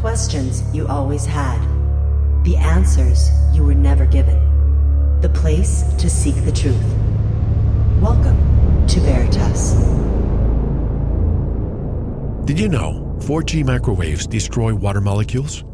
Questions 0.00 0.62
you 0.72 0.86
always 0.86 1.26
had. 1.26 1.60
The 2.44 2.56
answers 2.56 3.30
you 3.52 3.64
were 3.64 3.74
never 3.74 4.06
given. 4.06 4.38
The 5.20 5.28
place 5.28 5.82
to 5.98 6.08
seek 6.08 6.36
the 6.44 6.52
truth. 6.52 6.80
Welcome 8.00 8.86
to 8.86 9.00
Veritas. 9.00 9.72
Did 12.44 12.60
you 12.60 12.68
know 12.68 13.16
4G 13.22 13.64
microwaves 13.64 14.28
destroy 14.28 14.72
water 14.72 15.00
molecules? 15.00 15.64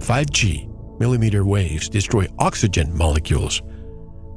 5G 0.00 0.68
millimeter 1.00 1.46
waves 1.46 1.88
destroy 1.88 2.26
oxygen 2.38 2.94
molecules. 2.94 3.62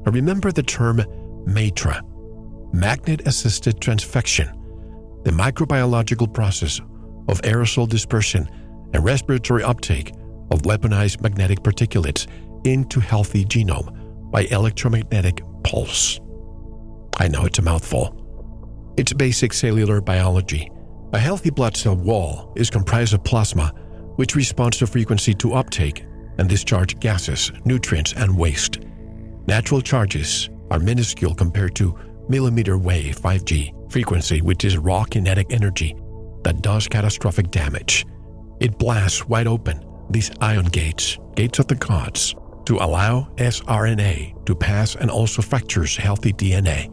Remember 0.05 0.53
the 0.53 0.63
term 0.63 1.03
MATRA, 1.45 2.01
magnet 2.71 3.27
assisted 3.27 3.81
transfection, 3.81 4.53
the 5.25 5.31
microbiological 5.31 6.33
process 6.33 6.79
of 7.27 7.41
aerosol 7.41 7.89
dispersion 7.89 8.49
and 8.93 9.03
respiratory 9.03 9.63
uptake 9.63 10.11
of 10.51 10.61
weaponized 10.63 11.21
magnetic 11.21 11.61
particulates 11.61 12.27
into 12.65 12.99
healthy 12.99 13.43
genome 13.45 14.31
by 14.31 14.43
electromagnetic 14.43 15.41
pulse. 15.63 16.19
I 17.17 17.27
know 17.27 17.45
it's 17.45 17.59
a 17.59 17.63
mouthful. 17.63 18.93
It's 18.97 19.13
basic 19.13 19.53
cellular 19.53 20.01
biology. 20.01 20.69
A 21.13 21.19
healthy 21.19 21.49
blood 21.49 21.77
cell 21.77 21.95
wall 21.95 22.53
is 22.55 22.69
comprised 22.69 23.13
of 23.13 23.23
plasma, 23.23 23.73
which 24.15 24.35
responds 24.35 24.77
to 24.77 24.87
frequency 24.87 25.33
to 25.35 25.53
uptake 25.53 26.05
and 26.37 26.49
discharge 26.49 26.99
gases, 26.99 27.51
nutrients, 27.65 28.13
and 28.13 28.35
waste. 28.35 28.79
Natural 29.47 29.81
charges 29.81 30.49
are 30.71 30.79
minuscule 30.79 31.35
compared 31.35 31.75
to 31.75 31.97
millimeter 32.29 32.77
wave 32.77 33.19
5G 33.19 33.91
frequency, 33.91 34.41
which 34.41 34.65
is 34.65 34.77
raw 34.77 35.03
kinetic 35.03 35.51
energy 35.51 35.95
that 36.43 36.61
does 36.61 36.87
catastrophic 36.87 37.51
damage. 37.51 38.05
It 38.63 38.77
blasts 38.77 39.27
wide 39.27 39.45
open 39.45 39.85
these 40.09 40.31
ion 40.39 40.65
gates, 40.65 41.17
gates 41.35 41.59
of 41.59 41.67
the 41.67 41.75
gods, 41.75 42.33
to 42.65 42.77
allow 42.77 43.27
sRNA 43.35 44.45
to 44.45 44.55
pass 44.55 44.95
and 44.95 45.11
also 45.11 45.41
fractures 45.41 45.97
healthy 45.97 46.31
DNA. 46.31 46.87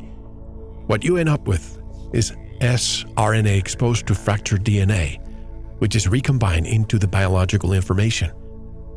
What 0.86 1.04
you 1.04 1.16
end 1.16 1.28
up 1.28 1.46
with 1.46 1.80
is 2.12 2.32
sRNA 2.60 3.56
exposed 3.56 4.08
to 4.08 4.16
fractured 4.16 4.64
DNA, 4.64 5.24
which 5.78 5.94
is 5.94 6.08
recombined 6.08 6.66
into 6.66 6.98
the 6.98 7.06
biological 7.06 7.72
information. 7.72 8.32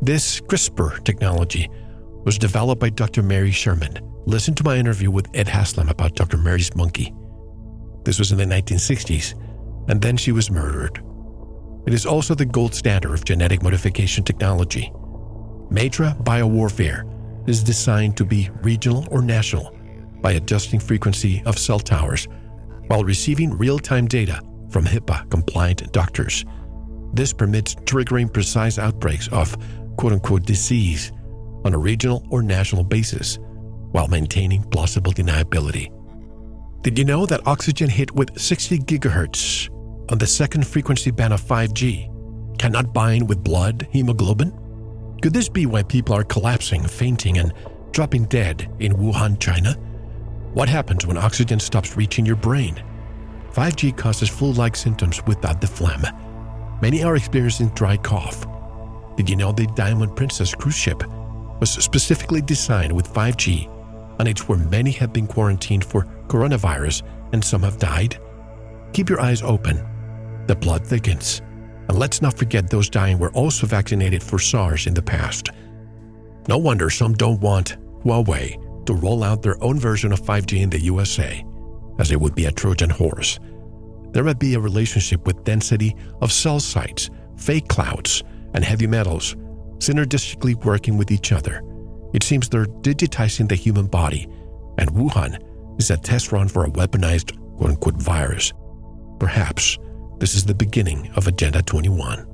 This 0.02 0.40
CRISPR 0.40 1.04
technology 1.04 1.70
was 2.24 2.38
developed 2.38 2.80
by 2.80 2.90
Dr. 2.90 3.22
Mary 3.22 3.52
Sherman. 3.52 4.00
Listen 4.26 4.54
to 4.56 4.64
my 4.64 4.76
interview 4.76 5.12
with 5.12 5.28
Ed 5.32 5.46
Haslam 5.46 5.90
about 5.90 6.16
Dr. 6.16 6.38
Mary's 6.38 6.74
monkey. 6.74 7.14
This 8.04 8.18
was 8.18 8.32
in 8.32 8.38
the 8.38 8.44
1960s, 8.44 9.34
and 9.88 10.02
then 10.02 10.16
she 10.16 10.32
was 10.32 10.50
murdered. 10.50 11.00
It 11.86 11.92
is 11.92 12.06
also 12.06 12.34
the 12.34 12.46
gold 12.46 12.74
standard 12.74 13.12
of 13.12 13.24
genetic 13.24 13.62
modification 13.62 14.24
technology. 14.24 14.90
Matra 15.70 16.16
biowarfare 16.24 17.48
is 17.48 17.62
designed 17.62 18.16
to 18.16 18.24
be 18.24 18.48
regional 18.62 19.06
or 19.10 19.20
national 19.20 19.76
by 20.22 20.32
adjusting 20.32 20.80
frequency 20.80 21.42
of 21.44 21.58
cell 21.58 21.78
towers 21.78 22.26
while 22.86 23.04
receiving 23.04 23.56
real-time 23.56 24.06
data 24.06 24.40
from 24.70 24.84
HIPAA-compliant 24.84 25.92
doctors. 25.92 26.44
This 27.12 27.32
permits 27.32 27.74
triggering 27.74 28.32
precise 28.32 28.78
outbreaks 28.78 29.28
of 29.28 29.56
quote-unquote 29.96 30.44
disease 30.44 31.12
on 31.64 31.74
a 31.74 31.78
regional 31.78 32.26
or 32.30 32.42
national 32.42 32.84
basis 32.84 33.38
while 33.92 34.08
maintaining 34.08 34.62
plausible 34.64 35.12
deniability. 35.12 35.90
Did 36.82 36.98
you 36.98 37.04
know 37.04 37.26
that 37.26 37.46
oxygen 37.46 37.88
hit 37.88 38.14
with 38.14 38.38
60 38.38 38.78
gigahertz 38.80 39.70
on 40.10 40.18
the 40.18 40.26
second 40.26 40.66
frequency 40.66 41.10
band 41.10 41.32
of 41.32 41.40
5G 41.40 42.58
cannot 42.58 42.92
bind 42.92 43.28
with 43.28 43.42
blood 43.42 43.88
hemoglobin? 43.90 44.52
Could 45.22 45.32
this 45.32 45.48
be 45.48 45.66
why 45.66 45.82
people 45.82 46.14
are 46.14 46.24
collapsing, 46.24 46.86
fainting, 46.86 47.38
and 47.38 47.52
dropping 47.92 48.26
dead 48.26 48.70
in 48.80 48.92
Wuhan, 48.92 49.40
China? 49.40 49.72
What 50.52 50.68
happens 50.68 51.06
when 51.06 51.16
oxygen 51.16 51.58
stops 51.58 51.96
reaching 51.96 52.26
your 52.26 52.36
brain? 52.36 52.82
5G 53.52 53.96
causes 53.96 54.28
flu 54.28 54.52
like 54.52 54.76
symptoms 54.76 55.24
without 55.26 55.60
the 55.60 55.66
phlegm. 55.66 56.02
Many 56.82 57.02
are 57.02 57.16
experiencing 57.16 57.68
dry 57.70 57.96
cough. 57.96 58.46
Did 59.16 59.30
you 59.30 59.36
know 59.36 59.52
the 59.52 59.66
Diamond 59.68 60.16
Princess 60.16 60.54
cruise 60.54 60.76
ship 60.76 61.02
was 61.60 61.70
specifically 61.70 62.42
designed 62.42 62.92
with 62.92 63.12
5G 63.12 63.70
on 64.20 64.26
its 64.26 64.48
where 64.48 64.58
many 64.58 64.90
have 64.92 65.12
been 65.12 65.26
quarantined 65.26 65.84
for 65.84 66.04
coronavirus 66.26 67.02
and 67.32 67.42
some 67.42 67.62
have 67.62 67.78
died? 67.78 68.18
Keep 68.92 69.08
your 69.08 69.20
eyes 69.20 69.42
open. 69.42 69.93
The 70.46 70.56
blood 70.56 70.86
thickens. 70.86 71.40
And 71.88 71.98
let's 71.98 72.22
not 72.22 72.38
forget 72.38 72.70
those 72.70 72.90
dying 72.90 73.18
were 73.18 73.32
also 73.32 73.66
vaccinated 73.66 74.22
for 74.22 74.38
SARS 74.38 74.86
in 74.86 74.94
the 74.94 75.02
past. 75.02 75.50
No 76.48 76.58
wonder 76.58 76.90
some 76.90 77.14
don't 77.14 77.40
want 77.40 77.76
Huawei 78.04 78.86
to 78.86 78.94
roll 78.94 79.22
out 79.22 79.42
their 79.42 79.62
own 79.62 79.78
version 79.78 80.12
of 80.12 80.20
5G 80.20 80.60
in 80.60 80.70
the 80.70 80.80
USA, 80.80 81.44
as 81.98 82.10
it 82.10 82.20
would 82.20 82.34
be 82.34 82.44
a 82.44 82.52
Trojan 82.52 82.90
horse. 82.90 83.38
There 84.12 84.24
might 84.24 84.38
be 84.38 84.54
a 84.54 84.60
relationship 84.60 85.26
with 85.26 85.44
density 85.44 85.96
of 86.20 86.32
cell 86.32 86.60
sites, 86.60 87.10
fake 87.36 87.68
clouds, 87.68 88.22
and 88.54 88.64
heavy 88.64 88.86
metals 88.86 89.36
synergistically 89.78 90.62
working 90.64 90.96
with 90.96 91.10
each 91.10 91.32
other. 91.32 91.62
It 92.12 92.22
seems 92.22 92.48
they're 92.48 92.66
digitizing 92.66 93.48
the 93.48 93.54
human 93.54 93.86
body, 93.86 94.28
and 94.78 94.90
Wuhan 94.90 95.42
is 95.78 95.90
a 95.90 95.96
test 95.96 96.32
run 96.32 96.48
for 96.48 96.64
a 96.64 96.70
weaponized 96.70 97.36
quote 97.56 97.70
unquote 97.70 98.00
virus. 98.00 98.52
Perhaps 99.18 99.78
this 100.18 100.34
is 100.34 100.44
the 100.44 100.54
beginning 100.54 101.10
of 101.16 101.26
Agenda 101.26 101.62
21. 101.62 102.26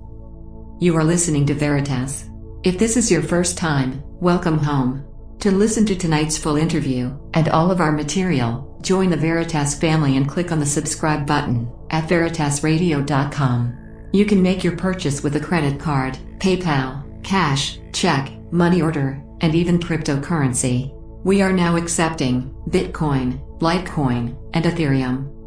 You 0.80 0.96
are 0.96 1.04
listening 1.04 1.46
to 1.46 1.54
Veritas. 1.54 2.28
If 2.62 2.78
this 2.78 2.96
is 2.96 3.10
your 3.10 3.22
first 3.22 3.56
time, 3.56 4.02
welcome 4.20 4.58
home. 4.58 5.04
To 5.40 5.50
listen 5.50 5.86
to 5.86 5.96
tonight's 5.96 6.36
full 6.36 6.56
interview 6.56 7.18
and 7.32 7.48
all 7.48 7.70
of 7.70 7.80
our 7.80 7.92
material, 7.92 8.78
join 8.82 9.08
the 9.08 9.16
Veritas 9.16 9.74
family 9.74 10.16
and 10.16 10.28
click 10.28 10.52
on 10.52 10.60
the 10.60 10.66
subscribe 10.66 11.26
button 11.26 11.70
at 11.88 12.08
veritasradio.com. 12.08 13.76
You 14.12 14.24
can 14.26 14.42
make 14.42 14.62
your 14.62 14.76
purchase 14.76 15.22
with 15.22 15.36
a 15.36 15.40
credit 15.40 15.80
card, 15.80 16.18
PayPal, 16.38 17.24
cash, 17.24 17.78
check, 17.92 18.30
money 18.52 18.82
order, 18.82 19.22
and 19.40 19.54
even 19.54 19.78
cryptocurrency. 19.78 20.92
We 21.24 21.40
are 21.40 21.52
now 21.52 21.76
accepting 21.76 22.54
Bitcoin, 22.68 23.40
Litecoin, 23.60 24.36
and 24.52 24.64
Ethereum. 24.64 25.39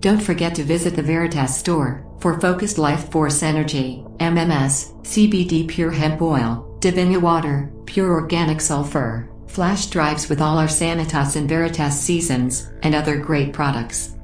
Don't 0.00 0.22
forget 0.22 0.54
to 0.54 0.62
visit 0.62 0.94
the 0.94 1.02
Veritas 1.02 1.56
store 1.56 2.04
for 2.20 2.40
focused 2.40 2.78
life 2.78 3.10
force 3.10 3.42
energy, 3.42 4.04
MMS, 4.18 4.94
CBD 5.02 5.66
pure 5.66 5.90
hemp 5.90 6.22
oil, 6.22 6.76
Divinia 6.80 7.20
water, 7.20 7.72
pure 7.84 8.12
organic 8.12 8.60
sulfur, 8.60 9.28
flash 9.48 9.86
drives 9.86 10.28
with 10.28 10.40
all 10.40 10.58
our 10.58 10.68
Sanitas 10.68 11.34
and 11.34 11.48
Veritas 11.48 12.00
seasons, 12.00 12.70
and 12.82 12.94
other 12.94 13.16
great 13.18 13.52
products. 13.52 14.14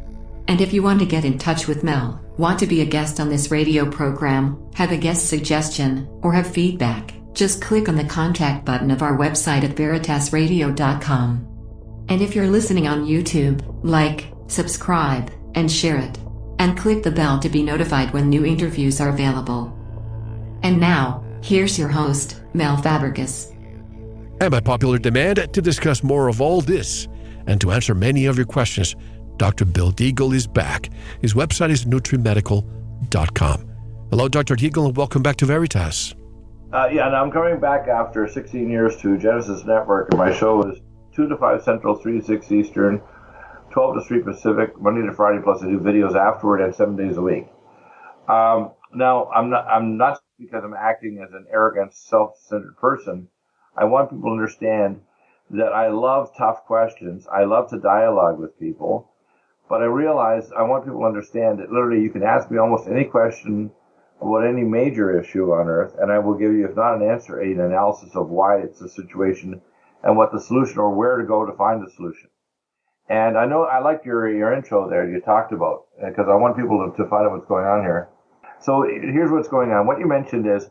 And 0.47 0.61
if 0.61 0.73
you 0.73 0.83
want 0.83 1.01
to 1.01 1.07
get 1.07 1.25
in 1.25 1.39
touch 1.39 1.67
with 1.67 1.83
Mel, 1.83 2.21
want 2.37 2.59
to 2.61 2.67
be 2.67 2.81
a 2.81 2.87
guest 2.87 3.19
on 3.19 3.29
this 3.29 3.51
radio 3.51 3.91
program, 3.91 4.62
have 4.75 4.93
a 4.93 4.97
guest 4.97 5.29
suggestion, 5.29 6.06
or 6.23 6.33
have 6.33 6.47
feedback, 6.47 7.15
just 7.33 7.61
click 7.61 7.89
on 7.89 7.97
the 7.97 8.05
contact 8.05 8.65
button 8.65 8.93
of 8.93 9.03
our 9.03 9.17
website 9.17 9.65
at 9.65 9.75
veritasradio.com. 9.75 11.49
And 12.09 12.23
if 12.23 12.37
you're 12.37 12.47
listening 12.47 12.87
on 12.87 13.06
YouTube, 13.06 13.65
like, 13.83 14.27
subscribe, 14.47 15.33
and 15.54 15.70
share 15.70 15.98
it. 15.98 16.19
And 16.59 16.78
click 16.78 17.03
the 17.03 17.10
bell 17.10 17.38
to 17.41 17.48
be 17.48 17.62
notified 17.62 18.12
when 18.12 18.28
new 18.28 18.44
interviews 18.44 19.00
are 19.00 19.09
available. 19.09 19.76
And 20.62 20.81
now, 20.81 21.25
here's 21.42 21.78
your 21.78 21.88
host, 21.88 22.41
Mel 22.54 22.76
Fabregas. 22.76 23.50
And 24.41 24.50
by 24.50 24.60
popular 24.60 24.98
demand, 24.98 25.53
to 25.53 25.62
discuss 25.62 26.03
more 26.03 26.28
of 26.28 26.41
all 26.41 26.60
this 26.60 27.09
and 27.47 27.60
to 27.60 27.72
answer 27.72 27.94
many 27.94 28.26
of 28.26 28.37
your 28.37 28.47
questions, 28.47 28.97
Dr. 29.37 29.64
Bill 29.64 29.93
Deagle 29.93 30.34
is 30.34 30.47
back. 30.47 30.91
His 31.20 31.34
website 31.34 31.70
is 31.70 31.84
nutrimedical.com. 31.84 33.70
Hello, 34.10 34.28
Dr. 34.28 34.55
Deagle, 34.55 34.87
and 34.87 34.96
welcome 34.96 35.23
back 35.23 35.37
to 35.37 35.46
Veritas. 35.46 36.14
Uh, 36.73 36.88
yeah, 36.93 37.06
and 37.06 37.17
I'm 37.17 37.31
coming 37.31 37.61
back 37.61 37.88
after 37.88 38.26
16 38.26 38.69
years 38.69 38.96
to 39.02 39.17
Genesis 39.19 39.64
Network, 39.64 40.08
and 40.11 40.19
my 40.19 40.32
show 40.32 40.62
is 40.69 40.81
2 41.14 41.29
to 41.29 41.37
5 41.37 41.62
Central, 41.62 41.96
3 41.96 42.20
to 42.20 42.25
6 42.25 42.52
Eastern, 42.52 43.00
12 43.75 43.94
to 43.97 44.05
3 44.05 44.23
Pacific, 44.23 44.81
Monday 44.81 45.05
to 45.05 45.12
Friday, 45.12 45.43
plus 45.43 45.61
I 45.61 45.67
do 45.67 45.81
videos 45.81 46.15
afterward 46.15 46.61
and 46.61 46.73
seven 46.73 46.94
days 46.94 47.17
a 47.17 47.21
week. 47.21 47.49
Um, 48.29 48.71
now, 48.94 49.29
I'm 49.35 49.50
not, 49.50 49.67
I'm 49.67 49.97
not 49.97 50.21
because 50.38 50.62
I'm 50.62 50.75
acting 50.75 51.21
as 51.21 51.35
an 51.35 51.47
arrogant, 51.53 51.93
self-centered 51.93 52.76
person. 52.76 53.26
I 53.76 53.87
want 53.87 54.11
people 54.11 54.29
to 54.29 54.32
understand 54.32 55.00
that 55.50 55.73
I 55.73 55.88
love 55.88 56.31
tough 56.38 56.65
questions. 56.67 57.26
I 57.26 57.47
love 57.47 57.69
to 57.71 57.81
dialogue 57.81 58.38
with 58.38 58.61
people. 58.61 59.11
But 59.69 59.82
I 59.82 59.87
realize 59.87 60.53
I 60.56 60.62
want 60.62 60.85
people 60.85 61.00
to 61.00 61.06
understand 61.06 61.59
that 61.59 61.73
literally 61.73 62.00
you 62.00 62.11
can 62.11 62.23
ask 62.23 62.49
me 62.53 62.59
almost 62.59 62.87
any 62.87 63.06
question 63.06 63.73
about 64.20 64.47
any 64.47 64.62
major 64.62 65.19
issue 65.19 65.50
on 65.50 65.67
earth, 65.67 65.97
and 65.99 66.12
I 66.12 66.20
will 66.20 66.35
give 66.35 66.53
you, 66.53 66.65
if 66.65 66.77
not 66.77 66.94
an 66.94 67.11
answer, 67.11 67.41
an 67.41 67.59
analysis 67.59 68.15
of 68.15 68.31
why 68.31 68.59
it's 68.59 68.81
a 68.82 68.88
situation 68.88 69.61
and 70.05 70.17
what 70.17 70.31
the 70.31 70.41
solution 70.41 70.79
or 70.79 70.94
where 70.94 71.17
to 71.17 71.27
go 71.27 71.44
to 71.44 71.56
find 71.56 71.85
the 71.85 71.91
solution. 71.91 72.29
And 73.09 73.37
I 73.37 73.45
know 73.45 73.65
I 73.65 73.81
like 73.81 74.05
your 74.05 74.29
your 74.29 74.53
intro 74.53 74.89
there. 74.89 75.09
You 75.09 75.21
talked 75.21 75.53
about 75.53 75.87
uh, 76.03 76.09
because 76.09 76.27
I 76.29 76.35
want 76.35 76.56
people 76.56 76.91
to, 76.91 76.97
to 77.03 77.09
find 77.09 77.27
out 77.27 77.33
what's 77.33 77.47
going 77.47 77.67
on 77.67 77.83
here. 77.83 78.09
So 78.61 78.83
here's 78.83 79.31
what's 79.31 79.49
going 79.49 79.71
on. 79.73 79.87
What 79.87 79.99
you 79.99 80.06
mentioned 80.06 80.47
is 80.47 80.71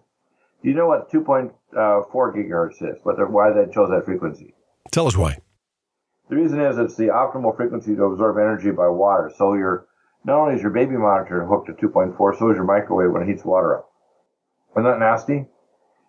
You 0.64 0.74
know 0.74 0.88
what 0.88 1.12
2.4 1.12 1.52
uh, 1.78 2.02
gigahertz 2.10 2.82
is? 2.82 2.98
What 3.04 3.18
why 3.30 3.52
they 3.52 3.72
chose 3.72 3.90
that 3.90 4.06
frequency? 4.06 4.56
Tell 4.92 5.08
us 5.08 5.16
why. 5.16 5.38
The 6.30 6.36
reason 6.36 6.60
is 6.60 6.78
it's 6.78 6.96
the 6.96 7.08
optimal 7.08 7.56
frequency 7.56 7.96
to 7.96 8.04
absorb 8.06 8.38
energy 8.38 8.72
by 8.72 8.88
water. 8.88 9.32
So 9.38 9.54
your 9.54 9.86
not 10.24 10.40
only 10.40 10.56
is 10.56 10.62
your 10.62 10.72
baby 10.72 10.96
monitor 10.96 11.46
hooked 11.46 11.68
to 11.68 11.74
2.4, 11.74 12.40
so 12.40 12.50
is 12.50 12.56
your 12.56 12.64
microwave 12.64 13.12
when 13.12 13.24
it 13.24 13.28
heats 13.28 13.46
water 13.46 13.78
up. 13.78 13.92
Isn't 14.72 14.86
that 14.86 15.00
nasty? 15.00 15.46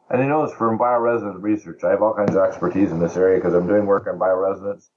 And 0.09 0.23
I 0.23 0.27
know 0.27 0.47
this 0.47 0.57
from 0.57 0.79
bioresonance 0.79 1.43
research. 1.43 1.83
I 1.83 1.91
have 1.91 2.01
all 2.01 2.15
kinds 2.15 2.37
of 2.37 2.43
expertise 2.43 2.93
in 2.93 3.01
this 3.01 3.17
area 3.17 3.39
because 3.39 3.55
I'm 3.55 3.67
doing 3.67 3.87
work 3.87 4.07
on 4.07 4.19
bioresonance 4.19 4.89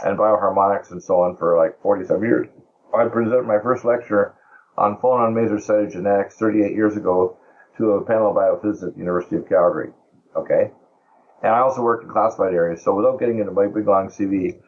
and 0.00 0.18
bioharmonics 0.18 0.90
and 0.90 1.02
so 1.02 1.20
on 1.20 1.36
for 1.36 1.56
like 1.56 1.80
47 1.82 2.22
years. 2.22 2.48
I 2.94 3.08
presented 3.08 3.44
my 3.44 3.58
first 3.62 3.84
lecture 3.84 4.34
on 4.76 4.96
phonon 4.98 5.34
maser 5.34 5.58
cytogenetics 5.58 6.34
38 6.34 6.72
years 6.72 6.96
ago 6.96 7.36
to 7.76 7.92
a 7.92 8.04
panel 8.04 8.30
of 8.30 8.36
biophysicists 8.36 8.86
at 8.86 8.94
the 8.94 8.98
University 8.98 9.36
of 9.36 9.48
Calgary. 9.48 9.92
Okay? 10.36 10.70
And 11.42 11.52
I 11.52 11.58
also 11.60 11.82
worked 11.82 12.04
in 12.04 12.10
classified 12.10 12.54
areas. 12.54 12.82
So 12.84 12.94
without 12.94 13.18
getting 13.18 13.38
into 13.38 13.52
my 13.52 13.66
big 13.66 13.86
long 13.86 14.08
CV, 14.08 14.60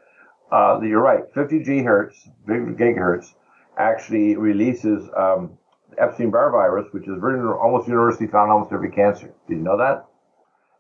uh, 0.51 0.81
you're 0.83 1.03
right. 1.03 1.23
50 1.35 1.61
gigahertz, 1.61 2.15
gigahertz 2.47 3.35
actually 3.79 4.37
releases 4.37 5.09
um, 5.17 5.59
Epstein-Barr 5.99 6.51
virus, 6.51 6.87
which 6.93 7.05
is 7.05 7.19
almost 7.23 7.89
universally 7.89 8.29
found 8.29 8.49
in 8.49 8.53
almost 8.53 8.73
every 8.73 8.91
cancer. 8.91 9.33
Did 9.49 9.59
you 9.59 9.63
know 9.63 9.79
that? 9.79 10.07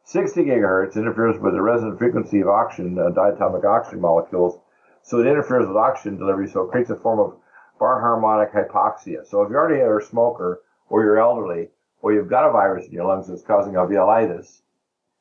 60 0.06 0.44
gigahertz 0.44 0.96
interferes 0.96 1.40
with 1.40 1.54
the 1.54 1.62
resonant 1.62 1.98
frequency 1.98 2.40
of 2.40 2.48
oxygen, 2.48 2.98
uh, 2.98 3.10
diatomic 3.10 3.64
oxygen 3.64 4.00
molecules, 4.00 4.58
so 5.02 5.18
it 5.18 5.26
interferes 5.26 5.66
with 5.66 5.76
oxygen 5.76 6.18
delivery, 6.18 6.46
so 6.46 6.62
it 6.62 6.70
creates 6.70 6.90
a 6.90 6.96
form 6.96 7.18
of 7.18 7.36
bar 7.78 8.00
harmonic 8.00 8.52
hypoxia. 8.52 9.26
So 9.26 9.42
if 9.42 9.50
you 9.50 9.56
already 9.56 9.80
are 9.80 9.98
a 9.98 10.04
smoker, 10.04 10.60
or 10.90 11.02
you're 11.02 11.18
elderly, 11.18 11.70
or 12.02 12.12
you've 12.12 12.28
got 12.28 12.46
a 12.46 12.52
virus 12.52 12.86
in 12.86 12.92
your 12.92 13.06
lungs 13.06 13.28
that's 13.28 13.42
causing 13.42 13.72
alveolitis, 13.72 14.60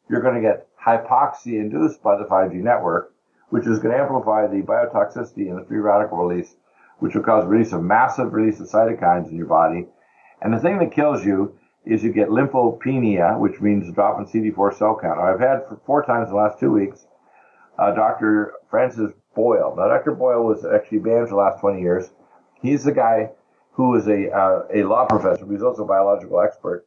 you're 0.09 0.21
going 0.21 0.35
to 0.35 0.41
get 0.41 0.67
hypoxia 0.77 1.61
induced 1.61 2.03
by 2.03 2.17
the 2.17 2.25
5G 2.25 2.55
network, 2.55 3.13
which 3.49 3.65
is 3.65 3.79
going 3.79 3.95
to 3.95 4.01
amplify 4.01 4.47
the 4.47 4.61
biotoxicity 4.61 5.49
and 5.49 5.59
the 5.59 5.65
free 5.65 5.79
radical 5.79 6.17
release, 6.17 6.55
which 6.99 7.15
will 7.15 7.23
cause 7.23 7.45
release 7.45 7.71
of 7.71 7.81
massive 7.81 8.33
release 8.33 8.59
of 8.59 8.67
cytokines 8.67 9.29
in 9.29 9.37
your 9.37 9.47
body. 9.47 9.87
And 10.41 10.53
the 10.53 10.59
thing 10.59 10.77
that 10.79 10.91
kills 10.91 11.25
you 11.25 11.57
is 11.85 12.03
you 12.03 12.11
get 12.11 12.29
lymphopenia, 12.29 13.39
which 13.39 13.59
means 13.59 13.93
drop 13.93 14.19
in 14.19 14.25
CD4 14.25 14.77
cell 14.77 14.97
count. 14.99 15.19
I've 15.19 15.39
had 15.39 15.67
for 15.67 15.79
four 15.85 16.05
times 16.05 16.29
in 16.29 16.35
the 16.35 16.41
last 16.41 16.59
two 16.59 16.71
weeks 16.71 17.05
uh, 17.77 17.93
Dr. 17.93 18.53
Francis 18.69 19.11
Boyle. 19.35 19.75
Now, 19.75 19.87
Dr. 19.87 20.11
Boyle 20.11 20.43
was 20.43 20.65
actually 20.65 20.99
banned 20.99 21.27
for 21.29 21.35
the 21.35 21.41
last 21.41 21.59
20 21.59 21.81
years. 21.81 22.09
He's 22.61 22.83
the 22.83 22.91
guy 22.91 23.31
who 23.73 23.95
is 23.95 24.07
a, 24.07 24.31
uh, 24.31 24.61
a 24.73 24.83
law 24.83 25.05
professor, 25.05 25.45
but 25.45 25.53
he's 25.53 25.63
also 25.63 25.83
a 25.83 25.87
biological 25.87 26.39
expert 26.39 26.85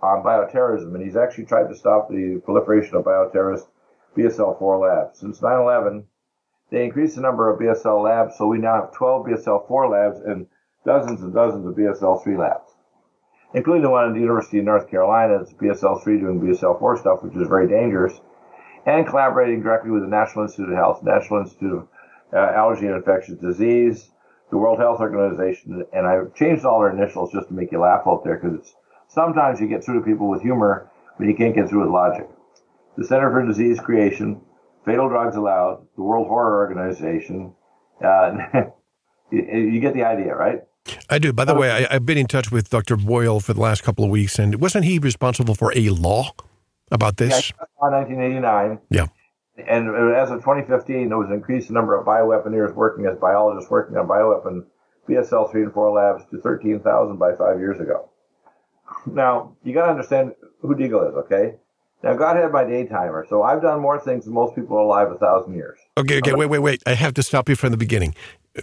on 0.00 0.22
bioterrorism, 0.22 0.94
and 0.94 1.02
he's 1.02 1.16
actually 1.16 1.44
tried 1.44 1.68
to 1.68 1.74
stop 1.74 2.08
the 2.08 2.40
proliferation 2.44 2.96
of 2.96 3.04
bioterrorist 3.04 3.66
BSL-4 4.16 4.80
labs. 4.80 5.18
Since 5.18 5.40
9/11, 5.40 6.04
they 6.70 6.84
increased 6.84 7.16
the 7.16 7.22
number 7.22 7.50
of 7.50 7.58
BSL 7.58 8.02
labs, 8.02 8.36
so 8.36 8.46
we 8.46 8.58
now 8.58 8.74
have 8.76 8.92
12 8.92 9.26
BSL-4 9.26 9.90
labs 9.90 10.20
and 10.20 10.46
dozens 10.84 11.22
and 11.22 11.34
dozens 11.34 11.66
of 11.66 11.74
BSL-3 11.74 12.38
labs, 12.38 12.76
including 13.54 13.82
the 13.82 13.90
one 13.90 14.08
at 14.08 14.14
the 14.14 14.20
University 14.20 14.58
of 14.58 14.64
North 14.64 14.90
Carolina. 14.90 15.40
It's 15.40 15.52
BSL-3 15.52 16.04
doing 16.20 16.40
BSL-4 16.40 17.00
stuff, 17.00 17.22
which 17.22 17.34
is 17.34 17.48
very 17.48 17.68
dangerous, 17.68 18.18
and 18.86 19.06
collaborating 19.06 19.62
directly 19.62 19.90
with 19.90 20.02
the 20.02 20.08
National 20.08 20.44
Institute 20.44 20.70
of 20.70 20.76
Health, 20.76 21.02
National 21.02 21.40
Institute 21.40 21.72
of 21.72 21.88
uh, 22.32 22.36
Allergy 22.36 22.86
and 22.86 22.96
Infectious 22.96 23.38
Disease, 23.38 24.10
the 24.50 24.56
World 24.56 24.78
Health 24.78 25.00
Organization, 25.00 25.84
and 25.92 26.06
I've 26.06 26.34
changed 26.34 26.64
all 26.64 26.80
their 26.80 26.90
initials 26.90 27.32
just 27.32 27.48
to 27.48 27.54
make 27.54 27.72
you 27.72 27.80
laugh 27.80 28.02
out 28.06 28.24
there 28.24 28.38
because 28.38 28.74
sometimes 29.08 29.60
you 29.60 29.68
get 29.68 29.84
through 29.84 30.00
to 30.00 30.06
people 30.06 30.28
with 30.28 30.42
humor, 30.42 30.90
but 31.18 31.26
you 31.26 31.34
can't 31.34 31.54
get 31.54 31.68
through 31.68 31.82
with 31.82 31.90
logic. 31.90 32.28
The 32.96 33.04
Center 33.04 33.30
for 33.30 33.46
Disease 33.46 33.78
Creation, 33.80 34.40
Fatal 34.84 35.08
Drugs 35.08 35.36
Allowed, 35.36 35.86
the 35.96 36.02
World 36.02 36.28
Horror 36.28 36.58
Organization. 36.58 37.54
Uh, 38.02 38.38
you, 39.30 39.80
get 39.80 39.94
the 39.94 40.04
idea, 40.04 40.34
right? 40.34 40.62
I 41.10 41.18
do. 41.18 41.32
By 41.32 41.44
the 41.44 41.54
oh. 41.54 41.60
way, 41.60 41.70
I, 41.70 41.92
have 41.92 42.06
been 42.06 42.18
in 42.18 42.26
touch 42.26 42.50
with 42.50 42.70
Dr. 42.70 42.96
Boyle 42.96 43.40
for 43.40 43.54
the 43.54 43.60
last 43.60 43.82
couple 43.82 44.04
of 44.04 44.10
weeks, 44.10 44.38
and 44.38 44.60
wasn't 44.60 44.84
he 44.84 44.98
responsible 44.98 45.54
for 45.54 45.72
a 45.76 45.88
law 45.90 46.32
about 46.90 47.16
this? 47.16 47.52
Yeah, 47.56 47.64
uh, 47.82 47.90
1989. 47.90 48.78
Yeah. 48.90 49.06
And 49.66 49.88
uh, 49.88 50.14
as 50.14 50.30
of 50.30 50.38
2015, 50.40 51.08
there 51.08 51.18
was 51.18 51.28
an 51.28 51.34
increased 51.34 51.70
number 51.70 51.98
of 51.98 52.06
bioweaponeers 52.06 52.74
working 52.74 53.06
as 53.06 53.18
biologists 53.18 53.70
working 53.70 53.96
on 53.96 54.06
bioweapon 54.06 54.64
BSL 55.08 55.50
3 55.50 55.62
and 55.64 55.72
4 55.72 55.90
labs 55.90 56.24
to 56.30 56.40
13,000 56.40 57.16
by 57.16 57.34
five 57.34 57.58
years 57.58 57.80
ago. 57.80 58.10
Now, 59.06 59.56
you 59.64 59.74
got 59.74 59.86
to 59.86 59.90
understand 59.90 60.32
who 60.60 60.74
Deagle 60.74 61.08
is, 61.08 61.16
okay? 61.16 61.54
Now, 62.02 62.14
God 62.14 62.36
had 62.36 62.52
my 62.52 62.64
day 62.64 62.86
timer, 62.86 63.26
so 63.28 63.42
I've 63.42 63.60
done 63.60 63.80
more 63.80 63.98
things 63.98 64.24
than 64.24 64.34
most 64.34 64.54
people 64.54 64.80
alive 64.80 65.10
a 65.10 65.18
thousand 65.18 65.54
years. 65.54 65.78
Okay, 65.96 66.18
okay, 66.18 66.32
wait, 66.34 66.46
wait, 66.46 66.60
wait. 66.60 66.82
I 66.86 66.94
have 66.94 67.14
to 67.14 67.22
stop 67.22 67.48
you 67.48 67.56
from 67.56 67.72
the 67.72 67.76
beginning. 67.76 68.14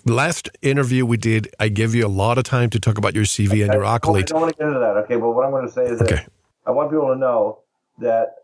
Last 0.06 0.50
interview 0.62 1.06
we 1.06 1.18
did, 1.18 1.53
I 1.59 1.69
gave 1.69 1.95
you 1.95 2.06
a 2.06 2.09
lot 2.09 2.38
of 2.38 2.44
time 2.44 2.69
to 2.71 2.80
talk 2.80 2.97
about 2.97 3.13
your 3.13 3.24
CV 3.24 3.47
okay. 3.47 3.62
and 3.62 3.74
your 3.74 3.83
accolades. 3.83 4.31
I 4.31 4.33
don't 4.33 4.42
want 4.42 4.53
to 4.53 4.57
get 4.57 4.68
into 4.68 4.80
that, 4.80 4.97
okay? 5.03 5.15
But 5.15 5.31
what 5.31 5.45
I'm 5.45 5.51
going 5.51 5.65
to 5.65 5.71
say 5.71 5.86
is 5.86 6.01
okay. 6.01 6.15
that 6.15 6.31
I 6.65 6.71
want 6.71 6.89
people 6.92 7.13
to 7.13 7.19
know 7.19 7.59
that 8.00 8.36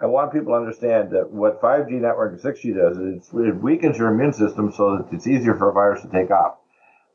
I 0.00 0.06
want 0.06 0.32
people 0.32 0.52
to 0.52 0.56
understand 0.56 1.10
that 1.12 1.30
what 1.30 1.60
5G 1.62 1.92
network 1.92 2.32
and 2.32 2.40
6G 2.40 2.74
does 2.74 2.98
is 2.98 3.30
it 3.32 3.62
weakens 3.62 3.98
your 3.98 4.08
immune 4.08 4.32
system 4.32 4.72
so 4.72 4.96
that 4.96 5.14
it's 5.14 5.26
easier 5.26 5.54
for 5.54 5.70
a 5.70 5.72
virus 5.72 6.02
to 6.02 6.08
take 6.08 6.30
off. 6.30 6.56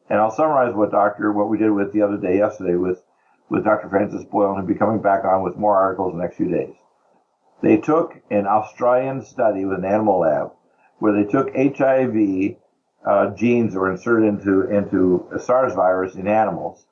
And 0.09 0.19
I'll 0.19 0.31
summarize 0.31 0.73
what 0.73 0.91
Doctor, 0.91 1.31
what 1.31 1.49
we 1.49 1.57
did 1.57 1.71
with 1.71 1.93
the 1.93 2.01
other 2.01 2.17
day, 2.17 2.37
yesterday, 2.37 2.75
with 2.75 3.01
with 3.49 3.65
Dr. 3.65 3.89
Francis 3.89 4.23
Boyle, 4.23 4.53
and 4.53 4.59
he'll 4.59 4.73
be 4.73 4.79
coming 4.79 5.01
back 5.01 5.25
on 5.25 5.43
with 5.43 5.57
more 5.57 5.77
articles 5.77 6.13
in 6.13 6.17
the 6.17 6.23
next 6.23 6.37
few 6.37 6.49
days. 6.49 6.73
They 7.61 7.77
took 7.77 8.15
an 8.31 8.47
Australian 8.47 9.23
study 9.25 9.65
with 9.65 9.79
an 9.79 9.85
animal 9.85 10.19
lab 10.19 10.51
where 10.99 11.13
they 11.13 11.29
took 11.29 11.53
HIV 11.53 12.55
uh, 13.05 13.31
genes 13.31 13.75
were 13.75 13.91
inserted 13.91 14.27
into 14.27 14.69
into 14.69 15.27
SARS 15.39 15.73
virus 15.73 16.15
in 16.15 16.27
animals, 16.27 16.85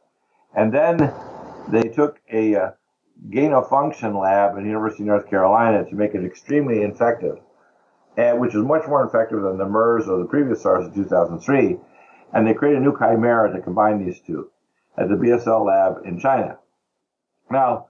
and 0.56 0.74
then 0.74 1.14
they 1.70 1.84
took 1.90 2.20
a 2.32 2.56
uh, 2.56 2.72
gain 3.30 3.54
of 3.54 3.70
function 3.70 4.18
lab 4.18 4.52
at 4.52 4.64
the 4.64 4.68
University 4.68 5.04
of 5.04 5.08
North 5.08 5.30
Carolina 5.30 5.86
to 5.86 5.96
make 5.96 6.16
it 6.16 6.26
extremely 6.26 6.82
infective, 6.82 7.38
and 8.18 8.40
which 8.40 8.56
is 8.56 8.64
much 8.64 8.88
more 8.88 9.04
infective 9.04 9.42
than 9.42 9.58
the 9.58 9.68
MERS 9.68 10.08
or 10.08 10.20
the 10.20 10.26
previous 10.26 10.62
SARS 10.62 10.88
in 10.88 10.94
2003. 10.94 11.78
And 12.32 12.46
they 12.46 12.54
created 12.54 12.82
a 12.82 12.84
new 12.84 12.96
chimera 12.98 13.52
to 13.54 13.62
combine 13.62 14.06
these 14.06 14.20
two 14.22 14.52
at 14.98 15.10
the 15.10 15.16
BSL 15.16 15.66
lab 15.66 16.06
in 16.06 16.20
China. 16.20 16.60
Now, 17.50 17.88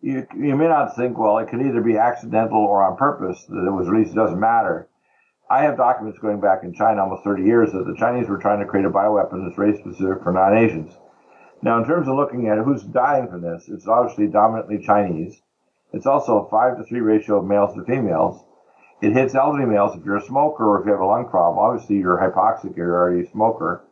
you, 0.00 0.26
you 0.34 0.56
may 0.56 0.68
not 0.68 0.96
think, 0.96 1.18
well, 1.18 1.38
it 1.38 1.48
could 1.48 1.60
either 1.60 1.82
be 1.82 1.96
accidental 1.96 2.58
or 2.58 2.82
on 2.82 2.96
purpose 2.96 3.44
that 3.48 3.66
it 3.66 3.70
was 3.70 3.88
released. 3.88 4.12
It 4.12 4.16
doesn't 4.16 4.40
matter. 4.40 4.88
I 5.50 5.62
have 5.62 5.78
documents 5.78 6.18
going 6.18 6.40
back 6.40 6.62
in 6.62 6.74
China 6.74 7.02
almost 7.02 7.24
30 7.24 7.42
years 7.42 7.72
that 7.72 7.86
the 7.86 7.96
Chinese 7.98 8.28
were 8.28 8.36
trying 8.36 8.60
to 8.60 8.66
create 8.66 8.84
a 8.84 8.90
bioweapon 8.90 9.46
that's 9.46 9.56
race 9.56 9.78
specific 9.78 10.22
for 10.22 10.32
non-Asians. 10.32 10.92
Now, 11.62 11.78
in 11.78 11.86
terms 11.86 12.06
of 12.06 12.16
looking 12.16 12.48
at 12.48 12.58
who's 12.58 12.82
dying 12.82 13.28
from 13.28 13.40
this, 13.40 13.68
it's 13.68 13.88
obviously 13.88 14.26
dominantly 14.26 14.78
Chinese. 14.84 15.40
It's 15.92 16.06
also 16.06 16.44
a 16.44 16.50
five 16.50 16.76
to 16.76 16.84
three 16.84 17.00
ratio 17.00 17.38
of 17.38 17.46
males 17.46 17.74
to 17.74 17.84
females. 17.84 18.44
It 19.00 19.12
hits 19.12 19.34
elderly 19.34 19.64
males 19.64 19.96
if 19.96 20.04
you're 20.04 20.16
a 20.16 20.22
smoker 20.22 20.68
or 20.68 20.80
if 20.80 20.86
you 20.86 20.92
have 20.92 21.00
a 21.00 21.06
lung 21.06 21.28
problem. 21.28 21.58
Obviously, 21.58 21.96
you're 21.96 22.18
hypoxic, 22.18 22.76
you're 22.76 22.94
already 22.94 23.26
a 23.26 23.30
smoker. 23.30 23.84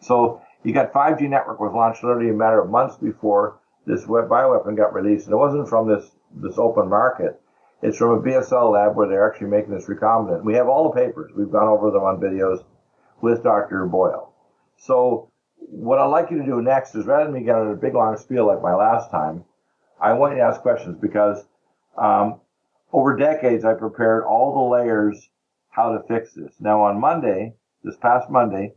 So 0.00 0.40
you 0.64 0.72
got 0.72 0.94
5G 0.94 1.28
network 1.28 1.60
was 1.60 1.74
launched 1.74 2.02
literally 2.02 2.30
a 2.30 2.32
matter 2.32 2.60
of 2.60 2.70
months 2.70 2.96
before 2.96 3.58
this 3.84 4.04
bioweapon 4.04 4.76
got 4.78 4.94
released. 4.94 5.26
And 5.26 5.34
it 5.34 5.38
wasn't 5.38 5.68
from 5.68 5.88
this, 5.88 6.10
this 6.34 6.56
open 6.56 6.88
market. 6.88 7.41
It's 7.82 7.98
from 7.98 8.10
a 8.10 8.22
BSL 8.22 8.72
lab 8.72 8.96
where 8.96 9.08
they're 9.08 9.28
actually 9.28 9.48
making 9.48 9.74
this 9.74 9.86
recombinant. 9.86 10.44
We 10.44 10.54
have 10.54 10.68
all 10.68 10.84
the 10.84 11.00
papers. 11.00 11.32
We've 11.36 11.50
gone 11.50 11.66
over 11.66 11.90
them 11.90 12.04
on 12.04 12.20
videos 12.20 12.64
with 13.20 13.42
Dr. 13.42 13.86
Boyle. 13.86 14.32
So 14.76 15.30
what 15.56 15.98
I'd 15.98 16.06
like 16.06 16.30
you 16.30 16.38
to 16.38 16.44
do 16.44 16.62
next 16.62 16.94
is 16.94 17.06
rather 17.06 17.24
than 17.24 17.34
me 17.34 17.44
getting 17.44 17.72
a 17.72 17.76
big 17.76 17.94
long 17.94 18.16
spiel 18.16 18.46
like 18.46 18.62
my 18.62 18.74
last 18.74 19.10
time, 19.10 19.44
I 20.00 20.12
want 20.12 20.34
you 20.34 20.38
to 20.38 20.44
ask 20.44 20.60
questions 20.60 20.96
because 21.00 21.44
um, 21.98 22.40
over 22.92 23.16
decades 23.16 23.64
I 23.64 23.74
prepared 23.74 24.24
all 24.24 24.54
the 24.54 24.76
layers 24.76 25.28
how 25.70 25.92
to 25.92 26.06
fix 26.06 26.34
this. 26.34 26.54
Now 26.60 26.82
on 26.82 27.00
Monday, 27.00 27.54
this 27.82 27.96
past 27.96 28.30
Monday, 28.30 28.74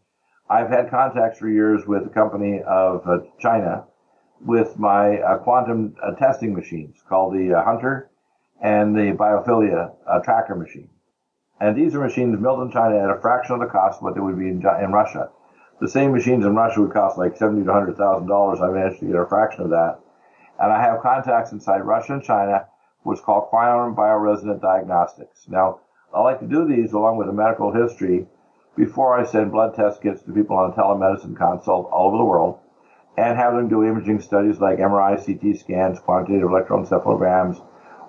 I've 0.50 0.70
had 0.70 0.90
contacts 0.90 1.38
for 1.38 1.50
years 1.50 1.86
with 1.86 2.08
a 2.08 2.10
company 2.10 2.62
of 2.68 3.08
uh, 3.08 3.20
China 3.40 3.86
with 4.42 4.80
my 4.80 5.18
uh, 5.18 5.38
quantum 5.40 5.96
uh, 6.02 6.14
testing 6.16 6.56
machines 6.56 7.04
called 7.08 7.34
the 7.34 7.54
uh, 7.54 7.64
Hunter 7.64 8.10
and 8.62 8.96
the 8.96 9.16
Biophilia 9.16 9.94
uh, 10.08 10.20
tracker 10.20 10.56
machine. 10.56 10.90
And 11.60 11.76
these 11.76 11.96
are 11.96 12.02
machines 12.02 12.40
built 12.40 12.60
in 12.60 12.72
China 12.72 12.98
at 12.98 13.10
a 13.10 13.22
fraction 13.22 13.56
of 13.56 13.62
the 13.62 13.68
cost 13.68 13.98
of 13.98 14.04
what 14.04 14.16
they 14.16 14.22
would 14.22 14.38
be 14.38 14.50
in, 14.50 14.64
in 14.82 14.92
Russia. 14.92 15.30
The 15.80 15.88
same 15.88 16.12
machines 16.12 16.46
in 16.46 16.56
Russia 16.56 16.82
would 16.82 16.94
cost 16.94 17.18
like 17.18 17.38
seventy 17.38 17.66
to 17.66 17.72
hundred 17.72 17.98
thousand 17.98 18.28
dollars. 18.28 18.60
I 18.62 18.70
managed 18.70 19.00
to 19.00 19.06
get 19.06 19.16
a 19.16 19.26
fraction 19.26 19.64
of 19.64 19.70
that. 19.72 20.00
And 20.60 20.72
I 20.72 20.82
have 20.82 21.02
contacts 21.02 21.52
inside 21.52 21.80
Russia 21.80 22.14
and 22.14 22.24
China, 22.24 22.68
what's 23.04 23.22
called 23.22 23.50
quantum 23.50 23.96
bioresonant 23.96 24.62
diagnostics. 24.62 25.48
Now, 25.48 25.80
I 26.14 26.22
like 26.22 26.40
to 26.40 26.48
do 26.48 26.66
these 26.66 26.94
along 26.94 27.18
with 27.18 27.28
a 27.28 27.34
medical 27.34 27.74
history 27.74 28.26
before 28.78 29.20
I 29.20 29.26
send 29.26 29.52
blood 29.52 29.76
test 29.76 30.02
kits 30.02 30.22
to 30.24 30.34
people 30.34 30.58
on 30.58 30.74
telemedicine 30.74 31.36
consult 31.36 31.90
all 31.92 32.08
over 32.08 32.18
the 32.18 32.24
world 32.24 32.60
and 33.18 33.38
have 33.38 33.54
them 33.54 33.70
do 33.70 33.84
imaging 33.84 34.22
studies 34.22 34.60
like 34.60 34.78
MRI, 34.78 35.16
CT 35.18 35.58
scans, 35.58 36.00
quantitative 36.00 36.50
electroencephalograms, 36.50 37.62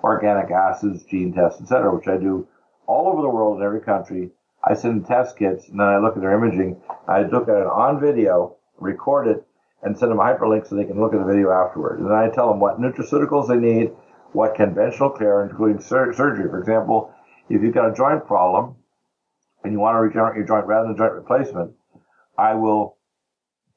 organic 0.03 0.51
acids, 0.51 1.03
gene 1.03 1.33
tests, 1.33 1.61
etc., 1.61 1.93
which 1.95 2.07
I 2.07 2.17
do 2.17 2.47
all 2.85 3.07
over 3.07 3.21
the 3.21 3.29
world 3.29 3.57
in 3.57 3.63
every 3.65 3.81
country. 3.81 4.31
I 4.63 4.73
send 4.73 5.05
test 5.05 5.37
kits 5.37 5.69
and 5.69 5.79
then 5.79 5.87
I 5.87 5.97
look 5.97 6.15
at 6.15 6.21
their 6.21 6.33
imaging. 6.33 6.81
I 7.07 7.23
look 7.23 7.47
at 7.47 7.55
it 7.55 7.67
on 7.67 7.99
video, 7.99 8.57
record 8.79 9.27
it, 9.27 9.45
and 9.83 9.97
send 9.97 10.11
them 10.11 10.19
a 10.19 10.23
hyperlink 10.23 10.67
so 10.67 10.75
they 10.75 10.85
can 10.85 10.99
look 10.99 11.13
at 11.13 11.19
the 11.19 11.25
video 11.25 11.51
afterward. 11.51 11.99
And 11.99 12.07
then 12.07 12.17
I 12.17 12.29
tell 12.29 12.49
them 12.49 12.59
what 12.59 12.79
nutraceuticals 12.79 13.47
they 13.47 13.57
need, 13.57 13.91
what 14.33 14.55
conventional 14.55 15.11
care, 15.11 15.45
including 15.45 15.81
sur- 15.81 16.13
surgery. 16.13 16.49
For 16.49 16.59
example, 16.59 17.13
if 17.49 17.61
you've 17.61 17.73
got 17.73 17.91
a 17.91 17.95
joint 17.95 18.25
problem 18.25 18.75
and 19.63 19.71
you 19.71 19.79
want 19.79 19.95
to 19.95 19.99
regenerate 19.99 20.37
your 20.37 20.45
joint 20.45 20.65
rather 20.65 20.87
than 20.87 20.97
joint 20.97 21.13
replacement, 21.13 21.71
I 22.37 22.55
will 22.55 22.96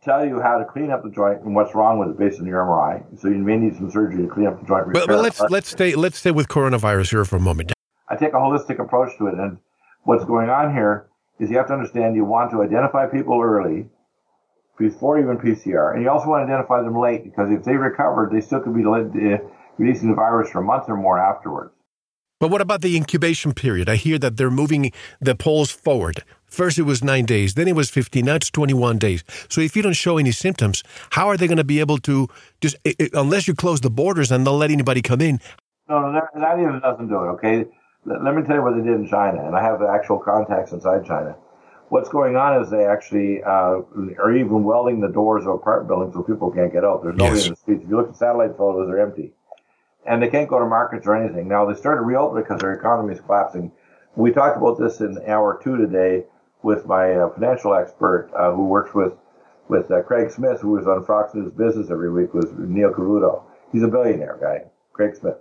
tell 0.03 0.27
you 0.27 0.41
how 0.41 0.59
to 0.59 0.65
clean 0.65 0.91
up 0.91 1.03
the 1.03 1.11
joint 1.11 1.43
and 1.43 1.55
what's 1.55 1.75
wrong 1.75 1.99
with 1.99 2.11
it 2.11 2.19
based 2.19 2.41
on 2.41 2.47
your 2.47 2.65
MRI. 2.65 3.21
So 3.21 3.29
you 3.29 3.37
may 3.37 3.57
need 3.57 3.77
some 3.77 3.91
surgery 3.91 4.23
to 4.23 4.29
clean 4.29 4.47
up 4.47 4.61
the 4.61 4.67
joint. 4.67 4.93
But, 4.93 5.07
but 5.07 5.21
let's 5.21 5.41
let's 5.51 5.69
stay 5.69 5.95
let's 5.95 6.19
stay 6.19 6.31
with 6.31 6.49
coronavirus 6.49 7.11
here 7.11 7.25
for 7.25 7.37
a 7.37 7.41
moment. 7.41 7.73
I 8.09 8.17
take 8.17 8.33
a 8.33 8.37
holistic 8.37 8.81
approach 8.81 9.17
to 9.19 9.29
it, 9.29 9.35
and 9.35 9.59
what's 10.05 10.25
going 10.25 10.49
on 10.49 10.73
here 10.73 11.09
is 11.39 11.51
you 11.51 11.57
have 11.57 11.69
to 11.69 11.73
understand 11.73 12.17
you 12.17 12.25
want 12.25 12.51
to 12.51 12.63
identify 12.63 13.07
people 13.07 13.41
early 13.41 13.89
before 14.79 15.19
even 15.19 15.39
PCR, 15.39 15.95
and 15.95 16.03
you 16.03 16.11
also 16.11 16.29
want 16.29 16.47
to 16.47 16.53
identify 16.53 16.83
them 16.83 16.99
late 16.99 17.25
because 17.25 17.51
if 17.51 17.65
they 17.65 17.77
recovered, 17.77 18.33
they 18.33 18.41
still 18.41 18.61
could 18.61 18.75
be 18.75 18.83
uh, 18.83 19.37
releasing 19.79 20.09
the 20.09 20.15
virus 20.15 20.51
for 20.51 20.61
a 20.61 20.65
month 20.65 20.85
or 20.89 20.97
more 20.97 21.19
afterwards. 21.19 21.73
But 22.41 22.51
what 22.51 22.63
about 22.63 22.81
the 22.81 22.97
incubation 22.97 23.53
period? 23.53 23.91
I 23.91 23.97
hear 23.97 24.19
that 24.19 24.39
they're 24.39 24.51
moving 24.51 24.93
the 25.21 25.35
polls 25.35 25.71
forward. 25.71 26.25
First 26.51 26.79
it 26.79 26.83
was 26.83 27.03
nine 27.03 27.25
days, 27.25 27.55
then 27.55 27.69
it 27.69 27.77
was 27.77 27.91
15, 27.91 28.25
now 28.25 28.35
it's 28.35 28.51
21 28.51 28.99
days. 28.99 29.25
So 29.49 29.61
if 29.61 29.77
you 29.77 29.83
don't 29.83 29.95
show 29.95 30.19
any 30.19 30.33
symptoms, 30.33 30.83
how 31.11 31.29
are 31.29 31.37
they 31.37 31.47
going 31.47 31.59
to 31.59 31.65
be 31.65 31.81
able 31.81 31.99
to 31.99 32.29
just, 32.61 32.77
unless 33.15 33.47
you 33.47 33.55
close 33.55 33.81
the 33.81 33.91
borders 33.91 34.31
and 34.33 34.45
they'll 34.45 34.59
let 34.59 34.71
anybody 34.71 35.01
come 35.01 35.21
in? 35.21 35.41
No, 35.89 36.01
no, 36.01 36.13
that, 36.13 36.25
that 36.35 36.59
even 36.59 36.81
doesn't 36.81 37.09
do 37.09 37.15
it, 37.15 37.29
okay? 37.35 37.65
Let, 38.05 38.25
let 38.25 38.35
me 38.35 38.43
tell 38.43 38.57
you 38.57 38.63
what 38.63 38.75
they 38.75 38.83
did 38.83 38.95
in 38.95 39.09
China, 39.09 39.47
and 39.47 39.55
I 39.55 39.63
have 39.63 39.79
the 39.79 39.89
actual 39.89 40.19
contacts 40.19 40.73
inside 40.73 41.05
China. 41.05 41.37
What's 41.89 42.09
going 42.09 42.37
on 42.37 42.63
is 42.63 42.71
they 42.71 42.85
actually 42.85 43.43
uh, 43.43 43.83
are 44.19 44.35
even 44.35 44.63
welding 44.63 45.01
the 45.01 45.09
doors 45.09 45.47
of 45.47 45.55
apartment 45.55 45.89
buildings 45.89 46.15
so 46.15 46.23
people 46.23 46.51
can't 46.51 46.73
get 46.73 46.85
out. 46.85 47.03
There's 47.03 47.17
nobody 47.17 47.37
yes. 47.37 47.47
in 47.47 47.51
the 47.53 47.57
streets. 47.57 47.83
If 47.85 47.91
you 47.91 47.97
look 47.97 48.11
at 48.11 48.17
satellite 48.17 48.57
photos, 48.57 48.89
they're 48.89 49.01
empty. 49.01 49.33
And 50.07 50.23
they 50.23 50.29
can't 50.29 50.49
go 50.49 50.61
to 50.61 50.67
markets 50.67 51.07
or 51.07 51.17
anything. 51.17 51.49
Now, 51.49 51.67
they 51.67 51.75
started 51.75 52.03
reopening 52.03 52.45
because 52.45 52.61
their 52.61 52.75
economy 52.75 53.15
is 53.15 53.21
collapsing. 53.21 53.73
We 54.15 54.31
talked 54.31 54.57
about 54.57 54.79
this 54.79 55.01
in 55.01 55.19
hour 55.27 55.61
two 55.63 55.77
today 55.77 56.25
with 56.63 56.87
my 56.87 57.13
uh, 57.13 57.31
financial 57.31 57.75
expert 57.75 58.31
uh, 58.37 58.53
who 58.53 58.67
works 58.67 58.95
with 58.95 59.13
with 59.69 59.91
uh, 59.91 60.03
Craig 60.03 60.31
Smith, 60.31 60.61
who 60.61 60.73
was 60.73 60.87
on 60.87 61.05
Fox 61.05 61.33
News 61.33 61.53
Business 61.53 61.91
every 61.91 62.11
week, 62.11 62.35
was 62.35 62.51
Neil 62.59 62.91
Cavuto. 62.91 63.45
He's 63.71 63.85
a 63.85 63.89
billionaire 63.89 64.37
guy, 64.41 64.69
Craig 64.93 65.15
Smith, 65.15 65.37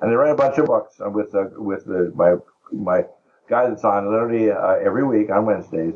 and 0.00 0.10
they 0.10 0.16
write 0.16 0.30
a 0.30 0.34
bunch 0.34 0.56
of 0.58 0.66
books 0.66 0.96
with 0.98 1.34
uh, 1.34 1.44
with 1.56 1.86
my 2.14 2.36
my 2.72 3.04
guy 3.48 3.68
that's 3.68 3.84
on 3.84 4.10
literally 4.10 4.50
uh, 4.50 4.76
every 4.84 5.04
week 5.04 5.30
on 5.30 5.46
Wednesdays, 5.46 5.94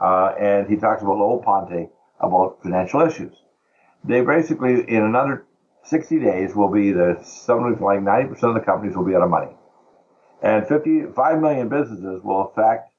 uh, 0.00 0.34
and 0.38 0.68
he 0.68 0.76
talks 0.76 1.02
about 1.02 1.18
Lowell 1.18 1.42
Ponte 1.42 1.90
about 2.20 2.62
financial 2.62 3.02
issues. 3.02 3.34
They 4.04 4.22
basically 4.22 4.88
in 4.88 5.02
another 5.02 5.44
60 5.84 6.18
days 6.20 6.54
will 6.54 6.70
be 6.70 6.92
the 6.92 7.20
something 7.22 7.78
like 7.80 8.00
90% 8.00 8.42
of 8.42 8.54
the 8.54 8.60
companies 8.60 8.96
will 8.96 9.04
be 9.04 9.14
out 9.14 9.22
of 9.22 9.30
money, 9.30 9.52
and 10.42 10.66
55 10.66 11.40
million 11.40 11.68
businesses 11.68 12.22
will 12.22 12.48
affect 12.48 12.90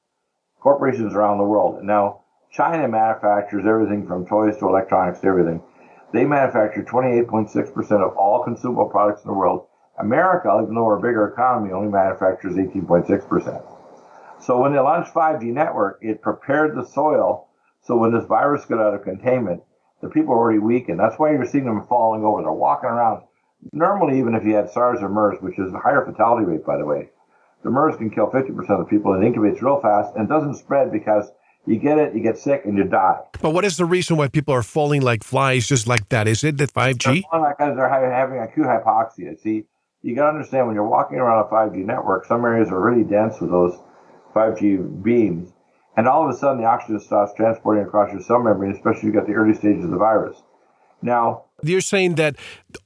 corporations 0.68 1.14
around 1.14 1.38
the 1.38 1.46
world. 1.46 1.82
Now, 1.82 2.24
China 2.52 2.90
manufactures 2.90 3.66
everything 3.66 4.06
from 4.06 4.28
toys 4.28 4.58
to 4.58 4.68
electronics 4.68 5.22
to 5.22 5.28
everything. 5.28 5.64
They 6.12 6.26
manufacture 6.26 6.84
28.6% 6.84 7.92
of 8.04 8.18
all 8.18 8.44
consumable 8.44 8.90
products 8.90 9.24
in 9.24 9.30
the 9.30 9.38
world. 9.38 9.68
America, 9.98 10.50
even 10.62 10.76
though 10.76 10.84
we're 10.84 11.00
a 11.00 11.02
bigger 11.02 11.30
economy, 11.30 11.72
only 11.72 11.88
manufactures 11.88 12.56
18.6%. 12.56 13.64
So 14.42 14.60
when 14.60 14.74
they 14.74 14.80
launched 14.80 15.14
5G 15.14 15.54
network, 15.54 16.00
it 16.02 16.22
prepared 16.22 16.76
the 16.76 16.86
soil 16.86 17.48
so 17.84 17.96
when 17.96 18.12
this 18.12 18.26
virus 18.26 18.66
got 18.66 18.82
out 18.82 18.94
of 18.94 19.06
containment, 19.06 19.64
the 20.02 20.10
people 20.10 20.34
are 20.34 20.38
already 20.38 20.60
weakened. 20.60 21.00
That's 21.00 21.18
why 21.18 21.32
you're 21.32 21.46
seeing 21.46 21.64
them 21.64 21.88
falling 21.88 22.26
over. 22.26 22.42
They're 22.42 22.52
walking 22.52 22.90
around. 22.90 23.24
Normally, 23.72 24.20
even 24.20 24.36
if 24.36 24.44
you 24.44 24.54
had 24.54 24.70
SARS 24.70 25.00
or 25.02 25.08
MERS, 25.08 25.38
which 25.40 25.58
is 25.58 25.74
a 25.74 25.80
higher 25.80 26.06
fatality 26.06 26.46
rate, 26.46 26.66
by 26.66 26.78
the 26.78 26.86
way, 26.86 27.08
the 27.64 27.70
MERS 27.70 27.98
can 27.98 28.10
kill 28.10 28.28
50% 28.28 28.48
of 28.70 28.80
the 28.80 28.86
people. 28.90 29.14
It 29.14 29.20
incubates 29.26 29.62
real 29.62 29.80
fast 29.82 30.16
and 30.16 30.30
doesn't 30.30 30.56
spread 30.56 30.92
because 30.92 31.30
you 31.66 31.78
get 31.78 31.98
it, 31.98 32.14
you 32.16 32.22
get 32.22 32.38
sick, 32.38 32.62
and 32.64 32.78
you 32.78 32.86
die. 32.86 33.20
But 33.42 33.50
what 33.50 33.66
is 33.66 33.76
the 33.76 33.86
reason 33.86 34.16
why 34.16 34.30
people 34.30 34.54
are 34.54 34.64
falling 34.64 35.02
like 35.02 35.24
flies 35.24 35.68
just 35.68 35.86
like 35.86 36.08
that? 36.10 36.28
Is 36.28 36.44
it 36.44 36.58
the 36.58 36.68
5G? 36.68 37.24
Because 37.30 37.76
they're 37.76 37.90
having 37.90 38.40
acute 38.40 38.68
hypoxia. 38.68 39.38
See, 39.42 39.66
you 40.02 40.16
got 40.16 40.32
to 40.32 40.38
understand 40.38 40.68
when 40.68 40.76
you're 40.76 40.88
walking 40.88 41.18
around 41.18 41.46
a 41.46 41.50
5G 41.50 41.84
network, 41.86 42.26
some 42.26 42.46
areas 42.46 42.70
are 42.70 42.80
really 42.80 43.04
dense 43.04 43.42
with 43.42 43.52
those 43.52 43.78
5G 44.34 45.04
beams, 45.04 45.52
and 45.98 46.08
all 46.08 46.24
of 46.24 46.34
a 46.34 46.38
sudden 46.38 46.62
the 46.62 46.68
oxygen 46.68 47.00
stops 47.00 47.34
transporting 47.36 47.84
across 47.84 48.14
your 48.14 48.22
cell 48.22 48.40
membrane, 48.40 48.72
especially 48.72 49.00
if 49.00 49.06
you 49.06 49.12
got 49.12 49.28
the 49.28 49.34
early 49.34 49.56
stages 49.56 49.84
of 49.84 49.92
the 49.92 49.98
virus. 49.98 50.42
Now, 51.02 51.46
you're 51.64 51.82
saying 51.82 52.16
that 52.16 52.36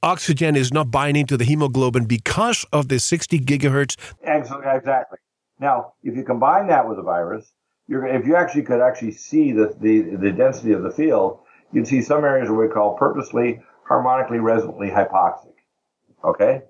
oxygen 0.02 0.56
is 0.56 0.72
not 0.72 0.90
binding 0.90 1.26
to 1.26 1.36
the 1.36 1.44
hemoglobin 1.44 2.06
because 2.06 2.64
of 2.72 2.88
the 2.88 2.98
60 2.98 3.40
gigahertz. 3.40 3.96
Exactly. 4.22 5.18
Now, 5.60 5.94
if 6.02 6.16
you 6.16 6.24
combine 6.24 6.68
that 6.68 6.88
with 6.88 6.98
a 6.98 7.02
virus, 7.02 7.52
you're, 7.86 8.06
if 8.06 8.26
you 8.26 8.36
actually 8.36 8.62
could 8.62 8.80
actually 8.80 9.12
see 9.12 9.52
the, 9.52 9.76
the, 9.80 10.16
the 10.16 10.32
density 10.32 10.72
of 10.72 10.82
the 10.82 10.90
field, 10.90 11.40
you'd 11.72 11.86
see 11.86 12.02
some 12.02 12.24
areas 12.24 12.48
where 12.48 12.66
we 12.66 12.72
call 12.72 12.96
purposely 12.96 13.60
harmonically 13.84 14.38
resonantly 14.38 14.88
hypoxic. 14.88 15.52
Okay? 16.24 16.62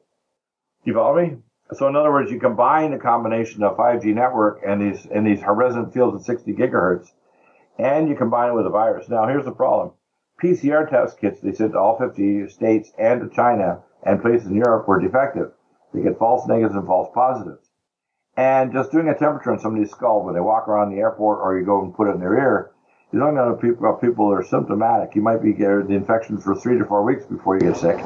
You 0.85 0.95
follow 0.95 1.23
me? 1.23 1.37
So 1.75 1.89
in 1.89 1.97
other 1.97 2.13
words, 2.13 2.31
you 2.31 2.39
combine 2.39 2.91
the 2.91 2.99
combination 2.99 3.63
of 3.63 3.77
5G 3.77 4.15
network 4.15 4.61
and 4.67 4.81
these 4.83 5.07
and 5.07 5.27
these 5.27 5.41
resonant 5.47 5.95
fields 5.95 6.21
at 6.21 6.27
60 6.27 6.53
gigahertz, 6.53 7.07
and 7.79 8.09
you 8.09 8.15
combine 8.15 8.51
it 8.51 8.55
with 8.55 8.67
a 8.67 8.71
virus. 8.71 9.09
Now 9.09 9.27
here's 9.27 9.45
the 9.45 9.53
problem. 9.53 9.93
PCR 10.43 10.91
test 10.91 11.21
kits 11.21 11.41
they 11.41 11.53
sent 11.53 11.73
to 11.73 11.79
all 11.79 11.97
50 11.97 12.49
states 12.49 12.91
and 12.99 13.21
to 13.21 13.35
China 13.35 13.81
and 14.03 14.21
places 14.21 14.49
in 14.49 14.57
Europe 14.57 14.89
were 14.89 15.01
defective. 15.01 15.53
They 15.95 16.03
get 16.03 16.19
false 16.19 16.49
negatives 16.49 16.75
and 16.75 16.87
false 16.87 17.11
positives. 17.15 17.71
And 18.37 18.73
just 18.73 18.91
doing 18.91 19.09
a 19.09 19.17
temperature 19.17 19.53
on 19.53 19.61
somebody's 19.61 19.91
skull 19.91 20.25
when 20.25 20.35
they 20.35 20.41
walk 20.41 20.67
around 20.67 20.91
the 20.91 21.01
airport 21.01 21.39
or 21.41 21.57
you 21.57 21.65
go 21.65 21.83
and 21.83 21.95
put 21.95 22.09
it 22.09 22.15
in 22.15 22.21
their 22.21 22.35
ear, 22.35 22.73
you 23.13 23.21
don't 23.21 23.35
know 23.35 23.55
people, 23.55 23.93
people 23.95 24.33
are 24.33 24.43
symptomatic. 24.43 25.15
You 25.15 25.23
might 25.23 25.43
be 25.43 25.53
getting 25.53 25.87
the 25.87 25.95
infection 25.95 26.39
for 26.39 26.57
three 26.57 26.79
to 26.79 26.85
four 26.87 27.05
weeks 27.05 27.27
before 27.27 27.57
you 27.57 27.61
get 27.61 27.77
sick. 27.77 27.99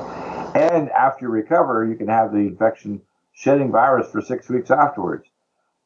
And 0.55 0.91
after 0.91 1.27
you 1.27 1.31
recover, 1.31 1.87
you 1.87 1.97
can 1.97 2.09
have 2.09 2.33
the 2.33 2.39
infection 2.39 3.01
shedding 3.33 3.71
virus 3.71 4.11
for 4.11 4.21
six 4.21 4.49
weeks 4.49 4.71
afterwards. 4.71 5.27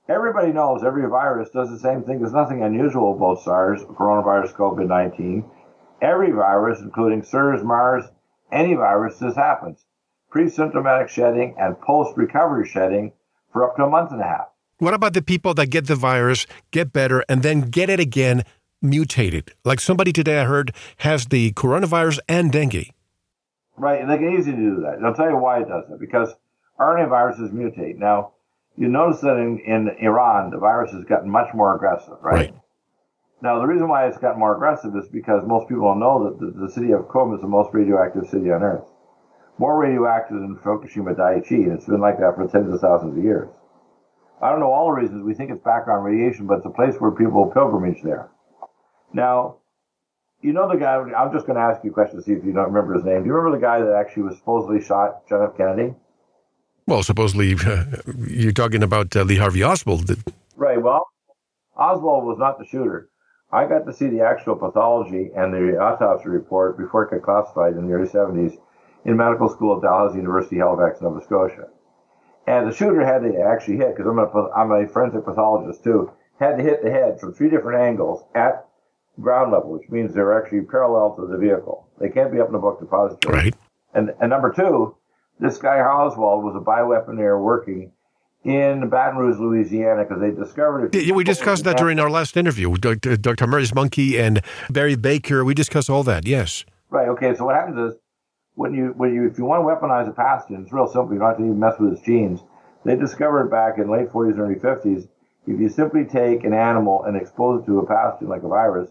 Everybody 0.08 0.52
knows 0.52 0.82
every 0.82 1.06
virus 1.08 1.50
does 1.50 1.70
the 1.70 1.78
same 1.78 2.02
thing. 2.02 2.18
There's 2.18 2.32
nothing 2.32 2.62
unusual 2.62 3.14
about 3.14 3.42
SARS, 3.42 3.82
coronavirus, 3.82 4.54
COVID 4.54 4.88
19 4.88 5.44
every 6.02 6.32
virus, 6.32 6.80
including 6.80 7.22
SARS, 7.22 7.62
MARS, 7.62 8.04
any 8.52 8.74
virus, 8.74 9.18
this 9.18 9.36
happens. 9.36 9.84
Pre-symptomatic 10.30 11.08
shedding 11.08 11.54
and 11.58 11.80
post-recovery 11.80 12.68
shedding 12.68 13.12
for 13.52 13.68
up 13.68 13.76
to 13.76 13.84
a 13.84 13.90
month 13.90 14.12
and 14.12 14.20
a 14.20 14.24
half. 14.24 14.48
What 14.78 14.94
about 14.94 15.12
the 15.12 15.22
people 15.22 15.54
that 15.54 15.66
get 15.66 15.86
the 15.86 15.96
virus, 15.96 16.46
get 16.70 16.92
better, 16.92 17.24
and 17.28 17.42
then 17.42 17.62
get 17.62 17.90
it 17.90 18.00
again 18.00 18.44
mutated? 18.80 19.52
Like 19.64 19.80
somebody 19.80 20.12
today 20.12 20.40
I 20.40 20.44
heard 20.44 20.74
has 20.98 21.26
the 21.26 21.52
coronavirus 21.52 22.20
and 22.28 22.50
dengue. 22.50 22.90
Right, 23.76 24.00
and 24.00 24.10
they 24.10 24.18
can 24.18 24.34
easily 24.38 24.56
do 24.56 24.80
that. 24.82 24.94
And 24.94 25.06
I'll 25.06 25.14
tell 25.14 25.28
you 25.28 25.36
why 25.36 25.60
it 25.60 25.68
does 25.68 25.84
that. 25.90 26.00
Because 26.00 26.34
RNA 26.78 27.08
viruses 27.10 27.50
mutate. 27.50 27.96
Now, 27.98 28.32
you 28.76 28.88
notice 28.88 29.20
that 29.20 29.36
in, 29.36 29.58
in 29.60 29.90
Iran, 30.00 30.50
the 30.50 30.58
virus 30.58 30.92
has 30.92 31.04
gotten 31.04 31.30
much 31.30 31.52
more 31.54 31.74
aggressive, 31.76 32.16
right? 32.22 32.34
right. 32.34 32.54
Now, 33.42 33.58
the 33.58 33.66
reason 33.66 33.88
why 33.88 34.06
it's 34.06 34.18
gotten 34.18 34.38
more 34.38 34.54
aggressive 34.54 34.94
is 34.96 35.08
because 35.08 35.42
most 35.46 35.68
people 35.68 35.84
don't 35.84 36.00
know 36.00 36.24
that 36.24 36.38
the, 36.38 36.66
the 36.66 36.70
city 36.70 36.92
of 36.92 37.08
Qom 37.08 37.34
is 37.34 37.40
the 37.40 37.48
most 37.48 37.72
radioactive 37.72 38.28
city 38.28 38.50
on 38.50 38.62
Earth. 38.62 38.84
More 39.58 39.78
radioactive 39.78 40.40
than 40.40 40.56
Fukushima 40.56 41.14
Daiichi, 41.14 41.64
and 41.64 41.72
it's 41.72 41.86
been 41.86 42.00
like 42.00 42.18
that 42.18 42.36
for 42.36 42.46
tens 42.46 42.72
of 42.72 42.80
thousands 42.80 43.16
of 43.16 43.24
years. 43.24 43.48
I 44.42 44.50
don't 44.50 44.60
know 44.60 44.72
all 44.72 44.86
the 44.86 45.00
reasons. 45.00 45.22
We 45.22 45.34
think 45.34 45.50
it's 45.50 45.62
background 45.62 46.04
radiation, 46.04 46.46
but 46.46 46.58
it's 46.58 46.66
a 46.66 46.70
place 46.70 46.96
where 46.98 47.10
people 47.10 47.50
pilgrimage 47.52 48.02
there. 48.02 48.30
Now, 49.12 49.56
you 50.40 50.52
know 50.52 50.68
the 50.68 50.78
guy, 50.78 50.94
I'm 50.96 51.32
just 51.32 51.46
going 51.46 51.56
to 51.56 51.62
ask 51.62 51.84
you 51.84 51.90
a 51.90 51.92
question 51.92 52.16
to 52.16 52.22
see 52.22 52.32
if 52.32 52.44
you 52.44 52.52
don't 52.52 52.72
remember 52.72 52.94
his 52.94 53.04
name. 53.04 53.22
Do 53.22 53.26
you 53.26 53.34
remember 53.34 53.58
the 53.58 53.62
guy 53.62 53.80
that 53.80 53.94
actually 53.94 54.24
was 54.24 54.38
supposedly 54.38 54.82
shot 54.82 55.28
John 55.28 55.42
F. 55.42 55.56
Kennedy? 55.56 55.94
Well, 56.86 57.02
supposedly, 57.02 57.54
uh, 57.54 57.84
you're 58.26 58.52
talking 58.52 58.82
about 58.82 59.14
uh, 59.14 59.22
Lee 59.22 59.36
Harvey 59.36 59.62
Oswald. 59.62 60.10
Right. 60.56 60.80
Well, 60.80 61.06
Oswald 61.76 62.24
was 62.24 62.38
not 62.38 62.58
the 62.58 62.64
shooter. 62.64 63.09
I 63.52 63.66
got 63.66 63.86
to 63.86 63.92
see 63.92 64.06
the 64.08 64.20
actual 64.20 64.56
pathology 64.56 65.30
and 65.34 65.52
the 65.52 65.78
autopsy 65.78 66.28
report 66.28 66.78
before 66.78 67.04
it 67.04 67.10
got 67.10 67.22
classified 67.22 67.76
in 67.76 67.86
the 67.86 67.92
early 67.92 68.08
70s 68.08 68.56
in 69.04 69.16
medical 69.16 69.48
school 69.48 69.76
at 69.76 69.82
Dalhousie 69.82 70.18
University, 70.18 70.58
Halifax, 70.58 71.00
Nova 71.00 71.22
Scotia. 71.24 71.68
And 72.46 72.70
the 72.70 72.74
shooter 72.74 73.04
had 73.04 73.22
to 73.22 73.42
actually 73.42 73.76
hit, 73.76 73.96
because 73.96 74.06
I'm 74.06 74.18
a, 74.18 74.50
I'm 74.56 74.70
a 74.70 74.88
forensic 74.88 75.24
pathologist 75.24 75.82
too, 75.82 76.12
had 76.38 76.56
to 76.56 76.62
hit 76.62 76.82
the 76.82 76.90
head 76.90 77.20
from 77.20 77.34
three 77.34 77.50
different 77.50 77.80
angles 77.80 78.24
at 78.34 78.66
ground 79.20 79.52
level, 79.52 79.72
which 79.72 79.88
means 79.90 80.14
they're 80.14 80.40
actually 80.40 80.62
parallel 80.62 81.16
to 81.16 81.26
the 81.26 81.36
vehicle. 81.36 81.88
They 81.98 82.08
can't 82.08 82.32
be 82.32 82.40
up 82.40 82.48
in 82.48 82.54
a 82.54 82.58
book 82.58 82.80
depository. 82.80 83.34
Right. 83.34 83.54
And, 83.94 84.14
and 84.20 84.30
number 84.30 84.52
two, 84.52 84.96
this 85.38 85.58
guy 85.58 85.80
Oswald 85.80 86.44
was 86.44 86.54
a 86.56 86.64
bioweaponeer 86.64 87.42
working 87.42 87.92
in 88.44 88.88
Baton 88.88 89.18
Rouge, 89.18 89.38
Louisiana, 89.38 90.04
because 90.04 90.20
they 90.20 90.30
discovered 90.30 90.94
it. 90.94 91.04
Yeah, 91.04 91.14
we 91.14 91.24
discussed 91.24 91.64
that 91.64 91.76
during 91.76 91.98
our 91.98 92.10
last 92.10 92.36
interview. 92.36 92.74
Dr. 92.76 93.16
Dr. 93.16 93.46
Maurice 93.46 93.74
Monkey 93.74 94.18
and 94.18 94.42
Barry 94.70 94.96
Baker. 94.96 95.44
We 95.44 95.54
discussed 95.54 95.90
all 95.90 96.02
that. 96.04 96.26
Yes. 96.26 96.64
Right. 96.88 97.08
Okay. 97.08 97.34
So 97.36 97.44
what 97.44 97.54
happens 97.54 97.92
is 97.92 98.00
when 98.54 98.74
you 98.74 98.94
when 98.96 99.14
you 99.14 99.26
if 99.28 99.38
you 99.38 99.44
want 99.44 99.62
to 99.62 99.66
weaponize 99.66 100.08
a 100.08 100.12
pathogen, 100.12 100.62
it's 100.62 100.72
real 100.72 100.86
simple. 100.86 101.12
You 101.12 101.18
don't 101.18 101.28
have 101.28 101.36
to 101.38 101.44
even 101.44 101.58
mess 101.58 101.74
with 101.78 101.92
its 101.92 102.02
genes. 102.02 102.40
They 102.84 102.96
discovered 102.96 103.50
back 103.50 103.78
in 103.78 103.90
late 103.90 104.08
40s, 104.08 104.38
early 104.38 104.54
50s, 104.54 105.06
if 105.46 105.60
you 105.60 105.68
simply 105.68 106.04
take 106.04 106.44
an 106.44 106.54
animal 106.54 107.04
and 107.04 107.16
expose 107.16 107.62
it 107.62 107.66
to 107.66 107.78
a 107.80 107.86
pathogen 107.86 108.28
like 108.28 108.42
a 108.42 108.48
virus, 108.48 108.90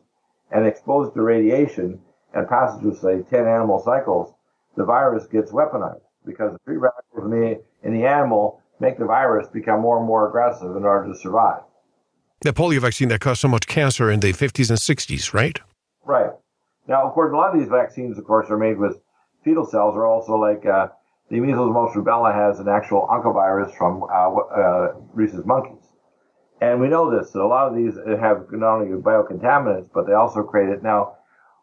and 0.52 0.66
expose 0.66 1.08
it 1.08 1.14
to 1.14 1.22
radiation 1.22 2.02
and 2.34 2.48
pass 2.48 2.76
it 2.76 2.82
through 2.82 2.96
say 2.96 3.22
10 3.30 3.48
animal 3.48 3.80
cycles, 3.80 4.34
the 4.76 4.84
virus 4.84 5.26
gets 5.28 5.52
weaponized 5.52 6.02
because 6.26 6.54
the 6.54 6.60
free 6.66 6.78
radicals 6.78 7.24
in 7.24 7.30
the 7.30 7.62
in 7.84 7.94
the 7.94 8.06
animal 8.06 8.62
make 8.80 8.98
the 8.98 9.06
virus 9.06 9.48
become 9.48 9.82
more 9.82 9.98
and 9.98 10.08
more 10.08 10.28
aggressive 10.28 10.76
in 10.76 10.84
order 10.84 11.12
to 11.12 11.18
survive. 11.18 11.62
The 12.42 12.54
polio 12.54 12.80
vaccine 12.80 13.10
that 13.10 13.20
caused 13.20 13.42
so 13.42 13.48
much 13.48 13.68
cancer 13.68 14.10
in 14.10 14.22
the 14.22 14.32
50s 14.32 14.70
and 14.70 14.80
60s, 14.80 15.34
right? 15.34 15.60
Right. 16.06 16.32
Now, 16.88 17.06
of 17.06 17.14
course, 17.14 17.34
a 17.34 17.36
lot 17.36 17.54
of 17.54 17.60
these 17.60 17.70
vaccines, 17.70 18.18
of 18.18 18.26
course, 18.26 18.50
are 18.50 18.58
made 18.58 18.78
with 18.78 18.98
fetal 19.44 19.66
cells, 19.66 19.96
or 19.96 20.06
also 20.06 20.34
like 20.34 20.66
uh, 20.66 20.88
the 21.30 21.40
measles, 21.40 21.72
mumps, 21.74 21.96
rubella 21.96 22.34
has 22.34 22.60
an 22.60 22.68
actual 22.68 23.08
oncovirus 23.12 23.76
from 23.78 24.04
uh, 24.04 24.34
uh, 24.36 24.94
rhesus 25.14 25.46
monkeys. 25.46 25.84
And 26.62 26.82
we 26.82 26.88
know 26.88 27.10
this. 27.10 27.32
So 27.32 27.46
a 27.46 27.48
lot 27.48 27.68
of 27.68 27.76
these 27.76 27.94
have 28.20 28.48
not 28.52 28.80
only 28.80 29.02
biocontaminants, 29.02 29.90
but 29.94 30.08
they 30.08 30.14
also 30.14 30.44
create 30.44 30.70
it. 30.70 30.84
Now, 30.84 31.18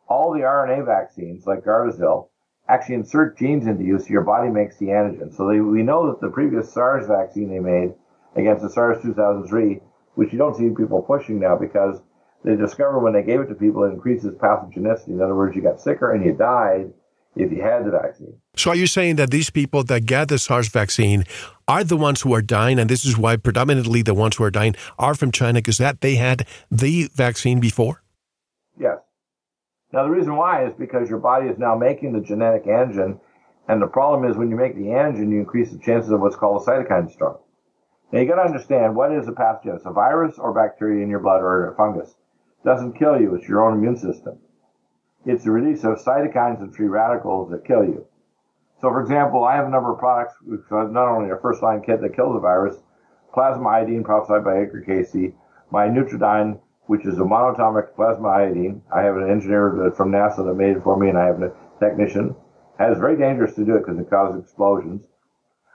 all 0.08 0.32
the 0.32 0.40
RNA 0.40 0.87
vaccines, 0.87 1.46
like 1.46 1.64
Gardasil, 1.64 2.28
actually 2.68 2.96
insert 2.96 3.38
genes 3.38 3.66
into 3.66 3.85
you 3.85 3.99
so 3.99 4.06
your 4.08 4.23
body 4.23 4.50
makes 4.50 4.76
the 4.78 4.87
antigen. 4.87 5.35
So 5.35 5.49
they, 5.49 5.61
we 5.61 5.82
know 5.82 6.06
that 6.08 6.20
the 6.20 6.30
previous 6.30 6.73
SARS 6.73 7.06
vaccine 7.06 7.50
they 7.50 7.61
made 7.61 7.94
against 8.35 8.62
the 8.62 8.70
SARS 8.70 9.02
2003, 9.02 9.80
which 10.14 10.32
you 10.32 10.38
don't 10.38 10.56
see 10.56 10.68
people 10.70 11.02
pushing 11.02 11.38
now 11.40 11.56
because 11.56 12.00
they 12.44 12.56
discovered 12.56 13.00
when 13.00 13.12
they 13.12 13.23
gave 13.23 13.40
it 13.40 13.46
to 13.46 13.54
people 13.54 13.85
it 13.85 13.92
increases 13.92 14.35
pathogenicity. 14.35 15.08
In 15.08 15.20
other 15.20 15.35
words, 15.35 15.56
you 15.56 15.62
got 15.62 15.80
sicker 15.80 16.12
and 16.12 16.25
you 16.25 16.32
died 16.32 16.92
if 17.37 17.52
you 17.52 17.62
had 17.62 17.85
the 17.85 17.90
vaccine. 17.90 18.35
So 18.56 18.70
are 18.70 18.76
you 18.76 18.87
saying 18.87 19.16
that 19.16 19.30
these 19.30 19.50
people 19.50 19.85
that 19.85 20.06
get 20.06 20.28
the 20.28 20.38
SARS 20.38 20.68
vaccine 20.68 21.25
are 21.68 21.85
the 21.85 21.96
ones 21.96 22.23
who 22.23 22.32
are 22.35 22.42
dying, 22.42 22.78
and 22.78 22.88
this 22.88 23.04
is 23.04 23.18
why 23.18 23.37
predominantly 23.37 24.02
the 24.02 24.14
ones 24.14 24.37
who 24.37 24.44
are 24.44 24.50
dying 24.50 24.75
are 24.99 25.14
from 25.14 25.32
China 25.32 25.58
because 25.58 25.78
that 25.78 26.00
they 26.00 26.14
had 26.14 26.46
the 26.70 27.11
vaccine 27.14 27.61
before? 27.61 28.02
Yes. 28.78 28.99
Now, 29.92 30.02
the 30.02 30.10
reason 30.10 30.36
why 30.36 30.66
is 30.66 30.74
because 30.74 31.08
your 31.08 31.20
body 31.20 31.48
is 31.48 31.58
now 31.58 31.76
making 31.76 32.12
the 32.12 32.20
genetic 32.20 32.66
antigen, 32.66 33.20
and 33.68 33.80
the 33.80 33.86
problem 33.86 34.28
is 34.28 34.36
when 34.36 34.50
you 34.50 34.56
make 34.56 34.74
the 34.74 34.90
antigen, 34.90 35.30
you 35.30 35.38
increase 35.38 35.70
the 35.70 35.78
chances 35.78 36.10
of 36.10 36.20
what's 36.20 36.36
called 36.36 36.62
a 36.62 36.64
cytokine 36.64 37.10
storm. 37.10 37.38
Now, 38.12 38.20
you 38.20 38.26
got 38.26 38.36
to 38.36 38.42
understand 38.42 38.94
what 38.94 39.12
is 39.12 39.28
a 39.28 39.32
pathogen? 39.32 39.76
It's 39.76 39.86
a 39.86 39.90
virus 39.90 40.38
or 40.38 40.52
bacteria 40.52 41.02
in 41.02 41.10
your 41.10 41.20
blood 41.20 41.42
or 41.42 41.70
a 41.70 41.74
fungus. 41.76 42.10
It 42.10 42.64
doesn't 42.64 42.98
kill 42.98 43.20
you, 43.20 43.34
it's 43.34 43.48
your 43.48 43.64
own 43.64 43.78
immune 43.78 43.96
system. 43.96 44.38
It's 45.24 45.44
the 45.44 45.50
release 45.50 45.82
of 45.84 45.98
cytokines 45.98 46.60
and 46.60 46.74
free 46.74 46.86
radicals 46.86 47.50
that 47.50 47.64
kill 47.64 47.84
you. 47.84 48.06
So, 48.80 48.90
for 48.90 49.00
example, 49.00 49.44
I 49.44 49.56
have 49.56 49.66
a 49.66 49.70
number 49.70 49.92
of 49.92 49.98
products, 49.98 50.34
not 50.70 51.08
only 51.08 51.30
a 51.30 51.36
first 51.36 51.62
line 51.62 51.82
kit 51.82 52.00
that 52.00 52.14
kills 52.14 52.34
the 52.34 52.40
virus, 52.40 52.76
plasma 53.32 53.68
iodine 53.68 54.04
prophesied 54.04 54.44
by 54.44 54.58
Edgar 54.58 54.82
Casey, 54.82 55.34
my 55.70 55.88
Nutridyne 55.88 56.60
which 56.86 57.04
is 57.04 57.18
a 57.18 57.22
monatomic 57.22 57.94
plasma 57.94 58.28
iodine. 58.28 58.82
I 58.94 59.02
have 59.02 59.16
an 59.16 59.28
engineer 59.28 59.92
from 59.96 60.12
NASA 60.12 60.44
that 60.46 60.54
made 60.54 60.76
it 60.76 60.82
for 60.82 60.96
me, 60.98 61.08
and 61.08 61.18
I 61.18 61.26
have 61.26 61.42
a 61.42 61.52
technician. 61.80 62.34
And 62.78 62.92
it's 62.92 63.00
very 63.00 63.16
dangerous 63.16 63.54
to 63.54 63.64
do 63.64 63.76
it 63.76 63.86
because 63.86 63.98
it 63.98 64.10
causes 64.10 64.42
explosions. 64.42 65.06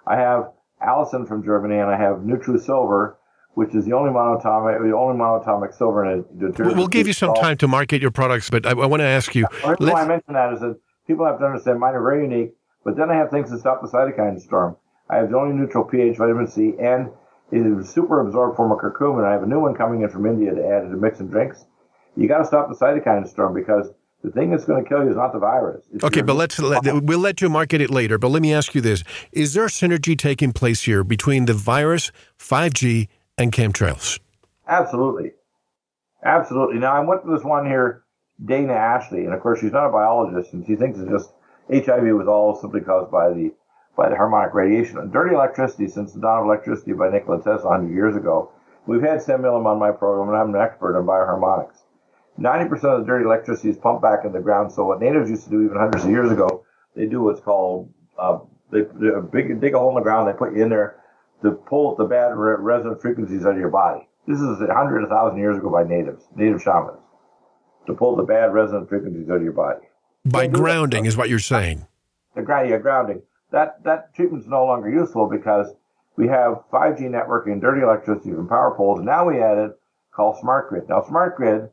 I 0.07 0.15
have 0.17 0.51
Allison 0.81 1.25
from 1.25 1.43
Germany, 1.43 1.77
and 1.77 1.89
I 1.89 1.97
have 1.97 2.17
Nutru 2.17 2.59
Silver, 2.59 3.17
which 3.53 3.75
is 3.75 3.85
the 3.85 3.93
only 3.93 4.11
monatomic, 4.11 4.81
the 4.81 4.95
only 4.95 5.17
monatomic 5.17 5.73
silver 5.73 6.05
in 6.05 6.19
it. 6.19 6.59
We'll 6.59 6.87
give 6.87 7.07
you 7.07 7.13
some 7.13 7.33
time 7.35 7.57
to 7.57 7.67
market 7.67 8.01
your 8.01 8.11
products, 8.11 8.49
but 8.49 8.65
I, 8.65 8.71
I 8.71 8.85
want 8.85 9.01
to 9.01 9.05
ask 9.05 9.35
you. 9.35 9.45
The 9.61 9.75
reason 9.79 9.93
why 9.93 10.03
I 10.03 10.07
mention 10.07 10.33
that 10.33 10.53
is 10.53 10.61
that 10.61 10.79
people 11.07 11.25
have 11.25 11.39
to 11.39 11.45
understand 11.45 11.79
mine 11.79 11.93
are 11.95 12.01
very 12.01 12.23
unique. 12.23 12.53
But 12.83 12.95
then 12.95 13.11
I 13.11 13.15
have 13.15 13.29
things 13.29 13.51
that 13.51 13.59
stop 13.59 13.81
the 13.81 13.87
cytokine 13.87 14.41
storm. 14.41 14.77
I 15.09 15.17
have 15.17 15.29
the 15.29 15.37
only 15.37 15.55
neutral 15.55 15.83
pH 15.83 16.17
vitamin 16.17 16.47
C 16.47 16.73
and 16.81 17.09
is 17.51 17.89
super 17.89 18.21
absorbed 18.21 18.55
form 18.55 18.71
of 18.71 18.79
curcumin. 18.79 19.25
I 19.25 19.31
have 19.33 19.43
a 19.43 19.47
new 19.47 19.59
one 19.59 19.75
coming 19.75 20.01
in 20.01 20.09
from 20.09 20.25
India 20.25 20.53
to 20.53 20.65
add 20.65 20.81
to 20.81 20.97
mix 20.97 21.19
and 21.19 21.29
drinks. 21.29 21.65
You 22.15 22.27
got 22.27 22.39
to 22.39 22.45
stop 22.45 22.69
the 22.69 22.75
cytokine 22.75 23.27
storm 23.27 23.53
because 23.53 23.89
the 24.23 24.31
thing 24.31 24.51
that's 24.51 24.65
going 24.65 24.83
to 24.83 24.87
kill 24.87 25.03
you 25.03 25.09
is 25.09 25.15
not 25.15 25.33
the 25.33 25.39
virus. 25.39 25.83
It's 25.93 26.03
okay, 26.03 26.21
but 26.21 26.35
let's 26.35 26.59
let, 26.59 26.83
we'll 27.03 27.19
let 27.19 27.41
you 27.41 27.49
market 27.49 27.81
it 27.81 27.89
later. 27.89 28.17
But 28.17 28.29
let 28.29 28.41
me 28.41 28.53
ask 28.53 28.75
you 28.75 28.81
this: 28.81 29.03
Is 29.31 29.53
there 29.53 29.65
synergy 29.67 30.17
taking 30.17 30.53
place 30.53 30.83
here 30.83 31.03
between 31.03 31.45
the 31.45 31.53
virus, 31.53 32.11
5G, 32.37 33.07
and 33.37 33.51
chemtrails? 33.51 34.19
Absolutely, 34.67 35.31
absolutely. 36.23 36.79
Now 36.79 36.93
I 36.93 36.99
went 36.99 37.23
to 37.23 37.31
this 37.31 37.43
one 37.43 37.65
here, 37.65 38.03
Dana 38.43 38.73
Ashley, 38.73 39.25
and 39.25 39.33
of 39.33 39.41
course 39.41 39.59
she's 39.59 39.71
not 39.71 39.87
a 39.87 39.91
biologist, 39.91 40.53
and 40.53 40.65
she 40.65 40.75
thinks 40.75 40.99
it's 40.99 41.09
just 41.09 41.31
HIV 41.69 42.15
was 42.15 42.27
all 42.27 42.59
simply 42.59 42.81
caused 42.81 43.11
by 43.11 43.29
the 43.29 43.51
by 44.01 44.09
the 44.09 44.15
harmonic 44.15 44.53
radiation. 44.53 44.97
And 44.97 45.13
dirty 45.13 45.35
electricity, 45.35 45.87
since 45.87 46.13
the 46.13 46.19
dawn 46.19 46.39
of 46.39 46.45
electricity 46.45 46.93
by 46.93 47.09
Nikola 47.09 47.37
Tesla 47.37 47.69
100 47.69 47.93
years 47.93 48.15
ago, 48.15 48.51
we've 48.87 49.01
had 49.01 49.21
Sam 49.21 49.43
Milham 49.43 49.65
on 49.67 49.77
my 49.77 49.91
program, 49.91 50.29
and 50.29 50.37
I'm 50.37 50.55
an 50.55 50.61
expert 50.61 50.97
on 50.97 51.05
bioharmonics. 51.05 51.77
90% 52.39 52.71
of 52.85 53.01
the 53.01 53.05
dirty 53.05 53.25
electricity 53.25 53.69
is 53.69 53.77
pumped 53.77 54.01
back 54.01 54.25
in 54.25 54.31
the 54.31 54.39
ground. 54.39 54.71
So 54.71 54.85
what 54.85 54.99
natives 54.99 55.29
used 55.29 55.43
to 55.43 55.49
do 55.51 55.61
even 55.63 55.77
hundreds 55.77 56.05
of 56.05 56.09
years 56.09 56.31
ago, 56.31 56.65
they 56.95 57.05
do 57.05 57.21
what's 57.21 57.41
called 57.41 57.93
uh, 58.17 58.39
they, 58.71 58.81
they 58.81 59.09
big, 59.31 59.61
dig 59.61 59.75
a 59.75 59.79
hole 59.79 59.89
in 59.89 59.95
the 59.95 60.01
ground, 60.01 60.27
they 60.27 60.33
put 60.33 60.55
you 60.55 60.63
in 60.63 60.69
there 60.69 60.95
to 61.43 61.51
pull 61.51 61.95
the 61.95 62.05
bad 62.05 62.35
re- 62.35 62.55
resonant 62.57 63.01
frequencies 63.01 63.45
out 63.45 63.53
of 63.53 63.59
your 63.59 63.69
body. 63.69 64.07
This 64.27 64.39
is 64.39 64.61
a 64.61 64.73
hundred, 64.73 65.03
a 65.03 65.07
thousand 65.09 65.39
years 65.39 65.57
ago 65.57 65.69
by 65.69 65.83
natives, 65.83 66.23
native 66.35 66.61
shamans, 66.61 67.01
to 67.87 67.93
pull 67.93 68.15
the 68.15 68.23
bad 68.23 68.53
resonant 68.53 68.89
frequencies 68.89 69.29
out 69.29 69.37
of 69.37 69.43
your 69.43 69.51
body. 69.51 69.81
By 70.23 70.47
grounding 70.47 71.05
is 71.05 71.17
what 71.17 71.29
you're 71.29 71.39
saying. 71.39 71.85
The 72.35 72.43
ground, 72.43 72.69
yeah, 72.69 72.77
grounding 72.77 73.23
that 73.51 73.83
that 73.83 74.13
treatment 74.15 74.43
is 74.43 74.49
no 74.49 74.65
longer 74.65 74.89
useful 74.89 75.27
because 75.27 75.73
we 76.15 76.27
have 76.27 76.63
5G 76.71 77.01
networking, 77.01 77.61
dirty 77.61 77.81
electricity 77.81 78.31
from 78.31 78.47
power 78.47 78.73
poles. 78.75 79.01
Now 79.01 79.27
we 79.27 79.39
added 79.39 79.71
called 80.11 80.37
smart 80.39 80.69
grid. 80.69 80.89
Now 80.89 81.01
smart 81.01 81.35
grid 81.35 81.69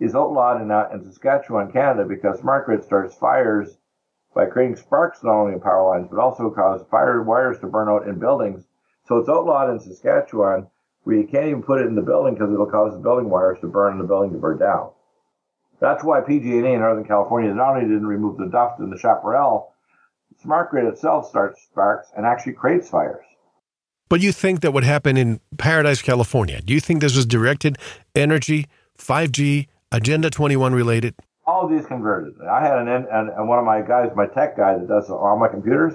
is 0.00 0.14
outlawed 0.14 0.60
in, 0.62 0.70
uh, 0.70 0.88
in 0.92 1.04
Saskatchewan, 1.04 1.70
Canada, 1.70 2.04
because 2.04 2.40
smart 2.40 2.66
grid 2.66 2.82
starts 2.82 3.14
fires 3.14 3.78
by 4.34 4.46
creating 4.46 4.76
sparks 4.76 5.22
not 5.22 5.34
only 5.34 5.52
in 5.52 5.60
power 5.60 5.86
lines 5.88 6.08
but 6.10 6.18
also 6.18 6.50
cause 6.50 6.84
fire 6.90 7.22
wires 7.22 7.58
to 7.60 7.66
burn 7.66 7.88
out 7.88 8.08
in 8.08 8.18
buildings. 8.18 8.66
So 9.06 9.18
it's 9.18 9.28
outlawed 9.28 9.70
in 9.70 9.80
Saskatchewan 9.80 10.68
We 11.04 11.24
can't 11.24 11.46
even 11.46 11.62
put 11.62 11.80
it 11.80 11.86
in 11.86 11.96
the 11.96 12.02
building 12.02 12.34
because 12.34 12.52
it'll 12.52 12.66
cause 12.66 12.92
the 12.92 13.00
building 13.00 13.28
wires 13.28 13.58
to 13.60 13.68
burn 13.68 13.92
and 13.92 14.00
the 14.00 14.06
building 14.06 14.32
to 14.32 14.38
burn 14.38 14.58
down. 14.58 14.90
That's 15.80 16.04
why 16.04 16.20
PG&E 16.20 16.58
in 16.58 16.80
Northern 16.80 17.04
California 17.04 17.52
not 17.52 17.74
only 17.74 17.88
didn't 17.88 18.06
remove 18.06 18.38
the 18.38 18.46
duct 18.46 18.78
and 18.78 18.92
the 18.92 18.98
chaparral, 18.98 19.71
smart 20.42 20.70
grid 20.70 20.86
itself 20.86 21.28
starts 21.28 21.62
sparks 21.62 22.08
and 22.16 22.26
actually 22.26 22.54
creates 22.54 22.88
fires. 22.88 23.24
But 24.08 24.20
you 24.20 24.32
think 24.32 24.60
that 24.60 24.72
would 24.72 24.84
happen 24.84 25.16
in 25.16 25.40
Paradise, 25.56 26.02
California? 26.02 26.60
Do 26.60 26.74
you 26.74 26.80
think 26.80 27.00
this 27.00 27.16
was 27.16 27.24
directed 27.24 27.78
energy, 28.14 28.66
5G, 28.98 29.68
Agenda 29.90 30.28
21 30.28 30.74
related? 30.74 31.14
All 31.46 31.64
of 31.64 31.70
these 31.70 31.86
converted. 31.86 32.34
I 32.50 32.60
had 32.60 32.78
an, 32.78 32.88
and 32.88 33.48
one 33.48 33.58
of 33.58 33.64
my 33.64 33.80
guys, 33.80 34.10
my 34.14 34.26
tech 34.26 34.56
guy 34.56 34.78
that 34.78 34.86
does 34.86 35.08
all 35.10 35.38
my 35.38 35.48
computers, 35.48 35.94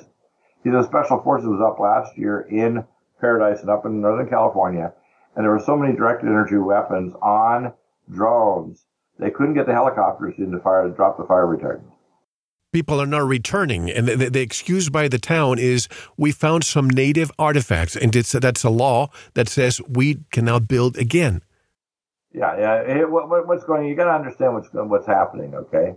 he's 0.64 0.74
a 0.74 0.84
special 0.84 1.22
forces 1.22 1.48
was 1.48 1.62
up 1.62 1.80
last 1.80 2.18
year 2.18 2.42
in 2.50 2.84
Paradise 3.22 3.62
and 3.62 3.70
up 3.70 3.86
in 3.86 4.02
Northern 4.02 4.30
California, 4.30 4.94
and 5.36 5.44
there 5.44 5.52
were 5.52 5.64
so 5.64 5.78
many 5.78 5.96
directed 5.96 6.28
energy 6.28 6.58
weapons 6.58 7.14
on 7.22 7.74
drones 8.12 8.86
they 9.20 9.32
couldn't 9.32 9.56
get 9.56 9.66
the 9.66 9.74
helicopters 9.74 10.36
in 10.38 10.52
to 10.52 10.60
fire 10.60 10.88
to 10.88 10.94
drop 10.94 11.18
the 11.18 11.26
fire 11.26 11.46
retardant 11.48 11.92
people 12.78 13.02
are 13.02 13.08
not 13.08 13.26
returning. 13.26 13.90
And 13.90 14.08
the, 14.08 14.30
the, 14.30 14.40
excuse 14.40 14.88
by 14.88 15.08
the 15.08 15.18
town 15.18 15.58
is 15.58 15.88
we 16.16 16.32
found 16.32 16.64
some 16.64 16.88
native 16.88 17.32
artifacts, 17.40 17.96
and 17.96 18.16
it's, 18.16 18.34
that's 18.34 18.64
a 18.64 18.70
law 18.70 19.10
that 19.34 19.50
says 19.50 19.82
we 19.90 20.20
cannot 20.32 20.68
build 20.68 20.96
again. 20.96 21.42
Yeah, 22.32 22.84
yeah. 22.88 23.06
what, 23.06 23.48
what's 23.48 23.64
going? 23.64 23.88
You 23.88 23.96
got 23.96 24.06
to 24.06 24.12
understand 24.12 24.54
what's 24.54 24.70
what's 24.72 25.08
happening. 25.08 25.56
Okay, 25.56 25.96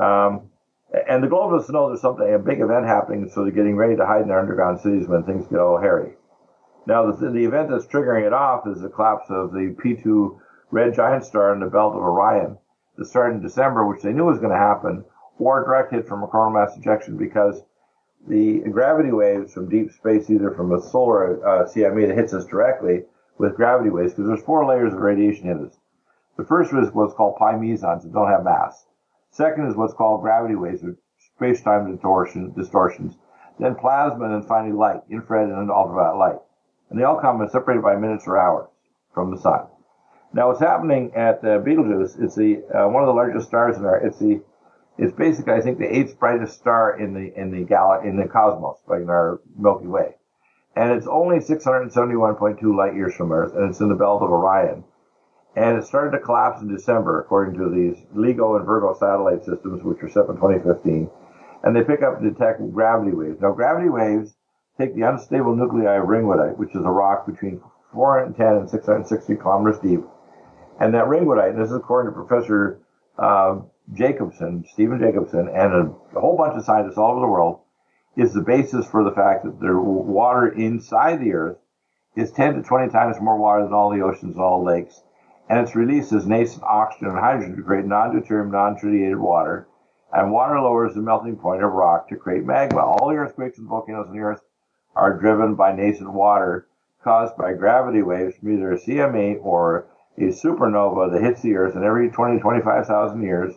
um, 0.00 0.50
and 1.08 1.22
the 1.22 1.28
globalists 1.28 1.70
know 1.70 1.86
there's 1.86 2.00
something 2.00 2.26
a 2.34 2.40
big 2.40 2.60
event 2.60 2.86
happening, 2.86 3.30
so 3.32 3.44
they're 3.44 3.52
getting 3.52 3.76
ready 3.76 3.94
to 3.94 4.04
hide 4.04 4.22
in 4.22 4.28
their 4.28 4.40
underground 4.40 4.80
cities 4.80 5.06
when 5.06 5.22
things 5.22 5.46
get 5.46 5.60
all 5.60 5.78
hairy. 5.80 6.14
Now, 6.88 7.12
the, 7.12 7.30
the 7.30 7.44
event 7.44 7.70
that's 7.70 7.86
triggering 7.86 8.26
it 8.26 8.32
off 8.32 8.66
is 8.66 8.80
the 8.80 8.88
collapse 8.88 9.26
of 9.30 9.52
the 9.52 9.76
P2 9.78 10.40
red 10.72 10.92
giant 10.92 11.24
star 11.24 11.54
in 11.54 11.60
the 11.60 11.70
belt 11.70 11.94
of 11.94 12.02
Orion. 12.02 12.58
That 12.96 13.04
started 13.04 13.36
in 13.36 13.42
December, 13.42 13.86
which 13.86 14.02
they 14.02 14.12
knew 14.12 14.24
was 14.24 14.40
going 14.40 14.50
to 14.50 14.58
happen 14.58 15.04
or 15.40 15.64
direct 15.64 15.92
hit 15.92 16.06
from 16.06 16.22
a 16.22 16.26
coronal 16.26 16.60
mass 16.60 16.76
ejection 16.76 17.16
because 17.16 17.62
the 18.28 18.60
gravity 18.70 19.10
waves 19.10 19.52
from 19.52 19.70
deep 19.70 19.90
space, 19.90 20.28
either 20.28 20.50
from 20.50 20.72
a 20.72 20.80
solar 20.80 21.44
uh, 21.46 21.64
CME 21.66 22.08
that 22.08 22.16
hits 22.16 22.34
us 22.34 22.44
directly 22.44 23.04
with 23.38 23.56
gravity 23.56 23.88
waves, 23.88 24.12
because 24.12 24.28
there's 24.28 24.44
four 24.44 24.66
layers 24.66 24.92
of 24.92 25.00
radiation 25.00 25.48
in 25.48 25.66
us. 25.66 25.78
The 26.36 26.44
first 26.44 26.72
is 26.74 26.92
what's 26.92 27.14
called 27.14 27.36
pi 27.36 27.56
mesons 27.56 28.02
that 28.02 28.12
don't 28.12 28.28
have 28.28 28.44
mass. 28.44 28.84
Second 29.30 29.66
is 29.68 29.76
what's 29.76 29.94
called 29.94 30.20
gravity 30.20 30.54
waves, 30.54 30.84
space-time 31.36 31.90
distortion, 31.90 32.52
distortions. 32.52 33.16
Then 33.58 33.74
plasma, 33.74 34.24
and 34.24 34.34
then 34.34 34.48
finally 34.48 34.72
light, 34.72 35.00
infrared 35.10 35.48
and 35.48 35.70
ultraviolet 35.70 36.18
light. 36.18 36.38
And 36.90 36.98
they 36.98 37.04
all 37.04 37.20
come 37.20 37.46
separated 37.50 37.82
by 37.82 37.96
minutes 37.96 38.24
or 38.26 38.38
hours 38.38 38.68
from 39.14 39.30
the 39.30 39.40
sun. 39.40 39.66
Now, 40.32 40.48
what's 40.48 40.60
happening 40.60 41.12
at 41.14 41.44
uh, 41.44 41.58
Betelgeuse? 41.58 42.16
It's 42.20 42.36
the 42.36 42.62
uh, 42.72 42.88
one 42.88 43.02
of 43.02 43.06
the 43.06 43.14
largest 43.14 43.48
stars 43.48 43.76
in 43.76 43.84
our. 43.84 43.96
It's 43.96 44.18
the 44.18 44.42
it's 45.00 45.16
basically, 45.16 45.54
I 45.54 45.62
think, 45.62 45.78
the 45.78 45.96
eighth 45.96 46.18
brightest 46.18 46.60
star 46.60 47.00
in 47.00 47.14
the 47.14 47.32
in 47.34 47.50
the 47.50 47.64
gal 47.64 48.00
in 48.04 48.16
the 48.16 48.28
cosmos, 48.28 48.76
like 48.86 49.00
in 49.00 49.08
our 49.08 49.40
Milky 49.58 49.86
Way, 49.86 50.16
and 50.76 50.92
it's 50.92 51.06
only 51.06 51.38
671.2 51.38 52.76
light 52.76 52.94
years 52.94 53.14
from 53.14 53.32
Earth, 53.32 53.54
and 53.54 53.70
it's 53.70 53.80
in 53.80 53.88
the 53.88 53.94
belt 53.94 54.22
of 54.22 54.30
Orion. 54.30 54.84
And 55.56 55.78
it 55.78 55.84
started 55.84 56.12
to 56.12 56.22
collapse 56.22 56.60
in 56.60 56.68
December, 56.68 57.18
according 57.18 57.58
to 57.58 57.70
these 57.70 58.04
LIGO 58.14 58.56
and 58.56 58.66
Virgo 58.66 58.94
satellite 58.94 59.44
systems, 59.44 59.82
which 59.82 60.00
were 60.02 60.08
set 60.08 60.28
in 60.28 60.36
2015. 60.36 61.10
And 61.64 61.74
they 61.74 61.82
pick 61.82 62.02
up 62.02 62.20
and 62.20 62.32
detect 62.32 62.60
gravity 62.72 63.12
waves. 63.12 63.40
Now, 63.40 63.52
gravity 63.52 63.88
waves 63.88 64.34
take 64.78 64.94
the 64.94 65.02
unstable 65.02 65.56
nuclei 65.56 65.96
of 65.96 66.06
ringwoodite, 66.06 66.56
which 66.56 66.74
is 66.74 66.84
a 66.84 66.90
rock 66.90 67.26
between 67.26 67.60
410 67.92 68.46
and 68.46 68.70
660 68.70 69.36
kilometers 69.36 69.80
deep, 69.80 70.00
and 70.78 70.94
that 70.94 71.06
ringwoodite, 71.06 71.50
and 71.50 71.60
this 71.60 71.70
is 71.70 71.76
according 71.76 72.12
to 72.12 72.16
Professor 72.16 72.80
uh, 73.18 73.58
Jacobson, 73.94 74.64
Stephen 74.72 75.00
Jacobson, 75.00 75.48
and 75.48 75.72
a, 75.72 76.16
a, 76.16 76.20
whole 76.20 76.36
bunch 76.36 76.56
of 76.56 76.64
scientists 76.64 76.98
all 76.98 77.12
over 77.12 77.20
the 77.20 77.26
world, 77.26 77.60
is 78.16 78.32
the 78.32 78.40
basis 78.40 78.86
for 78.86 79.02
the 79.02 79.12
fact 79.12 79.44
that 79.44 79.60
the 79.60 79.76
water 79.76 80.48
inside 80.48 81.20
the 81.20 81.32
Earth 81.32 81.58
is 82.16 82.30
10 82.32 82.54
to 82.54 82.62
20 82.62 82.92
times 82.92 83.20
more 83.20 83.36
water 83.36 83.64
than 83.64 83.72
all 83.72 83.90
the 83.90 84.02
oceans 84.02 84.34
and 84.34 84.42
all 84.42 84.64
lakes. 84.64 85.02
And 85.48 85.58
it's 85.58 85.74
released 85.74 86.12
as 86.12 86.26
nascent 86.26 86.62
oxygen 86.64 87.08
and 87.08 87.18
hydrogen 87.18 87.56
to 87.56 87.62
create 87.62 87.84
non-deuterium, 87.84 88.50
non-tritiated 88.50 89.18
water. 89.18 89.66
And 90.12 90.32
water 90.32 90.60
lowers 90.60 90.94
the 90.94 91.00
melting 91.00 91.36
point 91.36 91.62
of 91.62 91.72
rock 91.72 92.08
to 92.08 92.16
create 92.16 92.44
magma. 92.44 92.80
All 92.80 93.08
the 93.08 93.16
earthquakes 93.16 93.58
and 93.58 93.68
volcanoes 93.68 94.08
on 94.08 94.14
the 94.14 94.22
Earth 94.22 94.42
are 94.94 95.18
driven 95.18 95.54
by 95.54 95.72
nascent 95.72 96.12
water 96.12 96.66
caused 97.02 97.36
by 97.36 97.54
gravity 97.54 98.02
waves 98.02 98.36
from 98.36 98.52
either 98.52 98.72
a 98.72 98.78
CME 98.78 99.38
or 99.42 99.86
a 100.18 100.24
supernova 100.24 101.12
that 101.12 101.22
hits 101.22 101.42
the 101.42 101.56
Earth, 101.56 101.74
and 101.74 101.84
every 101.84 102.10
20, 102.10 102.40
25,000 102.40 103.22
years, 103.22 103.54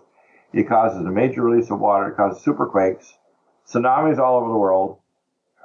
it 0.53 0.67
causes 0.67 0.99
a 0.99 1.11
major 1.11 1.41
release 1.41 1.71
of 1.71 1.79
water, 1.79 2.09
it 2.09 2.15
causes 2.15 2.43
superquakes, 2.43 3.13
tsunamis 3.67 4.19
all 4.19 4.37
over 4.37 4.49
the 4.49 4.57
world, 4.57 4.99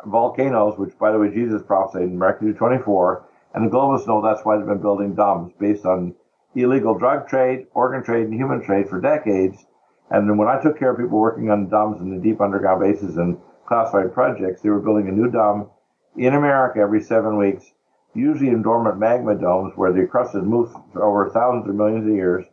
volcanoes, 0.07 0.79
which, 0.79 0.97
by 0.99 1.13
the 1.13 1.19
way, 1.19 1.31
Jesus 1.31 1.63
prophesied 1.63 2.03
in 2.03 2.19
Matthew 2.19 2.55
24, 2.55 3.25
and 3.55 3.67
the 3.67 3.71
globalists 3.75 4.07
know 4.07 4.23
that's 4.23 4.45
why 4.45 4.57
they've 4.57 4.67
been 4.67 4.81
building 4.81 5.15
domes 5.15 5.53
based 5.59 5.85
on 5.85 6.15
illegal 6.55 6.99
drug 6.99 7.29
trade, 7.29 7.67
organ 7.75 8.03
trade, 8.03 8.27
and 8.27 8.35
human 8.35 8.63
trade 8.63 8.89
for 8.89 9.01
decades. 9.01 9.65
And 10.11 10.29
then 10.29 10.37
when 10.39 10.49
I 10.49 10.61
took 10.61 10.79
care 10.79 10.93
of 10.93 10.99
people 10.99 11.19
working 11.19 11.51
on 11.51 11.69
domes 11.69 12.01
in 12.01 12.11
the 12.11 12.23
deep 12.23 12.41
underground 12.41 12.81
bases 12.81 13.17
and 13.17 13.39
classified 13.67 14.15
projects, 14.15 14.63
they 14.63 14.71
were 14.71 14.81
building 14.81 15.09
a 15.09 15.13
new 15.13 15.31
dome 15.31 15.69
in 16.17 16.35
America 16.35 16.81
every 16.81 17.03
seven 17.03 17.37
weeks 17.37 17.73
usually 18.15 18.49
in 18.49 18.63
dormant 18.63 18.99
magma 18.99 19.35
domes 19.35 19.73
where 19.77 19.93
the 19.93 20.07
crust 20.07 20.35
has 20.35 20.43
moved 20.43 20.75
over 20.97 21.31
thousands 21.31 21.69
or 21.69 21.73
millions 21.73 22.07
of 22.07 22.15
years, 22.15 22.45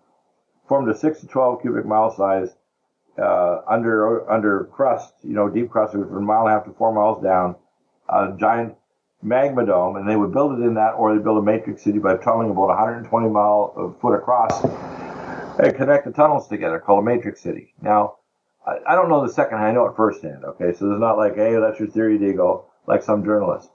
formed 0.68 0.90
a 0.90 0.96
6 0.96 1.20
to 1.22 1.28
12 1.28 1.62
cubic 1.62 1.86
mile 1.86 2.14
size 2.16 2.56
uh, 3.18 3.62
under 3.68 4.30
under 4.30 4.66
crust, 4.66 5.14
you 5.24 5.34
know, 5.34 5.50
deep 5.50 5.70
crust 5.70 5.94
from 5.94 6.04
a 6.04 6.22
mile 6.22 6.42
and 6.42 6.50
a 6.50 6.52
half 6.52 6.66
to 6.66 6.72
four 6.72 6.94
miles 6.94 7.24
down, 7.24 7.56
a 8.10 8.36
giant 8.38 8.76
magma 9.22 9.66
dome, 9.66 9.96
and 9.96 10.08
they 10.08 10.16
would 10.16 10.34
build 10.34 10.60
it 10.60 10.64
in 10.64 10.74
that, 10.74 10.92
or 10.92 11.16
they 11.16 11.24
build 11.24 11.38
a 11.38 11.42
matrix 11.42 11.84
city 11.84 12.00
by 12.00 12.18
tunneling 12.18 12.52
about 12.52 12.68
120 12.68 13.30
mile 13.30 13.74
uh, 13.78 14.00
foot 14.02 14.16
across 14.16 14.64
and 15.60 15.76
connect 15.76 16.06
the 16.06 16.12
tunnels 16.12 16.48
together, 16.48 16.80
called 16.80 17.00
a 17.00 17.06
matrix 17.06 17.42
city. 17.42 17.74
Now, 17.82 18.18
I, 18.68 18.80
I 18.90 18.96
don't 18.96 19.10
know 19.10 19.26
the 19.26 19.32
second 19.32 19.60
I 19.60 19.72
know 19.72 19.86
it 19.86 19.96
firsthand. 19.96 20.44
Okay, 20.44 20.74
so 20.74 20.92
it's 20.92 21.00
not 21.00 21.18
like, 21.18 21.36
hey, 21.36 21.56
that's 21.58 21.80
your 21.80 21.88
theory, 21.88 22.20
Deagle, 22.20 22.66
like 22.86 23.02
some 23.02 23.24
journalists 23.24 23.70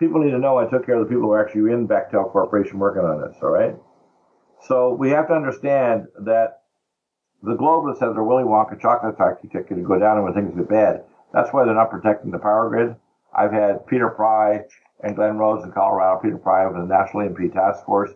people 0.00 0.18
need 0.18 0.30
to 0.30 0.38
know 0.38 0.56
I 0.56 0.66
took 0.66 0.86
care 0.86 0.96
of 0.96 1.06
the 1.06 1.08
people 1.14 1.24
who 1.24 1.32
are 1.32 1.46
actually 1.46 1.72
in 1.72 1.86
Bechtel 1.86 2.32
Corporation 2.32 2.78
working 2.78 3.02
on 3.02 3.20
this, 3.20 3.36
all 3.42 3.50
right? 3.50 3.76
So 4.66 4.94
we 4.94 5.10
have 5.10 5.28
to 5.28 5.34
understand 5.34 6.06
that 6.20 6.62
the 7.42 7.54
globalists 7.54 8.00
have 8.00 8.14
their 8.14 8.24
Willy 8.24 8.44
Wonka 8.44 8.80
chocolate 8.80 9.16
factory 9.16 9.48
ticket 9.50 9.76
to 9.76 9.82
go 9.82 9.98
down 9.98 10.16
and 10.16 10.24
when 10.24 10.34
things 10.34 10.54
get 10.54 10.68
bad. 10.68 11.04
That's 11.32 11.52
why 11.52 11.64
they're 11.64 11.74
not 11.74 11.90
protecting 11.90 12.30
the 12.30 12.38
power 12.38 12.68
grid. 12.68 12.96
I've 13.34 13.52
had 13.52 13.86
Peter 13.86 14.10
Pry 14.10 14.64
and 15.02 15.16
Glenn 15.16 15.38
Rhodes 15.38 15.64
in 15.64 15.72
Colorado, 15.72 16.20
Peter 16.20 16.36
Pry 16.36 16.64
of 16.64 16.74
the 16.74 16.84
National 16.84 17.22
EMP 17.22 17.52
Task 17.52 17.84
Force. 17.86 18.10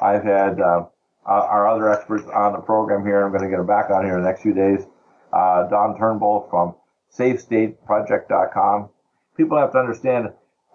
I've 0.00 0.24
had 0.24 0.60
uh, 0.60 0.86
our 1.24 1.68
other 1.68 1.90
experts 1.90 2.24
on 2.32 2.52
the 2.52 2.58
program 2.58 3.04
here. 3.04 3.24
I'm 3.24 3.30
going 3.30 3.42
to 3.42 3.48
get 3.48 3.56
them 3.56 3.66
back 3.66 3.90
on 3.90 4.04
here 4.04 4.16
in 4.16 4.22
the 4.22 4.28
next 4.28 4.42
few 4.42 4.52
days. 4.52 4.84
Uh, 5.32 5.68
Don 5.68 5.96
Turnbull 5.98 6.46
from 6.50 6.74
SafeStateProject.com. 7.18 8.90
People 9.36 9.58
have 9.58 9.72
to 9.72 9.78
understand 9.78 10.28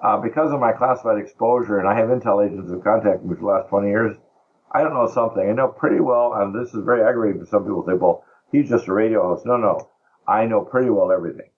uh, 0.03 0.17
because 0.17 0.51
of 0.51 0.59
my 0.59 0.71
classified 0.71 1.19
exposure, 1.19 1.79
and 1.79 1.87
I 1.87 1.95
have 1.95 2.09
intel 2.09 2.45
agents 2.45 2.69
who 2.69 2.81
contacted 2.81 3.25
me 3.25 3.35
for 3.35 3.41
the 3.41 3.47
last 3.47 3.69
20 3.69 3.87
years, 3.87 4.17
I 4.73 4.83
don't 4.83 4.93
know 4.93 5.07
something. 5.07 5.47
I 5.47 5.53
know 5.53 5.67
pretty 5.67 5.99
well, 5.99 6.33
and 6.33 6.55
this 6.55 6.73
is 6.73 6.83
very 6.85 7.01
aggravating 7.01 7.41
for 7.41 7.47
some 7.47 7.63
people. 7.63 7.83
Say, 7.85 7.93
well, 7.93 8.23
he's 8.51 8.69
just 8.69 8.87
a 8.87 8.93
radio 8.93 9.21
host. 9.23 9.45
No, 9.45 9.57
no. 9.57 9.89
I 10.27 10.45
know 10.45 10.61
pretty 10.61 10.89
well 10.89 11.11
everything. 11.11 11.49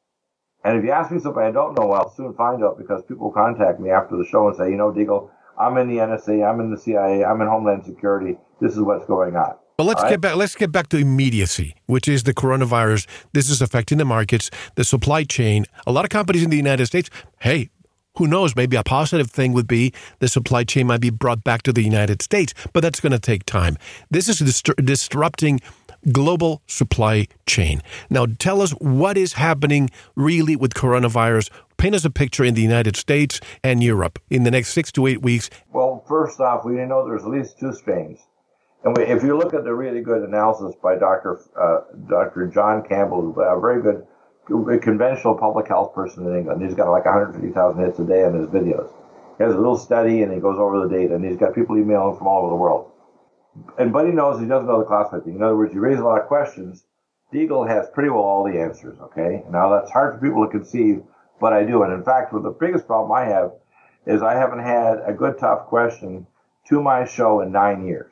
And 0.64 0.78
if 0.78 0.86
you 0.86 0.92
ask 0.92 1.12
me 1.12 1.20
something 1.20 1.44
I 1.44 1.52
don't 1.52 1.78
know, 1.78 1.92
I'll 1.92 2.14
soon 2.16 2.34
find 2.36 2.64
out 2.64 2.78
because 2.78 3.04
people 3.04 3.32
contact 3.32 3.80
me 3.80 3.92
after 3.92 4.16
the 4.16 4.26
show 4.26 4.48
and 4.48 4.56
say, 4.56 4.70
you 4.70 4.78
know, 4.78 4.92
Deagle, 4.92 5.30
I'm 5.60 5.78
in 5.78 5.90
the 5.90 5.98
NSA, 5.98 6.50
I'm 6.50 6.60
in 6.62 6.72
the 6.72 6.78
CIA, 6.78 7.24
I'm 7.24 7.42
in 7.42 7.48
Homeland 7.48 7.86
Security. 7.86 8.38
This 8.62 8.74
is 8.74 8.80
what's 8.80 9.06
going 9.06 9.36
on. 9.36 9.56
But 9.78 9.86
let's 9.86 10.04
right. 10.04 10.12
get 10.12 10.22
back. 10.22 10.36
Let's 10.36 10.56
get 10.56 10.72
back 10.72 10.88
to 10.90 10.98
immediacy, 10.98 11.76
which 11.88 12.08
is 12.08 12.24
the 12.24 12.34
coronavirus. 12.34 13.08
This 13.34 13.50
is 13.50 13.62
affecting 13.62 13.98
the 13.98 14.06
markets, 14.06 14.52
the 14.76 14.84
supply 14.84 15.24
chain. 15.24 15.66
A 15.88 15.92
lot 15.92 16.06
of 16.06 16.10
companies 16.10 16.44
in 16.44 16.50
the 16.50 16.58
United 16.58 16.86
States. 16.86 17.10
Hey, 17.40 17.70
who 18.18 18.28
knows? 18.28 18.56
Maybe 18.56 18.78
a 18.78 18.84
positive 18.84 19.32
thing 19.32 19.54
would 19.54 19.68
be 19.68 19.94
the 20.20 20.28
supply 20.28 20.64
chain 20.64 20.88
might 20.88 21.02
be 21.02 21.10
brought 21.10 21.44
back 21.44 21.64
to 21.64 21.74
the 21.74 21.82
United 21.82 22.22
States, 22.22 22.54
but 22.72 22.82
that's 22.82 23.00
going 23.00 23.12
to 23.12 23.20
take 23.20 23.46
time. 23.46 23.78
This 24.12 24.30
is 24.30 24.40
dist- 24.40 24.76
disrupting 24.84 25.60
global 26.12 26.62
supply 26.68 27.28
chain. 27.46 27.82
Now, 28.10 28.26
tell 28.26 28.62
us 28.62 28.72
what 28.72 29.18
is 29.18 29.34
happening 29.34 29.90
really 30.16 30.56
with 30.56 30.74
coronavirus. 30.74 31.50
Paint 31.78 31.96
us 31.96 32.06
a 32.06 32.10
picture 32.10 32.44
in 32.44 32.54
the 32.54 32.62
United 32.62 32.96
States 32.96 33.40
and 33.64 33.82
Europe 33.82 34.20
in 34.30 34.44
the 34.44 34.52
next 34.52 34.74
six 34.74 34.92
to 34.94 35.08
eight 35.08 35.22
weeks. 35.22 35.50
Well, 35.72 36.04
first 36.08 36.40
off, 36.40 36.66
we 36.66 36.74
know 36.74 37.06
there's 37.08 37.24
at 37.24 37.30
least 37.30 37.60
two 37.60 37.74
strains. 37.74 38.20
And 38.84 38.98
if 38.98 39.24
you 39.24 39.38
look 39.38 39.54
at 39.54 39.64
the 39.64 39.74
really 39.74 40.02
good 40.02 40.24
analysis 40.24 40.76
by 40.84 40.98
Dr. 40.98 41.40
Uh, 41.60 41.82
Dr. 42.10 42.48
John 42.48 42.84
Campbell, 42.88 43.32
a 43.40 43.60
very 43.60 43.82
good 43.82 44.06
a 44.54 44.78
conventional 44.78 45.36
public 45.36 45.68
health 45.68 45.94
person 45.94 46.26
in 46.26 46.38
England. 46.38 46.64
He's 46.64 46.76
got 46.76 46.90
like 46.90 47.06
150,000 47.06 47.84
hits 47.84 48.00
a 48.00 48.06
day 48.06 48.24
on 48.24 48.34
his 48.34 48.48
videos. 48.48 48.92
He 49.38 49.44
has 49.44 49.54
a 49.54 49.58
little 49.58 49.78
study 49.78 50.22
and 50.22 50.32
he 50.32 50.40
goes 50.40 50.60
over 50.60 50.88
the 50.88 50.94
data, 50.94 51.16
and 51.16 51.26
he's 51.26 51.38
got 51.38 51.56
people 51.56 51.78
emailing 51.78 52.18
from 52.18 52.28
all 52.28 52.42
over 52.42 52.50
the 52.50 52.56
world. 52.56 52.92
And 53.78 53.92
Buddy 53.92 54.12
knows 54.12 54.40
he 54.40 54.48
doesn't 54.48 54.68
know 54.68 54.80
the 54.80 54.86
classified 54.86 55.26
thing. 55.26 55.36
In 55.36 55.44
other 55.44 55.58
words, 55.58 55.74
you 55.74 55.80
raise 55.80 56.00
a 56.00 56.04
lot 56.04 56.22
of 56.22 56.28
questions. 56.28 56.86
Deagle 57.34 57.68
has 57.68 57.88
pretty 57.94 58.10
well 58.10 58.22
all 58.22 58.44
the 58.44 58.60
answers. 58.60 58.98
Okay, 59.00 59.44
now 59.50 59.70
that's 59.70 59.92
hard 59.92 60.14
for 60.14 60.26
people 60.26 60.46
to 60.46 60.52
conceive, 60.52 61.04
but 61.40 61.54
I 61.54 61.64
do. 61.64 61.84
And 61.84 61.94
in 61.94 62.04
fact, 62.04 62.32
the 62.32 62.56
biggest 62.60 62.86
problem 62.86 63.12
I 63.12 63.26
have 63.26 63.54
is 64.06 64.22
I 64.22 64.34
haven't 64.34 64.60
had 64.60 65.02
a 65.06 65.14
good 65.14 65.40
tough 65.40 65.66
question 65.66 66.28
to 66.70 66.82
my 66.82 67.06
show 67.06 67.42
in 67.42 67.52
nine 67.52 67.86
years. 67.86 68.12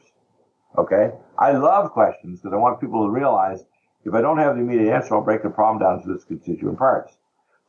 Okay, 0.78 1.12
I 1.38 1.52
love 1.52 1.92
questions 1.92 2.40
because 2.40 2.54
I 2.54 2.58
want 2.58 2.80
people 2.80 3.06
to 3.06 3.12
realize 3.12 3.64
if 4.06 4.14
I 4.14 4.22
don't 4.22 4.38
have 4.38 4.56
the 4.56 4.62
immediate 4.62 4.94
answer, 4.94 5.16
I'll 5.16 5.24
break 5.24 5.44
the 5.44 5.50
problem 5.50 5.80
down 5.80 6.04
to 6.04 6.14
its 6.14 6.26
constituent 6.26 6.78
parts. 6.78 7.16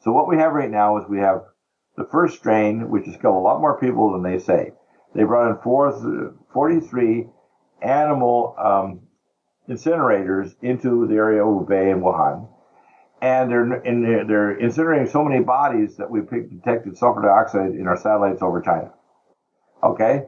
So 0.00 0.12
what 0.12 0.28
we 0.28 0.36
have 0.38 0.52
right 0.52 0.70
now 0.70 0.98
is 0.98 1.08
we 1.08 1.18
have 1.18 1.44
the 1.96 2.04
first 2.10 2.38
strain, 2.38 2.90
which 2.90 3.06
has 3.06 3.16
killed 3.16 3.36
a 3.36 3.38
lot 3.38 3.60
more 3.60 3.78
people 3.78 4.12
than 4.12 4.22
they 4.22 4.38
say. 4.38 4.72
They 5.14 5.24
brought 5.24 5.50
in 5.50 5.58
four, 5.62 5.92
43 6.52 7.28
animal 7.82 8.56
um, 8.58 9.00
incinerators 9.68 10.54
into 10.62 11.06
the 11.06 11.14
area 11.14 11.44
of 11.44 11.66
Hubei 11.66 11.92
and 11.92 12.02
Wuhan. 12.02 12.48
And 13.20 13.50
they're, 13.50 13.82
in, 13.82 14.26
they're 14.26 14.58
incinerating 14.58 15.08
so 15.08 15.22
many 15.22 15.44
bodies 15.44 15.96
that 15.98 16.10
we've 16.10 16.28
detected 16.28 16.96
sulfur 16.96 17.22
dioxide 17.22 17.72
in 17.72 17.86
our 17.86 17.96
satellites 17.96 18.42
over 18.42 18.60
China. 18.60 18.92
Okay? 19.82 20.24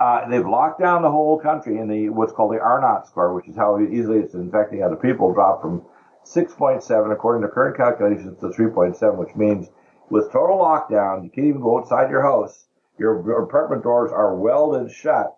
Uh, 0.00 0.28
they've 0.28 0.46
locked 0.46 0.78
down 0.80 1.02
the 1.02 1.10
whole 1.10 1.38
country 1.40 1.78
in 1.78 1.88
the 1.88 2.08
what's 2.08 2.32
called 2.32 2.52
the 2.52 2.60
R 2.60 2.80
naught 2.80 3.08
score, 3.08 3.34
which 3.34 3.48
is 3.48 3.56
how 3.56 3.80
easily 3.80 4.18
it's 4.18 4.34
infecting 4.34 4.82
other 4.82 4.96
people, 4.96 5.32
dropped 5.32 5.62
from 5.62 5.82
6.7 6.24 7.12
according 7.12 7.42
to 7.42 7.48
current 7.48 7.76
calculations 7.76 8.38
to 8.40 8.48
3.7, 8.48 9.16
which 9.16 9.34
means 9.34 9.68
with 10.10 10.32
total 10.32 10.58
lockdown, 10.58 11.24
you 11.24 11.30
can't 11.30 11.48
even 11.48 11.60
go 11.60 11.78
outside 11.78 12.10
your 12.10 12.22
house. 12.22 12.66
Your, 12.98 13.42
apartment 13.42 13.82
doors 13.82 14.10
are 14.12 14.34
welded 14.34 14.90
shut. 14.90 15.36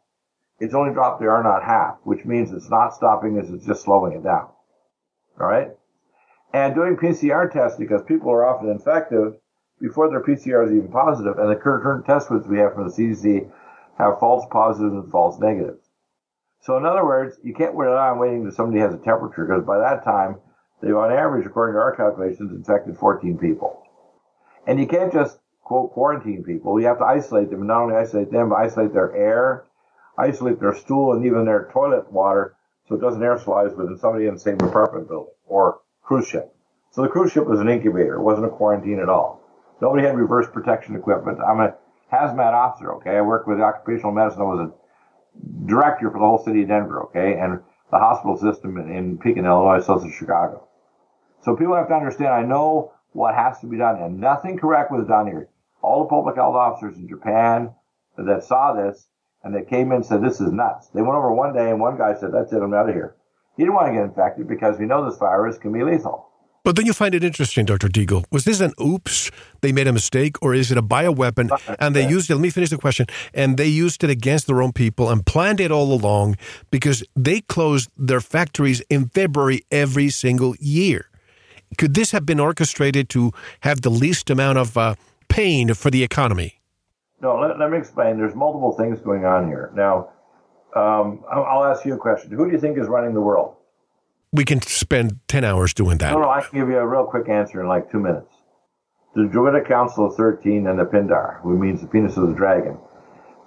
It's 0.59 0.75
only 0.75 0.93
dropped 0.93 1.21
the 1.21 1.27
naught 1.27 1.65
half, 1.65 1.97
which 2.05 2.25
means 2.25 2.53
it's 2.53 2.71
not 2.71 2.95
stopping 2.95 3.37
it's 3.37 3.67
just 3.67 3.83
slowing 3.83 4.13
it 4.13 4.23
down. 4.23 4.49
All 5.41 5.47
right, 5.47 5.71
and 6.53 6.75
doing 6.75 6.97
PCR 6.97 7.51
tests 7.51 7.79
because 7.79 8.03
people 8.03 8.31
are 8.31 8.47
often 8.47 8.69
infected 8.69 9.35
before 9.81 10.11
their 10.11 10.23
PCR 10.23 10.67
is 10.67 10.73
even 10.73 10.91
positive, 10.91 11.39
and 11.39 11.51
the 11.51 11.57
current, 11.57 11.83
current 11.83 12.05
test 12.05 12.29
kits 12.29 12.47
we 12.47 12.59
have 12.59 12.75
from 12.75 12.89
the 12.89 12.93
CDC 12.93 13.51
have 13.99 14.19
false 14.19 14.47
positives 14.51 14.95
and 14.95 15.11
false 15.11 15.39
negatives. 15.39 15.89
So, 16.63 16.77
in 16.77 16.85
other 16.85 17.05
words, 17.05 17.39
you 17.43 17.55
can't 17.55 17.75
rely 17.75 18.09
on 18.09 18.19
waiting 18.19 18.39
until 18.39 18.53
somebody 18.53 18.81
has 18.81 18.95
a 18.95 18.99
temperature 18.99 19.47
because 19.47 19.65
by 19.65 19.79
that 19.79 20.05
time, 20.05 20.37
they've 20.83 20.95
on 20.95 21.13
average, 21.13 21.47
according 21.47 21.75
to 21.75 21.81
our 21.81 21.97
calculations, 21.97 22.53
infected 22.53 22.97
14 22.99 23.39
people. 23.39 23.83
And 24.67 24.79
you 24.79 24.87
can't 24.87 25.13
just, 25.13 25.39
quote, 25.63 25.93
quarantine 25.93 26.45
people. 26.45 26.79
You 26.79 26.87
have 26.87 26.99
to 26.99 27.05
isolate 27.05 27.51
them, 27.51 27.61
and 27.61 27.69
not 27.69 27.83
only 27.83 27.97
isolate 27.97 28.31
them, 28.31 28.51
but 28.51 28.57
isolate 28.57 28.93
their 28.93 29.17
air, 29.17 29.65
isolate 30.19 30.61
their 30.61 30.75
stool, 30.75 31.15
and 31.15 31.25
even 31.25 31.47
their 31.47 31.71
toilet 31.73 32.13
water 32.13 32.57
so 32.91 32.97
it 32.97 33.01
doesn't 33.01 33.23
aerosolize 33.23 33.77
within 33.77 33.97
somebody 33.99 34.27
in 34.27 34.35
the 34.35 34.41
same 34.41 34.57
apartment 34.61 35.09
building 35.09 35.33
or 35.47 35.81
cruise 36.03 36.27
ship. 36.27 36.53
So 36.91 37.03
the 37.03 37.09
cruise 37.09 37.31
ship 37.31 37.47
was 37.47 37.61
an 37.61 37.69
incubator. 37.69 38.17
It 38.17 38.23
wasn't 38.23 38.47
a 38.47 38.51
quarantine 38.51 38.99
at 38.99 39.09
all. 39.09 39.41
Nobody 39.81 40.05
had 40.05 40.17
reverse 40.17 40.49
protection 40.53 40.97
equipment. 40.97 41.39
I'm 41.41 41.61
a 41.61 41.77
hazmat 42.13 42.53
officer, 42.53 42.93
okay? 42.95 43.17
I 43.17 43.21
worked 43.21 43.49
with 43.49 43.61
occupational 43.61 44.13
medicine. 44.13 44.43
I 44.43 44.45
was 44.45 44.71
a 44.71 45.67
director 45.67 46.11
for 46.11 46.19
the 46.19 46.25
whole 46.25 46.43
city 46.45 46.63
of 46.63 46.69
Denver, 46.69 47.05
okay? 47.05 47.39
And 47.39 47.61
the 47.91 47.99
hospital 47.99 48.37
system 48.37 48.77
in, 48.77 48.91
in 48.95 49.19
Pekin, 49.19 49.47
Illinois, 49.47 49.81
south 49.81 50.05
of 50.05 50.13
Chicago. 50.13 50.67
So 51.43 51.57
people 51.57 51.75
have 51.75 51.89
to 51.89 51.95
understand, 51.95 52.29
I 52.29 52.43
know 52.43 52.93
what 53.13 53.35
has 53.35 53.59
to 53.61 53.67
be 53.67 53.79
done, 53.79 54.01
and 54.01 54.21
nothing 54.21 54.59
correct 54.59 54.93
was 54.93 55.07
done 55.07 55.27
here. 55.27 55.49
All 55.83 56.03
the 56.03 56.09
public 56.09 56.37
health 56.37 56.55
officers 56.55 56.97
in 56.97 57.09
Japan 57.09 57.75
that 58.17 58.45
saw 58.45 58.75
this 58.75 59.09
and 59.43 59.55
they 59.55 59.65
came 59.65 59.89
in 59.89 59.97
and 59.97 60.07
said, 60.07 60.23
This 60.23 60.41
is 60.41 60.53
nuts. 60.53 60.89
They 60.89 61.01
went 61.01 61.15
over 61.15 61.33
one 61.33 61.55
day 61.55 61.71
and 61.71 61.81
one 61.81 61.97
guy 61.97 62.15
said, 62.15 62.33
That's 62.33 62.53
it, 62.53 62.63
I'm 62.63 62.75
out 62.75 62.89
of 62.89 62.95
here. 62.95 63.17
He 63.57 63.63
didn't 63.63 63.75
want 63.75 63.89
to 63.89 63.95
get 63.95 64.05
infected 64.05 64.49
because 64.49 64.79
we 64.79 64.87
know 64.87 65.05
this 65.05 65.19
virus 65.19 65.59
can 65.59 65.73
be 65.73 65.83
lethal. 65.83 66.30
But 66.63 66.77
then 66.77 66.87
you 66.87 66.93
find 66.93 67.15
it 67.15 67.25
interesting, 67.25 67.65
Dr. 67.65 67.89
Deagle. 67.89 68.25
Was 68.31 68.45
this 68.45 68.61
an 68.61 68.73
oops, 68.81 69.31
they 69.63 69.73
made 69.73 69.87
a 69.87 69.93
mistake, 69.93 70.37
or 70.43 70.55
is 70.55 70.71
it 70.71 70.77
a 70.77 70.83
bioweapon 70.83 71.51
and 71.79 71.97
they 71.97 72.07
used 72.07 72.31
it? 72.31 72.35
Let 72.35 72.43
me 72.43 72.51
finish 72.51 72.71
the 72.71 72.77
question. 72.77 73.07
And 73.33 73.57
they 73.57 73.67
used 73.67 74.05
it 74.05 74.11
against 74.11 74.47
their 74.47 74.63
own 74.63 74.73
people 74.73 75.11
and 75.11 75.25
planned 75.25 75.61
it 75.61 75.71
all 75.71 75.93
along 75.93 76.37
because 76.71 77.03
they 77.17 77.41
closed 77.41 77.91
their 77.97 78.21
factories 78.21 78.81
in 78.91 79.09
February 79.09 79.63
every 79.71 80.11
single 80.11 80.55
year. 80.61 81.07
Could 81.79 81.95
this 81.95 82.11
have 82.11 82.27
been 82.27 82.41
orchestrated 82.41 83.09
to 83.11 83.33
have 83.61 83.81
the 83.81 83.91
least 83.91 84.29
amount 84.29 84.59
of 84.59 84.77
uh, 84.77 84.97
pain 85.29 85.73
for 85.75 85.91
the 85.91 86.03
economy? 86.03 86.61
No, 87.23 87.39
let, 87.39 87.59
let 87.59 87.71
me 87.71 87.79
explain. 87.79 88.19
There's 88.19 88.35
multiple 88.35 88.73
things 88.73 89.01
going 89.01 89.25
on 89.25 89.47
here. 89.47 89.71
Now, 89.75 90.11
um, 90.75 91.25
I'll 91.31 91.65
ask 91.65 91.85
you 91.85 91.95
a 91.95 91.99
question. 91.99 92.31
Who 92.33 92.47
do 92.47 92.53
you 92.53 92.61
think 92.61 92.79
is 92.79 92.89
running 92.89 93.15
the 93.15 93.21
world? 93.21 93.57
We 94.33 94.45
can 94.45 94.63
spend 94.63 95.19
10 95.27 95.43
hours 95.43 95.75
doing 95.75 95.99
that. 95.99 96.13
No, 96.13 96.21
no, 96.21 96.31
I 96.31 96.41
can 96.41 96.59
give 96.59 96.69
you 96.69 96.79
a 96.79 96.87
real 96.87 97.05
quick 97.05 97.29
answer 97.29 97.61
in 97.61 97.67
like 97.67 97.91
two 97.91 97.99
minutes. 97.99 98.33
The 99.17 99.27
Druidic 99.27 99.67
Council 99.67 100.07
of 100.07 100.15
13 100.15 100.69
and 100.69 100.79
the 100.79 100.85
Pindar, 100.85 101.41
who 101.43 101.59
means 101.59 101.81
the 101.81 101.89
penis 101.89 102.17
of 102.17 102.29
the 102.29 102.35
dragon. 102.35 102.79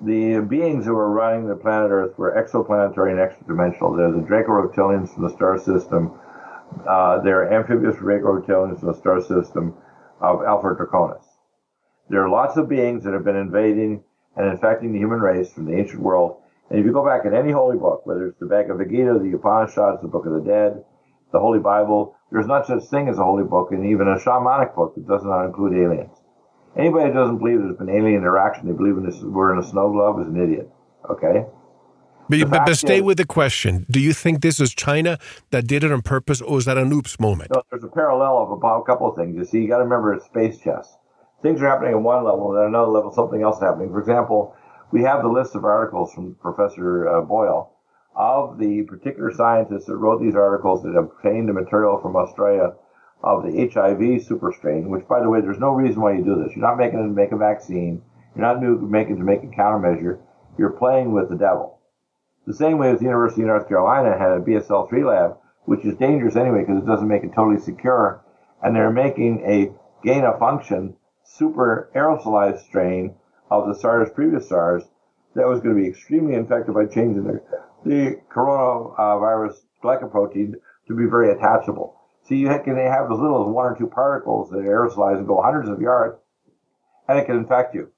The 0.02 0.42
beings 0.42 0.86
who 0.86 0.94
were 0.94 1.10
running 1.10 1.48
the 1.48 1.56
planet 1.56 1.90
Earth 1.90 2.18
were 2.18 2.34
exoplanetary 2.36 3.12
and 3.12 3.20
extra-dimensional. 3.22 3.96
They're 3.96 4.12
the 4.12 4.28
Draco 4.28 4.52
reptilians 4.52 5.14
from 5.14 5.24
the 5.24 5.30
star 5.30 5.58
system. 5.58 6.20
Uh, 6.86 7.20
they're 7.20 7.54
amphibious 7.54 7.96
Draco 7.96 8.42
reptilians 8.42 8.80
from 8.80 8.90
the 8.90 8.98
star 8.98 9.22
system 9.22 9.74
of 10.20 10.44
Alpha 10.44 10.76
Draconis. 10.76 11.24
There 12.10 12.22
are 12.22 12.30
lots 12.30 12.58
of 12.58 12.68
beings 12.68 13.06
that 13.06 13.14
have 13.14 13.24
been 13.24 13.38
invading 13.38 14.04
and 14.36 14.48
infecting 14.48 14.92
the 14.92 15.00
human 15.00 15.22
race 15.22 15.54
from 15.54 15.66
the 15.66 15.78
ancient 15.78 16.02
world. 16.02 16.42
And 16.74 16.80
if 16.80 16.88
you 16.88 16.92
go 16.92 17.06
back 17.06 17.24
in 17.24 17.36
any 17.36 17.52
holy 17.52 17.78
book, 17.78 18.04
whether 18.08 18.26
it's 18.26 18.40
the 18.40 18.48
Bhagavad 18.48 18.90
Gita, 18.90 19.20
the 19.22 19.38
Upanishads, 19.38 20.02
the 20.02 20.08
Book 20.08 20.26
of 20.26 20.34
the 20.34 20.42
Dead, 20.42 20.84
the 21.32 21.40
Holy 21.40 21.60
Bible, 21.60 22.16
there's 22.32 22.48
not 22.48 22.66
such 22.66 22.86
thing 22.86 23.08
as 23.10 23.20
a 23.20 23.24
holy 23.24 23.44
book, 23.44 23.72
and 23.72 23.86
even 23.86 24.08
a 24.08 24.18
shamanic 24.18 24.74
book 24.74 24.96
that 24.96 25.08
does 25.08 25.24
not 25.24 25.46
include 25.46 25.78
aliens. 25.78 26.18
Anybody 26.76 27.12
that 27.12 27.14
doesn't 27.14 27.38
believe 27.38 27.60
there's 27.60 27.78
been 27.78 27.92
alien 27.92 28.24
interaction, 28.24 28.66
they 28.66 28.74
believe 28.74 28.98
in 28.98 29.06
this, 29.06 29.22
we're 29.22 29.54
in 29.54 29.60
a 29.60 29.70
snow 29.70 29.92
globe, 29.92 30.20
is 30.22 30.26
an 30.26 30.42
idiot. 30.42 30.68
Okay? 31.08 31.46
But, 32.28 32.50
but, 32.50 32.66
but 32.66 32.76
stay 32.76 32.98
is, 32.98 33.04
with 33.04 33.18
the 33.18 33.26
question. 33.26 33.86
Do 33.92 34.00
you 34.00 34.12
think 34.12 34.42
this 34.42 34.60
is 34.60 34.74
China 34.74 35.20
that 35.52 35.68
did 35.68 35.84
it 35.84 35.92
on 35.92 36.02
purpose, 36.02 36.42
or 36.42 36.58
is 36.58 36.66
that 36.66 36.80
an 36.80 36.92
oops 36.92 37.20
moment? 37.20 37.52
No, 37.54 37.62
there's 37.70 37.84
a 37.84 37.88
parallel 37.88 38.40
of 38.40 38.50
about 38.50 38.80
a 38.80 38.84
couple 38.86 39.08
of 39.08 39.16
things. 39.16 39.36
You 39.38 39.46
see, 39.46 39.60
you 39.60 39.68
got 39.68 39.78
to 39.78 39.84
remember 39.84 40.16
it's 40.16 40.26
space 40.26 40.58
chess 40.58 40.98
things 41.44 41.62
are 41.62 41.68
happening 41.68 41.92
at 41.94 42.02
one 42.02 42.24
level, 42.24 42.56
and 42.56 42.64
at 42.64 42.68
another 42.70 42.90
level, 42.90 43.12
something 43.12 43.44
else 43.44 43.58
is 43.58 43.62
happening. 43.62 43.92
For 43.92 44.00
example, 44.00 44.56
we 44.94 45.02
have 45.02 45.24
the 45.24 45.28
list 45.28 45.56
of 45.56 45.66
articles 45.66 46.14
from 46.14 46.36
Professor 46.36 47.10
uh, 47.10 47.22
Boyle 47.22 47.72
of 48.16 48.60
the 48.60 48.84
particular 48.84 49.34
scientists 49.34 49.88
that 49.88 49.98
wrote 49.98 50.22
these 50.22 50.36
articles 50.36 50.84
that 50.84 50.96
obtained 50.96 51.50
the 51.50 51.54
material 51.54 52.00
from 52.00 52.16
Australia 52.16 52.76
of 53.24 53.42
the 53.42 53.68
HIV 53.74 54.22
super 54.22 54.54
strain, 54.56 54.90
which, 54.90 55.08
by 55.08 55.20
the 55.20 55.30
way, 55.30 55.42
there's 55.42 55.58
no 55.58 55.72
reason 55.72 56.00
why 56.00 56.14
you 56.14 56.24
do 56.24 56.44
this. 56.44 56.56
You're 56.56 56.68
not 56.68 56.78
making 56.78 57.00
it 57.00 57.04
to 57.04 57.10
make 57.10 57.32
a 57.32 57.38
vaccine. 57.38 58.04
You're 58.36 58.46
not 58.46 58.62
making 58.62 59.16
it 59.16 59.18
to 59.18 59.26
make 59.26 59.42
a 59.42 59.48
countermeasure. 59.48 60.20
You're 60.60 60.78
playing 60.78 61.12
with 61.12 61.30
the 61.30 61.38
devil. 61.38 61.80
The 62.46 62.54
same 62.54 62.78
way 62.78 62.92
as 62.92 63.00
the 63.00 63.06
University 63.06 63.42
of 63.42 63.48
North 63.48 63.68
Carolina 63.68 64.16
had 64.16 64.34
a 64.34 64.42
BSL-3 64.42 65.08
lab, 65.08 65.38
which 65.66 65.84
is 65.86 65.98
dangerous 65.98 66.36
anyway 66.36 66.60
because 66.60 66.84
it 66.84 66.86
doesn't 66.86 67.08
make 67.08 67.24
it 67.24 67.34
totally 67.34 67.60
secure, 67.60 68.24
and 68.62 68.76
they're 68.76 68.92
making 68.92 69.42
a 69.44 69.72
gain 70.06 70.24
of 70.24 70.38
function 70.38 70.98
super 71.24 71.90
aerosolized 71.96 72.64
strain 72.68 73.16
of 73.62 73.68
the 73.68 73.80
SARS, 73.80 74.10
previous 74.14 74.50
SARS, 74.50 74.84
that 75.36 75.48
was 75.48 75.62
going 75.62 75.76
to 75.76 75.82
be 75.82 75.88
extremely 75.88 76.36
infected 76.36 76.74
by 76.74 76.86
changing 76.86 77.24
the, 77.24 77.42
the 77.86 78.20
coronavirus 78.34 79.56
glycoprotein 79.84 80.54
to 80.88 80.96
be 80.96 81.06
very 81.06 81.32
attachable. 81.32 82.00
See, 82.28 82.38
you 82.38 82.48
can 82.48 82.78
have 82.78 83.12
as 83.12 83.20
little 83.20 83.48
as 83.48 83.54
one 83.54 83.66
or 83.66 83.76
two 83.78 83.88
particles 83.88 84.50
that 84.50 84.60
aerosolize 84.60 85.18
and 85.18 85.28
go 85.28 85.42
hundreds 85.42 85.70
of 85.70 85.82
yards, 85.82 86.18
and 87.08 87.20
it 87.20 87.26
can 87.26 87.38
infect 87.38 87.76
you. 87.76 87.92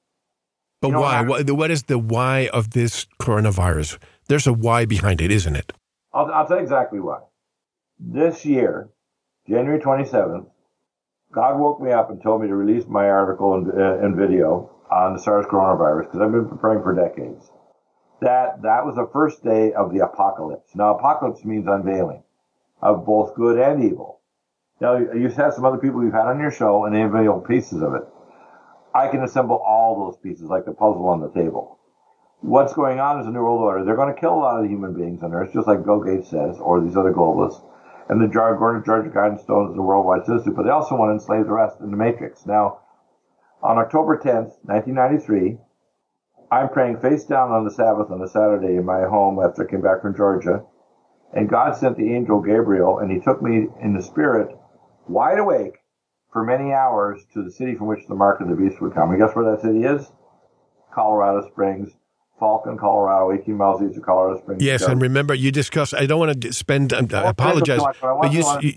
But 0.80 0.88
you 0.88 0.98
why? 0.98 1.22
What, 1.22 1.50
what 1.50 1.70
is 1.70 1.84
the 1.84 1.98
why 1.98 2.50
of 2.52 2.70
this 2.70 3.06
coronavirus? 3.20 3.98
There's 4.28 4.46
a 4.46 4.52
why 4.52 4.84
behind 4.84 5.20
it, 5.20 5.30
isn't 5.30 5.56
it? 5.56 5.72
I'll, 6.12 6.26
I'll 6.32 6.46
tell 6.46 6.56
you 6.56 6.62
exactly 6.62 7.00
why. 7.00 7.20
This 7.98 8.44
year, 8.44 8.90
January 9.48 9.78
27th, 9.78 10.46
God 11.32 11.58
woke 11.58 11.80
me 11.80 11.92
up 11.92 12.10
and 12.10 12.22
told 12.22 12.42
me 12.42 12.48
to 12.48 12.54
release 12.54 12.86
my 12.88 13.08
article 13.08 13.54
and, 13.54 13.70
uh, 13.70 14.04
and 14.04 14.16
video 14.16 14.75
on 14.90 15.14
the 15.14 15.18
SARS 15.18 15.46
coronavirus 15.46 16.04
because 16.04 16.20
I've 16.20 16.32
been 16.32 16.48
preparing 16.48 16.82
for 16.82 16.94
decades. 16.94 17.50
That 18.20 18.62
that 18.62 18.86
was 18.86 18.94
the 18.94 19.08
first 19.12 19.44
day 19.44 19.72
of 19.72 19.92
the 19.92 20.04
apocalypse. 20.04 20.74
Now, 20.74 20.96
apocalypse 20.96 21.44
means 21.44 21.66
unveiling 21.66 22.22
of 22.80 23.04
both 23.04 23.34
good 23.34 23.58
and 23.58 23.84
evil. 23.84 24.20
Now, 24.80 24.96
you've 24.96 25.34
had 25.34 25.54
some 25.54 25.64
other 25.64 25.78
people 25.78 26.02
you've 26.02 26.12
had 26.12 26.26
on 26.26 26.40
your 26.40 26.50
show, 26.50 26.84
and 26.84 26.94
they 26.94 27.02
unveil 27.02 27.40
pieces 27.40 27.82
of 27.82 27.94
it. 27.94 28.02
I 28.94 29.08
can 29.08 29.22
assemble 29.22 29.56
all 29.56 30.06
those 30.06 30.18
pieces 30.18 30.48
like 30.48 30.64
the 30.64 30.72
puzzle 30.72 31.08
on 31.08 31.20
the 31.20 31.30
table. 31.30 31.78
What's 32.40 32.74
going 32.74 33.00
on 33.00 33.20
is 33.20 33.26
a 33.26 33.30
new 33.30 33.40
world 33.40 33.60
order. 33.60 33.84
They're 33.84 33.96
going 33.96 34.14
to 34.14 34.20
kill 34.20 34.34
a 34.34 34.36
lot 34.36 34.58
of 34.58 34.64
the 34.64 34.70
human 34.70 34.94
beings 34.94 35.22
on 35.22 35.32
Earth, 35.32 35.52
just 35.52 35.66
like 35.66 35.84
Bill 35.84 36.00
Gates 36.00 36.28
says, 36.28 36.58
or 36.58 36.80
these 36.80 36.96
other 36.96 37.12
globalists 37.12 37.62
and 38.08 38.20
the 38.20 38.28
Gordon 38.28 38.84
Georgia 38.84 39.10
Guidestones 39.10 39.70
and 39.70 39.78
the 39.78 39.82
Worldwide 39.82 40.24
Citizenship, 40.26 40.54
but 40.56 40.62
they 40.64 40.70
also 40.70 40.94
want 40.94 41.10
to 41.10 41.14
enslave 41.14 41.46
the 41.46 41.52
rest 41.52 41.80
in 41.80 41.90
the 41.90 41.96
Matrix. 41.96 42.46
Now, 42.46 42.80
on 43.62 43.78
October 43.78 44.16
10th, 44.18 44.52
1993, 44.62 45.58
I'm 46.50 46.68
praying 46.68 47.00
face 47.00 47.24
down 47.24 47.50
on 47.50 47.64
the 47.64 47.70
Sabbath 47.70 48.10
on 48.10 48.22
a 48.22 48.28
Saturday 48.28 48.76
in 48.76 48.84
my 48.84 49.02
home 49.02 49.38
after 49.42 49.66
I 49.66 49.70
came 49.70 49.80
back 49.80 50.02
from 50.02 50.16
Georgia, 50.16 50.62
and 51.32 51.48
God 51.48 51.76
sent 51.76 51.96
the 51.96 52.14
angel 52.14 52.40
Gabriel, 52.40 52.98
and 52.98 53.10
he 53.10 53.18
took 53.18 53.42
me 53.42 53.66
in 53.80 53.94
the 53.94 54.02
spirit, 54.02 54.56
wide 55.08 55.38
awake, 55.38 55.78
for 56.32 56.44
many 56.44 56.72
hours 56.72 57.24
to 57.32 57.42
the 57.42 57.50
city 57.50 57.74
from 57.74 57.86
which 57.86 58.06
the 58.06 58.14
mark 58.14 58.40
of 58.40 58.48
the 58.48 58.54
beast 58.54 58.80
would 58.80 58.94
come. 58.94 59.10
And 59.10 59.18
guess 59.18 59.34
where 59.34 59.50
that 59.50 59.62
city 59.62 59.84
is? 59.84 60.12
Colorado 60.92 61.48
Springs. 61.48 61.90
Falcon, 62.38 62.76
Colorado, 62.76 63.32
18 63.32 63.56
miles 63.56 63.82
east 63.82 63.96
of 63.96 64.04
Colorado 64.04 64.38
Springs. 64.40 64.62
Yes, 64.62 64.82
and 64.82 65.00
remember 65.00 65.34
you 65.34 65.50
discussed. 65.50 65.94
I 65.94 66.04
don't 66.04 66.18
want 66.18 66.40
to 66.42 66.52
spend. 66.52 66.92
Um, 66.92 67.08
I 67.12 67.30
apologize, 67.30 67.80
much, 67.80 67.96
but, 68.00 68.20
but 68.20 68.32
you, 68.32 68.44
you, 68.60 68.72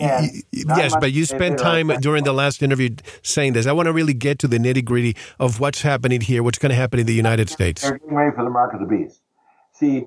you 0.51 0.65
yes, 0.77 0.95
but 0.99 1.11
you 1.11 1.25
spent 1.25 1.59
time 1.59 1.87
during 1.99 2.23
the 2.23 2.31
last 2.31 2.63
interview 2.63 2.95
saying 3.21 3.53
this. 3.53 3.67
I 3.67 3.73
want 3.73 3.87
to 3.87 3.93
really 3.93 4.13
get 4.13 4.39
to 4.39 4.47
the 4.47 4.57
nitty 4.57 4.85
gritty 4.85 5.15
of 5.39 5.59
what's 5.59 5.81
happening 5.81 6.21
here, 6.21 6.41
what's 6.41 6.57
going 6.57 6.69
to 6.69 6.75
happen 6.75 6.99
in 6.99 7.05
the 7.05 7.13
United 7.13 7.49
States. 7.49 7.81
They're 7.81 7.97
getting 7.97 8.15
ready 8.15 8.33
for 8.33 8.45
the 8.45 8.49
mark 8.49 8.73
of 8.73 8.79
the 8.79 8.85
beast. 8.85 9.19
See, 9.73 10.05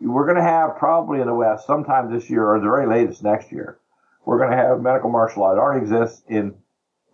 we're 0.00 0.24
going 0.24 0.36
to 0.36 0.42
have 0.42 0.76
probably 0.78 1.20
in 1.20 1.26
the 1.26 1.34
West 1.34 1.66
sometime 1.66 2.12
this 2.12 2.30
year 2.30 2.46
or 2.46 2.58
the 2.58 2.64
very 2.64 2.86
latest 2.86 3.22
next 3.22 3.52
year. 3.52 3.78
We're 4.24 4.38
going 4.38 4.50
to 4.50 4.56
have 4.56 4.80
medical 4.80 5.10
martial 5.10 5.42
law. 5.42 5.52
It 5.52 5.58
already 5.58 5.84
exists 5.84 6.22
in. 6.28 6.54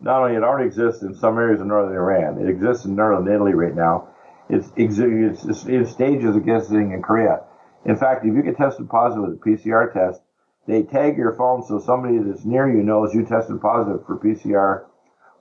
Not 0.02 0.22
only 0.22 0.36
it 0.36 0.42
already 0.42 0.66
exists 0.66 1.02
in 1.02 1.14
some 1.14 1.36
areas 1.36 1.60
of 1.60 1.66
northern 1.66 1.94
Iran, 1.94 2.40
it 2.40 2.48
exists 2.48 2.86
in 2.86 2.94
northern 2.94 3.30
Italy 3.30 3.52
right 3.52 3.74
now 3.74 4.08
it's, 4.50 4.68
it's, 4.76 5.64
it's 5.66 5.90
stages 5.90 6.36
of 6.36 6.44
getting 6.44 6.92
in 6.92 7.02
Korea. 7.02 7.40
In 7.84 7.96
fact, 7.96 8.24
if 8.24 8.34
you 8.34 8.42
get 8.42 8.56
tested 8.56 8.88
positive 8.88 9.28
with 9.28 9.38
a 9.38 9.48
PCR 9.48 9.92
test, 9.92 10.20
they 10.66 10.82
tag 10.82 11.16
your 11.16 11.34
phone 11.34 11.64
so 11.64 11.78
somebody 11.78 12.18
that's 12.18 12.44
near 12.44 12.68
you 12.68 12.82
knows 12.82 13.14
you 13.14 13.24
tested 13.24 13.60
positive 13.60 14.04
for 14.06 14.18
PCR 14.18 14.84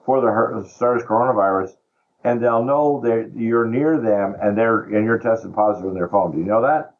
for 0.05 0.21
the 0.21 0.67
SARS 0.69 1.03
coronavirus, 1.03 1.71
and 2.23 2.41
they'll 2.41 2.63
know 2.63 3.01
that 3.03 3.33
you're 3.35 3.67
near 3.67 3.99
them 3.99 4.35
and 4.41 4.57
they're 4.57 4.83
and 4.83 5.05
you're 5.05 5.19
tested 5.19 5.53
positive 5.53 5.89
on 5.89 5.95
their 5.95 6.07
phone. 6.07 6.31
Do 6.31 6.37
you 6.37 6.45
know 6.45 6.61
that? 6.61 6.95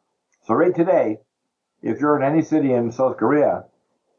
So 0.46 0.54
right 0.54 0.74
today, 0.74 1.18
if 1.82 2.00
you're 2.00 2.16
in 2.16 2.22
any 2.22 2.42
city 2.42 2.72
in 2.72 2.92
South 2.92 3.16
Korea, 3.16 3.64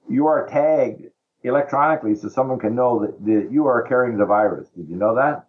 you 0.10 0.28
are 0.28 0.48
tagged 0.48 1.06
electronically 1.44 2.16
so 2.16 2.28
someone 2.28 2.60
can 2.60 2.76
know 2.76 3.06
that, 3.06 3.24
that 3.26 3.50
you 3.52 3.68
are 3.68 3.88
carrying 3.88 4.18
the 4.18 4.26
virus. 4.26 4.68
Did 4.76 4.90
you 4.90 4.96
know 4.96 5.16
that? 5.16 5.48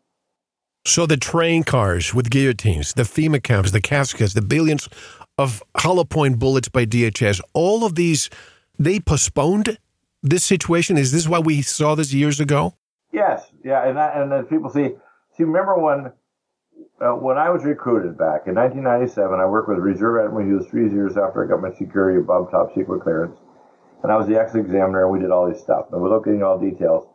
So 0.85 1.07
the 1.07 1.17
train 1.17 1.63
cars 1.63 2.13
with 2.13 2.29
guillotines, 2.29 2.95
the 2.95 3.05
FEMA 3.05 3.41
camps, 3.41 3.71
the 3.71 3.81
caskets, 3.81 4.35
the 4.35 4.43
billions 4.43 4.89
of 5.39 5.63
hollow 5.77 6.03
point 6.03 6.41
bullets 6.41 6.69
by 6.69 6.87
DHS, 6.87 7.41
all 7.55 7.85
of 7.85 7.95
these, 7.95 8.29
they 8.81 8.99
postponed 8.99 9.79
this 10.25 10.43
situation. 10.43 10.99
Is 10.99 11.13
this 11.13 11.29
why 11.29 11.39
we 11.39 11.63
saw 11.63 11.95
this 11.95 12.13
years 12.13 12.41
ago? 12.41 12.75
Yes, 13.13 13.53
yeah, 13.65 13.87
and 13.87 13.97
that, 13.97 14.17
and 14.17 14.33
then 14.33 14.45
people 14.47 14.71
see 14.71 14.91
see. 15.37 15.45
Remember 15.45 15.79
when 15.79 16.13
uh, 17.01 17.15
when 17.15 17.39
I 17.39 17.51
was 17.51 17.63
recruited 17.63 18.19
back 18.19 18.49
in 18.49 18.57
1997, 18.57 19.39
I 19.39 19.47
worked 19.47 19.69
with 19.69 19.79
Reserve 19.79 20.25
Admiral 20.25 20.47
Hughes 20.47 20.67
three 20.69 20.91
years 20.91 21.17
after 21.17 21.45
I 21.45 21.49
got 21.49 21.63
my 21.63 21.71
security 21.77 22.19
above 22.19 22.51
top 22.51 22.75
secret 22.75 23.03
clearance, 23.03 23.39
and 24.03 24.11
I 24.11 24.17
was 24.17 24.27
the 24.27 24.41
ex 24.41 24.57
examiner, 24.57 25.05
and 25.05 25.13
we 25.13 25.21
did 25.21 25.31
all 25.31 25.47
these 25.47 25.63
stuff. 25.63 25.87
And 25.93 26.03
without 26.03 26.25
getting 26.25 26.43
all 26.43 26.59
details, 26.59 27.07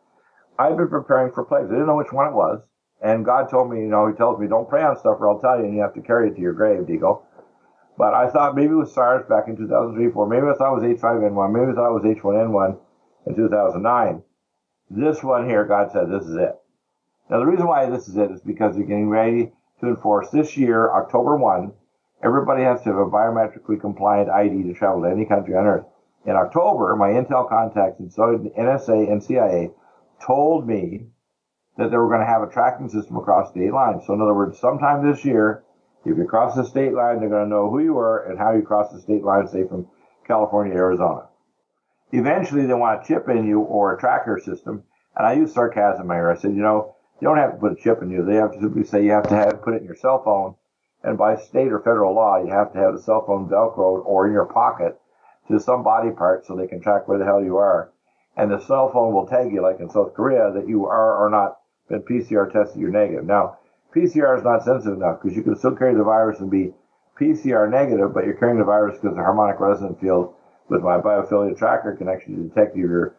I've 0.57 0.77
been 0.77 0.87
preparing 0.87 1.33
for 1.33 1.43
plagues. 1.43 1.67
I 1.67 1.73
didn't 1.73 1.87
know 1.87 1.97
which 1.97 2.13
one 2.13 2.27
it 2.27 2.33
was, 2.33 2.61
and 3.01 3.25
God 3.25 3.49
told 3.49 3.71
me, 3.71 3.79
you 3.79 3.87
know, 3.87 4.07
He 4.07 4.13
tells 4.15 4.39
me, 4.39 4.47
don't 4.47 4.67
pray 4.67 4.83
on 4.83 4.97
stuff, 4.97 5.17
or 5.19 5.29
I'll 5.29 5.39
tell 5.39 5.59
you, 5.59 5.65
and 5.65 5.75
you 5.75 5.81
have 5.81 5.93
to 5.93 6.01
carry 6.01 6.29
it 6.29 6.35
to 6.35 6.41
your 6.41 6.53
grave, 6.53 6.81
Deagle. 6.81 7.23
But 7.97 8.13
I 8.13 8.29
thought 8.29 8.55
maybe 8.55 8.73
it 8.73 8.77
was 8.77 8.93
SARS 8.93 9.25
back 9.27 9.47
in 9.47 9.57
2003, 9.57 10.11
4. 10.11 10.27
Maybe 10.27 10.47
I 10.47 10.53
thought 10.53 10.77
it 10.77 10.81
was 10.81 11.01
H5N1. 11.01 11.51
Maybe 11.51 11.71
I 11.71 11.75
thought 11.75 11.89
it 11.89 12.03
was 12.03 12.03
H1N1 12.03 12.77
in 13.25 13.35
2009. 13.35 14.23
This 14.89 15.23
one 15.23 15.49
here, 15.49 15.65
God 15.65 15.91
said, 15.91 16.09
this 16.09 16.25
is 16.25 16.35
it. 16.35 16.55
Now, 17.29 17.39
the 17.39 17.45
reason 17.45 17.67
why 17.67 17.89
this 17.89 18.07
is 18.07 18.15
it 18.15 18.31
is 18.31 18.41
because 18.41 18.77
you're 18.77 18.87
getting 18.87 19.09
ready 19.09 19.51
to 19.81 19.87
enforce 19.87 20.29
this 20.29 20.55
year, 20.55 20.91
October 20.93 21.35
1, 21.35 21.73
everybody 22.23 22.63
has 22.63 22.81
to 22.83 22.89
have 22.89 22.97
a 22.97 23.05
biometrically 23.05 23.81
compliant 23.81 24.29
ID 24.29 24.63
to 24.63 24.73
travel 24.73 25.01
to 25.01 25.09
any 25.09 25.25
country 25.25 25.55
on 25.55 25.65
earth. 25.65 25.85
In 26.25 26.35
October, 26.35 26.95
my 26.95 27.09
Intel 27.09 27.49
contacts 27.49 27.99
and 27.99 28.11
so 28.11 28.37
NSA 28.57 29.11
and 29.11 29.23
CIA 29.23 29.71
told 30.25 30.67
me 30.67 31.07
that 31.77 31.91
they 31.91 31.97
were 31.97 32.07
going 32.07 32.21
to 32.21 32.25
have 32.25 32.41
a 32.41 32.51
tracking 32.51 32.89
system 32.89 33.17
across 33.17 33.51
state 33.51 33.71
lines. 33.71 34.03
So, 34.05 34.13
in 34.13 34.21
other 34.21 34.33
words, 34.33 34.59
sometime 34.59 35.05
this 35.05 35.23
year, 35.23 35.63
if 36.05 36.17
you 36.17 36.25
cross 36.25 36.55
the 36.55 36.65
state 36.65 36.93
line, 36.93 37.19
they're 37.19 37.29
going 37.29 37.45
to 37.45 37.49
know 37.49 37.69
who 37.69 37.79
you 37.79 37.97
are 37.97 38.29
and 38.29 38.39
how 38.39 38.53
you 38.53 38.61
cross 38.61 38.91
the 38.91 38.99
state 39.01 39.23
line, 39.23 39.47
say 39.47 39.67
from 39.67 39.87
California 40.25 40.73
to 40.73 40.79
Arizona. 40.79 41.27
Eventually, 42.11 42.65
they 42.65 42.73
want 42.73 43.03
a 43.03 43.07
chip 43.07 43.27
in 43.29 43.45
you 43.45 43.59
or 43.59 43.93
a 43.93 43.99
tracker 43.99 44.39
system. 44.43 44.83
And 45.15 45.27
I 45.27 45.33
use 45.33 45.53
sarcasm 45.53 46.09
here. 46.09 46.31
I 46.31 46.37
said, 46.37 46.55
you 46.55 46.61
know, 46.61 46.95
you 47.19 47.27
don't 47.27 47.37
have 47.37 47.53
to 47.53 47.57
put 47.57 47.73
a 47.73 47.75
chip 47.75 48.01
in 48.01 48.09
you. 48.09 48.23
They 48.23 48.35
have 48.35 48.53
to 48.53 48.59
simply 48.59 48.83
say 48.83 49.03
you 49.03 49.11
have 49.11 49.27
to 49.27 49.35
have 49.35 49.61
put 49.63 49.73
it 49.73 49.81
in 49.81 49.85
your 49.85 49.95
cell 49.95 50.23
phone. 50.23 50.55
And 51.03 51.17
by 51.17 51.35
state 51.35 51.71
or 51.71 51.79
federal 51.79 52.15
law, 52.15 52.41
you 52.43 52.51
have 52.51 52.73
to 52.73 52.79
have 52.79 52.93
the 52.93 53.01
cell 53.01 53.25
phone 53.25 53.49
velcroed 53.49 54.05
or 54.05 54.27
in 54.27 54.33
your 54.33 54.45
pocket 54.45 54.99
to 55.47 55.59
some 55.59 55.83
body 55.83 56.11
part 56.11 56.45
so 56.45 56.55
they 56.55 56.67
can 56.67 56.81
track 56.81 57.07
where 57.07 57.17
the 57.17 57.25
hell 57.25 57.43
you 57.43 57.57
are. 57.57 57.91
And 58.35 58.51
the 58.51 58.59
cell 58.59 58.91
phone 58.91 59.13
will 59.13 59.27
tag 59.27 59.51
you, 59.51 59.61
like 59.61 59.79
in 59.79 59.89
South 59.89 60.13
Korea, 60.13 60.51
that 60.53 60.67
you 60.67 60.85
are 60.85 61.17
or 61.17 61.29
not 61.29 61.57
been 61.89 62.01
PCR 62.01 62.51
tested, 62.51 62.79
you're 62.79 62.89
negative. 62.89 63.25
Now, 63.25 63.57
PCR 63.95 64.37
is 64.37 64.43
not 64.43 64.63
sensitive 64.63 64.97
enough 64.97 65.21
because 65.21 65.35
you 65.35 65.43
can 65.43 65.55
still 65.55 65.75
carry 65.75 65.95
the 65.95 66.03
virus 66.03 66.39
and 66.39 66.51
be 66.51 66.73
PCR 67.19 67.69
negative, 67.69 68.13
but 68.13 68.25
you're 68.25 68.35
carrying 68.35 68.59
the 68.59 68.65
virus 68.65 68.99
because 68.99 69.15
the 69.15 69.23
harmonic 69.23 69.59
resonance 69.59 69.99
field 69.99 70.33
with 70.69 70.81
my 70.81 70.97
biophilia 70.99 71.57
tracker 71.57 71.95
can 71.95 72.09
actually 72.09 72.35
detect 72.35 72.75
you're 72.75 73.15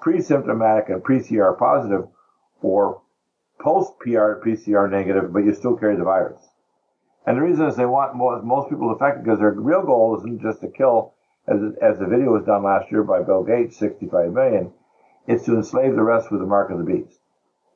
pre-symptomatic 0.00 0.90
and 0.90 1.02
pre-CR 1.02 1.52
positive 1.52 2.06
or 2.60 3.00
post-PR 3.60 4.40
PCR 4.44 4.90
negative, 4.90 5.32
but 5.32 5.44
you 5.44 5.54
still 5.54 5.76
carry 5.76 5.96
the 5.96 6.04
virus. 6.04 6.40
And 7.26 7.38
the 7.38 7.42
reason 7.42 7.66
is 7.66 7.76
they 7.76 7.86
want 7.86 8.14
most, 8.14 8.44
most 8.44 8.68
people 8.68 8.92
affected 8.92 9.24
because 9.24 9.38
their 9.38 9.52
real 9.52 9.82
goal 9.82 10.18
isn't 10.18 10.42
just 10.42 10.60
to 10.60 10.68
kill, 10.68 11.14
as, 11.48 11.58
as 11.80 11.98
the 11.98 12.06
video 12.06 12.32
was 12.32 12.44
done 12.44 12.62
last 12.62 12.92
year 12.92 13.02
by 13.02 13.22
Bill 13.22 13.42
Gates, 13.42 13.78
65 13.78 14.32
million, 14.32 14.72
it's 15.26 15.44
to 15.46 15.56
enslave 15.56 15.94
the 15.94 16.02
rest 16.02 16.30
with 16.30 16.40
the 16.40 16.46
mark 16.46 16.70
of 16.70 16.78
the 16.78 16.84
beast. 16.84 17.18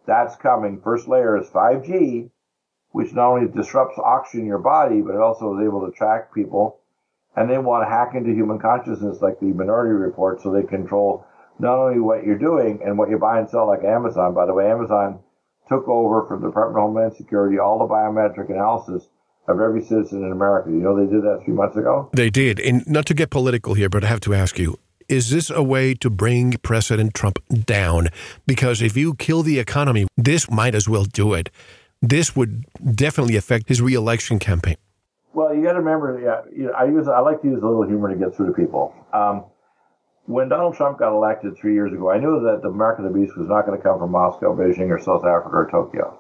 That's 0.08 0.36
coming. 0.36 0.80
First 0.80 1.06
layer 1.06 1.36
is 1.38 1.50
5G, 1.50 2.30
which 2.92 3.12
not 3.12 3.28
only 3.28 3.46
disrupts 3.46 3.98
oxygen 4.02 4.40
in 4.40 4.46
your 4.46 4.58
body, 4.58 5.02
but 5.02 5.14
it 5.14 5.20
also 5.20 5.54
is 5.54 5.66
able 5.66 5.84
to 5.84 5.92
track 5.92 6.34
people. 6.34 6.80
And 7.36 7.48
they 7.48 7.58
want 7.58 7.84
to 7.84 7.90
hack 7.90 8.14
into 8.14 8.32
human 8.32 8.58
consciousness 8.58 9.20
like 9.20 9.38
the 9.38 9.52
Minority 9.52 9.92
Report 9.92 10.40
so 10.40 10.50
they 10.50 10.62
control 10.62 11.26
not 11.58 11.76
only 11.76 12.00
what 12.00 12.24
you're 12.24 12.38
doing 12.38 12.80
and 12.82 12.96
what 12.96 13.10
you 13.10 13.18
buy 13.18 13.38
and 13.38 13.50
sell 13.50 13.68
like 13.68 13.84
Amazon. 13.84 14.32
By 14.32 14.46
the 14.46 14.54
way, 14.54 14.70
Amazon 14.70 15.20
took 15.68 15.86
over 15.86 16.26
from 16.26 16.40
the 16.40 16.48
Department 16.48 16.78
of 16.78 16.88
Homeland 16.88 17.14
Security 17.14 17.58
all 17.58 17.78
the 17.78 17.92
biometric 17.92 18.48
analysis 18.48 19.06
of 19.46 19.60
every 19.60 19.82
citizen 19.82 20.24
in 20.24 20.32
America. 20.32 20.70
You 20.70 20.76
know 20.76 20.96
they 20.96 21.12
did 21.12 21.22
that 21.22 21.40
a 21.42 21.44
few 21.44 21.52
months 21.52 21.76
ago? 21.76 22.08
They 22.14 22.30
did. 22.30 22.60
And 22.60 22.86
not 22.86 23.04
to 23.06 23.14
get 23.14 23.28
political 23.28 23.74
here, 23.74 23.90
but 23.90 24.04
I 24.04 24.06
have 24.06 24.20
to 24.20 24.32
ask 24.34 24.58
you 24.58 24.78
is 25.08 25.30
this 25.30 25.50
a 25.50 25.62
way 25.62 25.94
to 25.94 26.10
bring 26.10 26.52
President 26.62 27.14
Trump 27.14 27.38
down? 27.48 28.08
Because 28.46 28.82
if 28.82 28.96
you 28.96 29.14
kill 29.14 29.42
the 29.42 29.58
economy, 29.58 30.06
this 30.16 30.50
might 30.50 30.74
as 30.74 30.88
well 30.88 31.04
do 31.04 31.34
it. 31.34 31.50
This 32.02 32.36
would 32.36 32.66
definitely 32.94 33.36
affect 33.36 33.68
his 33.68 33.80
reelection 33.80 34.38
campaign. 34.38 34.76
Well, 35.32 35.54
you 35.54 35.62
got 35.62 35.72
to 35.72 35.80
remember, 35.80 36.20
yeah, 36.20 36.42
you 36.54 36.66
know, 36.66 36.72
I 36.72 36.84
use 36.84 37.08
I 37.08 37.20
like 37.20 37.42
to 37.42 37.48
use 37.48 37.62
a 37.62 37.66
little 37.66 37.86
humor 37.86 38.08
to 38.12 38.16
get 38.16 38.34
through 38.34 38.46
to 38.46 38.52
people. 38.52 38.94
Um, 39.12 39.44
when 40.26 40.48
Donald 40.48 40.74
Trump 40.76 40.98
got 40.98 41.14
elected 41.14 41.56
three 41.56 41.74
years 41.74 41.92
ago, 41.92 42.10
I 42.10 42.18
knew 42.18 42.40
that 42.44 42.60
the 42.62 42.70
mark 42.70 42.98
of 42.98 43.04
the 43.04 43.10
beast 43.10 43.36
was 43.36 43.48
not 43.48 43.66
going 43.66 43.78
to 43.78 43.82
come 43.82 43.98
from 43.98 44.10
Moscow, 44.10 44.54
Beijing, 44.54 44.90
or 44.90 45.00
South 45.00 45.24
Africa 45.24 45.56
or 45.56 45.68
Tokyo. 45.70 46.18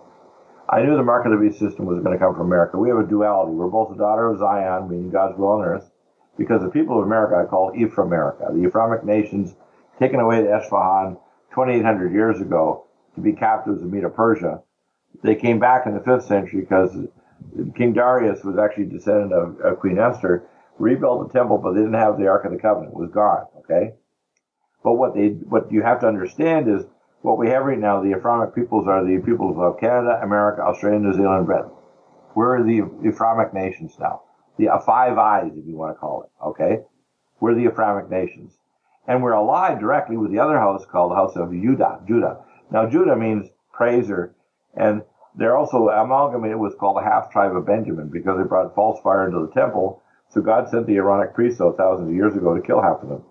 I 0.70 0.82
knew 0.82 0.96
the 0.96 1.02
mark 1.02 1.26
of 1.26 1.32
the 1.32 1.38
beast 1.38 1.58
system 1.58 1.86
was 1.86 2.02
going 2.02 2.16
to 2.16 2.18
come 2.18 2.34
from 2.34 2.46
America. 2.46 2.78
We 2.78 2.88
have 2.88 2.98
a 2.98 3.06
duality. 3.06 3.52
We're 3.52 3.68
both 3.68 3.90
the 3.90 3.96
daughter 3.96 4.28
of 4.28 4.38
Zion, 4.38 4.88
meaning 4.88 5.10
God's 5.10 5.38
will 5.38 5.48
on 5.48 5.64
earth, 5.64 5.90
because 6.38 6.62
the 6.62 6.70
people 6.70 6.98
of 6.98 7.04
America 7.04 7.36
I 7.36 7.44
call 7.44 7.72
Ephraimerica, 7.72 8.54
the 8.54 8.66
Ephraimic 8.66 9.04
nations 9.04 9.54
taken 9.98 10.20
away 10.20 10.40
to 10.42 10.48
Esfahan 10.48 11.18
2,800 11.50 12.12
years 12.12 12.40
ago 12.40 12.86
to 13.16 13.20
be 13.20 13.32
captives 13.32 13.82
of 13.82 13.92
Medo 13.92 14.08
Persia. 14.08 14.62
They 15.22 15.34
came 15.34 15.58
back 15.58 15.86
in 15.86 15.94
the 15.94 16.00
5th 16.00 16.28
century 16.28 16.60
because 16.60 16.96
King 17.74 17.92
Darius 17.92 18.44
was 18.44 18.56
actually 18.56 18.84
a 18.84 18.90
descendant 18.90 19.32
of, 19.32 19.60
of 19.60 19.80
Queen 19.80 19.98
Esther, 19.98 20.44
rebuilt 20.78 21.26
the 21.26 21.38
temple, 21.38 21.58
but 21.58 21.72
they 21.72 21.80
didn't 21.80 21.94
have 21.94 22.18
the 22.18 22.28
Ark 22.28 22.44
of 22.44 22.52
the 22.52 22.58
Covenant. 22.58 22.92
It 22.92 22.98
was 22.98 23.10
gone. 23.10 23.46
Okay. 23.58 23.94
But 24.84 24.94
what 24.94 25.14
they, 25.14 25.30
what 25.30 25.72
you 25.72 25.82
have 25.82 26.00
to 26.00 26.06
understand 26.06 26.68
is 26.68 26.84
what 27.22 27.36
we 27.38 27.48
have 27.48 27.64
right 27.64 27.78
now. 27.78 28.00
The 28.00 28.16
Ephraimic 28.16 28.54
peoples 28.54 28.86
are 28.86 29.04
the 29.04 29.18
peoples 29.18 29.56
of 29.58 29.80
Canada, 29.80 30.20
America, 30.22 30.62
Australia, 30.62 31.00
New 31.00 31.14
Zealand, 31.14 31.46
Britain. 31.46 31.70
We're 32.36 32.62
the 32.62 32.82
Ephraimic 33.04 33.52
nations 33.52 33.96
now. 33.98 34.22
The 34.58 34.68
uh, 34.68 34.80
five 34.80 35.16
eyes, 35.18 35.52
if 35.56 35.66
you 35.66 35.76
want 35.76 35.94
to 35.94 35.98
call 35.98 36.24
it. 36.24 36.30
Okay. 36.44 36.82
We're 37.40 37.54
the 37.54 37.66
Ephraimic 37.66 38.10
nations, 38.10 38.58
and 39.06 39.22
we're 39.22 39.32
allied 39.32 39.78
directly 39.78 40.16
with 40.16 40.32
the 40.32 40.40
other 40.40 40.58
house 40.58 40.84
called 40.84 41.12
the 41.12 41.16
House 41.16 41.36
of 41.36 41.52
Judah. 41.52 42.00
Judah. 42.06 42.40
Now, 42.70 42.88
Judah 42.88 43.14
means 43.14 43.48
praiser, 43.72 44.34
and 44.74 45.02
they're 45.36 45.56
also 45.56 45.88
amalgamated 45.88 46.58
with 46.58 46.76
called 46.78 46.96
the 46.96 47.02
half 47.02 47.30
tribe 47.30 47.54
of 47.54 47.64
Benjamin 47.64 48.08
because 48.08 48.38
they 48.38 48.44
brought 48.44 48.74
false 48.74 49.00
fire 49.02 49.26
into 49.26 49.46
the 49.46 49.52
temple. 49.52 50.02
So 50.30 50.40
God 50.40 50.68
sent 50.68 50.86
the 50.86 50.96
Aaronic 50.96 51.32
priests 51.32 51.60
out 51.60 51.76
thousands 51.76 52.08
of 52.08 52.14
years 52.14 52.36
ago 52.36 52.54
to 52.54 52.60
kill 52.60 52.82
half 52.82 53.02
of 53.02 53.08
them. 53.08 53.22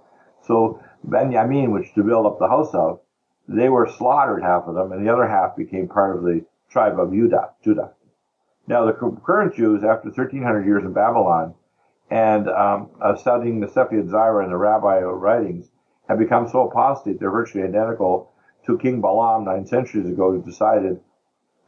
So 0.43 0.81
Benjamin, 1.03 1.71
which 1.71 1.93
to 1.95 2.03
build 2.03 2.25
up 2.25 2.39
the 2.39 2.47
house 2.47 2.73
of, 2.73 3.01
they 3.47 3.69
were 3.69 3.89
slaughtered 3.97 4.43
half 4.43 4.63
of 4.67 4.75
them, 4.75 4.91
and 4.93 5.05
the 5.05 5.11
other 5.11 5.27
half 5.27 5.55
became 5.55 5.87
part 5.87 6.15
of 6.15 6.23
the 6.23 6.45
tribe 6.69 6.99
of 6.99 7.11
Judah. 7.11 7.51
Judah. 7.63 7.91
Now 8.67 8.85
the 8.85 8.93
current 8.93 9.55
Jews, 9.55 9.83
after 9.83 10.09
1,300 10.09 10.65
years 10.65 10.83
in 10.83 10.93
Babylon, 10.93 11.55
and 12.09 12.49
um, 12.49 12.89
studying 13.17 13.59
the 13.59 13.67
Sefer 13.67 13.95
Yetzirah 13.95 14.43
and 14.43 14.51
the 14.51 14.57
rabbi 14.57 14.99
writings, 14.99 15.69
have 16.07 16.19
become 16.19 16.47
so 16.47 16.69
apostate 16.69 17.19
they're 17.19 17.31
virtually 17.31 17.63
identical 17.63 18.31
to 18.65 18.77
King 18.77 19.01
Balaam 19.01 19.45
nine 19.45 19.65
centuries 19.65 20.05
ago, 20.05 20.31
who 20.31 20.41
decided 20.41 20.99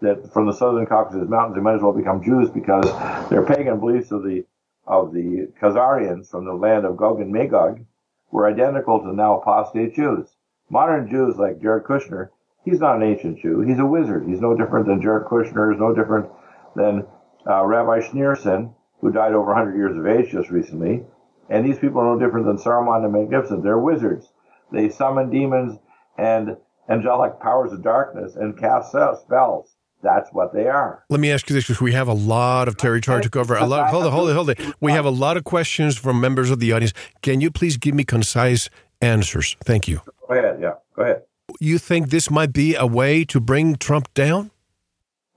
that 0.02 0.32
from 0.32 0.46
the 0.46 0.54
southern 0.54 0.86
Caucasus 0.86 1.28
Mountains 1.28 1.56
they 1.56 1.62
might 1.62 1.76
as 1.76 1.82
well 1.82 1.94
become 1.94 2.24
Jews 2.24 2.50
because 2.50 2.86
their 3.30 3.46
pagan 3.46 3.80
beliefs 3.80 4.12
of 4.12 4.24
the 4.24 4.46
of 4.88 5.14
the 5.14 5.52
Khazarians 5.62 6.32
from 6.32 6.46
the 6.46 6.54
land 6.54 6.86
of 6.86 6.98
Gog 6.98 7.22
and 7.22 7.32
Magog 7.32 7.86
were 8.32 8.48
identical 8.48 9.00
to 9.00 9.14
now 9.14 9.40
apostate 9.40 9.94
Jews. 9.94 10.28
Modern 10.70 11.10
Jews 11.10 11.36
like 11.38 11.62
Jared 11.62 11.84
Kushner, 11.84 12.30
he's 12.64 12.80
not 12.80 12.96
an 12.96 13.04
ancient 13.04 13.40
Jew. 13.40 13.62
He's 13.62 13.80
a 13.80 13.86
wizard. 13.86 14.28
He's 14.28 14.42
no 14.42 14.56
different 14.56 14.88
than 14.88 15.02
Jared 15.02 15.28
Kushner. 15.28 15.72
He's 15.72 15.80
no 15.80 15.94
different 15.94 16.30
than 16.76 17.06
uh, 17.48 17.64
Rabbi 17.66 18.00
Schneerson, 18.00 18.74
who 19.02 19.12
died 19.12 19.34
over 19.34 19.54
100 19.54 19.76
years 19.76 19.98
of 19.98 20.06
age 20.06 20.32
just 20.32 20.50
recently. 20.50 21.04
And 21.50 21.66
these 21.66 21.80
people 21.80 22.02
are 22.02 22.16
no 22.16 22.20
different 22.20 22.46
than 22.46 22.58
Saruman 22.58 23.02
the 23.02 23.10
Magnificent. 23.10 23.64
They're 23.64 23.80
wizards. 23.80 24.32
They 24.72 24.90
summon 24.90 25.30
demons 25.30 25.80
and 26.18 26.58
angelic 26.90 27.40
powers 27.40 27.72
of 27.72 27.84
darkness 27.84 28.36
and 28.36 28.58
cast 28.58 28.90
spells. 28.90 29.76
That's 30.02 30.30
what 30.32 30.54
they 30.54 30.68
are. 30.68 31.04
Let 31.10 31.20
me 31.20 31.32
ask 31.32 31.50
you 31.50 31.54
this 31.54 31.66
because 31.66 31.82
we 31.82 31.92
have 31.92 32.08
a 32.08 32.14
lot 32.14 32.68
of 32.68 32.78
territory 32.78 33.22
to 33.22 33.30
cover. 33.30 33.56
A 33.56 33.66
lot. 33.66 33.90
Hold 33.90 34.06
on, 34.06 34.12
hold 34.12 34.30
on, 34.30 34.36
hold 34.36 34.50
on. 34.50 34.74
We 34.80 34.94
have 34.94 35.06
a 35.06 35.10
lot 35.10 35.36
of 35.36 35.44
questions 35.44 35.98
from 35.98 36.22
members 36.22 36.52
of 36.52 36.60
the 36.60 36.72
audience. 36.72 36.94
Can 37.22 37.42
you 37.42 37.52
please 37.52 37.76
give 37.76 37.96
me 37.96 38.06
concise 38.06 38.70
answers? 39.02 39.58
Thank 39.66 39.88
you. 39.90 40.02
Go 40.28 40.36
ahead. 40.36 40.60
Yeah, 40.62 40.74
go 40.96 41.04
ahead. 41.04 41.24
You 41.60 41.80
think 41.80 42.10
this 42.10 42.30
might 42.30 42.54
be 42.54 42.76
a 42.76 42.86
way 42.86 43.26
to 43.26 43.42
bring 43.42 43.76
Trump 43.76 44.14
down? 44.14 44.52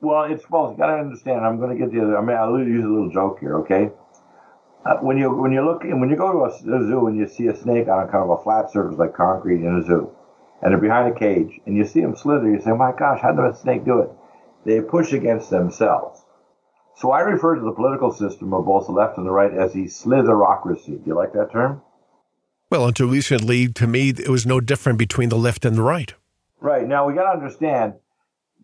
Well, 0.02 0.24
it's 0.24 0.50
well. 0.50 0.72
You 0.72 0.76
got 0.76 0.88
to 0.88 1.00
understand. 1.00 1.46
I'm 1.46 1.58
going 1.58 1.70
to 1.70 1.76
get 1.76 1.94
the 1.94 2.02
other. 2.02 2.18
I 2.18 2.20
mean, 2.20 2.36
I'll 2.36 2.58
use 2.58 2.84
a 2.84 2.88
little 2.88 3.10
joke 3.10 3.38
here. 3.40 3.60
Okay. 3.60 3.90
Uh, 4.84 4.96
when 4.96 5.16
you 5.16 5.30
when 5.30 5.52
you 5.52 5.64
look 5.64 5.84
and 5.84 6.00
when 6.00 6.10
you 6.10 6.16
go 6.16 6.32
to 6.32 6.38
a, 6.38 6.48
a 6.48 6.86
zoo 6.86 7.06
and 7.06 7.16
you 7.16 7.28
see 7.28 7.46
a 7.46 7.56
snake 7.56 7.86
on 7.86 8.02
a 8.02 8.10
kind 8.10 8.24
of 8.24 8.30
a 8.30 8.42
flat 8.42 8.72
surface 8.72 8.98
like 8.98 9.14
concrete 9.14 9.64
in 9.64 9.78
a 9.78 9.86
zoo, 9.86 10.10
and 10.60 10.72
they're 10.72 10.80
behind 10.80 11.14
a 11.14 11.18
cage, 11.18 11.60
and 11.66 11.76
you 11.76 11.84
see 11.84 12.00
them 12.00 12.16
slither, 12.16 12.50
you 12.50 12.60
say, 12.60 12.72
"My 12.72 12.90
gosh, 12.90 13.20
how 13.22 13.30
did 13.30 13.44
a 13.44 13.56
snake 13.56 13.84
do 13.84 14.00
it?" 14.00 14.10
they 14.64 14.80
push 14.80 15.12
against 15.12 15.50
themselves. 15.50 16.20
So 16.96 17.10
I 17.10 17.20
refer 17.20 17.54
to 17.54 17.62
the 17.62 17.72
political 17.72 18.12
system 18.12 18.52
of 18.52 18.66
both 18.66 18.86
the 18.86 18.92
left 18.92 19.18
and 19.18 19.26
the 19.26 19.30
right 19.30 19.52
as 19.52 19.72
the 19.72 19.84
slitherocracy. 19.84 20.86
Do 20.86 21.02
you 21.06 21.14
like 21.14 21.32
that 21.32 21.50
term? 21.52 21.82
Well, 22.70 22.86
until 22.86 23.08
recently, 23.08 23.68
to 23.68 23.86
me, 23.86 24.10
it 24.10 24.28
was 24.28 24.46
no 24.46 24.60
different 24.60 24.98
between 24.98 25.28
the 25.28 25.36
left 25.36 25.64
and 25.64 25.76
the 25.76 25.82
right. 25.82 26.14
Right. 26.60 26.86
Now, 26.86 27.06
we 27.06 27.14
got 27.14 27.24
to 27.24 27.38
understand 27.38 27.94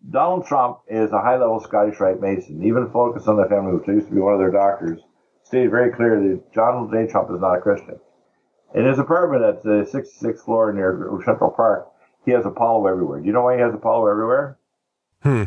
Donald 0.09 0.45
Trump 0.45 0.79
is 0.87 1.11
a 1.11 1.21
high 1.21 1.37
level 1.37 1.59
Scottish 1.59 1.99
Rite 1.99 2.21
Mason. 2.21 2.63
Even 2.63 2.89
Focus 2.91 3.27
on 3.27 3.37
the 3.37 3.45
Family, 3.45 3.73
which 3.73 3.87
used 3.87 4.07
to 4.07 4.13
be 4.13 4.21
one 4.21 4.33
of 4.33 4.39
their 4.39 4.51
doctors, 4.51 5.01
stated 5.43 5.71
very 5.71 5.91
clearly 5.91 6.35
that 6.35 6.53
Donald 6.53 6.91
J. 6.91 7.07
Trump 7.07 7.29
is 7.31 7.41
not 7.41 7.57
a 7.57 7.61
Christian. 7.61 7.99
In 8.73 8.85
his 8.85 8.99
apartment 8.99 9.43
at 9.43 9.63
the 9.63 9.89
66th 9.91 10.45
floor 10.45 10.71
near 10.71 11.09
Central 11.25 11.51
Park, 11.51 11.89
he 12.23 12.31
has 12.31 12.45
Apollo 12.45 12.87
everywhere. 12.87 13.19
Do 13.19 13.25
you 13.25 13.33
know 13.33 13.43
why 13.43 13.55
he 13.55 13.61
has 13.61 13.73
Apollo 13.73 14.07
everywhere? 14.07 14.57
Hmm. 15.23 15.43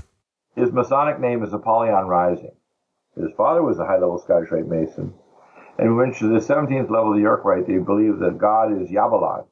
His 0.56 0.72
Masonic 0.72 1.20
name 1.20 1.42
is 1.42 1.52
Apollyon 1.52 2.06
Rising. 2.06 2.54
His 3.16 3.30
father 3.36 3.62
was 3.62 3.78
a 3.78 3.86
high 3.86 3.98
level 3.98 4.18
Scottish 4.18 4.50
Rite 4.50 4.66
Mason. 4.66 5.14
And 5.78 5.96
when 5.96 6.12
to 6.14 6.28
the 6.28 6.40
17th 6.40 6.90
level 6.90 7.10
of 7.10 7.16
the 7.16 7.22
York 7.22 7.44
Rite, 7.44 7.66
they 7.66 7.78
believe 7.78 8.18
that 8.18 8.38
God 8.38 8.80
is 8.80 8.90
Yahweh, 8.90 9.42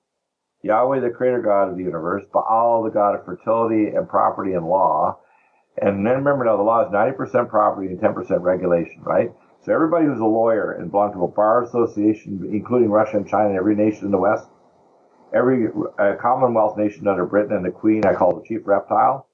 Yahweh, 0.63 1.01
the 1.01 1.11
creator 1.11 1.41
God 1.41 1.71
of 1.71 1.77
the 1.77 1.83
universe, 1.83 2.25
Baal, 2.33 2.83
the 2.83 2.91
God 2.91 3.15
of 3.15 3.25
fertility 3.25 3.89
and 3.89 4.09
property 4.09 4.53
and 4.53 4.67
law. 4.67 5.19
And 5.81 6.07
then 6.07 6.17
remember 6.17 6.45
now, 6.45 6.57
the 6.57 6.63
law 6.63 6.85
is 6.85 6.93
90% 6.93 7.49
property 7.49 7.89
and 7.89 7.99
10% 8.01 8.43
regulation, 8.43 9.03
right? 9.03 9.31
So 9.65 9.73
everybody 9.73 10.07
who's 10.07 10.21
a 10.21 10.25
lawyer 10.25 10.73
and 10.73 10.91
belongs 10.91 11.15
to 11.15 11.25
a 11.25 11.29
bar 11.29 11.65
association, 11.65 12.49
including 12.53 12.91
Russia 12.91 13.19
and 13.19 13.29
China 13.29 13.49
and 13.49 13.57
every 13.57 13.75
nation 13.75 14.07
in 14.07 14.11
the 14.11 14.19
West, 14.19 14.47
every 15.35 15.69
uh, 15.99 16.15
Commonwealth 16.21 16.77
nation 16.77 17.09
under 17.09 17.27
Britain 17.27 17.57
and 17.57 17.65
the 17.65 17.71
Queen, 17.71 18.05
I 18.05 18.15
call 18.15 18.35
the 18.37 18.47
chief 18.47 18.63
reptile. 18.65 19.29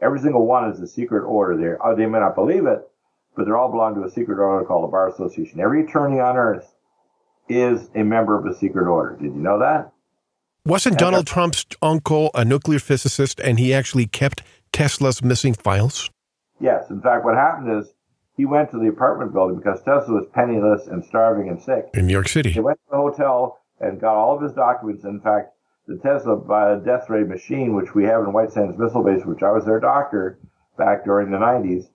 Every 0.00 0.20
single 0.20 0.46
one 0.46 0.70
is 0.70 0.80
a 0.80 0.86
secret 0.86 1.24
order. 1.24 1.56
They, 1.56 1.76
oh, 1.82 1.96
they 1.96 2.06
may 2.06 2.18
not 2.20 2.34
believe 2.34 2.66
it, 2.66 2.80
but 3.36 3.46
they're 3.46 3.56
all 3.56 3.70
belong 3.70 3.94
to 3.94 4.04
a 4.04 4.10
secret 4.10 4.38
order 4.38 4.64
called 4.66 4.84
the 4.84 4.92
Bar 4.92 5.08
Association. 5.08 5.60
Every 5.60 5.84
attorney 5.84 6.20
on 6.20 6.36
earth 6.36 6.74
is 7.48 7.88
a 7.94 8.02
member 8.02 8.38
of 8.38 8.46
a 8.46 8.54
secret 8.58 8.88
order. 8.88 9.16
Did 9.16 9.34
you 9.34 9.40
know 9.40 9.60
that? 9.60 9.92
Wasn't 10.66 10.98
Donald 10.98 11.28
Trump's 11.28 11.64
uncle 11.80 12.32
a 12.34 12.44
nuclear 12.44 12.80
physicist 12.80 13.38
and 13.38 13.56
he 13.56 13.72
actually 13.72 14.06
kept 14.06 14.42
Tesla's 14.72 15.22
missing 15.22 15.54
files? 15.54 16.10
Yes. 16.60 16.90
In 16.90 17.00
fact, 17.00 17.24
what 17.24 17.36
happened 17.36 17.80
is 17.80 17.92
he 18.36 18.46
went 18.46 18.72
to 18.72 18.78
the 18.80 18.88
apartment 18.88 19.32
building 19.32 19.58
because 19.58 19.78
Tesla 19.84 20.14
was 20.14 20.26
penniless 20.34 20.88
and 20.88 21.04
starving 21.04 21.48
and 21.48 21.62
sick. 21.62 21.86
In 21.94 22.08
New 22.08 22.12
York 22.12 22.26
City. 22.26 22.50
He 22.50 22.58
went 22.58 22.78
to 22.78 22.90
the 22.90 22.96
hotel 22.96 23.60
and 23.78 24.00
got 24.00 24.16
all 24.16 24.34
of 24.34 24.42
his 24.42 24.54
documents. 24.54 25.04
In 25.04 25.20
fact, 25.20 25.52
the 25.86 25.98
Tesla 25.98 26.34
by 26.34 26.72
a 26.72 26.80
death 26.80 27.08
ray 27.08 27.22
machine, 27.22 27.76
which 27.76 27.94
we 27.94 28.02
have 28.02 28.24
in 28.24 28.32
White 28.32 28.50
Sands 28.50 28.76
Missile 28.76 29.04
Base, 29.04 29.24
which 29.24 29.44
I 29.44 29.52
was 29.52 29.64
their 29.64 29.78
doctor 29.78 30.40
back 30.76 31.04
during 31.04 31.30
the 31.30 31.38
90s, 31.38 31.86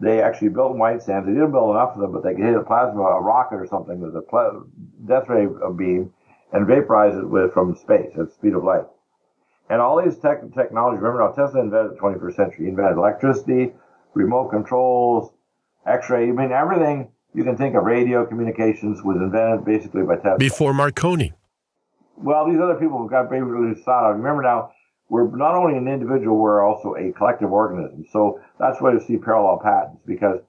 they 0.00 0.20
actually 0.20 0.48
built 0.48 0.76
White 0.76 1.04
Sands. 1.04 1.28
They 1.28 1.34
didn't 1.34 1.52
build 1.52 1.76
enough 1.76 1.94
of 1.94 2.00
them, 2.00 2.10
but 2.10 2.24
they 2.24 2.34
could 2.34 2.44
hit 2.44 2.56
a 2.56 2.64
plasma, 2.64 3.02
a 3.02 3.20
rocket 3.22 3.56
or 3.56 3.68
something 3.68 4.00
with 4.00 4.16
a 4.16 4.22
pla- 4.22 4.62
death 5.06 5.28
ray 5.28 5.46
beam 5.76 6.12
and 6.52 6.66
vaporize 6.66 7.16
it 7.16 7.28
with 7.28 7.52
from 7.52 7.76
space 7.76 8.10
at 8.18 8.26
the 8.26 8.32
speed 8.32 8.54
of 8.54 8.64
light. 8.64 8.84
And 9.68 9.80
all 9.80 10.02
these 10.02 10.18
tech 10.18 10.40
technology, 10.52 10.98
remember 10.98 11.20
now 11.20 11.30
Tesla 11.30 11.60
invented 11.60 11.92
the 11.92 12.00
21st 12.00 12.34
century. 12.34 12.64
He 12.64 12.68
invented 12.70 12.96
electricity, 12.98 13.72
remote 14.14 14.48
controls, 14.50 15.32
X-ray. 15.86 16.28
I 16.28 16.32
mean, 16.32 16.50
everything 16.50 17.10
you 17.34 17.44
can 17.44 17.56
think 17.56 17.76
of 17.76 17.84
radio 17.84 18.26
communications 18.26 19.00
was 19.04 19.16
invented 19.16 19.64
basically 19.64 20.02
by 20.02 20.16
Tesla. 20.16 20.38
Before 20.38 20.74
Marconi. 20.74 21.32
Well, 22.16 22.50
these 22.50 22.60
other 22.60 22.74
people 22.74 23.00
have 23.00 23.10
got 23.10 23.30
basically 23.30 23.74
thought 23.82 24.10
of. 24.10 24.16
Remember 24.16 24.42
now, 24.42 24.72
we're 25.08 25.34
not 25.36 25.54
only 25.54 25.76
an 25.76 25.88
individual, 25.88 26.36
we're 26.36 26.64
also 26.64 26.94
a 26.94 27.12
collective 27.12 27.52
organism. 27.52 28.06
So 28.10 28.40
that's 28.58 28.80
why 28.80 28.92
you 28.92 29.00
see 29.00 29.16
parallel 29.16 29.60
patents 29.62 30.02
because 30.06 30.40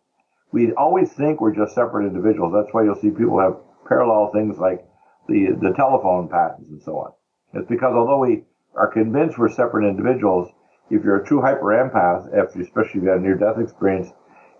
we 0.51 0.71
always 0.73 1.11
think 1.13 1.41
we're 1.41 1.55
just 1.55 1.75
separate 1.75 2.07
individuals. 2.07 2.53
That's 2.53 2.73
why 2.73 2.83
you'll 2.83 2.95
see 2.95 3.09
people 3.09 3.39
have 3.39 3.55
parallel 3.87 4.31
things 4.31 4.57
like 4.57 4.85
the, 5.27 5.57
the 5.61 5.73
telephone 5.75 6.27
patents 6.27 6.69
and 6.69 6.81
so 6.81 6.97
on. 6.97 7.11
It's 7.53 7.69
because 7.69 7.93
although 7.95 8.19
we 8.19 8.43
are 8.75 8.91
convinced 8.91 9.37
we're 9.37 9.49
separate 9.49 9.87
individuals, 9.87 10.49
if 10.89 11.03
you're 11.03 11.21
a 11.21 11.25
true 11.25 11.41
hyper 11.41 11.67
empath, 11.67 12.27
especially 12.33 12.99
if 12.99 13.03
you 13.03 13.09
had 13.09 13.19
a 13.19 13.21
near 13.21 13.35
death 13.35 13.59
experience, 13.59 14.09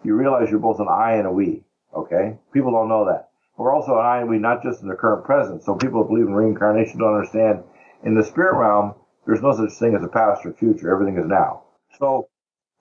you 0.04 0.16
realize 0.16 0.50
you're 0.50 0.60
both 0.60 0.80
an 0.80 0.88
I 0.90 1.14
and 1.14 1.28
a 1.28 1.32
we. 1.32 1.64
Okay? 1.94 2.38
People 2.54 2.72
don't 2.72 2.90
know 2.90 3.06
that. 3.06 3.30
We're 3.58 3.74
also 3.74 4.00
an 4.00 4.06
I 4.06 4.22
and 4.22 4.30
we 4.30 4.40
not 4.40 4.64
just 4.64 4.82
in 4.82 4.88
the 4.88 4.96
current 4.96 5.26
present. 5.26 5.64
So 5.64 5.76
people 5.76 6.02
who 6.02 6.10
believe 6.10 6.28
in 6.28 6.34
reincarnation 6.34 7.00
don't 7.00 7.16
understand 7.16 7.64
in 8.04 8.16
the 8.16 8.24
spirit 8.24 8.58
realm, 8.58 8.96
there's 9.26 9.42
no 9.42 9.56
such 9.56 9.78
thing 9.78 9.96
as 9.96 10.04
a 10.04 10.08
past 10.08 10.46
or 10.46 10.54
future. 10.54 10.92
Everything 10.92 11.18
is 11.18 11.28
now. 11.28 11.64
So 12.00 12.28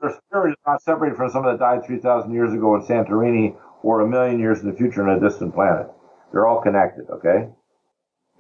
their 0.00 0.18
spirit 0.26 0.52
is 0.52 0.56
not 0.66 0.82
separated 0.82 1.16
from 1.16 1.30
someone 1.30 1.52
that 1.52 1.60
died 1.60 1.84
3,000 1.84 2.32
years 2.32 2.52
ago 2.54 2.74
in 2.76 2.82
Santorini 2.82 3.56
or 3.82 4.00
a 4.00 4.08
million 4.08 4.38
years 4.38 4.60
in 4.60 4.70
the 4.70 4.76
future 4.76 5.06
on 5.06 5.16
a 5.16 5.20
distant 5.20 5.54
planet. 5.54 5.88
They're 6.32 6.46
all 6.46 6.62
connected, 6.62 7.10
okay? 7.10 7.48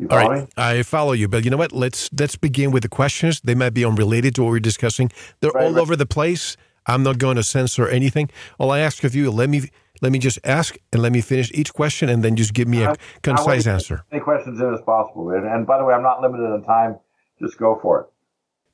You 0.00 0.08
all 0.08 0.16
right, 0.16 0.40
me? 0.42 0.48
I 0.56 0.82
follow 0.82 1.12
you, 1.12 1.28
but 1.28 1.44
you 1.44 1.50
know 1.50 1.58
what? 1.58 1.72
Let's 1.72 2.08
let's 2.18 2.34
begin 2.34 2.70
with 2.70 2.82
the 2.82 2.88
questions. 2.88 3.40
They 3.42 3.54
might 3.54 3.74
be 3.74 3.84
unrelated 3.84 4.34
to 4.36 4.42
what 4.42 4.50
we're 4.50 4.60
discussing. 4.60 5.12
They're 5.40 5.50
right, 5.50 5.66
all 5.66 5.72
right. 5.72 5.80
over 5.80 5.94
the 5.94 6.06
place. 6.06 6.56
I'm 6.86 7.02
not 7.02 7.18
going 7.18 7.36
to 7.36 7.42
censor 7.42 7.86
anything. 7.86 8.30
All 8.58 8.70
I 8.70 8.78
ask 8.78 9.04
of 9.04 9.14
you, 9.14 9.30
let 9.30 9.50
me 9.50 9.68
let 10.00 10.10
me 10.10 10.18
just 10.18 10.38
ask 10.42 10.76
and 10.90 11.02
let 11.02 11.12
me 11.12 11.20
finish 11.20 11.52
each 11.52 11.74
question, 11.74 12.08
and 12.08 12.24
then 12.24 12.34
just 12.34 12.54
give 12.54 12.66
me 12.66 12.82
a 12.82 12.96
concise 13.22 13.66
answer. 13.66 14.02
Any 14.10 14.22
questions 14.22 14.58
in 14.58 14.72
as 14.72 14.80
possible. 14.80 15.30
And, 15.30 15.46
and 15.46 15.66
by 15.66 15.76
the 15.76 15.84
way, 15.84 15.92
I'm 15.92 16.02
not 16.02 16.22
limited 16.22 16.50
on 16.50 16.64
time 16.64 16.98
just 17.40 17.58
go 17.58 17.78
for 17.80 18.00
it. 18.02 18.06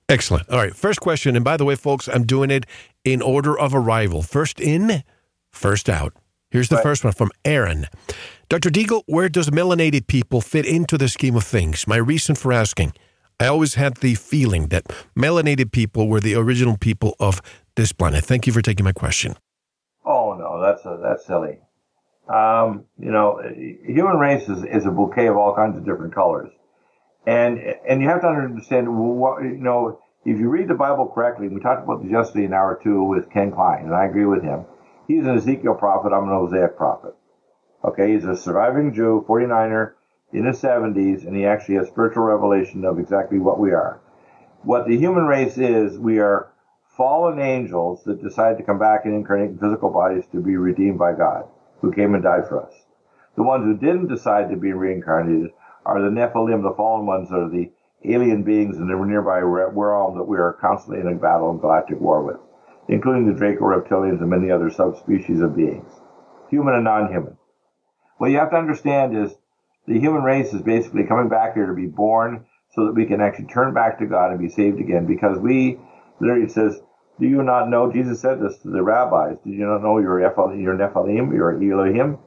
Excellent. 0.09 0.49
All 0.51 0.59
right. 0.59 0.75
First 0.75 1.01
question. 1.01 1.35
And 1.37 1.45
by 1.45 1.57
the 1.57 1.65
way, 1.65 1.75
folks, 1.75 2.09
I'm 2.09 2.25
doing 2.25 2.51
it 2.51 2.67
in 3.05 3.23
order 3.23 3.59
of 3.59 3.75
arrival. 3.75 4.23
First 4.23 4.61
in, 4.61 5.03
first 5.51 5.89
out. 5.89 6.13
Here's 6.51 6.69
the 6.69 6.77
right. 6.77 6.83
first 6.83 7.05
one 7.05 7.13
from 7.13 7.31
Aaron. 7.45 7.87
Dr. 8.49 8.71
Deagle, 8.71 9.03
where 9.07 9.29
does 9.29 9.51
melanated 9.51 10.07
people 10.07 10.41
fit 10.41 10.67
into 10.67 10.97
the 10.97 11.09
scheme 11.09 11.37
of 11.37 11.45
things? 11.45 11.87
My 11.87 11.97
reason 11.97 12.35
for 12.35 12.53
asking. 12.53 12.93
I 13.39 13.47
always 13.47 13.75
had 13.75 13.97
the 13.97 14.15
feeling 14.15 14.69
that 14.69 14.85
melanated 15.17 15.73
people 15.73 16.09
were 16.09 16.21
the 16.21 16.35
original 16.37 16.79
people 16.79 17.17
of 17.21 17.43
this 17.75 17.93
planet. 17.93 18.25
Thank 18.25 18.47
you 18.47 18.53
for 18.53 18.63
taking 18.63 18.85
my 18.85 18.93
question. 18.93 19.37
Oh 20.05 20.35
no, 20.35 20.63
that's 20.63 20.85
a, 20.87 20.99
that's 21.03 21.27
silly. 21.27 21.59
Um, 22.33 22.85
you 22.99 23.11
know, 23.11 23.43
human 23.85 24.17
race 24.17 24.49
is, 24.49 24.65
is 24.65 24.87
a 24.87 24.91
bouquet 24.91 25.27
of 25.27 25.37
all 25.37 25.55
kinds 25.55 25.77
of 25.77 25.85
different 25.85 26.15
colors 26.15 26.51
and 27.27 27.59
and 27.89 28.01
you 28.01 28.09
have 28.09 28.21
to 28.23 28.29
understand 28.29 28.87
what 28.89 29.43
you 29.43 29.59
know. 29.59 30.01
If 30.25 30.41
you 30.41 30.49
read 30.49 30.67
the 30.67 30.75
Bible 30.75 31.07
correctly, 31.07 31.49
we 31.49 31.61
talked 31.61 31.85
about 31.85 32.03
this 32.03 32.11
yesterday 32.11 32.47
in 32.47 32.53
hour 32.53 32.81
two 32.83 33.05
with 33.05 33.31
Ken 33.31 33.53
Klein, 33.53 33.85
and 33.85 33.95
I 33.95 34.07
agree 34.07 34.25
with 34.25 34.43
him. 34.43 34.65
He's 35.07 35.25
an 35.25 35.37
Ezekiel 35.37 35.75
prophet. 35.75 36.13
I'm 36.13 36.25
an 36.25 36.31
Hosea 36.31 36.69
prophet. 36.69 37.15
Okay, 37.85 38.13
he's 38.13 38.25
a 38.25 38.37
surviving 38.37 38.93
Jew, 38.93 39.25
49er 39.29 39.93
in 40.33 40.45
his 40.45 40.61
70s, 40.61 41.27
and 41.27 41.37
he 41.37 41.47
actually 41.47 41.77
has 41.77 41.89
spiritual 41.89 42.25
revelation 42.25 42.85
of 42.85 42.99
exactly 42.99 43.39
what 43.39 43.61
we 43.61 43.73
are. 43.73 44.01
What 44.63 44.87
the 44.87 44.97
human 44.97 45.27
race 45.27 45.59
is, 45.59 45.99
we 45.99 46.19
are 46.19 46.53
fallen 46.97 47.39
angels 47.39 48.03
that 48.05 48.23
decide 48.23 48.57
to 48.59 48.65
come 48.65 48.79
back 48.79 49.05
and 49.05 49.15
incarnate 49.15 49.51
in 49.51 49.59
physical 49.59 49.91
bodies 49.91 50.25
to 50.33 50.41
be 50.41 50.57
redeemed 50.57 50.99
by 50.99 51.13
God, 51.13 51.45
who 51.81 51.93
came 51.93 52.15
and 52.15 52.23
died 52.23 52.49
for 52.49 52.67
us. 52.67 52.73
The 53.37 53.43
ones 53.43 53.65
who 53.65 53.77
didn't 53.77 54.09
decide 54.09 54.51
to 54.51 54.57
be 54.57 54.73
reincarnated 54.73 55.53
are 55.85 56.01
the 56.01 56.09
Nephilim, 56.09 56.63
the 56.63 56.75
fallen 56.75 57.07
ones, 57.07 57.31
are 57.31 57.49
the 57.49 57.71
alien 58.05 58.43
beings 58.43 58.79
in 58.79 58.89
the 58.89 58.95
nearby 58.95 59.39
realm 59.41 60.17
that 60.17 60.25
we 60.25 60.39
are 60.39 60.55
constantly 60.55 61.01
in 61.01 61.07
a 61.07 61.15
battle 61.15 61.51
and 61.51 61.61
galactic 61.61 62.01
war 62.01 62.23
with, 62.23 62.39
including 62.89 63.27
the 63.27 63.39
Draco 63.39 63.65
reptilians 63.65 64.21
and 64.21 64.31
many 64.31 64.51
other 64.51 64.71
subspecies 64.71 65.41
of 65.41 65.55
beings, 65.55 65.91
human 66.49 66.75
and 66.75 66.85
non-human. 66.85 67.37
What 68.19 68.31
you 68.31 68.39
have 68.39 68.51
to 68.51 68.57
understand 68.57 69.17
is 69.17 69.33
the 69.87 69.99
human 69.99 70.23
race 70.23 70.53
is 70.53 70.63
basically 70.63 71.05
coming 71.05 71.29
back 71.29 71.55
here 71.55 71.67
to 71.67 71.75
be 71.75 71.87
born 71.87 72.47
so 72.75 72.87
that 72.87 72.95
we 72.95 73.07
can 73.07 73.21
actually 73.21 73.47
turn 73.47 73.73
back 73.75 73.99
to 73.99 74.07
God 74.07 74.31
and 74.31 74.41
be 74.41 74.49
saved 74.49 74.81
again 74.81 75.07
because 75.07 75.39
we, 75.39 75.79
literally 76.21 76.49
says, 76.49 76.79
do 77.19 77.27
you 77.27 77.43
not 77.43 77.69
know, 77.69 77.91
Jesus 77.91 78.21
said 78.21 78.41
this 78.41 78.59
to 78.59 78.71
the 78.71 78.83
rabbis, 78.83 79.37
did 79.45 79.55
you 79.55 79.67
not 79.67 79.83
know 79.83 79.99
you're, 79.99 80.21
you're 80.21 80.77
Nephilim, 80.77 81.35
you're 81.35 81.53
Elohim? 81.53 82.19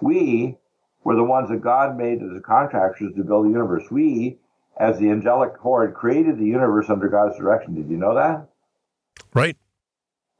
We 0.00 0.56
were 1.04 1.16
the 1.16 1.24
ones 1.24 1.50
that 1.50 1.62
God 1.62 1.96
made 1.96 2.22
as 2.22 2.30
the 2.32 2.40
contractors 2.40 3.14
to 3.14 3.24
build 3.24 3.46
the 3.46 3.50
universe. 3.50 3.84
We, 3.90 4.38
as 4.78 4.98
the 4.98 5.10
angelic 5.10 5.56
horde, 5.56 5.94
created 5.94 6.38
the 6.38 6.46
universe 6.46 6.88
under 6.88 7.08
God's 7.08 7.38
direction. 7.38 7.74
Did 7.74 7.90
you 7.90 7.96
know 7.96 8.14
that? 8.14 8.48
Right. 9.34 9.56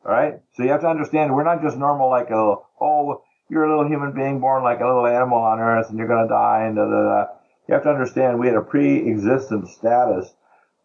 All 0.04 0.12
right. 0.12 0.40
So 0.54 0.62
you 0.62 0.70
have 0.70 0.80
to 0.82 0.88
understand 0.88 1.34
we're 1.34 1.44
not 1.44 1.62
just 1.62 1.76
normal, 1.76 2.10
like 2.10 2.30
a 2.30 2.56
oh, 2.80 3.22
you're 3.48 3.64
a 3.64 3.68
little 3.68 3.90
human 3.90 4.12
being 4.12 4.40
born 4.40 4.62
like 4.62 4.80
a 4.80 4.86
little 4.86 5.06
animal 5.06 5.38
on 5.38 5.60
earth 5.60 5.88
and 5.88 5.98
you're 5.98 6.08
going 6.08 6.24
to 6.24 6.28
die 6.28 6.64
and 6.66 6.76
da 6.76 6.84
da 6.84 7.02
da. 7.02 7.26
You 7.68 7.74
have 7.74 7.84
to 7.84 7.90
understand 7.90 8.38
we 8.38 8.46
had 8.46 8.56
a 8.56 8.62
pre-existent 8.62 9.68
status, 9.68 10.32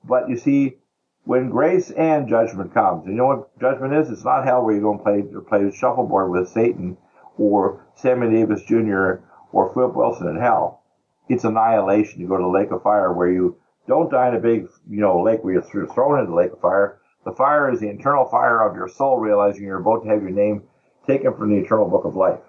but 0.03 0.29
you 0.29 0.37
see, 0.37 0.77
when 1.23 1.49
grace 1.51 1.91
and 1.91 2.27
judgment 2.27 2.73
comes, 2.73 3.05
you 3.05 3.13
know 3.13 3.27
what 3.27 3.59
judgment 3.59 3.93
is? 3.93 4.09
It's 4.09 4.25
not 4.25 4.43
hell 4.43 4.63
where 4.63 4.73
you 4.73 4.81
go 4.81 4.91
and 4.91 5.03
play 5.03 5.23
play 5.47 5.71
shuffleboard 5.71 6.31
with 6.31 6.49
Satan 6.49 6.97
or 7.37 7.85
Sammy 7.95 8.29
Davis 8.31 8.63
Jr 8.63 9.21
or 9.51 9.73
Flip 9.73 9.93
Wilson 9.93 10.27
in 10.27 10.37
hell. 10.37 10.83
It's 11.29 11.43
annihilation. 11.43 12.19
You 12.19 12.27
go 12.27 12.37
to 12.37 12.43
the 12.43 12.49
lake 12.49 12.71
of 12.71 12.83
fire 12.83 13.13
where 13.13 13.29
you 13.29 13.57
don't 13.87 14.11
die 14.11 14.29
in 14.29 14.35
a 14.35 14.39
big, 14.39 14.67
you 14.89 15.01
know, 15.01 15.21
lake 15.21 15.43
where 15.43 15.53
you're 15.53 15.87
thrown 15.93 16.19
into 16.19 16.31
the 16.31 16.35
lake 16.35 16.53
of 16.53 16.61
fire. 16.61 16.99
The 17.25 17.31
fire 17.31 17.71
is 17.71 17.79
the 17.79 17.89
internal 17.89 18.25
fire 18.25 18.61
of 18.61 18.75
your 18.75 18.87
soul, 18.87 19.19
realizing 19.19 19.63
you're 19.63 19.79
about 19.79 20.03
to 20.03 20.09
have 20.09 20.21
your 20.21 20.31
name 20.31 20.63
taken 21.05 21.33
from 21.35 21.51
the 21.51 21.57
eternal 21.57 21.89
book 21.89 22.05
of 22.05 22.15
life. 22.15 22.39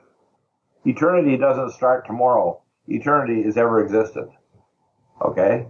Eternity 0.85 1.37
doesn't 1.37 1.73
start 1.73 2.07
tomorrow. 2.07 2.61
Eternity 2.89 3.41
is 3.41 3.57
ever 3.57 3.85
existent. 3.85 4.31
Okay? 5.21 5.67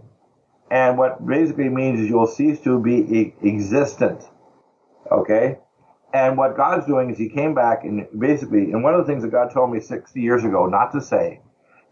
And 0.71 0.97
what 0.97 1.25
basically 1.27 1.69
means 1.69 2.01
is 2.01 2.09
you'll 2.09 2.27
cease 2.27 2.61
to 2.63 2.79
be 2.81 3.35
existent. 3.45 4.25
Okay? 5.11 5.59
And 6.15 6.37
what 6.37 6.57
God's 6.57 6.87
doing 6.87 7.11
is 7.11 7.19
He 7.19 7.29
came 7.29 7.55
back 7.55 7.85
and 7.85 8.07
basically, 8.19 8.73
and 8.73 8.83
one 8.83 8.95
of 8.95 9.01
the 9.01 9.11
things 9.11 9.23
that 9.23 9.31
God 9.31 9.53
told 9.53 9.71
me 9.71 9.81
60 9.81 10.21
years 10.21 10.45
ago 10.45 10.67
not 10.67 10.93
to 10.93 11.01
say, 11.01 11.41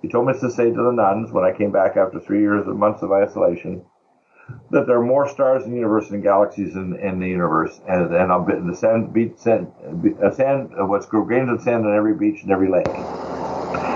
He 0.00 0.08
told 0.08 0.26
me 0.26 0.32
to 0.32 0.50
say 0.50 0.70
to 0.70 0.82
the 0.82 0.92
nuns 0.92 1.30
when 1.32 1.44
I 1.44 1.56
came 1.56 1.72
back 1.72 1.96
after 1.96 2.20
three 2.20 2.40
years 2.40 2.66
of 2.66 2.76
months 2.76 3.02
of 3.02 3.12
isolation, 3.12 3.84
that 4.70 4.86
there 4.86 4.96
are 4.96 5.04
more 5.04 5.28
stars 5.28 5.64
in 5.64 5.70
the 5.70 5.76
universe 5.76 6.08
than 6.08 6.20
galaxies 6.20 6.74
in, 6.74 6.96
in 7.00 7.18
the 7.18 7.28
universe, 7.28 7.80
and 7.88 8.14
and 8.14 8.32
I'll 8.32 8.44
the 8.44 8.76
sand 8.76 9.12
beach 9.12 9.32
sand, 9.36 9.72
uh, 10.22 10.30
sand 10.30 10.70
uh, 10.80 10.86
what's 10.86 11.06
grains 11.06 11.50
of 11.50 11.60
sand 11.62 11.84
on 11.86 11.96
every 11.96 12.14
beach 12.14 12.42
and 12.42 12.50
every 12.50 12.70
lake. 12.70 12.86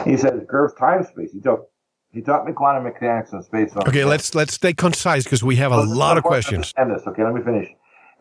He 0.07 0.17
said 0.17 0.35
it 0.35 0.49
curves 0.49 0.75
time 0.75 1.05
space. 1.05 1.33
He 1.33 1.41
took 1.41 1.71
he 2.13 2.23
taught 2.23 2.47
me 2.47 2.53
quantum 2.53 2.85
mechanics 2.85 3.33
and 3.33 3.45
space. 3.45 3.77
Okay, 3.77 4.05
let's 4.05 4.35
let's 4.35 4.55
stay 4.55 4.73
concise 4.73 5.25
because 5.25 5.43
we 5.43 5.57
have 5.57 5.73
a 5.73 5.79
well, 5.79 5.97
lot 5.97 6.19
of 6.19 6.25
questions. 6.25 6.73
And 6.77 6.91
this, 6.91 7.03
okay, 7.07 7.25
let 7.25 7.35
me 7.35 7.43
finish. 7.43 7.69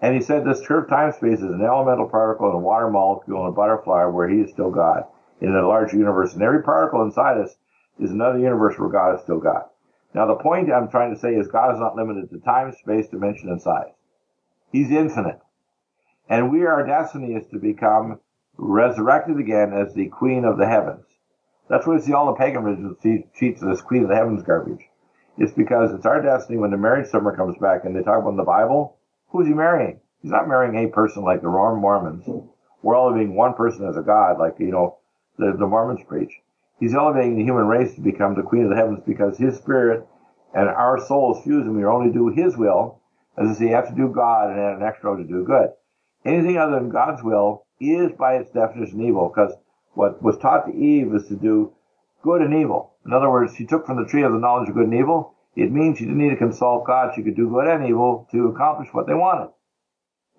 And 0.01 0.15
he 0.15 0.21
said 0.21 0.45
this 0.45 0.65
curved 0.65 0.89
time 0.89 1.11
space 1.13 1.39
is 1.39 1.51
an 1.51 1.61
elemental 1.61 2.09
particle 2.09 2.47
and 2.47 2.55
a 2.55 2.59
water 2.59 2.89
molecule 2.89 3.45
and 3.45 3.49
a 3.49 3.51
butterfly 3.51 4.05
where 4.05 4.27
he 4.27 4.41
is 4.41 4.51
still 4.51 4.71
God 4.71 5.03
in 5.41 5.55
a 5.55 5.67
large 5.67 5.93
universe, 5.93 6.33
and 6.33 6.41
every 6.41 6.63
particle 6.63 7.03
inside 7.03 7.37
us 7.39 7.55
is 7.99 8.11
another 8.11 8.39
universe 8.39 8.77
where 8.77 8.89
God 8.89 9.15
is 9.15 9.21
still 9.21 9.39
God. 9.39 9.63
Now, 10.13 10.27
the 10.27 10.35
point 10.35 10.71
I'm 10.71 10.89
trying 10.89 11.13
to 11.13 11.19
say 11.19 11.33
is 11.33 11.47
God 11.47 11.73
is 11.73 11.79
not 11.79 11.95
limited 11.95 12.29
to 12.29 12.39
time, 12.39 12.71
space, 12.71 13.07
dimension, 13.07 13.49
and 13.49 13.61
size. 13.61 13.93
He's 14.71 14.91
infinite. 14.91 15.39
And 16.29 16.51
we, 16.51 16.65
our 16.65 16.85
destiny 16.85 17.33
is 17.33 17.47
to 17.47 17.59
become 17.59 18.19
resurrected 18.57 19.39
again 19.39 19.73
as 19.73 19.93
the 19.93 20.07
queen 20.07 20.45
of 20.45 20.57
the 20.57 20.67
heavens. 20.67 21.05
That's 21.69 21.87
why 21.87 21.95
we 21.95 22.01
see 22.01 22.13
all 22.13 22.27
the 22.27 22.33
pagan 22.33 22.63
religions 22.63 22.97
teach 23.33 23.59
this 23.59 23.81
queen 23.81 24.03
of 24.03 24.09
the 24.09 24.15
heavens 24.15 24.43
garbage. 24.43 24.87
It's 25.37 25.53
because 25.53 25.91
it's 25.91 26.05
our 26.05 26.21
destiny 26.21 26.59
when 26.59 26.71
the 26.71 26.77
marriage 26.77 27.09
summer 27.09 27.35
comes 27.35 27.57
back 27.57 27.85
and 27.85 27.95
they 27.95 28.03
talk 28.03 28.19
about 28.19 28.31
in 28.31 28.37
the 28.37 28.43
Bible, 28.43 28.97
who's 29.29 29.47
he 29.47 29.53
marrying? 29.53 29.99
He's 30.21 30.31
not 30.31 30.47
marrying 30.47 30.75
a 30.75 30.91
person 30.91 31.23
like 31.23 31.41
the 31.41 31.49
Mormons. 31.49 32.25
We're 32.83 32.95
all 32.95 33.13
being 33.13 33.35
one 33.35 33.55
person 33.55 33.87
as 33.87 33.97
a 33.97 34.01
god, 34.01 34.37
like, 34.37 34.59
you 34.59 34.71
know, 34.71 34.97
the, 35.37 35.55
the 35.57 35.65
Mormons 35.65 36.01
preach. 36.07 36.31
He's 36.79 36.95
elevating 36.95 37.37
the 37.37 37.43
human 37.43 37.67
race 37.67 37.95
to 37.95 38.01
become 38.01 38.35
the 38.35 38.43
queen 38.43 38.63
of 38.63 38.69
the 38.69 38.75
heavens 38.75 39.01
because 39.05 39.37
his 39.37 39.57
spirit 39.57 40.07
and 40.53 40.69
our 40.69 40.99
souls 41.05 41.43
fuse 41.43 41.65
and 41.65 41.75
we 41.75 41.85
only 41.85 42.11
do 42.11 42.29
his 42.29 42.57
will. 42.57 43.01
As 43.37 43.49
I 43.49 43.53
say, 43.53 43.65
you 43.65 43.75
have 43.75 43.89
to 43.89 43.95
do 43.95 44.09
God 44.09 44.51
and 44.51 44.59
add 44.59 44.77
an 44.77 44.83
extra 44.83 45.15
to 45.17 45.23
do 45.23 45.43
good. 45.43 45.69
Anything 46.25 46.57
other 46.57 46.79
than 46.79 46.89
God's 46.89 47.23
will 47.23 47.65
is 47.79 48.11
by 48.13 48.35
its 48.35 48.51
definition 48.51 49.01
evil 49.01 49.29
because 49.29 49.53
what 49.93 50.21
was 50.21 50.37
taught 50.37 50.65
to 50.67 50.73
Eve 50.73 51.13
is 51.13 51.27
to 51.27 51.35
do 51.35 51.73
good 52.21 52.41
and 52.41 52.53
evil. 52.53 52.95
In 53.05 53.13
other 53.13 53.29
words, 53.29 53.55
she 53.55 53.65
took 53.65 53.85
from 53.85 53.97
the 53.97 54.09
tree 54.09 54.23
of 54.23 54.31
the 54.31 54.39
knowledge 54.39 54.69
of 54.69 54.75
good 54.75 54.85
and 54.85 54.93
evil. 54.93 55.35
It 55.55 55.71
means 55.71 55.97
she 55.97 56.05
didn't 56.05 56.19
need 56.19 56.31
to 56.31 56.37
consult 56.37 56.87
God. 56.87 57.13
She 57.15 57.23
could 57.23 57.35
do 57.35 57.49
good 57.49 57.67
and 57.67 57.87
evil 57.87 58.27
to 58.31 58.47
accomplish 58.47 58.89
what 58.91 59.07
they 59.07 59.13
wanted. 59.13 59.49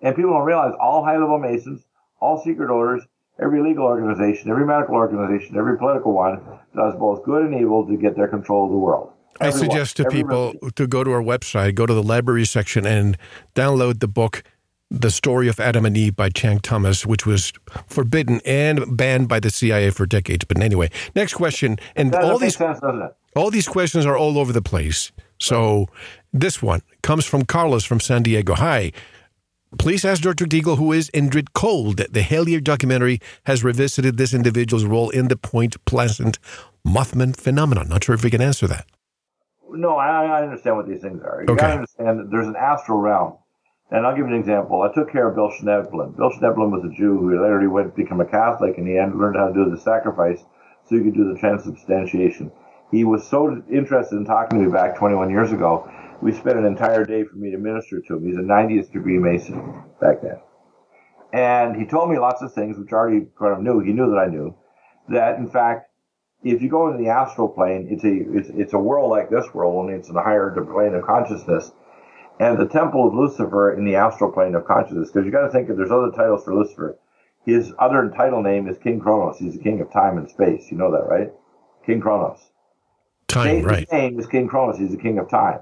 And 0.01 0.15
people 0.15 0.31
don't 0.31 0.45
realize 0.45 0.73
all 0.79 1.03
high 1.03 1.17
level 1.17 1.39
Masons, 1.39 1.85
all 2.19 2.41
secret 2.43 2.69
orders, 2.69 3.03
every 3.39 3.61
legal 3.61 3.85
organization, 3.85 4.49
every 4.49 4.65
medical 4.65 4.95
organization, 4.95 5.57
every 5.57 5.77
political 5.77 6.13
one 6.13 6.41
does 6.75 6.95
both 6.95 7.23
good 7.23 7.45
and 7.45 7.59
evil 7.59 7.85
to 7.87 7.97
get 7.97 8.15
their 8.15 8.27
control 8.27 8.65
of 8.65 8.71
the 8.71 8.77
world. 8.77 9.11
I 9.41 9.49
suggest 9.49 9.97
to 9.97 10.05
people 10.05 10.53
to 10.75 10.87
go 10.87 11.03
to 11.03 11.11
our 11.11 11.21
website, 11.21 11.75
go 11.75 11.85
to 11.85 11.93
the 11.93 12.03
library 12.03 12.45
section, 12.45 12.85
and 12.85 13.17
download 13.53 13.99
the 13.99 14.07
book 14.07 14.43
"The 14.89 15.11
Story 15.11 15.49
of 15.49 15.59
Adam 15.59 15.85
and 15.85 15.97
Eve" 15.97 16.15
by 16.15 16.29
Chang 16.29 16.59
Thomas, 16.59 17.05
which 17.05 17.25
was 17.25 17.51
forbidden 17.87 18.39
and 18.45 18.95
banned 18.95 19.27
by 19.27 19.41
the 19.41 19.49
CIA 19.49 19.89
for 19.89 20.05
decades. 20.05 20.45
But 20.45 20.61
anyway, 20.61 20.89
next 21.15 21.33
question, 21.33 21.77
and 21.97 22.15
all 22.15 22.37
these 22.37 22.55
sense, 22.55 22.79
all 23.35 23.51
these 23.51 23.67
questions 23.67 24.05
are 24.05 24.17
all 24.17 24.39
over 24.39 24.53
the 24.53 24.61
place. 24.61 25.11
So 25.37 25.87
this 26.31 26.61
one 26.61 26.81
comes 27.01 27.25
from 27.25 27.43
Carlos 27.43 27.83
from 27.83 27.99
San 27.99 28.23
Diego. 28.23 28.53
Hi. 28.55 28.93
Please 29.77 30.05
ask 30.05 30.21
Dr. 30.21 30.45
Deagle 30.45 30.77
who 30.77 30.91
is 30.91 31.09
Indrid 31.11 31.53
Cold. 31.53 31.97
The 31.97 32.21
Hellier 32.21 32.63
documentary 32.63 33.19
has 33.45 33.63
revisited 33.63 34.17
this 34.17 34.33
individual's 34.33 34.85
role 34.85 35.09
in 35.09 35.27
the 35.27 35.35
Point 35.35 35.83
Pleasant 35.85 36.39
Mothman 36.87 37.35
phenomenon. 37.35 37.89
Not 37.89 38.03
sure 38.03 38.15
if 38.15 38.23
we 38.23 38.29
can 38.29 38.41
answer 38.41 38.67
that. 38.67 38.85
No, 39.69 39.97
I, 39.97 40.25
I 40.25 40.43
understand 40.43 40.77
what 40.77 40.87
these 40.87 41.01
things 41.01 41.21
are. 41.23 41.43
You 41.45 41.53
okay. 41.53 41.61
got 41.61 41.67
to 41.67 41.73
understand 41.73 42.19
that 42.19 42.31
there's 42.31 42.47
an 42.47 42.55
astral 42.55 42.99
realm. 42.99 43.37
And 43.91 44.05
I'll 44.05 44.15
give 44.15 44.27
you 44.27 44.33
an 44.33 44.39
example. 44.39 44.81
I 44.81 44.93
took 44.93 45.11
care 45.11 45.27
of 45.27 45.35
Bill 45.35 45.51
Schneblin. 45.51 46.15
Bill 46.17 46.31
Schneblin 46.31 46.71
was 46.71 46.83
a 46.83 46.95
Jew 46.95 47.17
who 47.17 47.41
later 47.41 47.61
he 47.61 47.67
went 47.67 47.95
to 47.95 48.01
become 48.01 48.19
a 48.19 48.25
Catholic, 48.25 48.77
and 48.77 48.87
he 48.87 48.95
had 48.95 49.15
learned 49.15 49.35
how 49.35 49.49
to 49.49 49.53
do 49.53 49.69
the 49.69 49.79
sacrifice 49.79 50.39
so 50.89 50.95
he 50.95 51.03
could 51.03 51.13
do 51.13 51.31
the 51.31 51.39
transubstantiation. 51.39 52.51
He 52.91 53.03
was 53.03 53.27
so 53.27 53.63
interested 53.71 54.15
in 54.15 54.25
talking 54.25 54.59
to 54.59 54.65
me 54.65 54.71
back 54.71 54.97
21 54.97 55.29
years 55.29 55.51
ago 55.51 55.89
we 56.25 56.31
spent 56.31 56.57
an 56.57 56.65
entire 56.65 57.05
day 57.05 57.23
for 57.23 57.35
me 57.35 57.51
to 57.51 57.57
minister 57.59 58.01
to 58.01 58.15
him. 58.15 58.25
He's 58.25 58.35
a 58.35 58.39
90th 58.39 58.91
degree 58.91 59.19
Mason 59.19 59.83
back 60.01 60.23
then. 60.23 60.39
And 61.31 61.75
he 61.75 61.85
told 61.85 62.09
me 62.09 62.17
lots 62.17 62.41
of 62.41 62.51
things, 62.51 62.79
which 62.79 62.91
I 62.91 62.95
already 62.95 63.27
kind 63.37 63.53
of 63.53 63.61
knew. 63.61 63.79
He 63.79 63.93
knew 63.93 64.09
that 64.09 64.17
I 64.17 64.25
knew. 64.25 64.55
That, 65.09 65.37
in 65.37 65.47
fact, 65.47 65.91
if 66.43 66.63
you 66.63 66.69
go 66.69 66.87
into 66.87 66.97
the 66.97 67.11
astral 67.11 67.47
plane, 67.47 67.89
it's 67.91 68.03
a, 68.03 68.39
it's, 68.39 68.49
it's 68.49 68.73
a 68.73 68.79
world 68.79 69.11
like 69.11 69.29
this 69.29 69.45
world, 69.53 69.75
only 69.77 69.93
it's 69.93 70.09
in 70.09 70.15
a 70.15 70.23
higher 70.23 70.49
plane 70.49 70.95
of 70.95 71.05
consciousness. 71.05 71.71
And 72.39 72.57
the 72.57 72.67
temple 72.67 73.07
of 73.07 73.13
Lucifer 73.13 73.77
in 73.77 73.85
the 73.85 73.95
astral 73.95 74.31
plane 74.31 74.55
of 74.55 74.65
consciousness, 74.65 75.11
because 75.11 75.27
you 75.27 75.31
got 75.31 75.45
to 75.45 75.51
think 75.51 75.67
that 75.67 75.77
there's 75.77 75.91
other 75.91 76.09
titles 76.09 76.43
for 76.43 76.55
Lucifer. 76.55 76.97
His 77.45 77.71
other 77.77 78.11
title 78.17 78.41
name 78.41 78.67
is 78.67 78.79
King 78.79 78.99
Kronos. 78.99 79.37
He's 79.37 79.53
the 79.53 79.61
king 79.61 79.79
of 79.79 79.93
time 79.93 80.17
and 80.17 80.27
space. 80.27 80.71
You 80.71 80.77
know 80.77 80.91
that, 80.91 81.07
right? 81.07 81.31
King 81.85 82.01
Kronos. 82.01 82.39
Time, 83.27 83.45
Satan's 83.45 83.65
right. 83.65 83.91
name 83.91 84.19
is 84.19 84.25
King 84.25 84.47
Kronos. 84.47 84.79
He's 84.79 84.89
the 84.89 84.97
king 84.97 85.19
of 85.19 85.29
time. 85.29 85.59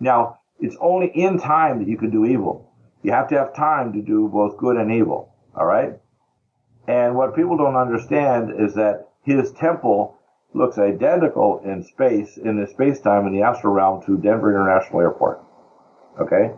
Now, 0.00 0.40
it's 0.60 0.76
only 0.80 1.08
in 1.08 1.38
time 1.38 1.78
that 1.78 1.88
you 1.88 1.96
can 1.96 2.10
do 2.10 2.24
evil. 2.24 2.70
You 3.02 3.12
have 3.12 3.28
to 3.28 3.38
have 3.38 3.54
time 3.54 3.92
to 3.92 4.02
do 4.02 4.28
both 4.28 4.58
good 4.58 4.76
and 4.76 4.92
evil. 4.92 5.34
All 5.54 5.66
right? 5.66 5.98
And 6.88 7.16
what 7.16 7.34
people 7.34 7.56
don't 7.56 7.76
understand 7.76 8.52
is 8.58 8.74
that 8.74 9.08
his 9.22 9.52
temple 9.52 10.16
looks 10.54 10.78
identical 10.78 11.60
in 11.64 11.82
space, 11.82 12.36
in 12.36 12.60
the 12.60 12.66
space 12.66 13.00
time 13.00 13.26
in 13.26 13.32
the 13.32 13.42
astral 13.42 13.72
realm 13.72 14.02
to 14.06 14.16
Denver 14.16 14.50
International 14.50 15.00
Airport. 15.00 15.42
Okay? 16.20 16.52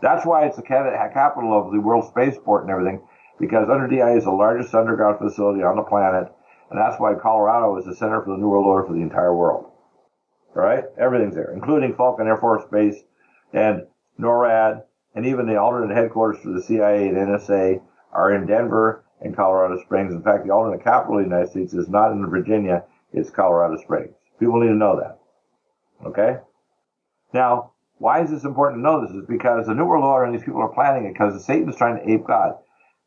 That's 0.00 0.24
why 0.24 0.46
it's 0.46 0.56
the 0.56 0.62
capital 0.62 1.58
of 1.58 1.72
the 1.72 1.80
world 1.80 2.06
spaceport 2.06 2.62
and 2.62 2.70
everything, 2.70 3.02
because 3.38 3.68
under 3.68 3.86
DIA 3.86 4.16
is 4.16 4.24
the 4.24 4.30
largest 4.30 4.74
underground 4.74 5.18
facility 5.18 5.62
on 5.62 5.76
the 5.76 5.82
planet, 5.82 6.32
and 6.70 6.80
that's 6.80 6.98
why 6.98 7.14
Colorado 7.14 7.76
is 7.76 7.84
the 7.84 7.94
center 7.94 8.22
for 8.22 8.30
the 8.30 8.38
New 8.38 8.48
World 8.48 8.66
Order 8.66 8.86
for 8.86 8.94
the 8.94 9.02
entire 9.02 9.34
world. 9.34 9.69
Right, 10.52 10.84
Everything's 10.98 11.36
there, 11.36 11.52
including 11.52 11.94
Falcon 11.94 12.26
Air 12.26 12.36
Force 12.36 12.64
Base 12.70 12.96
and 13.52 13.86
NORAD, 14.18 14.82
and 15.14 15.26
even 15.26 15.46
the 15.46 15.56
alternate 15.56 15.94
headquarters 15.94 16.42
for 16.42 16.50
the 16.50 16.62
CIA 16.62 17.08
and 17.08 17.16
NSA 17.16 17.80
are 18.12 18.34
in 18.34 18.46
Denver 18.46 19.04
and 19.20 19.36
Colorado 19.36 19.80
Springs. 19.82 20.12
In 20.12 20.22
fact, 20.22 20.44
the 20.44 20.52
alternate 20.52 20.82
capital 20.82 21.18
of 21.18 21.24
the 21.24 21.30
United 21.30 21.50
States 21.50 21.72
is 21.72 21.88
not 21.88 22.12
in 22.12 22.28
Virginia, 22.28 22.84
it's 23.12 23.30
Colorado 23.30 23.76
Springs. 23.76 24.14
People 24.38 24.60
need 24.60 24.68
to 24.68 24.74
know 24.74 24.98
that. 24.98 25.18
Okay? 26.06 26.40
Now, 27.32 27.72
why 27.98 28.22
is 28.22 28.30
this 28.30 28.44
important 28.44 28.78
to 28.78 28.82
know 28.82 29.06
this? 29.06 29.14
Is 29.14 29.26
because 29.26 29.66
the 29.66 29.74
New 29.74 29.84
World 29.84 30.04
Order 30.04 30.24
and 30.24 30.34
these 30.34 30.44
people 30.44 30.62
are 30.62 30.72
planning 30.72 31.04
it 31.04 31.12
because 31.12 31.44
Satan's 31.44 31.76
trying 31.76 31.98
to 31.98 32.10
ape 32.10 32.26
God. 32.26 32.54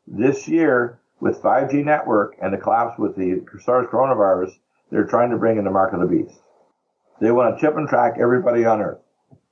This 0.06 0.46
year, 0.46 1.00
with 1.20 1.42
5G 1.42 1.84
network 1.84 2.36
and 2.40 2.52
the 2.52 2.58
collapse 2.58 2.98
with 2.98 3.16
the 3.16 3.44
SARS 3.64 3.86
coronavirus, 3.88 4.52
they're 4.90 5.06
trying 5.06 5.30
to 5.30 5.36
bring 5.36 5.58
in 5.58 5.64
the 5.64 5.70
mark 5.70 5.92
of 5.92 6.00
the 6.00 6.06
beast. 6.06 6.38
They 7.20 7.30
want 7.30 7.56
to 7.56 7.60
chip 7.60 7.76
and 7.76 7.88
track 7.88 8.14
everybody 8.20 8.64
on 8.64 8.80
Earth. 8.80 8.98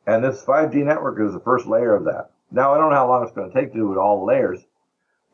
And 0.06 0.24
this 0.24 0.44
5G 0.44 0.84
network 0.84 1.20
is 1.20 1.32
the 1.32 1.40
first 1.40 1.66
layer 1.66 1.94
of 1.94 2.04
that. 2.04 2.30
Now, 2.50 2.74
I 2.74 2.78
don't 2.78 2.90
know 2.90 2.96
how 2.96 3.08
long 3.08 3.22
it's 3.22 3.32
going 3.32 3.50
to 3.50 3.54
take 3.54 3.72
to 3.72 3.78
do 3.78 3.98
all 3.98 4.20
the 4.20 4.26
layers, 4.26 4.60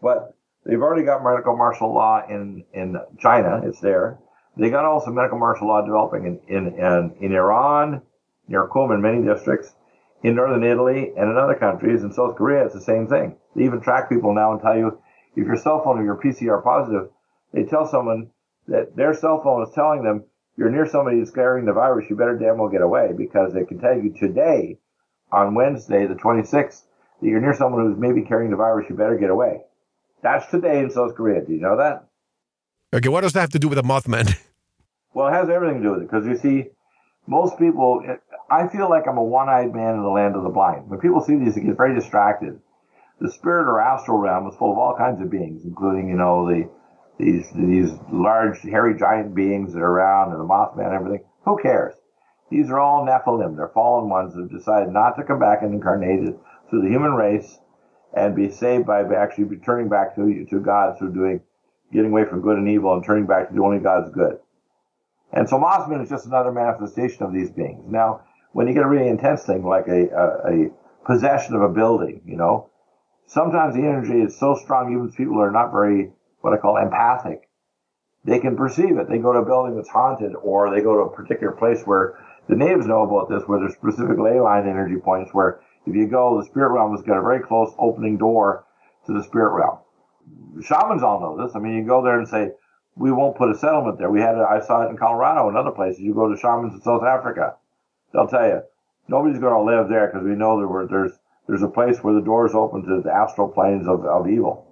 but 0.03 0.37
they've 0.65 0.81
already 0.81 1.05
got 1.05 1.25
medical 1.25 1.57
martial 1.57 1.93
law 1.93 2.23
in, 2.29 2.65
in 2.73 2.97
China. 3.19 3.63
It's 3.65 3.81
there. 3.81 4.19
They 4.57 4.71
got 4.71 4.85
also 4.85 5.11
medical 5.11 5.39
martial 5.39 5.69
law 5.69 5.81
developing 5.85 6.27
in, 6.27 6.57
in, 6.57 6.79
in, 6.79 7.15
in 7.21 7.33
Iran, 7.35 8.03
near 8.47 8.69
Qom 8.69 8.95
in 8.95 9.01
many 9.01 9.23
districts, 9.23 9.75
in 10.23 10.35
northern 10.35 10.65
Italy, 10.65 11.13
and 11.17 11.31
in 11.31 11.37
other 11.39 11.55
countries. 11.55 12.03
In 12.03 12.13
South 12.13 12.37
Korea, 12.37 12.65
it's 12.65 12.75
the 12.75 12.81
same 12.81 13.07
thing. 13.09 13.37
They 13.57 13.65
even 13.65 13.81
track 13.81 14.09
people 14.09 14.35
now 14.35 14.53
and 14.53 14.61
tell 14.61 14.77
you 14.77 15.01
if 15.35 15.47
your 15.47 15.57
cell 15.57 15.83
phone 15.83 15.99
or 15.99 16.05
your 16.05 16.21
PCR 16.21 16.63
positive, 16.63 17.09
they 17.53 17.65
tell 17.65 17.87
someone 17.87 18.31
that 18.67 18.97
their 18.97 19.15
cell 19.15 19.41
phone 19.43 19.63
is 19.63 19.75
telling 19.75 20.03
them 20.03 20.25
you're 20.59 20.71
near 20.71 20.87
somebody 20.87 21.19
who's 21.19 21.31
carrying 21.31 21.67
the 21.67 21.73
virus, 21.73 22.11
you 22.11 22.17
better 22.17 22.37
damn 22.37 22.59
well 22.59 22.69
get 22.69 22.83
away 22.83 23.13
because 23.17 23.55
they 23.55 23.65
can 23.65 23.79
tell 23.79 23.95
you 23.97 24.13
today, 24.19 24.79
on 25.31 25.55
Wednesday, 25.55 26.07
the 26.07 26.15
26th, 26.15 26.83
that 27.21 27.29
you're 27.29 27.41
near 27.41 27.55
someone 27.55 27.87
who's 27.87 27.99
maybe 27.99 28.23
carrying 28.23 28.51
the 28.51 28.57
virus, 28.57 28.87
you 28.91 28.97
better 28.97 29.17
get 29.17 29.31
away. 29.31 29.61
That's 30.23 30.51
today 30.51 30.81
in 30.81 30.91
South 30.91 31.15
Korea. 31.15 31.45
Do 31.45 31.53
you 31.53 31.61
know 31.61 31.77
that? 31.77 32.09
Okay, 32.93 33.09
what 33.09 33.21
does 33.21 33.35
that 33.35 33.41
have 33.41 33.51
to 33.51 33.59
do 33.59 33.69
with 33.69 33.79
a 33.79 33.83
Mothman? 33.83 34.37
Well, 35.15 35.29
it 35.29 35.33
has 35.33 35.49
everything 35.49 35.79
to 35.79 35.83
do 35.83 35.93
with 35.93 36.03
it 36.03 36.11
because 36.11 36.27
you 36.27 36.37
see, 36.37 36.69
most 37.27 37.59
people, 37.59 38.05
I 38.51 38.69
feel 38.69 38.89
like 38.89 39.09
I'm 39.09 39.17
a 39.19 39.23
one 39.25 39.49
eyed 39.49 39.75
man 39.75 39.95
in 39.95 40.03
the 40.03 40.09
land 40.09 40.37
of 40.37 40.45
the 40.45 40.49
blind. 40.51 40.89
When 40.89 41.01
people 41.01 41.21
see 41.23 41.35
these, 41.35 41.55
they 41.57 41.63
get 41.63 41.77
very 41.77 41.95
distracted. 41.95 42.61
the 43.21 43.33
spirit 43.33 43.65
or 43.69 43.81
astral 43.81 44.19
realm 44.19 44.47
is 44.47 44.55
full 44.57 44.71
of 44.71 44.79
all 44.79 44.95
kinds 44.97 45.21
of 45.21 45.31
beings, 45.31 45.65
including, 45.65 46.09
you 46.09 46.15
know, 46.15 46.47
the 46.47 46.69
these 47.19 47.51
these 47.55 47.93
large 48.13 48.61
hairy 48.63 48.97
giant 48.99 49.35
beings 49.35 49.73
that 49.75 49.81
are 49.81 49.91
around 49.91 50.33
and 50.33 50.41
the 50.41 50.45
Mothman 50.45 50.87
and 50.87 50.95
everything. 50.95 51.25
Who 51.45 51.59
cares? 51.61 51.95
These 52.51 52.71
are 52.71 52.79
all 52.79 53.05
Nephilim. 53.05 53.57
They're 53.57 53.69
fallen 53.69 54.09
ones 54.09 54.35
that 54.35 54.43
have 54.43 54.51
decided 54.51 54.93
not 54.93 55.17
to 55.17 55.25
come 55.25 55.39
back 55.39 55.63
and 55.63 55.75
incarnate 55.75 56.35
through 56.71 56.83
the 56.83 56.89
human 56.89 57.13
race 57.13 57.59
and 58.15 58.35
be 58.35 58.51
saved 58.51 58.87
by 58.87 59.03
actually 59.03 59.45
returning 59.45 59.89
back 59.89 60.15
to 60.15 60.47
to 60.49 60.61
God 60.61 60.99
through 60.99 61.13
doing 61.13 61.41
getting 61.93 62.11
away 62.11 62.25
from 62.25 62.41
good 62.41 62.59
and 62.59 62.69
evil 62.69 62.95
and 62.95 63.05
turning 63.05 63.27
back 63.27 63.49
to 63.49 63.55
the 63.55 63.63
only 63.63 63.79
God's 63.79 64.11
good. 64.13 64.39
And 65.33 65.49
so 65.49 65.59
Mothman 65.59 66.03
is 66.03 66.09
just 66.09 66.27
another 66.27 66.53
manifestation 66.53 67.23
of 67.23 67.33
these 67.33 67.51
beings. 67.51 67.85
Now, 67.87 68.23
when 68.53 68.67
you 68.67 68.75
get 68.75 68.83
a 68.83 68.89
really 68.89 69.09
intense 69.09 69.45
thing 69.45 69.65
like 69.65 69.87
a, 69.89 70.09
a, 70.09 70.67
a 70.67 70.71
possession 71.05 71.55
of 71.55 71.63
a 71.63 71.69
building, 71.69 72.23
you 72.27 72.37
know, 72.37 72.71
sometimes 73.27 73.75
the 73.75 73.83
energy 73.83 74.21
is 74.21 74.39
so 74.39 74.55
strong, 74.55 74.93
even 74.93 75.09
if 75.09 75.17
people 75.17 75.41
are 75.41 75.51
not 75.51 75.71
very, 75.71 76.13
what 76.41 76.53
I 76.53 76.57
call 76.57 76.77
empathic. 76.77 77.49
They 78.25 78.39
can 78.39 78.57
perceive 78.57 78.99
it. 78.99 79.09
They 79.09 79.19
go 79.19 79.33
to 79.33 79.41
a 79.41 79.45
building 79.45 79.77
that's 79.77 79.89
haunted 79.89 80.35
or 80.35 80.71
they 80.71 80.83
go 80.83 80.95
to 80.95 81.11
a 81.11 81.17
particular 81.17 81.53
place 81.53 81.83
where 81.85 82.19
the 82.49 82.57
natives 82.57 82.87
know 82.87 83.03
about 83.03 83.29
this, 83.29 83.47
where 83.47 83.61
there's 83.61 83.75
specific 83.75 84.19
ley 84.19 84.41
line 84.41 84.69
energy 84.69 84.97
points 84.97 85.33
where 85.33 85.61
if 85.87 85.95
you 85.95 86.07
go, 86.07 86.39
the 86.39 86.47
spirit 86.47 86.73
realm 86.73 86.95
has 86.95 87.03
got 87.03 87.19
a 87.19 87.23
very 87.23 87.41
close 87.41 87.73
opening 87.79 88.19
door 88.19 88.65
to 89.07 89.13
the 89.13 89.23
spirit 89.23 89.55
realm. 89.55 89.79
Shamans 90.63 91.03
all 91.03 91.21
know 91.21 91.47
this. 91.47 91.57
I 91.57 91.61
mean, 91.61 91.75
you 91.75 91.87
go 91.87 92.03
there 92.03 92.19
and 92.19 92.29
say, 92.29 92.51
we 92.97 93.13
won't 93.13 93.37
put 93.37 93.51
a 93.51 93.57
settlement 93.57 93.99
there. 93.99 94.11
We 94.11 94.21
had, 94.21 94.37
I 94.37 94.61
saw 94.61 94.83
it 94.83 94.91
in 94.91 94.97
Colorado 94.99 95.49
and 95.49 95.57
other 95.57 95.71
places. 95.71 96.01
You 96.01 96.15
go 96.15 96.29
to 96.29 96.39
shamans 96.39 96.75
in 96.75 96.83
South 96.83 97.05
Africa, 97.05 97.55
they'll 98.13 98.27
tell 98.27 98.47
you 98.47 98.63
nobody's 99.09 99.39
going 99.39 99.55
to 99.55 99.63
live 99.63 99.89
there 99.89 100.09
because 100.09 100.25
we 100.25 100.35
know 100.35 100.59
there 100.59 100.69
were, 100.69 100.87
there's 100.87 101.13
there's 101.47 101.63
a 101.63 101.69
place 101.69 101.99
where 102.01 102.13
the 102.13 102.21
doors 102.21 102.55
open 102.55 102.83
to 102.83 103.01
the 103.01 103.11
astral 103.11 103.49
planes 103.49 103.89
of, 103.89 104.05
of 104.05 104.29
evil. 104.29 104.68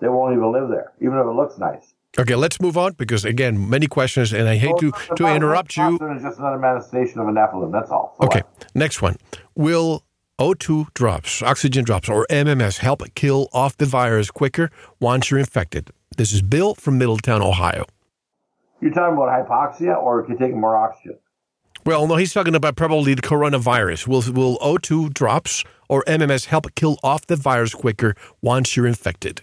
They 0.00 0.08
won't 0.08 0.36
even 0.36 0.52
live 0.52 0.68
there, 0.68 0.92
even 1.00 1.18
if 1.18 1.26
it 1.26 1.34
looks 1.34 1.58
nice. 1.58 1.94
Okay, 2.18 2.34
let's 2.34 2.60
move 2.60 2.76
on 2.76 2.94
because 2.94 3.24
again, 3.24 3.68
many 3.68 3.86
questions, 3.86 4.32
and 4.32 4.48
I 4.48 4.56
hate 4.56 4.76
to, 4.78 4.92
to 5.16 5.26
interrupt 5.26 5.76
you. 5.76 5.98
It's 6.00 6.22
just 6.22 6.38
another 6.38 6.58
manifestation 6.58 7.20
of 7.20 7.26
Nephilim. 7.26 7.70
That's 7.70 7.90
all. 7.90 8.16
So 8.20 8.26
okay, 8.26 8.40
what? 8.40 8.66
next 8.74 9.02
one. 9.02 9.16
Will 9.54 10.04
O2 10.40 10.94
drops, 10.94 11.42
oxygen 11.42 11.84
drops, 11.84 12.08
or 12.08 12.26
MMS 12.30 12.78
help 12.78 13.02
kill 13.14 13.48
off 13.52 13.76
the 13.76 13.86
virus 13.86 14.30
quicker 14.30 14.70
once 15.00 15.30
you're 15.30 15.40
infected? 15.40 15.90
This 16.16 16.32
is 16.32 16.42
Bill 16.42 16.74
from 16.74 16.96
Middletown, 16.96 17.42
Ohio. 17.42 17.84
You're 18.80 18.92
talking 18.92 19.16
about 19.16 19.28
hypoxia, 19.28 20.00
or 20.00 20.22
if 20.22 20.28
you're 20.28 20.38
taking 20.38 20.60
more 20.60 20.76
oxygen? 20.76 21.18
Well, 21.84 22.06
no, 22.06 22.16
he's 22.16 22.32
talking 22.32 22.54
about 22.54 22.76
probably 22.76 23.14
the 23.14 23.22
coronavirus. 23.22 24.06
Will 24.06 24.22
will 24.32 24.58
O2 24.58 25.12
drops 25.12 25.64
or 25.88 26.04
MMS 26.06 26.46
help 26.46 26.74
kill 26.74 26.98
off 27.02 27.26
the 27.26 27.36
virus 27.36 27.74
quicker 27.74 28.14
once 28.42 28.76
you're 28.76 28.86
infected? 28.86 29.42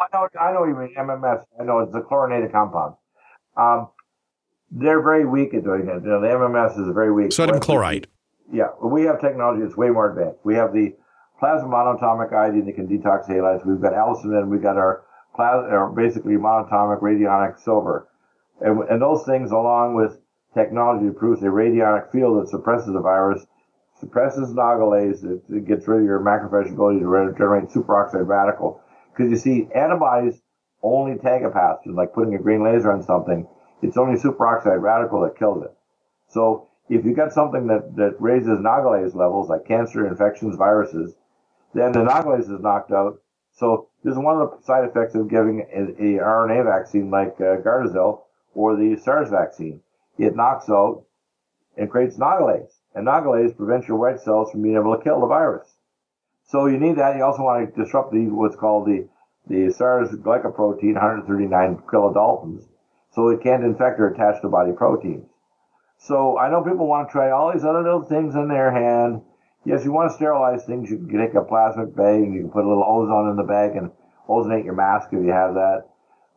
I 0.00 0.06
know, 0.12 0.28
I 0.40 0.52
know 0.52 0.64
you 0.64 0.74
mean 0.74 0.94
MMS. 0.96 1.44
I 1.60 1.64
know 1.64 1.80
it's 1.80 1.94
a 1.94 2.00
chlorinated 2.00 2.52
compound. 2.52 2.94
Um, 3.56 3.88
they're 4.70 5.02
very 5.02 5.26
weak 5.26 5.52
at 5.52 5.64
doing 5.64 5.82
it. 5.82 6.02
You 6.02 6.08
know, 6.08 6.20
the 6.20 6.28
MMS 6.28 6.78
is 6.80 6.94
very 6.94 7.12
weak. 7.12 7.32
Sodium 7.32 7.60
chloride. 7.60 8.06
Yeah, 8.52 8.68
we 8.82 9.02
have 9.02 9.20
technology 9.20 9.62
that's 9.62 9.76
way 9.76 9.90
more 9.90 10.10
advanced. 10.10 10.40
We 10.44 10.54
have 10.54 10.72
the 10.72 10.94
plasma 11.38 11.68
monatomic 11.68 12.32
iodine 12.32 12.66
that 12.66 12.74
can 12.74 12.88
detox 12.88 13.28
halides. 13.28 13.64
We've 13.66 13.80
got 13.80 13.92
allicin, 13.92 14.48
we've 14.48 14.62
got 14.62 14.76
our 14.76 15.04
plasma, 15.34 15.68
or 15.68 15.90
basically 15.90 16.34
monatomic 16.34 17.00
radionic 17.00 17.60
silver, 17.60 18.08
and, 18.60 18.82
and 18.88 19.00
those 19.00 19.24
things, 19.24 19.50
along 19.50 19.94
with 19.94 20.18
technology, 20.54 21.06
that 21.06 21.16
produce 21.16 21.42
a 21.42 21.46
radionic 21.46 22.10
field 22.10 22.42
that 22.42 22.50
suppresses 22.50 22.92
the 22.92 23.00
virus, 23.00 23.46
suppresses 23.98 24.50
nagalase, 24.50 25.24
it, 25.24 25.42
it 25.48 25.66
gets 25.66 25.86
rid 25.86 26.00
of 26.00 26.04
your 26.04 26.20
macrophage 26.20 26.72
ability 26.72 27.00
to 27.00 27.34
generate 27.36 27.68
superoxide 27.68 28.26
radical. 28.26 28.82
Because 29.12 29.30
you 29.30 29.36
see, 29.36 29.68
antibodies 29.74 30.40
only 30.82 31.18
tag 31.18 31.44
a 31.44 31.50
pathogen, 31.50 31.94
like 31.94 32.12
putting 32.12 32.34
a 32.34 32.38
green 32.38 32.62
laser 32.62 32.90
on 32.90 33.02
something. 33.02 33.46
It's 33.82 33.96
only 33.96 34.18
superoxide 34.18 34.80
radical 34.80 35.20
that 35.22 35.38
kills 35.38 35.64
it. 35.64 35.74
So 36.28 36.68
if 36.88 37.04
you 37.04 37.14
got 37.14 37.32
something 37.32 37.66
that, 37.68 37.96
that 37.96 38.20
raises 38.20 38.58
nagalase 38.58 39.14
levels, 39.14 39.48
like 39.48 39.66
cancer, 39.66 40.06
infections, 40.06 40.56
viruses, 40.56 41.14
then 41.74 41.92
the 41.92 42.00
nagalase 42.00 42.52
is 42.52 42.60
knocked 42.60 42.92
out. 42.92 43.20
So 43.52 43.88
this 44.02 44.12
is 44.12 44.18
one 44.18 44.40
of 44.40 44.50
the 44.50 44.64
side 44.64 44.84
effects 44.84 45.14
of 45.14 45.28
giving 45.28 45.60
a 45.60 46.22
RNA 46.22 46.64
vaccine 46.64 47.10
like 47.10 47.34
uh, 47.40 47.60
Gardasil 47.62 48.22
or 48.54 48.76
the 48.76 48.96
SARS 48.96 49.30
vaccine. 49.30 49.80
It 50.18 50.36
knocks 50.36 50.68
out 50.68 51.04
and 51.76 51.90
creates 51.90 52.16
nagalase. 52.16 52.72
And 52.94 53.06
nagalase 53.06 53.56
prevents 53.56 53.86
your 53.86 53.98
white 53.98 54.20
cells 54.20 54.50
from 54.50 54.62
being 54.62 54.76
able 54.76 54.96
to 54.96 55.02
kill 55.02 55.20
the 55.20 55.26
virus. 55.26 55.68
So 56.50 56.66
you 56.66 56.78
need 56.78 56.96
that. 56.96 57.16
You 57.16 57.22
also 57.22 57.42
want 57.42 57.74
to 57.74 57.84
disrupt 57.84 58.12
the 58.12 58.26
what's 58.26 58.56
called 58.56 58.86
the 58.86 59.08
the 59.46 59.72
SARS 59.72 60.10
glycoprotein, 60.10 60.94
139 60.94 61.82
kilodaltons, 61.86 62.62
so 63.14 63.28
it 63.28 63.42
can't 63.42 63.64
infect 63.64 63.98
or 63.98 64.08
attach 64.08 64.42
to 64.42 64.48
body 64.48 64.72
proteins. 64.72 65.28
So 65.98 66.38
I 66.38 66.50
know 66.50 66.62
people 66.62 66.86
want 66.86 67.08
to 67.08 67.12
try 67.12 67.30
all 67.30 67.52
these 67.52 67.64
other 67.64 67.82
little 67.82 68.02
things 68.02 68.34
in 68.34 68.48
their 68.48 68.70
hand. 68.72 69.22
Yes, 69.64 69.84
you 69.84 69.92
want 69.92 70.10
to 70.10 70.16
sterilize 70.16 70.64
things. 70.64 70.90
You 70.90 70.98
can 70.98 71.18
take 71.18 71.34
a 71.34 71.42
plastic 71.42 71.94
bag 71.94 72.22
and 72.22 72.34
you 72.34 72.42
can 72.42 72.50
put 72.50 72.64
a 72.64 72.68
little 72.68 72.84
ozone 72.84 73.30
in 73.30 73.36
the 73.36 73.42
bag 73.42 73.76
and 73.76 73.90
ozonate 74.28 74.64
your 74.64 74.74
mask 74.74 75.08
if 75.12 75.22
you 75.22 75.32
have 75.32 75.54
that. 75.54 75.84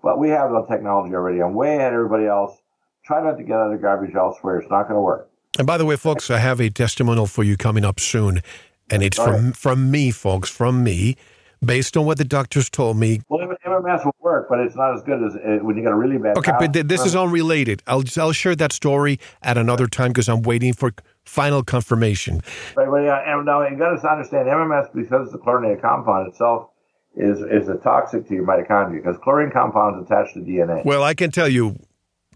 But 0.03 0.19
we 0.19 0.29
have 0.29 0.51
the 0.51 0.65
technology 0.69 1.15
already. 1.15 1.41
I'm 1.41 1.53
way 1.53 1.77
ahead 1.77 1.93
of 1.93 1.99
everybody 1.99 2.25
else. 2.25 2.57
Try 3.05 3.23
not 3.23 3.37
to 3.37 3.43
get 3.43 3.57
other 3.57 3.77
garbage 3.77 4.15
elsewhere. 4.15 4.59
It's 4.59 4.69
not 4.69 4.83
going 4.83 4.95
to 4.95 5.01
work. 5.01 5.29
And 5.57 5.65
by 5.65 5.77
the 5.77 5.85
way, 5.85 5.95
folks, 5.95 6.29
I 6.29 6.39
have 6.39 6.59
a 6.59 6.69
testimonial 6.69 7.27
for 7.27 7.43
you 7.43 7.57
coming 7.57 7.85
up 7.85 7.99
soon. 7.99 8.41
And 8.89 9.01
it's 9.01 9.17
from, 9.17 9.53
from 9.53 9.89
me, 9.89 10.11
folks, 10.11 10.49
from 10.49 10.83
me 10.83 11.15
based 11.63 11.95
on 11.97 12.05
what 12.05 12.17
the 12.17 12.25
doctors 12.25 12.69
told 12.69 12.97
me. 12.97 13.21
Well, 13.29 13.47
MMS 13.65 14.05
will 14.05 14.15
work, 14.19 14.47
but 14.49 14.59
it's 14.59 14.75
not 14.75 14.93
as 14.93 15.03
good 15.03 15.23
as 15.23 15.35
uh, 15.35 15.63
when 15.63 15.77
you 15.77 15.83
got 15.83 15.93
a 15.93 15.95
really 15.95 16.17
bad. 16.17 16.37
Okay, 16.37 16.51
but 16.59 16.73
th- 16.73 16.85
this 16.87 17.05
is 17.05 17.15
unrelated. 17.15 17.81
I'll 17.87 18.03
I'll 18.17 18.31
share 18.31 18.55
that 18.55 18.73
story 18.73 19.19
at 19.41 19.57
another 19.57 19.87
time 19.87 20.09
because 20.09 20.29
I'm 20.29 20.41
waiting 20.41 20.73
for 20.73 20.93
final 21.25 21.63
confirmation. 21.63 22.41
Right, 22.75 22.89
well, 22.89 23.01
yeah, 23.01 23.21
and 23.25 23.45
now 23.45 23.67
you 23.67 23.77
got 23.77 23.99
to 23.99 24.09
understand 24.09 24.47
MMS 24.47 24.93
because 24.93 25.31
the 25.31 25.37
chlorinated 25.37 25.81
compound 25.81 26.27
itself 26.27 26.69
is 27.15 27.41
is 27.41 27.69
a 27.69 27.75
toxic 27.75 28.27
to 28.27 28.33
your 28.33 28.45
mitochondria 28.45 29.01
because 29.01 29.17
chlorine 29.23 29.51
compounds 29.51 30.05
attach 30.05 30.33
to 30.33 30.39
DNA. 30.39 30.83
Well, 30.85 31.03
I 31.03 31.13
can 31.13 31.31
tell 31.31 31.47
you, 31.47 31.79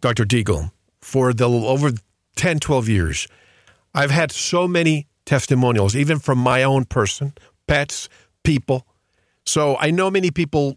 Dr. 0.01 0.25
Deagle, 0.25 0.71
for 1.01 1.33
the 1.33 1.49
over 1.49 1.91
10, 2.35 2.59
12 2.59 2.89
years, 2.89 3.27
I've 3.93 4.11
had 4.11 4.31
so 4.31 4.67
many 4.67 5.07
testimonials, 5.27 5.95
even 5.95 6.17
from 6.17 6.39
my 6.39 6.63
own 6.63 6.85
person, 6.85 7.33
pets, 7.67 8.09
people 8.43 8.87
so 9.47 9.77
I 9.79 9.91
know 9.91 10.11
many 10.11 10.29
people. 10.29 10.75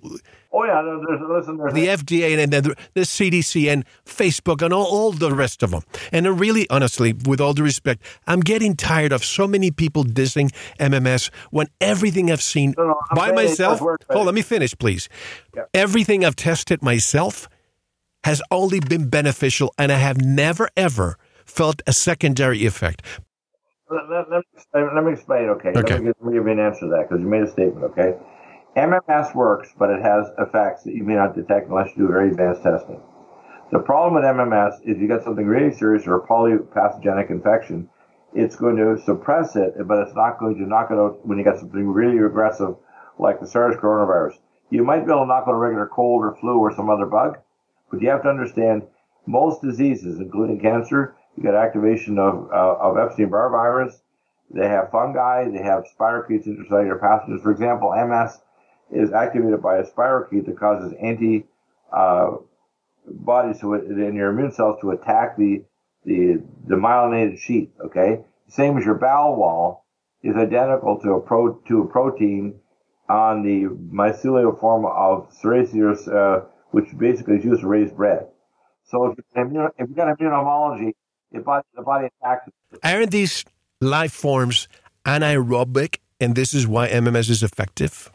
Oh 0.52 0.64
yeah, 0.64 0.82
there's, 0.82 1.20
listen, 1.28 1.56
there's 1.58 1.74
the 1.74 1.86
FDA 1.86 2.40
and 2.40 2.52
then 2.52 2.62
the 2.94 3.00
CDC 3.00 3.70
and 3.70 3.84
Facebook 4.04 4.62
and 4.62 4.72
all, 4.72 4.84
all 4.84 5.12
the 5.12 5.34
rest 5.34 5.62
of 5.62 5.72
them. 5.72 5.82
And 6.12 6.38
really, 6.38 6.68
honestly, 6.70 7.12
with 7.26 7.40
all 7.40 7.52
due 7.52 7.64
respect, 7.64 8.02
I'm 8.26 8.40
getting 8.40 8.76
tired 8.76 9.12
of 9.12 9.24
so 9.24 9.46
many 9.46 9.70
people 9.70 10.04
dissing 10.04 10.52
MMS 10.78 11.30
when 11.50 11.66
everything 11.80 12.30
I've 12.30 12.42
seen 12.42 12.74
no, 12.78 12.86
no, 12.86 13.00
by 13.14 13.32
myself. 13.32 13.80
Work, 13.80 14.04
hold, 14.10 14.26
let 14.26 14.34
me 14.34 14.42
finish, 14.42 14.76
please. 14.78 15.08
Yeah. 15.54 15.64
Everything 15.74 16.24
I've 16.24 16.36
tested 16.36 16.82
myself 16.82 17.48
has 18.24 18.40
only 18.50 18.80
been 18.80 19.08
beneficial, 19.08 19.74
and 19.78 19.90
I 19.90 19.96
have 19.96 20.20
never 20.20 20.68
ever 20.76 21.16
felt 21.44 21.82
a 21.86 21.92
secondary 21.92 22.66
effect. 22.66 23.02
Let, 23.90 24.08
let, 24.08 24.30
let, 24.30 24.44
me, 24.74 24.88
let 24.94 25.04
me 25.04 25.12
explain, 25.12 25.48
okay? 25.48 25.70
okay. 25.70 25.94
Let, 25.94 26.02
me, 26.02 26.12
let 26.20 26.22
me 26.22 26.32
give 26.34 26.46
you 26.46 26.52
an 26.52 26.60
answer 26.60 26.86
to 26.86 26.88
that 26.88 27.08
because 27.08 27.20
you 27.20 27.28
made 27.28 27.42
a 27.42 27.50
statement, 27.50 27.84
okay? 27.86 28.14
MMS 28.76 29.34
works, 29.34 29.74
but 29.76 29.90
it 29.90 30.00
has 30.00 30.28
effects 30.38 30.84
that 30.84 30.94
you 30.94 31.02
may 31.02 31.14
not 31.14 31.34
detect 31.34 31.68
unless 31.68 31.88
you 31.96 32.06
do 32.06 32.08
very 32.08 32.28
advanced 32.28 32.62
testing. 32.62 33.00
The 33.72 33.80
problem 33.80 34.14
with 34.14 34.24
MMS 34.24 34.80
is 34.84 35.00
you 35.00 35.08
get 35.08 35.24
something 35.24 35.46
really 35.46 35.74
serious 35.74 36.06
or 36.06 36.16
a 36.16 36.26
polypathogenic 36.26 37.30
infection, 37.30 37.88
it's 38.32 38.54
going 38.54 38.76
to 38.76 38.96
suppress 39.04 39.56
it, 39.56 39.74
but 39.86 39.98
it's 39.98 40.14
not 40.14 40.38
going 40.38 40.56
to 40.56 40.66
knock 40.66 40.90
it 40.92 40.98
out 40.98 41.26
when 41.26 41.38
you 41.38 41.44
get 41.44 41.58
something 41.58 41.88
really 41.88 42.18
aggressive 42.18 42.76
like 43.18 43.40
the 43.40 43.46
SARS 43.46 43.76
coronavirus. 43.76 44.34
You 44.70 44.84
might 44.84 45.04
be 45.04 45.10
able 45.10 45.22
to 45.22 45.26
knock 45.26 45.44
out 45.48 45.54
a 45.54 45.56
regular 45.56 45.88
cold 45.88 46.22
or 46.22 46.36
flu 46.36 46.58
or 46.58 46.74
some 46.74 46.88
other 46.88 47.06
bug, 47.06 47.38
but 47.90 48.00
you 48.00 48.08
have 48.08 48.22
to 48.22 48.28
understand 48.28 48.82
most 49.26 49.62
diseases, 49.62 50.20
including 50.20 50.60
cancer, 50.60 51.16
you 51.36 51.42
get 51.42 51.54
activation 51.54 52.18
of, 52.18 52.50
uh, 52.52 52.76
of 52.80 52.98
Epstein-Barr 52.98 53.50
virus. 53.50 54.00
They 54.50 54.66
have 54.66 54.90
fungi. 54.90 55.48
They 55.50 55.62
have 55.62 55.84
spirochetes, 55.96 56.46
intracellular 56.46 57.00
pathogens. 57.00 57.42
For 57.42 57.52
example, 57.52 57.92
MS 57.92 58.40
is 58.90 59.12
activated 59.12 59.62
by 59.62 59.78
a 59.78 59.84
spirochete 59.84 60.46
that 60.46 60.58
causes 60.58 60.92
anti 61.00 61.46
uh, 61.92 62.32
bodies 63.06 63.60
to 63.60 63.74
in 63.74 64.14
your 64.14 64.30
immune 64.30 64.52
cells 64.52 64.78
to 64.80 64.90
attack 64.90 65.36
the 65.36 65.62
the 66.04 66.42
the 66.66 66.74
myelinated 66.74 67.38
sheath. 67.38 67.70
Okay, 67.86 68.24
same 68.48 68.76
as 68.76 68.84
your 68.84 68.96
bowel 68.96 69.36
wall 69.36 69.86
is 70.22 70.36
identical 70.36 70.98
to 71.00 71.12
a 71.12 71.20
pro 71.20 71.54
to 71.68 71.82
a 71.82 71.86
protein 71.86 72.54
on 73.08 73.42
the 73.42 73.64
mycelial 73.92 74.58
form 74.58 74.84
of 74.84 75.32
Serraceous, 75.32 76.06
uh, 76.08 76.44
which 76.70 76.86
basically 76.96 77.36
is 77.36 77.44
used 77.44 77.60
to 77.62 77.66
raise 77.66 77.90
bread. 77.90 78.26
So 78.84 79.06
if 79.06 79.16
you've 79.36 79.96
got 79.96 80.18
immunomology, 80.18 80.92
the 81.32 81.40
body, 81.40 81.66
the 81.74 81.82
body 81.82 82.08
attacks. 82.22 82.48
Aren't 82.82 83.10
these 83.10 83.44
life 83.80 84.12
forms 84.12 84.68
anaerobic 85.04 85.98
and 86.20 86.34
this 86.34 86.52
is 86.54 86.66
why 86.66 86.88
MMS 86.88 87.30
is 87.30 87.42
effective? 87.42 88.10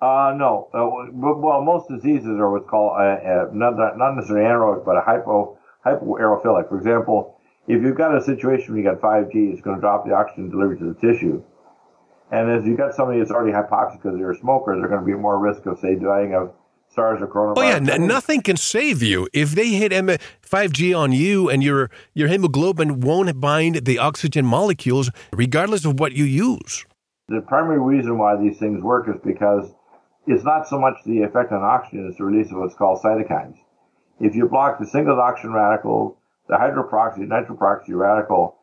Uh, 0.00 0.34
no. 0.36 0.68
Uh, 0.74 1.10
well, 1.12 1.62
most 1.62 1.88
diseases 1.88 2.38
are 2.38 2.50
what's 2.50 2.68
called 2.68 2.92
uh, 2.92 3.04
uh, 3.04 3.50
not, 3.52 3.76
not 3.96 4.14
necessarily 4.14 4.44
anaerobic, 4.44 4.84
but 4.84 4.96
a 4.96 5.00
hypo 5.00 5.58
hypoaerophilic. 5.84 6.68
For 6.68 6.76
example, 6.76 7.38
if 7.66 7.82
you've 7.82 7.96
got 7.96 8.16
a 8.16 8.22
situation 8.22 8.74
where 8.74 8.82
you 8.82 8.90
got 8.90 9.00
5G, 9.00 9.52
it's 9.52 9.62
going 9.62 9.76
to 9.76 9.80
drop 9.80 10.06
the 10.06 10.12
oxygen 10.12 10.50
delivery 10.50 10.78
to 10.78 10.92
the 10.92 11.00
tissue. 11.00 11.42
And 12.30 12.50
as 12.50 12.66
you've 12.66 12.78
got 12.78 12.94
somebody 12.94 13.18
that's 13.18 13.30
already 13.30 13.52
hypoxic 13.52 14.02
because 14.02 14.18
they're 14.18 14.30
a 14.30 14.36
smoker, 14.36 14.76
they're 14.78 14.88
going 14.88 15.00
to 15.00 15.06
be 15.06 15.14
more 15.14 15.38
risk 15.38 15.66
of, 15.66 15.78
say, 15.78 15.94
dying 15.94 16.34
of 16.34 16.52
SARS 16.94 17.20
or 17.20 17.26
coronavirus. 17.26 17.58
Oh 17.58 17.62
yeah, 17.62 17.94
n- 17.94 18.06
nothing 18.06 18.40
can 18.40 18.56
save 18.56 19.02
you 19.02 19.28
if 19.32 19.52
they 19.52 19.68
hit 19.68 19.92
M- 19.92 20.08
5G 20.42 20.96
on 20.96 21.12
you, 21.12 21.50
and 21.50 21.62
your 21.62 21.90
your 22.14 22.28
hemoglobin 22.28 23.00
won't 23.00 23.40
bind 23.40 23.84
the 23.84 23.98
oxygen 23.98 24.46
molecules, 24.46 25.10
regardless 25.32 25.84
of 25.84 25.98
what 25.98 26.12
you 26.12 26.24
use. 26.24 26.86
The 27.28 27.40
primary 27.40 27.80
reason 27.80 28.18
why 28.18 28.36
these 28.36 28.58
things 28.58 28.82
work 28.82 29.08
is 29.08 29.20
because 29.24 29.72
it's 30.26 30.44
not 30.44 30.68
so 30.68 30.78
much 30.78 30.94
the 31.04 31.22
effect 31.22 31.52
on 31.52 31.62
oxygen; 31.62 32.06
it's 32.08 32.18
the 32.18 32.24
release 32.24 32.50
of 32.50 32.58
what's 32.58 32.74
called 32.74 33.00
cytokines. 33.02 33.56
If 34.20 34.34
you 34.34 34.48
block 34.48 34.78
the 34.78 34.86
single 34.86 35.20
oxygen 35.20 35.52
radical, 35.52 36.18
the 36.48 36.54
hydroperoxy, 36.54 37.26
nitroperoxy 37.26 37.90
radical, 37.90 38.56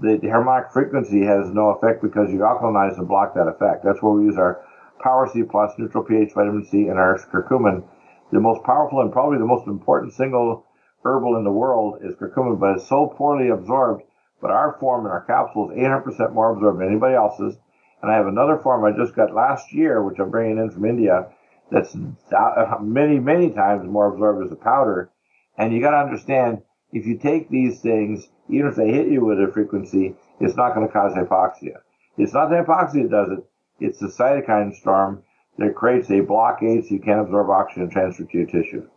the, 0.00 0.18
the 0.20 0.28
harmonic 0.28 0.72
frequency 0.72 1.24
has 1.24 1.50
no 1.50 1.70
effect 1.70 2.02
because 2.02 2.30
you 2.30 2.40
alkalinize 2.40 2.98
and 2.98 3.08
block 3.08 3.34
that 3.34 3.46
effect. 3.48 3.84
That's 3.84 4.02
where 4.02 4.12
we 4.12 4.24
use 4.24 4.36
our 4.36 4.65
Power 5.00 5.28
C 5.32 5.42
plus, 5.42 5.72
neutral 5.78 6.04
pH 6.04 6.32
vitamin 6.34 6.64
C, 6.64 6.88
and 6.88 6.98
our 6.98 7.18
curcumin. 7.32 7.84
The 8.32 8.40
most 8.40 8.64
powerful 8.64 9.00
and 9.00 9.12
probably 9.12 9.38
the 9.38 9.46
most 9.46 9.66
important 9.66 10.12
single 10.12 10.66
herbal 11.04 11.36
in 11.36 11.44
the 11.44 11.52
world 11.52 12.00
is 12.02 12.14
curcumin, 12.16 12.58
but 12.58 12.76
it's 12.76 12.88
so 12.88 13.06
poorly 13.06 13.48
absorbed. 13.48 14.02
But 14.40 14.50
our 14.50 14.76
form 14.78 15.06
in 15.06 15.12
our 15.12 15.24
capsules, 15.24 15.72
800% 15.72 16.32
more 16.32 16.52
absorbed 16.52 16.80
than 16.80 16.88
anybody 16.88 17.14
else's. 17.14 17.56
And 18.02 18.10
I 18.10 18.16
have 18.16 18.26
another 18.26 18.58
form 18.58 18.84
I 18.84 18.96
just 18.96 19.16
got 19.16 19.34
last 19.34 19.72
year, 19.72 20.02
which 20.02 20.18
I'm 20.18 20.30
bringing 20.30 20.58
in 20.58 20.70
from 20.70 20.84
India, 20.84 21.28
that's 21.70 21.96
many, 22.80 23.18
many 23.18 23.50
times 23.50 23.88
more 23.88 24.12
absorbed 24.12 24.44
as 24.44 24.52
a 24.52 24.56
powder. 24.56 25.10
And 25.58 25.72
you 25.72 25.80
got 25.80 25.92
to 25.92 26.04
understand, 26.04 26.62
if 26.92 27.06
you 27.06 27.18
take 27.18 27.48
these 27.48 27.80
things, 27.80 28.28
even 28.48 28.68
if 28.68 28.76
they 28.76 28.90
hit 28.90 29.08
you 29.08 29.24
with 29.24 29.40
a 29.40 29.50
frequency, 29.52 30.14
it's 30.40 30.56
not 30.56 30.74
going 30.74 30.86
to 30.86 30.92
cause 30.92 31.14
hypoxia. 31.14 31.78
It's 32.18 32.34
not 32.34 32.48
the 32.48 32.56
hypoxia 32.56 33.02
that 33.04 33.10
does 33.10 33.30
it. 33.30 33.44
It's 33.80 33.98
the 33.98 34.06
cytokine 34.06 34.74
storm 34.74 35.22
that 35.58 35.74
creates 35.74 36.10
a 36.10 36.20
blockade 36.20 36.84
so 36.84 36.94
you 36.94 37.00
can't 37.00 37.20
absorb 37.20 37.50
oxygen 37.50 37.84
and 37.84 37.92
transfer 37.92 38.24
to 38.24 38.38
your 38.38 38.46
tissue. 38.46 38.88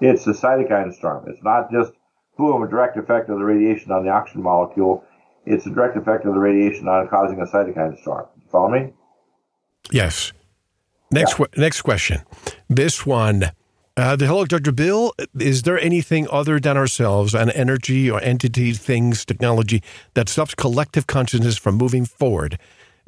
It's 0.00 0.24
the 0.24 0.32
cytokine 0.32 0.94
storm. 0.94 1.26
It's 1.28 1.42
not 1.42 1.70
just, 1.70 1.92
boom, 2.36 2.62
a 2.62 2.68
direct 2.68 2.96
effect 2.96 3.28
of 3.28 3.38
the 3.38 3.44
radiation 3.44 3.92
on 3.92 4.04
the 4.04 4.10
oxygen 4.10 4.42
molecule. 4.42 5.04
It's 5.46 5.66
a 5.66 5.70
direct 5.70 5.96
effect 5.96 6.24
of 6.24 6.34
the 6.34 6.40
radiation 6.40 6.88
on 6.88 7.08
causing 7.08 7.40
a 7.40 7.46
cytokine 7.46 8.00
storm. 8.00 8.26
Follow 8.50 8.70
me? 8.70 8.92
Yes. 9.90 10.32
Next, 11.10 11.38
yeah. 11.38 11.46
next 11.56 11.82
question. 11.82 12.22
This 12.68 13.04
one. 13.04 13.50
Uh, 13.96 14.16
the 14.16 14.26
hello, 14.26 14.46
Dr. 14.46 14.72
Bill. 14.72 15.12
Is 15.38 15.62
there 15.62 15.78
anything 15.78 16.26
other 16.30 16.58
than 16.58 16.76
ourselves, 16.76 17.34
an 17.34 17.50
energy 17.50 18.10
or 18.10 18.22
entity, 18.22 18.72
things, 18.72 19.24
technology 19.24 19.82
that 20.14 20.28
stops 20.28 20.54
collective 20.54 21.06
consciousness 21.06 21.58
from 21.58 21.74
moving 21.74 22.06
forward? 22.06 22.58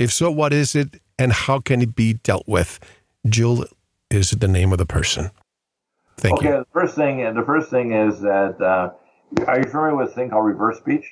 If 0.02 0.12
so, 0.12 0.32
what 0.32 0.52
is 0.52 0.74
it 0.74 1.00
and 1.16 1.32
how 1.32 1.60
can 1.60 1.80
it 1.80 1.94
be 1.94 2.14
dealt 2.14 2.48
with? 2.48 2.80
Jill 3.28 3.66
is 4.10 4.32
the 4.32 4.48
name 4.48 4.72
of 4.72 4.78
the 4.78 4.86
person. 4.86 5.30
Thank 6.16 6.38
okay, 6.38 6.48
you. 6.48 6.58
the 6.58 6.66
first 6.72 6.96
thing, 6.96 7.18
the 7.18 7.44
first 7.46 7.70
thing 7.70 7.92
is 7.92 8.20
that 8.20 8.60
uh, 8.60 8.90
are 9.46 9.58
you 9.58 9.64
familiar 9.70 9.94
with 9.94 10.10
a 10.10 10.12
thing 10.12 10.30
called 10.30 10.44
reverse 10.44 10.78
speech? 10.78 11.04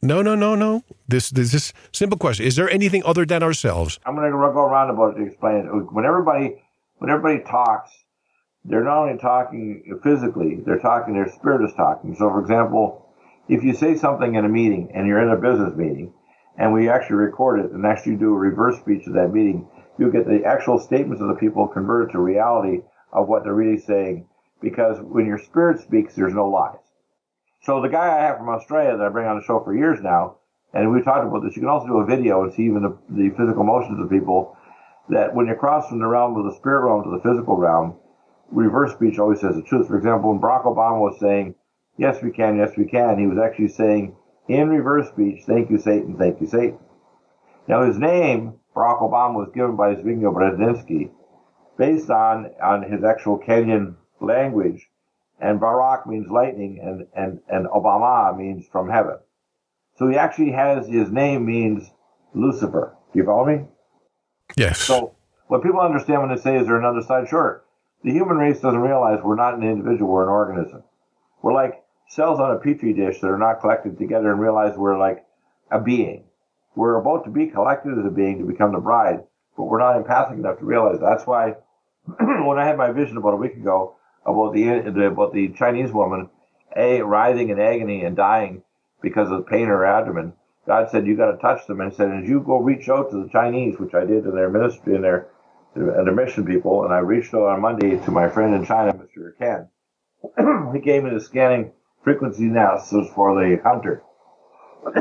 No, 0.00 0.22
no, 0.22 0.34
no, 0.34 0.54
no. 0.54 0.84
This, 1.06 1.28
this 1.28 1.52
is 1.52 1.74
simple 1.92 2.16
question. 2.16 2.46
Is 2.46 2.56
there 2.56 2.70
anything 2.70 3.02
other 3.04 3.26
than 3.26 3.42
ourselves? 3.42 4.00
I'm 4.06 4.14
going 4.14 4.24
to 4.24 4.32
go 4.32 4.64
around 4.64 4.88
about 4.88 5.16
it 5.16 5.18
to 5.18 5.26
explain 5.26 5.66
it. 5.66 5.92
When 5.92 6.06
everybody, 6.06 6.62
when 6.96 7.10
everybody 7.10 7.44
talks, 7.44 7.90
they're 8.64 8.84
not 8.84 9.02
only 9.02 9.18
talking 9.18 10.00
physically; 10.02 10.62
they're 10.64 10.78
talking. 10.78 11.12
Their 11.12 11.30
spirit 11.30 11.62
is 11.62 11.74
talking. 11.76 12.14
So, 12.14 12.30
for 12.30 12.40
example, 12.40 13.06
if 13.48 13.62
you 13.62 13.74
say 13.74 13.96
something 13.96 14.34
in 14.34 14.46
a 14.46 14.48
meeting 14.48 14.92
and 14.94 15.06
you're 15.06 15.20
in 15.22 15.28
a 15.28 15.36
business 15.36 15.76
meeting, 15.76 16.14
and 16.58 16.72
we 16.72 16.88
actually 16.88 17.16
record 17.16 17.60
it 17.60 17.70
and 17.70 17.86
actually 17.86 18.16
do 18.16 18.34
a 18.34 18.38
reverse 18.38 18.78
speech 18.80 19.06
of 19.06 19.14
that 19.14 19.32
meeting, 19.32 19.66
you 19.98 20.10
get 20.10 20.26
the 20.26 20.44
actual 20.44 20.78
statements 20.78 21.22
of 21.22 21.28
the 21.28 21.34
people 21.34 21.66
converted 21.66 22.12
to 22.12 22.18
reality 22.18 22.82
of 23.12 23.28
what 23.28 23.44
they're 23.44 23.54
really 23.54 23.78
saying. 23.78 24.26
Because 24.60 24.98
when 25.00 25.26
your 25.26 25.38
spirit 25.38 25.80
speaks, 25.80 26.14
there's 26.14 26.34
no 26.34 26.48
lies. 26.48 26.78
So 27.62 27.80
the 27.80 27.88
guy 27.88 28.06
I 28.06 28.22
have 28.22 28.38
from 28.38 28.48
Australia 28.48 28.96
that 28.96 29.06
I 29.06 29.08
bring 29.08 29.26
on 29.26 29.38
the 29.38 29.44
show 29.44 29.62
for 29.62 29.76
years 29.76 30.00
now, 30.02 30.36
and 30.74 30.92
we've 30.92 31.04
talked 31.04 31.26
about 31.26 31.42
this, 31.42 31.56
you 31.56 31.62
can 31.62 31.70
also 31.70 31.86
do 31.86 31.98
a 31.98 32.06
video 32.06 32.42
and 32.42 32.52
see 32.52 32.64
even 32.64 32.82
the, 32.82 32.98
the 33.08 33.30
physical 33.36 33.64
motions 33.64 34.00
of 34.00 34.10
people 34.10 34.56
that 35.08 35.34
when 35.34 35.46
you 35.46 35.54
cross 35.54 35.88
from 35.88 36.00
the 36.00 36.06
realm 36.06 36.36
of 36.36 36.44
the 36.44 36.54
spirit 36.56 36.84
realm 36.84 37.04
to 37.04 37.10
the 37.10 37.22
physical 37.22 37.56
realm, 37.56 37.96
reverse 38.50 38.92
speech 38.92 39.18
always 39.18 39.40
says 39.40 39.54
the 39.54 39.62
truth. 39.62 39.86
For 39.88 39.96
example, 39.96 40.30
when 40.30 40.40
Barack 40.40 40.64
Obama 40.64 41.00
was 41.00 41.18
saying, 41.20 41.54
yes, 41.96 42.22
we 42.22 42.30
can, 42.30 42.56
yes, 42.56 42.76
we 42.76 42.84
can, 42.84 43.18
he 43.18 43.26
was 43.26 43.38
actually 43.38 43.68
saying, 43.68 44.16
in 44.48 44.68
reverse 44.70 45.08
speech, 45.08 45.44
thank 45.46 45.70
you, 45.70 45.78
Satan, 45.78 46.16
thank 46.16 46.40
you, 46.40 46.46
Satan. 46.46 46.78
Now, 47.66 47.84
his 47.84 47.98
name, 47.98 48.54
Barack 48.74 49.00
Obama, 49.02 49.34
was 49.34 49.50
given 49.54 49.76
by 49.76 49.94
Zbigniew 49.94 50.32
Brzezinski 50.34 51.10
based 51.76 52.10
on, 52.10 52.50
on 52.62 52.90
his 52.90 53.04
actual 53.04 53.38
Kenyan 53.38 53.94
language. 54.20 54.88
And 55.40 55.60
Barak 55.60 56.06
means 56.06 56.28
lightning, 56.28 56.80
and, 56.82 57.06
and, 57.14 57.40
and 57.48 57.66
Obama 57.68 58.36
means 58.36 58.66
from 58.72 58.90
heaven. 58.90 59.18
So 59.96 60.08
he 60.08 60.16
actually 60.16 60.52
has 60.52 60.88
his 60.88 61.12
name 61.12 61.46
means 61.46 61.88
Lucifer. 62.34 62.96
Do 63.12 63.18
you 63.18 63.24
follow 63.24 63.46
me? 63.46 63.64
Yes. 64.56 64.80
So 64.80 65.14
what 65.46 65.62
people 65.62 65.80
understand 65.80 66.22
when 66.22 66.34
they 66.34 66.40
say, 66.40 66.56
is 66.56 66.66
there 66.66 66.78
another 66.78 67.02
side? 67.02 67.28
Sure. 67.28 67.62
The 68.02 68.10
human 68.10 68.36
race 68.36 68.60
doesn't 68.60 68.80
realize 68.80 69.20
we're 69.22 69.36
not 69.36 69.54
an 69.54 69.62
individual, 69.62 70.10
we're 70.10 70.22
an 70.24 70.28
organism. 70.28 70.82
We're 71.42 71.54
like 71.54 71.82
cells 72.08 72.40
on 72.40 72.50
a 72.50 72.58
petri 72.58 72.92
dish 72.92 73.20
that 73.20 73.28
are 73.28 73.38
not 73.38 73.60
collected 73.60 73.98
together 73.98 74.32
and 74.32 74.40
realize 74.40 74.76
we're 74.76 74.98
like 74.98 75.24
a 75.70 75.80
being. 75.80 76.24
We're 76.74 76.96
about 76.96 77.24
to 77.24 77.30
be 77.30 77.48
collected 77.48 77.98
as 77.98 78.06
a 78.06 78.10
being 78.10 78.38
to 78.38 78.44
become 78.44 78.72
the 78.72 78.78
bride, 78.78 79.24
but 79.56 79.64
we're 79.64 79.78
not 79.78 79.96
empathic 79.96 80.38
enough 80.38 80.58
to 80.58 80.64
realize 80.64 81.00
that's 81.00 81.26
why 81.26 81.54
when 82.18 82.58
I 82.58 82.66
had 82.66 82.78
my 82.78 82.92
vision 82.92 83.16
about 83.16 83.34
a 83.34 83.36
week 83.36 83.54
ago 83.54 83.96
about 84.24 84.54
the 84.54 85.06
about 85.06 85.32
the 85.32 85.48
Chinese 85.50 85.92
woman, 85.92 86.30
a 86.76 87.02
writhing 87.02 87.50
in 87.50 87.60
agony 87.60 88.04
and 88.04 88.16
dying 88.16 88.62
because 89.02 89.30
of 89.30 89.46
pain 89.46 89.62
in 89.62 89.68
her 89.68 89.84
abdomen, 89.84 90.32
God 90.66 90.90
said 90.90 91.06
you 91.06 91.16
got 91.16 91.32
to 91.32 91.38
touch 91.38 91.66
them, 91.66 91.80
and 91.80 91.94
said 91.94 92.10
as 92.10 92.28
you 92.28 92.40
go 92.40 92.58
reach 92.58 92.88
out 92.88 93.10
to 93.10 93.22
the 93.22 93.28
Chinese, 93.30 93.78
which 93.78 93.94
I 93.94 94.04
did 94.04 94.24
in 94.24 94.34
their 94.34 94.50
ministry 94.50 94.94
and 94.94 95.04
their 95.04 95.28
and 95.74 96.06
their 96.06 96.14
mission 96.14 96.44
people, 96.46 96.84
and 96.84 96.92
I 96.92 96.98
reached 96.98 97.34
out 97.34 97.48
on 97.48 97.60
Monday 97.60 97.98
to 97.98 98.10
my 98.10 98.28
friend 98.28 98.54
in 98.54 98.64
China, 98.64 98.92
Mr. 98.94 99.36
Ken. 99.38 99.68
he 100.74 100.80
gave 100.80 101.04
me 101.04 101.10
the 101.10 101.20
scanning 101.20 101.72
frequency 102.02 102.44
analysis 102.44 103.08
for 103.14 103.34
the 103.34 103.60
hunter. 103.62 104.02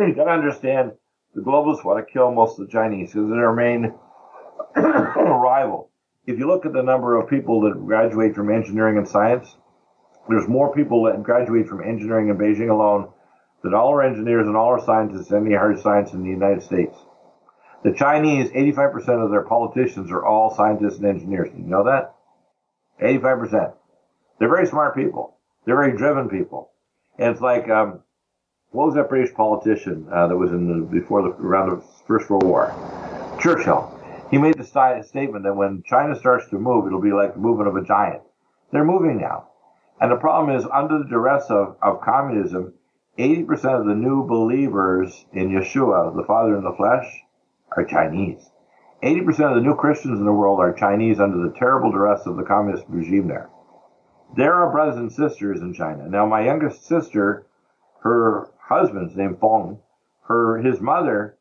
you 0.00 0.14
got 0.14 0.24
to 0.24 0.30
understand 0.30 0.92
the 1.34 1.42
globalists 1.42 1.84
want 1.84 2.04
to 2.04 2.12
kill 2.12 2.30
most 2.32 2.58
of 2.58 2.66
the 2.66 2.72
Chinese 2.72 3.12
because 3.12 3.28
they're 3.28 3.40
their 3.40 3.52
main 3.52 3.92
rival. 4.76 5.90
If 6.26 6.38
you 6.38 6.46
look 6.46 6.66
at 6.66 6.72
the 6.72 6.82
number 6.82 7.20
of 7.20 7.28
people 7.28 7.60
that 7.62 7.84
graduate 7.86 8.34
from 8.34 8.50
engineering 8.50 8.98
and 8.98 9.06
science, 9.06 9.54
there's 10.28 10.48
more 10.48 10.74
people 10.74 11.04
that 11.04 11.22
graduate 11.22 11.68
from 11.68 11.82
engineering 11.82 12.28
in 12.28 12.36
Beijing 12.36 12.70
alone 12.70 13.10
than 13.62 13.74
all 13.74 13.88
our 13.88 14.02
engineers 14.02 14.46
and 14.46 14.56
all 14.56 14.68
our 14.68 14.84
scientists 14.84 15.30
in 15.30 15.46
any 15.46 15.54
hard 15.54 15.78
science 15.78 16.12
in 16.12 16.22
the 16.22 16.30
United 16.30 16.62
States. 16.62 16.96
The 17.84 17.92
Chinese, 17.92 18.50
85% 18.50 19.24
of 19.24 19.30
their 19.30 19.42
politicians 19.42 20.10
are 20.10 20.24
all 20.24 20.54
scientists 20.54 20.96
and 20.96 21.06
engineers. 21.06 21.50
You 21.56 21.64
know 21.64 21.84
that? 21.84 22.14
85%. 23.00 23.74
They're 24.38 24.48
very 24.48 24.66
smart 24.66 24.96
people. 24.96 25.35
They're 25.66 25.76
very 25.76 25.96
driven 25.96 26.28
people. 26.28 26.70
And 27.18 27.32
it's 27.32 27.40
like, 27.40 27.68
um, 27.68 28.00
what 28.70 28.86
was 28.86 28.94
that 28.94 29.08
British 29.08 29.34
politician 29.34 30.06
uh, 30.12 30.28
that 30.28 30.36
was 30.36 30.52
in 30.52 30.68
the, 30.68 30.86
before 30.86 31.22
the 31.22 31.30
around 31.30 31.70
the 31.70 31.84
First 32.06 32.30
World 32.30 32.44
War? 32.44 32.72
Churchill. 33.40 33.92
He 34.30 34.38
made 34.38 34.54
the 34.58 35.02
statement 35.04 35.44
that 35.44 35.54
when 35.54 35.82
China 35.84 36.16
starts 36.18 36.48
to 36.50 36.58
move, 36.58 36.86
it'll 36.86 37.00
be 37.00 37.12
like 37.12 37.34
the 37.34 37.40
movement 37.40 37.68
of 37.68 37.76
a 37.76 37.84
giant. 37.84 38.22
They're 38.72 38.84
moving 38.84 39.18
now. 39.20 39.48
And 40.00 40.10
the 40.10 40.16
problem 40.16 40.56
is, 40.56 40.66
under 40.72 40.98
the 40.98 41.08
duress 41.08 41.46
of, 41.48 41.76
of 41.80 42.00
communism, 42.00 42.74
80% 43.18 43.80
of 43.80 43.86
the 43.86 43.94
new 43.94 44.26
believers 44.26 45.24
in 45.32 45.50
Yeshua, 45.50 46.14
the 46.14 46.24
Father 46.24 46.56
in 46.56 46.64
the 46.64 46.74
flesh, 46.76 47.06
are 47.76 47.84
Chinese. 47.84 48.50
80% 49.02 49.26
of 49.50 49.54
the 49.54 49.62
new 49.62 49.74
Christians 49.74 50.18
in 50.18 50.26
the 50.26 50.32
world 50.32 50.60
are 50.60 50.72
Chinese 50.72 51.18
under 51.20 51.38
the 51.38 51.54
terrible 51.58 51.90
duress 51.90 52.26
of 52.26 52.36
the 52.36 52.42
communist 52.42 52.84
regime 52.88 53.28
there. 53.28 53.48
There 54.34 54.54
are 54.54 54.72
brothers 54.72 54.96
and 54.96 55.12
sisters 55.12 55.60
in 55.60 55.74
China. 55.74 56.08
Now, 56.08 56.26
my 56.26 56.44
youngest 56.44 56.86
sister, 56.86 57.46
her 58.02 58.48
husband's 58.58 59.16
named 59.16 59.38
Feng, 59.40 59.78
her 60.28 60.58
his 60.58 60.80
mother, 60.80 61.36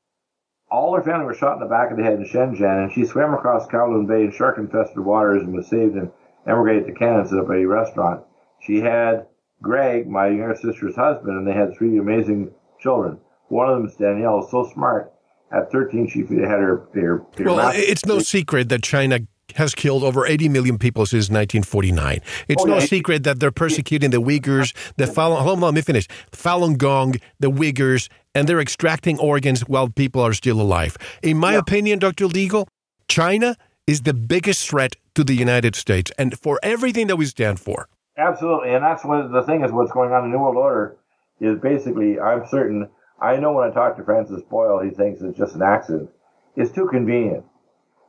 all 0.70 0.96
her 0.96 1.04
family 1.04 1.26
were 1.26 1.34
shot 1.34 1.54
in 1.54 1.60
the 1.60 1.66
back 1.66 1.92
of 1.92 1.98
the 1.98 2.04
head 2.04 2.20
in 2.20 2.26
Shenzhen, 2.26 2.84
and 2.84 2.92
she 2.92 3.06
swam 3.06 3.34
across 3.34 3.68
Kowloon 3.68 4.08
Bay 4.08 4.26
in 4.26 4.32
shark-infested 4.32 5.00
waters 5.00 5.42
and 5.44 5.54
was 5.54 5.68
saved 5.68 5.96
and 5.96 6.12
emigrated 6.48 6.88
to 6.88 6.94
Canada 6.94 7.40
up 7.40 7.50
a 7.50 7.66
restaurant. 7.66 8.24
She 8.62 8.82
had 8.82 9.28
Greg, 9.62 10.08
my 10.08 10.28
younger 10.28 10.56
sister's 10.56 10.96
husband, 10.96 11.38
and 11.38 11.48
they 11.48 11.54
had 11.54 11.76
three 11.76 11.98
amazing 11.98 12.52
children. 12.80 13.20
One 13.48 13.70
of 13.70 13.78
them 13.78 13.88
is 13.88 13.96
Danielle, 13.96 14.48
so 14.50 14.70
smart. 14.74 15.12
at 15.52 15.72
13 15.72 16.08
she 16.10 16.20
had 16.22 16.60
her, 16.60 16.88
her, 16.94 17.24
her 17.38 17.44
well 17.44 17.72
it's 17.74 18.06
no 18.06 18.20
secret 18.20 18.70
that 18.70 18.82
china 18.82 19.20
has 19.54 19.76
killed 19.76 20.04
over 20.04 20.26
80 20.26 20.50
million 20.50 20.78
people 20.78 21.06
since 21.06 21.30
1949. 21.30 22.20
It's 22.48 22.64
oh, 22.64 22.66
no 22.66 22.74
yeah. 22.76 22.86
secret 22.86 23.24
that 23.24 23.39
they're 23.39 23.52
persecuting 23.52 24.10
the 24.10 24.22
Uyghurs, 24.22 24.76
the 24.98 25.06
Falun, 25.06 25.41
hold 25.41 25.58
on, 25.58 25.62
let 25.62 25.74
me 25.74 25.82
finish, 25.82 26.08
Falun 26.32 26.78
Gong, 26.78 27.16
the 27.39 27.52
Uyghurs, 27.52 28.10
and 28.34 28.48
they're 28.48 28.60
extracting 28.60 29.20
organs 29.20 29.62
while 29.62 29.88
people 29.88 30.22
are 30.22 30.34
still 30.34 30.60
alive. 30.60 30.98
In 31.22 31.38
my 31.38 31.54
yeah. 31.54 31.60
opinion, 31.60 32.00
Dr. 32.00 32.28
Deagle, 32.28 32.68
China 33.08 33.56
is 33.88 34.02
the 34.02 34.14
biggest 34.14 34.68
threat 34.68 34.96
to 35.14 35.24
the 35.24 35.36
United 35.36 35.76
States 35.76 36.12
and 36.18 36.38
for 36.39 36.60
everything 36.64 37.08
that 37.08 37.16
we 37.16 37.26
stand 37.26 37.60
for. 37.60 37.88
Absolutely. 38.18 38.74
And 38.74 38.84
that's 38.84 39.06
what 39.06 39.32
the 39.32 39.43
thing 39.43 39.64
is 39.64 39.72
what's 39.72 39.91
going 39.91 40.12
on 40.12 40.26
in 40.26 40.32
the 40.32 40.38
New 40.38 40.43
World 40.43 40.58
Order 40.58 40.98
is 41.39 41.60
basically, 41.60 42.20
I'm 42.20 42.46
certain, 42.48 42.89
I 43.22 43.38
know 43.38 43.54
when 43.54 43.70
I 43.70 43.74
talk 43.74 43.98
to 43.98 44.04
Francis 44.04 44.41
Boyle, 44.50 44.82
he 44.82 44.89
thinks 44.89 45.22
it's 45.22 45.38
just 45.38 45.56
an 45.56 45.62
accident. 45.62 46.10
It's 46.56 46.72
too 46.72 46.88
convenient. 46.88 47.46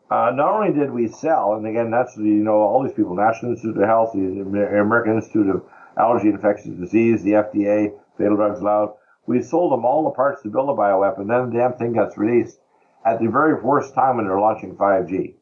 Uh, 0.09 0.31
not 0.35 0.55
only 0.55 0.73
did 0.73 0.91
we 0.91 1.09
sell, 1.09 1.55
and 1.55 1.67
again, 1.67 1.91
that's 1.91 2.17
you 2.17 2.45
know 2.45 2.61
all 2.61 2.83
these 2.85 2.95
people, 2.95 3.17
National 3.17 3.53
Institute 3.53 3.77
of 3.77 3.89
Health, 3.89 4.13
the 4.15 4.21
American 4.21 5.17
Institute 5.17 5.49
of 5.49 5.65
Allergy 5.99 6.29
and 6.29 6.37
Infectious 6.37 6.79
Disease, 6.79 7.23
the 7.23 7.33
FDA, 7.33 7.93
Fatal 8.17 8.37
Drugs 8.37 8.61
Allowed. 8.61 8.95
We 9.27 9.43
sold 9.43 9.73
them 9.73 9.85
all 9.85 10.05
the 10.05 10.11
parts 10.11 10.43
to 10.43 10.49
build 10.49 10.71
a 10.71 10.75
bioweapon. 10.75 11.27
Then 11.27 11.51
the 11.51 11.59
damn 11.59 11.73
thing 11.73 11.95
gets 11.95 12.17
released 12.17 12.61
at 13.05 13.19
the 13.19 13.27
very 13.27 13.61
worst 13.61 13.95
time 13.95 14.17
when 14.17 14.27
they're 14.27 14.39
launching 14.39 14.77
5G. 14.77 15.35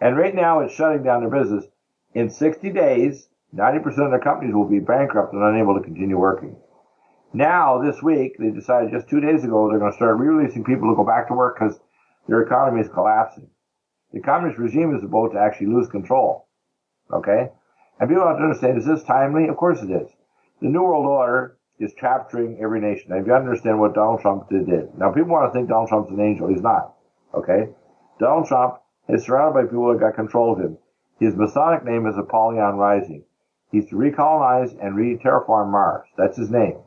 And 0.00 0.16
right 0.16 0.34
now, 0.34 0.60
it's 0.60 0.74
shutting 0.74 1.02
down 1.02 1.20
their 1.20 1.42
business. 1.42 1.64
In 2.14 2.30
60 2.30 2.70
days, 2.70 3.28
90% 3.54 3.86
of 3.86 4.10
their 4.10 4.20
companies 4.20 4.54
will 4.54 4.68
be 4.68 4.78
bankrupt 4.78 5.32
and 5.32 5.42
unable 5.42 5.74
to 5.74 5.84
continue 5.84 6.18
working. 6.18 6.56
Now, 7.32 7.82
this 7.82 8.02
week, 8.02 8.36
they 8.38 8.50
decided 8.50 8.92
just 8.92 9.08
two 9.08 9.20
days 9.20 9.42
ago 9.42 9.68
they're 9.68 9.78
going 9.78 9.90
to 9.90 9.96
start 9.96 10.18
re-releasing 10.18 10.64
people 10.64 10.90
to 10.90 10.96
go 10.96 11.04
back 11.04 11.28
to 11.28 11.34
work 11.34 11.58
because 11.58 11.80
their 12.28 12.42
economy 12.42 12.80
is 12.82 12.88
collapsing. 12.88 13.48
The 14.12 14.20
communist 14.20 14.58
regime 14.58 14.94
is 14.94 15.02
about 15.02 15.32
to 15.32 15.38
actually 15.38 15.68
lose 15.68 15.88
control. 15.88 16.46
Okay? 17.12 17.50
And 17.98 18.08
people 18.08 18.26
have 18.26 18.38
to 18.38 18.42
understand, 18.42 18.78
is 18.78 18.86
this 18.86 19.02
timely? 19.04 19.48
Of 19.48 19.56
course 19.56 19.82
it 19.82 19.90
is. 19.90 20.10
The 20.60 20.68
New 20.68 20.82
World 20.82 21.06
Order 21.06 21.56
is 21.78 21.94
capturing 21.98 22.58
every 22.62 22.80
nation. 22.80 23.10
Now, 23.10 23.16
if 23.16 23.26
you 23.26 23.34
understand 23.34 23.80
what 23.80 23.94
Donald 23.94 24.20
Trump 24.20 24.48
did, 24.48 24.66
did. 24.66 24.96
Now, 24.96 25.10
people 25.10 25.30
want 25.30 25.52
to 25.52 25.56
think 25.56 25.68
Donald 25.68 25.88
Trump's 25.88 26.10
an 26.10 26.20
angel. 26.20 26.48
He's 26.48 26.62
not. 26.62 26.94
Okay? 27.34 27.68
Donald 28.20 28.46
Trump 28.46 28.80
is 29.08 29.24
surrounded 29.24 29.54
by 29.54 29.66
people 29.66 29.92
that 29.92 30.00
got 30.00 30.14
control 30.14 30.52
of 30.52 30.60
him. 30.60 30.78
His 31.18 31.34
Masonic 31.34 31.84
name 31.84 32.06
is 32.06 32.16
Apollyon 32.16 32.76
Rising. 32.76 33.24
He's 33.70 33.88
to 33.88 33.96
recolonize 33.96 34.76
and 34.82 34.94
re-terraform 34.94 35.70
Mars. 35.70 36.06
That's 36.16 36.36
his 36.36 36.50
name. 36.50 36.78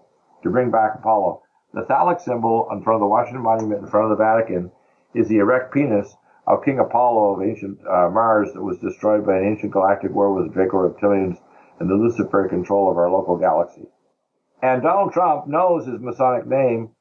To 0.44 0.50
bring 0.50 0.72
back 0.72 0.96
Apollo. 0.96 1.42
The 1.74 1.86
phallic 1.86 2.20
symbol 2.20 2.68
in 2.72 2.84
front 2.84 2.96
of 2.96 3.02
the 3.02 3.08
Washington 3.08 3.42
Monument 3.42 3.82
in 3.82 3.88
front 3.88 4.12
of 4.12 4.18
the 4.18 4.24
Vatican 4.24 4.72
is 5.14 5.28
the 5.28 5.40
erect 5.40 5.74
penis 5.74 6.16
of 6.48 6.64
King 6.64 6.80
Apollo 6.80 7.36
of 7.36 7.48
ancient 7.48 7.80
uh, 7.88 8.10
Mars 8.10 8.50
that 8.54 8.62
was 8.62 8.78
destroyed 8.80 9.26
by 9.26 9.38
an 9.38 9.46
ancient 9.46 9.72
galactic 9.72 10.12
war 10.12 10.34
with 10.34 10.54
Draco 10.54 10.90
reptilians 10.90 11.38
and 11.80 11.90
the 11.90 11.96
Luciferic 11.96 12.50
control 12.50 12.90
of 12.90 12.98
our 12.98 13.10
local 13.10 13.38
galaxy. 13.38 13.88
And 14.62 14.82
Donald 14.82 15.14
Trump 15.14 15.48
knows 15.48 15.86
his 15.86 16.00
Masonic 16.00 16.48
name 16.48 16.92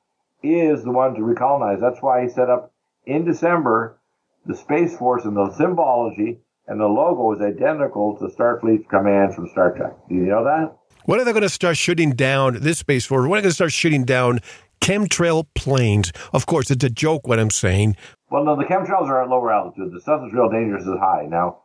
is 0.42 0.84
the 0.84 0.90
one 0.90 1.14
to 1.14 1.20
recolonize. 1.20 1.80
That's 1.80 2.02
why 2.02 2.22
he 2.22 2.28
set 2.28 2.50
up 2.50 2.72
in 3.06 3.24
December 3.24 3.98
the 4.46 4.56
Space 4.56 4.96
Force 4.96 5.24
and 5.24 5.36
the 5.36 5.52
symbology 5.52 6.40
and 6.66 6.80
the 6.80 6.86
logo 6.86 7.32
is 7.32 7.40
identical 7.40 8.16
to 8.18 8.26
Starfleet 8.26 8.88
Command 8.88 9.34
from 9.34 9.48
Star 9.48 9.76
Trek. 9.76 9.92
Do 10.08 10.14
you 10.14 10.22
know 10.22 10.44
that? 10.44 10.76
When 11.04 11.20
are 11.20 11.24
they 11.24 11.32
going 11.32 11.42
to 11.42 11.50
start 11.50 11.76
shooting 11.76 12.12
down 12.12 12.60
this 12.60 12.78
Space 12.78 13.04
Force? 13.04 13.22
When 13.22 13.32
are 13.32 13.36
they 13.36 13.42
going 13.42 13.50
to 13.50 13.54
start 13.54 13.72
shooting 13.72 14.04
down 14.04 14.40
chemtrail 14.84 15.46
planes? 15.54 16.12
Of 16.34 16.44
course, 16.44 16.70
it's 16.70 16.84
a 16.84 16.90
joke 16.90 17.26
what 17.26 17.40
I'm 17.40 17.50
saying, 17.50 17.96
well, 18.30 18.44
no, 18.44 18.56
the 18.56 18.64
chemtrails 18.64 19.08
are 19.08 19.22
at 19.22 19.28
lower 19.28 19.52
altitude. 19.52 19.92
The 19.92 20.00
stuff 20.00 20.20
that's 20.20 20.34
real 20.34 20.50
dangerous 20.50 20.82
is 20.82 20.98
high. 20.98 21.26
Now, 21.26 21.62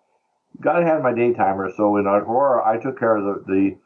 got 0.61 0.79
to 0.79 0.85
have 0.85 1.01
my 1.01 1.13
day 1.13 1.33
timer. 1.33 1.71
So 1.75 1.97
in 1.97 2.05
Aurora, 2.05 2.63
I 2.63 2.77
took 2.77 2.99
care 2.99 3.17
of 3.17 3.25
the, 3.25 3.43
the 3.51 3.77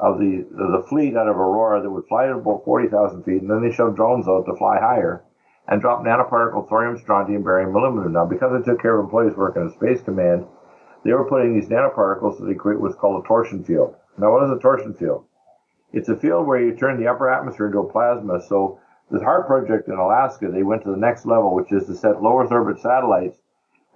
of 0.00 0.18
the 0.18 0.44
the 0.50 0.84
fleet 0.88 1.16
out 1.16 1.28
of 1.28 1.36
Aurora 1.36 1.80
that 1.80 1.90
would 1.90 2.06
fly 2.08 2.24
at 2.24 2.32
about 2.32 2.64
forty 2.64 2.88
thousand 2.88 3.22
feet, 3.22 3.42
and 3.42 3.50
then 3.50 3.62
they 3.62 3.72
shoved 3.72 3.96
drones 3.96 4.26
out 4.26 4.44
to 4.46 4.56
fly 4.56 4.80
higher 4.80 5.22
and 5.68 5.80
drop 5.80 6.02
nanoparticle 6.02 6.68
thorium, 6.68 6.98
strontium, 6.98 7.44
barium, 7.44 7.74
aluminum. 7.76 8.12
Now, 8.12 8.26
because 8.26 8.50
I 8.52 8.64
took 8.64 8.82
care 8.82 8.98
of 8.98 9.04
employees 9.04 9.36
working 9.36 9.64
at 9.64 9.74
Space 9.78 10.02
Command, 10.02 10.44
they 11.04 11.12
were 11.12 11.28
putting 11.28 11.54
these 11.54 11.68
nanoparticles 11.68 12.40
that 12.40 12.46
they 12.46 12.54
create 12.54 12.80
what's 12.80 12.96
called 12.96 13.24
a 13.24 13.28
torsion 13.28 13.62
field. 13.62 13.94
Now, 14.18 14.32
what 14.32 14.42
is 14.42 14.50
a 14.50 14.60
torsion 14.60 14.94
field? 14.94 15.24
It's 15.92 16.08
a 16.08 16.16
field 16.16 16.48
where 16.48 16.60
you 16.60 16.74
turn 16.74 16.98
the 16.98 17.06
upper 17.06 17.30
atmosphere 17.30 17.66
into 17.66 17.78
a 17.78 17.92
plasma, 17.92 18.42
so 18.48 18.80
the 19.12 19.24
HAARP 19.24 19.46
project 19.46 19.88
in 19.88 19.94
Alaska, 19.94 20.48
they 20.48 20.62
went 20.62 20.82
to 20.84 20.90
the 20.90 20.96
next 20.96 21.26
level, 21.26 21.54
which 21.54 21.70
is 21.70 21.86
to 21.86 21.94
set 21.94 22.22
low 22.22 22.40
Earth 22.40 22.50
orbit 22.50 22.80
satellites 22.80 23.38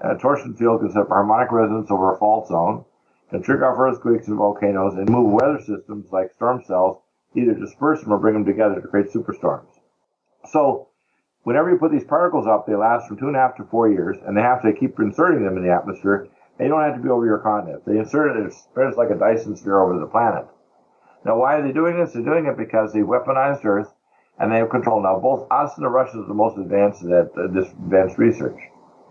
and 0.01 0.12
a 0.12 0.21
torsion 0.21 0.55
field 0.55 0.81
can 0.81 0.93
set 0.93 1.09
harmonic 1.09 1.51
resonance 1.51 1.91
over 1.91 2.12
a 2.12 2.19
fault 2.19 2.49
zone, 2.49 2.85
can 3.31 3.43
trigger 3.43 3.67
off 3.67 3.79
earthquakes 3.79 4.29
and 4.29 4.37
volcanoes, 4.37 4.95
and 4.95 5.09
move 5.09 5.33
weather 5.33 5.59
systems 5.59 6.12
like 6.12 6.33
storm 6.35 6.62
cells, 6.67 6.99
either 7.35 7.55
disperse 7.55 8.03
them 8.03 8.12
or 8.12 8.19
bring 8.19 8.35
them 8.35 8.45
together 8.45 8.81
to 8.81 8.89
create 8.89 9.11
superstorms. 9.11 9.81
So, 10.51 10.89
whenever 11.45 11.71
you 11.71 11.79
put 11.79 11.93
these 11.93 12.05
particles 12.05 12.47
up, 12.47 12.67
they 12.67 12.77
last 12.77 13.09
from 13.09 13.17
two 13.17 13.29
and 13.29 13.37
a 13.37 13.41
half 13.41 13.57
to 13.57 13.64
four 13.64 13.91
years, 13.91 14.17
and 14.27 14.37
they 14.37 14.43
have 14.43 14.62
to 14.62 14.73
keep 14.73 14.99
inserting 15.01 15.45
them 15.45 15.57
in 15.57 15.64
the 15.64 15.73
atmosphere. 15.73 16.29
They 16.59 16.69
don't 16.69 16.83
have 16.83 16.97
to 16.97 17.03
be 17.03 17.09
over 17.09 17.25
your 17.25 17.39
continent. 17.39 17.85
They 17.87 17.99
insert 17.99 18.37
it, 18.37 18.47
it 18.47 18.53
spreads 18.53 18.97
like 18.97 19.11
a 19.11 19.19
Dyson 19.19 19.57
sphere 19.57 19.81
over 19.81 19.99
the 19.99 20.07
planet. 20.07 20.47
Now, 21.25 21.39
why 21.39 21.57
are 21.57 21.62
they 21.67 21.73
doing 21.73 21.99
this? 21.99 22.12
They're 22.12 22.23
doing 22.23 22.47
it 22.47 22.57
because 22.57 22.93
they 22.93 23.01
weaponized 23.01 23.64
Earth 23.64 23.93
and 24.39 24.53
they 24.53 24.59
have 24.59 24.70
control. 24.70 25.03
Now, 25.03 25.18
both 25.18 25.47
us 25.51 25.72
and 25.76 25.84
the 25.84 25.89
Russians 25.89 26.24
are 26.24 26.28
the 26.28 26.34
most 26.34 26.59
advanced 26.59 27.03
at 27.05 27.30
uh, 27.37 27.49
this 27.53 27.70
advanced 27.72 28.18
research. 28.18 28.59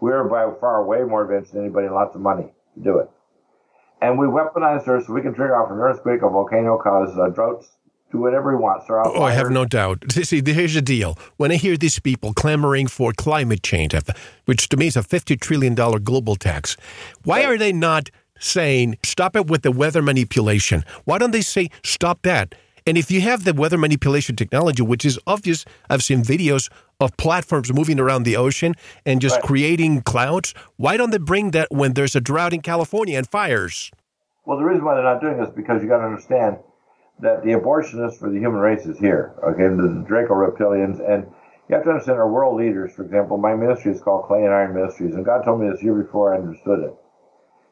We're 0.02 0.24
by 0.26 0.52
far 0.60 0.86
way 0.86 1.04
more 1.04 1.24
advanced 1.24 1.54
than 1.54 1.62
anybody 1.62 1.88
and 1.88 1.96
lots 1.96 2.16
of 2.16 2.22
money 2.22 2.52
to 2.76 2.84
do 2.84 3.00
it. 3.00 3.10
And 4.02 4.20
we 4.20 4.28
weaponized 4.28 4.88
Earth 4.88 5.08
so 5.08 5.14
we 5.14 5.22
can 5.22 5.34
trigger 5.34 5.56
off 5.56 5.72
an 5.72 5.78
earthquake, 5.78 6.22
a 6.22 6.30
volcano, 6.30 6.78
cause 6.78 7.18
uh, 7.18 7.30
droughts, 7.30 7.72
do 8.12 8.20
whatever 8.20 8.56
we 8.56 8.62
want. 8.62 8.84
oh, 8.90 9.24
I 9.24 9.32
have 9.32 9.50
no 9.50 9.66
doubt. 9.66 10.04
See, 10.12 10.44
here's 10.46 10.74
the 10.74 10.82
deal. 10.82 11.18
When 11.38 11.52
I 11.52 11.56
hear 11.56 11.78
these 11.78 12.00
people 12.00 12.34
clamoring 12.34 12.88
for 12.88 13.14
climate 13.14 13.64
change, 13.64 13.96
which 14.46 14.70
to 14.70 14.78
me 14.78 14.88
is 14.88 14.96
a 14.96 15.02
$50 15.02 15.40
trillion 15.40 15.74
global 15.76 16.36
tax, 16.36 16.78
why 17.24 17.40
right. 17.40 17.46
are 17.46 17.58
they 17.58 17.74
not 17.74 18.10
saying, 18.40 18.98
stop 19.04 19.36
it 19.36 19.48
with 19.48 19.64
the 19.64 19.72
weather 19.72 20.02
manipulation? 20.02 20.84
Why 21.06 21.18
don't 21.18 21.32
they 21.32 21.42
say, 21.42 21.70
stop 21.84 22.22
that? 22.24 22.54
And 22.88 23.00
if 23.00 23.10
you 23.10 23.20
have 23.22 23.46
the 23.46 23.54
weather 23.54 23.80
manipulation 23.80 24.36
technology, 24.36 24.84
which 24.84 25.06
is 25.06 25.18
obvious, 25.26 25.66
I've 25.90 26.04
seen 26.04 26.22
videos 26.22 26.70
of 27.00 27.18
platforms 27.18 27.74
moving 27.74 28.00
around 28.00 28.24
the 28.24 28.38
ocean 28.38 28.76
and 29.08 29.20
just 29.20 29.38
right. 29.38 29.44
creating 29.44 30.04
clouds. 30.04 30.54
Why 30.78 30.96
don't 30.96 31.10
they 31.10 31.18
bring 31.18 31.50
that 31.52 31.70
when 31.72 31.94
there's 31.94 32.16
a 32.16 32.22
drought 32.22 32.54
in 32.54 32.62
California 32.62 33.18
and 33.18 33.28
fires? 33.28 33.90
Well, 34.46 34.60
the 34.60 34.64
reason 34.64 34.86
why 34.86 34.94
they're 34.94 35.04
not 35.04 35.20
doing 35.20 35.40
this 35.40 35.50
is 35.50 35.56
because 35.56 35.82
you 35.82 35.90
got 35.90 35.98
to 35.98 36.06
understand 36.06 36.58
that 37.22 37.44
the 37.44 37.54
abortionist 37.54 38.20
for 38.20 38.30
the 38.30 38.38
human 38.38 38.62
race 38.62 38.86
is 38.86 39.00
here. 39.00 39.34
Okay, 39.44 39.64
the 39.64 40.06
Draco 40.08 40.36
reptilians, 40.36 41.02
and 41.02 41.26
you 41.68 41.76
have 41.76 41.86
to 41.86 41.90
understand 41.90 42.20
our 42.20 42.30
world 42.30 42.56
leaders. 42.56 42.94
For 42.94 43.04
example, 43.04 43.38
my 43.38 43.56
ministry 43.56 43.94
is 43.94 44.02
called 44.02 44.26
Clay 44.26 44.44
and 44.44 44.54
Iron 44.54 44.76
Ministries, 44.76 45.16
and 45.16 45.26
God 45.26 45.42
told 45.44 45.60
me 45.60 45.72
this 45.72 45.82
year 45.82 45.96
before 45.96 46.36
I 46.36 46.38
understood 46.38 46.84
it. 46.84 46.94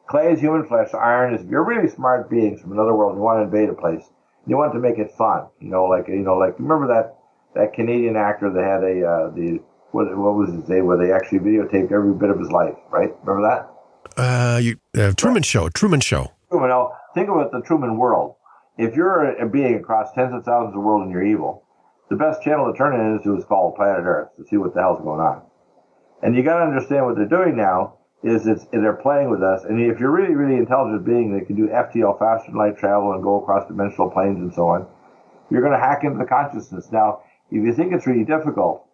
Clay 0.08 0.32
is 0.32 0.40
human 0.40 0.66
flesh. 0.66 0.92
Iron 0.92 1.34
is 1.34 1.42
if 1.42 1.48
you're 1.48 1.64
really 1.64 1.88
smart 1.88 2.28
beings 2.28 2.60
from 2.60 2.72
another 2.72 2.94
world 2.94 3.12
and 3.12 3.20
you 3.20 3.24
want 3.24 3.38
to 3.38 3.44
invade 3.44 3.70
a 3.70 3.80
place 3.80 4.02
you 4.46 4.56
want 4.56 4.72
to 4.72 4.78
make 4.78 4.98
it 4.98 5.12
fun. 5.12 5.46
You 5.60 5.70
know, 5.70 5.84
like 5.84 6.08
you 6.08 6.16
know, 6.16 6.36
like 6.36 6.58
remember 6.58 6.88
that 6.88 7.16
that 7.54 7.72
Canadian 7.72 8.16
actor 8.16 8.50
that 8.50 8.64
had 8.64 8.82
a 8.84 9.06
uh, 9.06 9.30
the 9.30 9.60
what, 9.92 10.06
what 10.16 10.34
was 10.34 10.52
his 10.52 10.68
name 10.68 10.86
where 10.86 10.98
they 10.98 11.12
actually 11.12 11.38
videotaped 11.38 11.92
every 11.92 12.12
bit 12.14 12.30
of 12.30 12.38
his 12.38 12.50
life, 12.50 12.74
right? 12.90 13.10
Remember 13.22 13.48
that? 13.48 14.20
Uh, 14.20 14.58
you, 14.58 14.76
uh 14.96 15.12
Truman 15.12 15.36
right. 15.36 15.44
Show, 15.44 15.68
Truman 15.68 16.00
Show. 16.00 16.32
Truman. 16.50 16.68
Now, 16.68 16.92
think 17.14 17.28
about 17.28 17.52
the 17.52 17.60
Truman 17.60 17.96
world. 17.96 18.36
If 18.76 18.96
you're 18.96 19.36
a, 19.36 19.48
being 19.48 19.76
across 19.76 20.12
tens 20.14 20.34
of 20.34 20.44
thousands 20.44 20.76
of 20.76 20.82
worlds 20.82 21.04
and 21.04 21.12
you're 21.12 21.24
evil, 21.24 21.64
the 22.10 22.16
best 22.16 22.42
channel 22.42 22.70
to 22.70 22.76
turn 22.76 22.94
into 22.94 23.36
is 23.36 23.44
called 23.44 23.76
Planet 23.76 24.04
Earth 24.04 24.28
to 24.36 24.44
see 24.44 24.56
what 24.56 24.74
the 24.74 24.80
hell's 24.80 25.00
going 25.00 25.20
on. 25.20 25.42
And 26.22 26.34
you 26.34 26.42
got 26.42 26.58
to 26.58 26.64
understand 26.64 27.06
what 27.06 27.16
they're 27.16 27.26
doing 27.26 27.56
now 27.56 27.98
is 28.24 28.46
it's 28.46 28.64
they're 28.72 28.94
playing 28.94 29.30
with 29.30 29.42
us. 29.42 29.64
And 29.64 29.78
if 29.78 30.00
you're 30.00 30.10
really, 30.10 30.34
really 30.34 30.56
intelligent 30.56 31.04
being 31.04 31.36
that 31.36 31.46
can 31.46 31.56
do 31.56 31.68
FTL, 31.68 32.18
faster 32.18 32.50
than 32.50 32.58
light 32.58 32.78
travel, 32.78 33.12
and 33.12 33.22
go 33.22 33.40
across 33.40 33.68
dimensional 33.68 34.10
planes 34.10 34.40
and 34.40 34.52
so 34.52 34.66
on, 34.68 34.86
you're 35.50 35.60
going 35.60 35.74
to 35.74 35.78
hack 35.78 36.04
into 36.04 36.18
the 36.18 36.24
consciousness. 36.24 36.90
Now, 36.90 37.20
if 37.50 37.62
you 37.62 37.72
think 37.74 37.92
it's 37.92 38.06
really 38.06 38.24
difficult, 38.24 38.86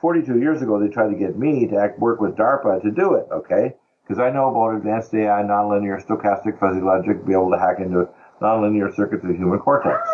42 0.00 0.38
years 0.38 0.62
ago 0.62 0.78
they 0.78 0.88
tried 0.88 1.10
to 1.10 1.18
get 1.18 1.36
me 1.36 1.66
to 1.66 1.76
act, 1.76 1.98
work 1.98 2.20
with 2.20 2.36
DARPA 2.36 2.82
to 2.82 2.90
do 2.92 3.14
it. 3.14 3.26
Okay, 3.32 3.74
because 4.06 4.20
I 4.20 4.30
know 4.30 4.50
about 4.50 4.76
advanced 4.76 5.12
AI, 5.14 5.42
nonlinear, 5.42 6.00
stochastic 6.06 6.60
fuzzy 6.60 6.80
logic, 6.80 7.26
be 7.26 7.32
able 7.32 7.50
to 7.50 7.58
hack 7.58 7.80
into 7.80 8.08
nonlinear 8.40 8.94
circuits 8.94 9.24
of 9.24 9.30
the 9.30 9.36
human 9.36 9.58
cortex. 9.58 10.08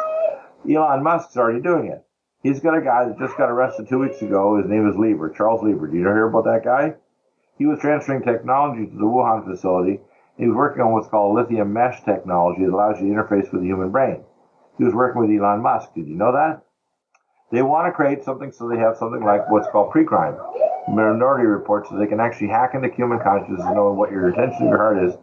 Elon 0.69 1.03
Musk's 1.03 1.37
already 1.37 1.61
doing 1.61 1.89
it. 1.89 2.07
He's 2.43 2.61
got 2.61 2.77
a 2.77 2.81
guy 2.81 3.05
that 3.05 3.19
just 3.19 3.37
got 3.37 3.51
arrested 3.51 3.89
two 3.89 3.99
weeks 3.99 4.23
ago. 4.23 4.57
His 4.57 4.71
name 4.71 4.89
is 4.89 4.97
Lieber, 4.97 5.29
Charles 5.31 5.63
Lieber. 5.63 5.89
Do 5.89 5.97
you 5.97 6.03
hear 6.03 6.27
about 6.27 6.45
that 6.45 6.65
guy? 6.65 6.95
He 7.59 7.67
was 7.67 7.79
transferring 7.81 8.23
technology 8.23 8.87
to 8.87 8.97
the 8.97 9.05
Wuhan 9.05 9.47
facility. 9.47 10.01
He 10.37 10.47
was 10.47 10.57
working 10.57 10.83
on 10.83 10.93
what's 10.93 11.09
called 11.09 11.35
lithium 11.35 11.73
mesh 11.73 12.03
technology 12.03 12.65
that 12.65 12.73
allows 12.73 13.01
you 13.01 13.09
to 13.09 13.15
interface 13.15 13.53
with 13.53 13.63
the 13.63 13.69
human 13.69 13.91
brain. 13.91 14.25
He 14.79 14.85
was 14.85 14.95
working 14.95 15.21
with 15.21 15.31
Elon 15.31 15.61
Musk. 15.61 15.95
Did 15.95 16.09
you 16.09 16.15
know 16.15 16.33
that? 16.33 16.63
They 17.53 17.61
want 17.63 17.87
to 17.87 17.93
create 17.93 18.25
something 18.25 18.51
so 18.51 18.67
they 18.67 18.79
have 18.79 18.97
something 18.97 19.23
like 19.23 19.51
what's 19.51 19.69
called 19.69 19.93
pre-crime, 19.93 20.39
minority 20.89 21.45
reports, 21.45 21.91
so 21.91 21.97
they 21.99 22.07
can 22.07 22.19
actually 22.19 22.49
hack 22.49 22.71
into 22.75 22.89
human 22.89 23.21
consciousness 23.21 23.61
and 23.61 23.75
know 23.75 23.93
what 23.93 24.11
your 24.11 24.29
intention 24.29 24.63
of 24.63 24.69
your 24.71 24.79
heart 24.79 25.05
is, 25.05 25.15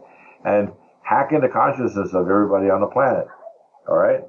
and 0.44 0.70
hack 1.02 1.32
into 1.32 1.48
consciousness 1.48 2.14
of 2.14 2.30
everybody 2.30 2.70
on 2.70 2.80
the 2.80 2.86
planet. 2.86 3.26
All 3.88 3.98
right? 3.98 4.20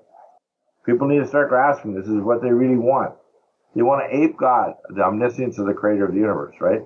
People 0.84 1.08
need 1.08 1.20
to 1.20 1.28
start 1.28 1.50
grasping 1.50 1.94
this 1.94 2.08
is 2.08 2.22
what 2.22 2.42
they 2.42 2.50
really 2.50 2.78
want. 2.78 3.14
They 3.76 3.84
want 3.84 4.02
to 4.02 4.18
ape 4.18 4.36
God, 4.36 4.74
the 4.90 5.04
omniscience 5.04 5.60
of 5.60 5.68
the 5.68 5.74
creator 5.74 6.06
of 6.06 6.14
the 6.14 6.20
universe, 6.20 6.56
right? 6.60 6.82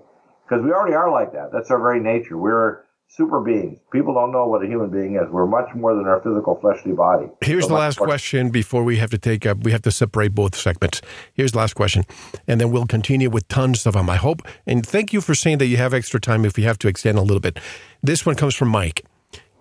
Because 0.48 0.64
we 0.64 0.72
already 0.72 0.96
are 0.96 1.12
like 1.12 1.34
that. 1.34 1.52
That's 1.52 1.72
our 1.72 1.80
very 1.80 2.00
nature. 2.00 2.38
We're 2.38 2.86
super 3.08 3.40
beings. 3.40 3.80
People 3.92 4.14
don't 4.14 4.32
know 4.32 4.46
what 4.48 4.64
a 4.64 4.68
human 4.68 4.90
being 4.90 5.16
is. 5.16 5.30
We're 5.32 5.46
much 5.46 5.74
more 5.76 5.96
than 5.96 6.06
our 6.06 6.22
physical 6.22 6.60
fleshly 6.60 6.92
body. 6.92 7.28
Here's 7.42 7.64
so 7.64 7.70
the 7.70 7.74
last 7.76 8.00
more- 8.00 8.08
question 8.08 8.50
before 8.50 8.84
we 8.84 8.98
have 8.98 9.10
to 9.12 9.18
take 9.18 9.46
up, 9.46 9.60
we 9.64 9.72
have 9.72 9.82
to 9.84 9.92
separate 9.92 10.36
both 10.36 10.56
segments. 10.56 11.02
Here's 11.34 11.54
the 11.54 11.60
last 11.60 11.74
question. 11.74 12.04
And 12.48 12.60
then 12.60 12.72
we'll 12.72 12.86
continue 12.86 13.30
with 13.30 13.48
tons 13.48 13.86
of 13.86 13.94
them, 13.94 14.10
I 14.10 14.18
hope. 14.18 14.42
And 14.68 14.86
thank 14.86 15.14
you 15.14 15.22
for 15.22 15.34
saying 15.34 15.60
that 15.60 15.68
you 15.68 15.78
have 15.78 15.94
extra 15.94 16.20
time 16.20 16.46
if 16.46 16.58
we 16.58 16.64
have 16.64 16.78
to 16.80 16.88
extend 16.88 17.18
a 17.18 17.22
little 17.22 17.40
bit. 17.40 17.60
This 18.04 18.26
one 18.26 18.36
comes 18.36 18.56
from 18.56 18.70
Mike. 18.70 19.06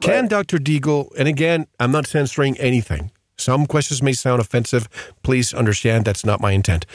Can 0.01 0.23
right. 0.23 0.31
Dr. 0.31 0.59
Deagle, 0.59 1.09
and 1.17 1.29
again, 1.29 1.67
I'm 1.79 1.93
not 1.93 2.07
censoring 2.07 2.59
anything. 2.59 3.11
Some 3.37 3.67
questions 3.67 4.03
may 4.03 4.13
sound 4.13 4.41
offensive. 4.41 4.89
Please 5.23 5.55
understand 5.55 6.05
that's 6.05 6.25
not 6.27 6.41
my 6.41 6.53
intent. 6.53 6.87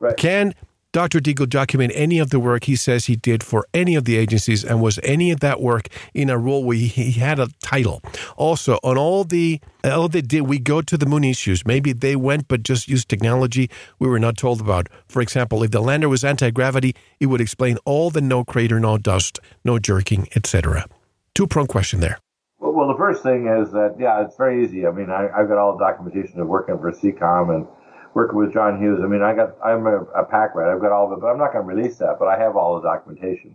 Right. 0.00 0.16
Can 0.16 0.54
Dr. 0.90 1.20
Deagle 1.20 1.50
document 1.50 1.92
any 1.94 2.18
of 2.18 2.30
the 2.30 2.40
work 2.40 2.64
he 2.64 2.74
says 2.74 3.04
he 3.04 3.16
did 3.16 3.42
for 3.42 3.66
any 3.74 3.94
of 3.94 4.06
the 4.06 4.16
agencies, 4.16 4.64
and 4.64 4.80
was 4.80 4.98
any 5.02 5.30
of 5.30 5.40
that 5.40 5.60
work 5.60 5.88
in 6.14 6.30
a 6.30 6.38
role 6.38 6.64
where 6.64 6.78
he, 6.78 7.12
had 7.12 7.38
a 7.38 7.48
title? 7.62 8.02
Also, 8.38 8.78
on 8.82 8.96
all 8.96 9.24
the 9.24 9.60
all 9.84 10.08
they 10.08 10.22
did, 10.22 10.42
we 10.42 10.58
go 10.58 10.80
to 10.80 10.96
the 10.96 11.04
moon 11.04 11.24
issues. 11.24 11.66
Maybe 11.66 11.92
they 11.92 12.16
went, 12.16 12.48
but 12.48 12.62
just 12.62 12.88
used 12.88 13.10
technology 13.10 13.68
we 13.98 14.08
were 14.08 14.18
not 14.18 14.38
told 14.38 14.62
about. 14.62 14.88
For 15.08 15.20
example, 15.20 15.62
if 15.62 15.72
the 15.72 15.82
lander 15.82 16.08
was 16.08 16.24
anti 16.24 16.50
gravity, 16.50 16.96
it 17.20 17.26
would 17.26 17.42
explain 17.42 17.76
all 17.84 18.08
the 18.08 18.22
no 18.22 18.42
crater, 18.42 18.80
no 18.80 18.96
dust, 18.96 19.40
no 19.64 19.78
jerking, 19.78 20.26
etc. 20.34 20.86
Two 21.34 21.46
prong 21.46 21.66
question 21.66 22.00
there. 22.00 22.18
Well, 22.60 22.72
well, 22.72 22.88
the 22.88 22.96
first 22.96 23.22
thing 23.22 23.46
is 23.46 23.72
that 23.72 23.96
yeah, 23.98 24.24
it's 24.24 24.36
very 24.36 24.64
easy. 24.64 24.86
I 24.86 24.90
mean, 24.90 25.10
I, 25.10 25.28
have 25.36 25.48
got 25.48 25.58
all 25.58 25.76
the 25.76 25.84
documentation 25.84 26.40
of 26.40 26.48
working 26.48 26.78
for 26.78 26.90
CECOM 26.92 27.54
and 27.54 27.66
working 28.14 28.38
with 28.38 28.52
John 28.52 28.80
Hughes. 28.80 29.00
I 29.02 29.06
mean, 29.06 29.22
I 29.22 29.34
got 29.34 29.56
I'm 29.64 29.86
a, 29.86 30.02
a 30.14 30.24
pack 30.24 30.54
rat. 30.54 30.68
I've 30.68 30.80
got 30.80 30.92
all 30.92 31.06
of 31.06 31.18
it, 31.18 31.20
but 31.20 31.28
I'm 31.28 31.38
not 31.38 31.52
going 31.52 31.66
to 31.66 31.74
release 31.74 31.98
that. 31.98 32.16
But 32.18 32.28
I 32.28 32.38
have 32.38 32.56
all 32.56 32.80
the 32.80 32.88
documentation, 32.88 33.54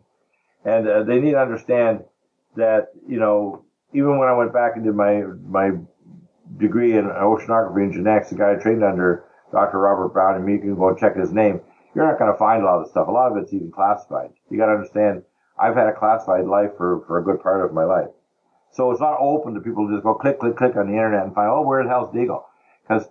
and 0.66 0.88
uh, 0.88 1.04
they 1.04 1.20
need 1.20 1.32
to 1.32 1.42
understand 1.42 2.04
that 2.56 2.90
you 3.08 3.20
know 3.20 3.66
even 3.94 4.18
when 4.18 4.28
I 4.28 4.34
went 4.34 4.54
back 4.54 4.76
and 4.76 4.84
did 4.84 4.96
my 4.96 5.24
my 5.48 5.72
degree 6.58 6.98
in 6.98 7.06
oceanography 7.06 7.84
and 7.84 7.94
genetics, 7.94 8.30
the 8.30 8.36
guy 8.36 8.54
I 8.54 8.56
trained 8.56 8.84
under 8.84 9.26
Dr. 9.52 9.80
Robert 9.80 10.10
Brown, 10.10 10.36
and 10.36 10.50
you 10.50 10.60
can 10.60 10.76
go 10.76 10.96
check 10.96 11.16
his 11.16 11.32
name. 11.32 11.62
You're 11.96 12.08
not 12.08 12.18
going 12.18 12.32
to 12.32 12.38
find 12.38 12.64
a 12.64 12.66
lot 12.66 12.82
of 12.82 12.90
stuff. 12.90 13.08
A 13.08 13.12
lot 13.12 13.32
of 13.32 13.38
it's 13.38 13.54
even 13.54 13.72
classified. 13.72 14.32
You 14.50 14.58
got 14.58 14.66
to 14.66 14.74
understand. 14.74 15.24
I've 15.60 15.76
had 15.76 15.88
a 15.88 15.94
classified 15.94 16.46
life 16.46 16.72
for, 16.78 17.04
for 17.06 17.20
a 17.20 17.24
good 17.24 17.42
part 17.42 17.64
of 17.64 17.74
my 17.74 17.84
life. 17.84 18.10
So 18.72 18.90
it's 18.90 19.00
not 19.00 19.20
open 19.20 19.54
to 19.54 19.62
people 19.62 19.88
to 19.88 19.94
just 19.94 20.04
go 20.04 20.16
click, 20.16 20.40
click, 20.40 20.58
click 20.58 20.76
on 20.76 20.88
the 20.88 20.94
internet 20.94 21.26
and 21.26 21.36
find, 21.36 21.50
oh, 21.50 21.62
where 21.62 21.84
the 21.84 21.90
hell's 21.90 22.14
Deagle? 22.14 22.44
Because 22.82 23.08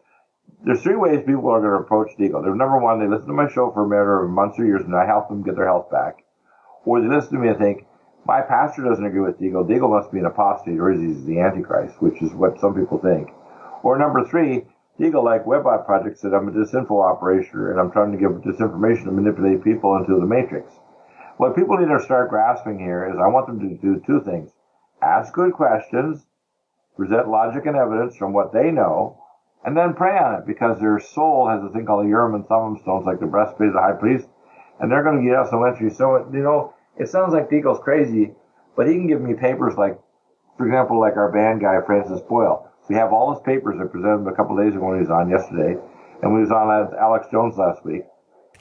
there's 0.64 0.82
three 0.82 0.96
ways 0.96 1.20
people 1.26 1.50
are 1.50 1.60
going 1.60 1.72
to 1.72 1.84
approach 1.84 2.10
Deagle. 2.18 2.42
There's 2.42 2.56
number 2.56 2.78
one, 2.78 3.00
they 3.00 3.08
listen 3.08 3.28
to 3.28 3.34
my 3.34 3.48
show 3.48 3.70
for 3.72 3.84
a 3.84 3.88
matter 3.88 4.22
of 4.22 4.30
months 4.30 4.58
or 4.58 4.64
years 4.64 4.82
and 4.82 4.94
I 4.94 5.06
help 5.06 5.28
them 5.28 5.42
get 5.42 5.56
their 5.56 5.66
health 5.66 5.90
back. 5.90 6.24
Or 6.84 7.00
they 7.00 7.08
listen 7.08 7.32
to 7.34 7.38
me 7.38 7.48
and 7.48 7.58
think, 7.58 7.86
my 8.24 8.40
pastor 8.40 8.82
doesn't 8.82 9.04
agree 9.04 9.20
with 9.20 9.40
Deagle. 9.40 9.68
Deagle 9.68 9.90
must 9.90 10.12
be 10.12 10.20
an 10.20 10.26
apostate 10.26 10.78
or 10.78 10.92
is 10.92 11.00
he 11.00 11.12
the 11.26 11.40
Antichrist, 11.40 12.00
which 12.00 12.22
is 12.22 12.32
what 12.32 12.60
some 12.60 12.74
people 12.74 12.98
think. 12.98 13.30
Or 13.82 13.98
number 13.98 14.24
three, 14.24 14.62
Deagle, 15.00 15.24
like 15.24 15.44
Webbot 15.44 15.84
Project, 15.84 16.18
said 16.18 16.32
I'm 16.32 16.48
a 16.48 16.52
disinfo 16.52 17.02
operator 17.02 17.72
and 17.72 17.80
I'm 17.80 17.90
trying 17.90 18.12
to 18.12 18.18
give 18.18 18.30
disinformation 18.42 19.04
to 19.04 19.12
manipulate 19.12 19.64
people 19.64 19.96
into 19.96 20.20
the 20.20 20.26
matrix. 20.26 20.70
What 21.38 21.56
people 21.56 21.76
need 21.76 21.88
to 21.88 22.00
start 22.00 22.30
grasping 22.30 22.78
here 22.78 23.10
is 23.10 23.18
I 23.18 23.26
want 23.26 23.48
them 23.48 23.58
to 23.58 23.74
do 23.74 24.02
two 24.06 24.20
things 24.24 24.50
ask 25.02 25.32
good 25.32 25.52
questions, 25.52 26.24
present 26.96 27.28
logic 27.28 27.66
and 27.66 27.76
evidence 27.76 28.14
from 28.16 28.32
what 28.32 28.52
they 28.52 28.70
know, 28.70 29.21
and 29.64 29.76
then 29.76 29.94
pray 29.94 30.18
on 30.18 30.34
it 30.34 30.46
because 30.46 30.78
their 30.80 30.98
soul 30.98 31.48
has 31.48 31.62
a 31.62 31.72
thing 31.72 31.86
called 31.86 32.04
a 32.04 32.08
Urim 32.08 32.34
and 32.34 32.46
Thummim 32.46 32.78
stones, 32.82 33.06
like 33.06 33.20
the 33.20 33.26
breastplate 33.26 33.68
of 33.68 33.74
the 33.74 33.80
high 33.80 33.98
priest, 33.98 34.26
and 34.80 34.90
they're 34.90 35.04
going 35.04 35.22
to 35.22 35.28
get 35.28 35.38
us 35.38 35.48
no 35.52 35.64
entry. 35.64 35.90
So, 35.90 36.16
it, 36.16 36.26
you 36.32 36.42
know, 36.42 36.74
it 36.98 37.08
sounds 37.08 37.32
like 37.32 37.48
Deagle's 37.48 37.80
crazy, 37.82 38.32
but 38.76 38.86
he 38.86 38.94
can 38.94 39.06
give 39.06 39.20
me 39.20 39.34
papers 39.34 39.74
like, 39.76 39.98
for 40.58 40.66
example, 40.66 41.00
like 41.00 41.16
our 41.16 41.30
band 41.30 41.60
guy, 41.60 41.78
Francis 41.86 42.20
Boyle. 42.28 42.68
We 42.88 42.96
have 42.96 43.12
all 43.12 43.32
his 43.32 43.42
papers. 43.42 43.78
I 43.80 43.86
presented 43.86 44.26
him 44.26 44.26
a 44.26 44.34
couple 44.34 44.56
days 44.56 44.74
ago 44.74 44.84
when 44.84 44.96
he 44.96 45.02
was 45.02 45.10
on 45.10 45.30
yesterday, 45.30 45.80
and 46.22 46.34
we 46.34 46.40
was 46.40 46.50
on 46.50 46.68
Alex 46.98 47.26
Jones 47.30 47.56
last 47.56 47.84
week. 47.84 48.02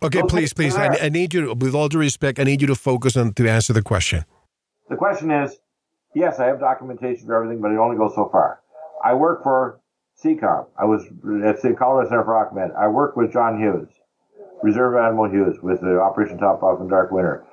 Okay, 0.03 0.21
Those 0.21 0.31
please, 0.31 0.53
please. 0.53 0.75
I, 0.75 0.87
I, 0.97 1.09
need 1.09 1.33
you, 1.33 1.47
to, 1.47 1.53
with 1.53 1.75
all 1.75 1.89
due 1.89 1.99
respect, 1.99 2.39
I 2.39 2.43
need 2.43 2.61
you 2.61 2.67
to 2.67 2.75
focus 2.75 3.17
on 3.17 3.33
to 3.33 3.49
answer 3.49 3.73
the 3.73 3.81
question. 3.81 4.25
The 4.89 4.95
question 4.95 5.31
is, 5.31 5.57
yes, 6.15 6.39
I 6.39 6.45
have 6.45 6.59
documentation 6.59 7.25
for 7.25 7.35
everything, 7.35 7.61
but 7.61 7.71
it 7.71 7.77
only 7.77 7.97
goes 7.97 8.13
so 8.15 8.29
far. 8.31 8.61
I 9.03 9.13
work 9.15 9.43
for 9.43 9.79
CECOM. 10.23 10.67
I 10.77 10.85
was 10.85 11.05
at 11.43 11.61
the 11.61 11.75
Colorado 11.77 12.09
Center 12.09 12.23
for 12.23 12.33
Aquamed. 12.33 12.75
I 12.75 12.87
worked 12.87 13.17
with 13.17 13.33
John 13.33 13.59
Hughes, 13.59 13.89
Reserve 14.61 14.95
Admiral 14.95 15.31
Hughes, 15.31 15.57
with 15.61 15.81
the 15.81 15.99
Operation 15.99 16.37
Top 16.37 16.61
Off 16.61 16.79
and 16.79 16.89
Dark 16.89 17.11
Winter. 17.11 17.43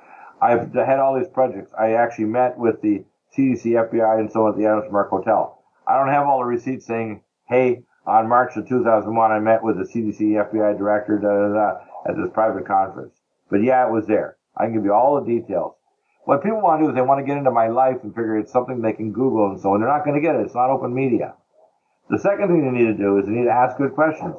I've 0.41 0.73
had 0.73 0.99
all 0.99 1.17
these 1.17 1.27
projects. 1.27 1.71
I 1.77 1.93
actually 1.93 2.25
met 2.25 2.57
with 2.57 2.81
the 2.81 3.03
CDC, 3.35 3.65
FBI, 3.65 4.19
and 4.19 4.31
so 4.31 4.45
on 4.45 4.53
at 4.53 4.57
the 4.57 4.65
Adams 4.65 4.91
Mark 4.91 5.09
Hotel. 5.09 5.63
I 5.87 5.97
don't 5.97 6.13
have 6.13 6.27
all 6.27 6.39
the 6.39 6.45
receipts 6.45 6.85
saying, 6.85 7.23
hey, 7.47 7.83
on 8.05 8.29
March 8.29 8.55
of 8.55 8.67
2001, 8.67 9.31
I 9.31 9.39
met 9.39 9.63
with 9.63 9.77
the 9.77 9.83
CDC, 9.83 10.21
FBI 10.51 10.77
director, 10.77 11.17
da 11.17 11.27
da 11.27 11.53
da, 11.53 12.09
at 12.09 12.15
this 12.15 12.31
private 12.33 12.65
conference. 12.65 13.15
But 13.49 13.63
yeah, 13.63 13.87
it 13.87 13.91
was 13.91 14.05
there. 14.07 14.37
I 14.55 14.65
can 14.65 14.73
give 14.73 14.85
you 14.85 14.93
all 14.93 15.19
the 15.19 15.25
details. 15.25 15.75
What 16.25 16.43
people 16.43 16.61
want 16.61 16.79
to 16.79 16.85
do 16.85 16.89
is 16.89 16.95
they 16.95 17.01
want 17.01 17.19
to 17.19 17.25
get 17.25 17.37
into 17.37 17.51
my 17.51 17.67
life 17.67 17.97
and 18.03 18.13
figure 18.13 18.37
it's 18.37 18.51
something 18.51 18.81
they 18.81 18.93
can 18.93 19.11
Google 19.11 19.49
and 19.49 19.59
so 19.59 19.73
on. 19.73 19.79
They're 19.79 19.89
not 19.89 20.05
going 20.05 20.15
to 20.15 20.21
get 20.21 20.35
it. 20.35 20.41
It's 20.41 20.53
not 20.53 20.69
open 20.69 20.93
media. 20.93 21.33
The 22.09 22.19
second 22.19 22.47
thing 22.47 22.65
they 22.65 22.79
need 22.79 22.85
to 22.85 22.97
do 22.97 23.17
is 23.19 23.25
they 23.25 23.31
need 23.31 23.45
to 23.45 23.51
ask 23.51 23.77
good 23.77 23.93
questions. 23.93 24.37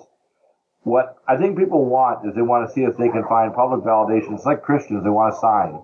What 0.82 1.16
I 1.28 1.36
think 1.36 1.58
people 1.58 1.84
want 1.84 2.26
is 2.26 2.34
they 2.34 2.42
want 2.42 2.68
to 2.68 2.74
see 2.74 2.82
if 2.82 2.96
they 2.96 3.08
can 3.08 3.24
find 3.28 3.54
public 3.54 3.84
validation. 3.84 4.34
It's 4.34 4.46
like 4.46 4.62
Christians, 4.62 5.04
they 5.04 5.10
want 5.10 5.34
a 5.34 5.36
sign. 5.38 5.82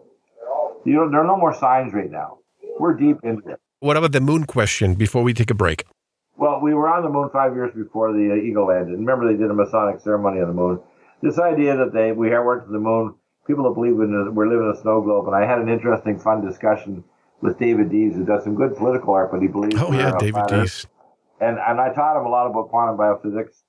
You 0.84 0.94
know, 0.94 1.10
there 1.10 1.20
are 1.20 1.26
no 1.26 1.36
more 1.36 1.54
signs 1.54 1.92
right 1.92 2.10
now. 2.10 2.38
We're 2.78 2.94
deep 2.94 3.18
into 3.22 3.50
it. 3.50 3.60
What 3.80 3.96
about 3.96 4.12
the 4.12 4.20
moon 4.20 4.46
question 4.46 4.94
before 4.94 5.22
we 5.22 5.34
take 5.34 5.50
a 5.50 5.54
break? 5.54 5.84
Well, 6.36 6.60
we 6.60 6.74
were 6.74 6.88
on 6.88 7.02
the 7.02 7.08
moon 7.08 7.30
five 7.32 7.54
years 7.54 7.72
before 7.74 8.12
the 8.12 8.32
uh, 8.32 8.36
Eagle 8.36 8.66
landed. 8.66 8.92
Remember, 8.92 9.30
they 9.30 9.38
did 9.38 9.50
a 9.50 9.54
Masonic 9.54 10.00
ceremony 10.00 10.40
on 10.40 10.48
the 10.48 10.54
moon. 10.54 10.80
This 11.22 11.38
idea 11.38 11.76
that 11.76 11.92
they 11.92 12.12
we 12.12 12.30
went 12.30 12.64
to 12.66 12.72
the 12.72 12.78
moon 12.78 13.14
people 13.46 13.64
that 13.64 13.74
believe 13.74 13.94
in 14.00 14.34
we're 14.34 14.48
living 14.48 14.66
in 14.66 14.76
a 14.76 14.80
snow 14.80 15.00
globe. 15.00 15.26
And 15.26 15.36
I 15.36 15.46
had 15.46 15.58
an 15.58 15.68
interesting, 15.68 16.18
fun 16.18 16.44
discussion 16.44 17.04
with 17.40 17.58
David 17.58 17.90
Dees, 17.90 18.14
who 18.14 18.24
does 18.24 18.44
some 18.44 18.54
good 18.54 18.76
political 18.76 19.14
art, 19.14 19.30
but 19.30 19.40
he 19.40 19.48
believes. 19.48 19.76
Oh 19.78 19.92
yeah, 19.92 20.16
David 20.18 20.46
Dees. 20.48 20.86
And 21.40 21.58
and 21.58 21.80
I 21.80 21.92
taught 21.92 22.18
him 22.18 22.26
a 22.26 22.30
lot 22.30 22.46
about 22.46 22.70
quantum 22.70 22.96
biophysics 22.96 23.62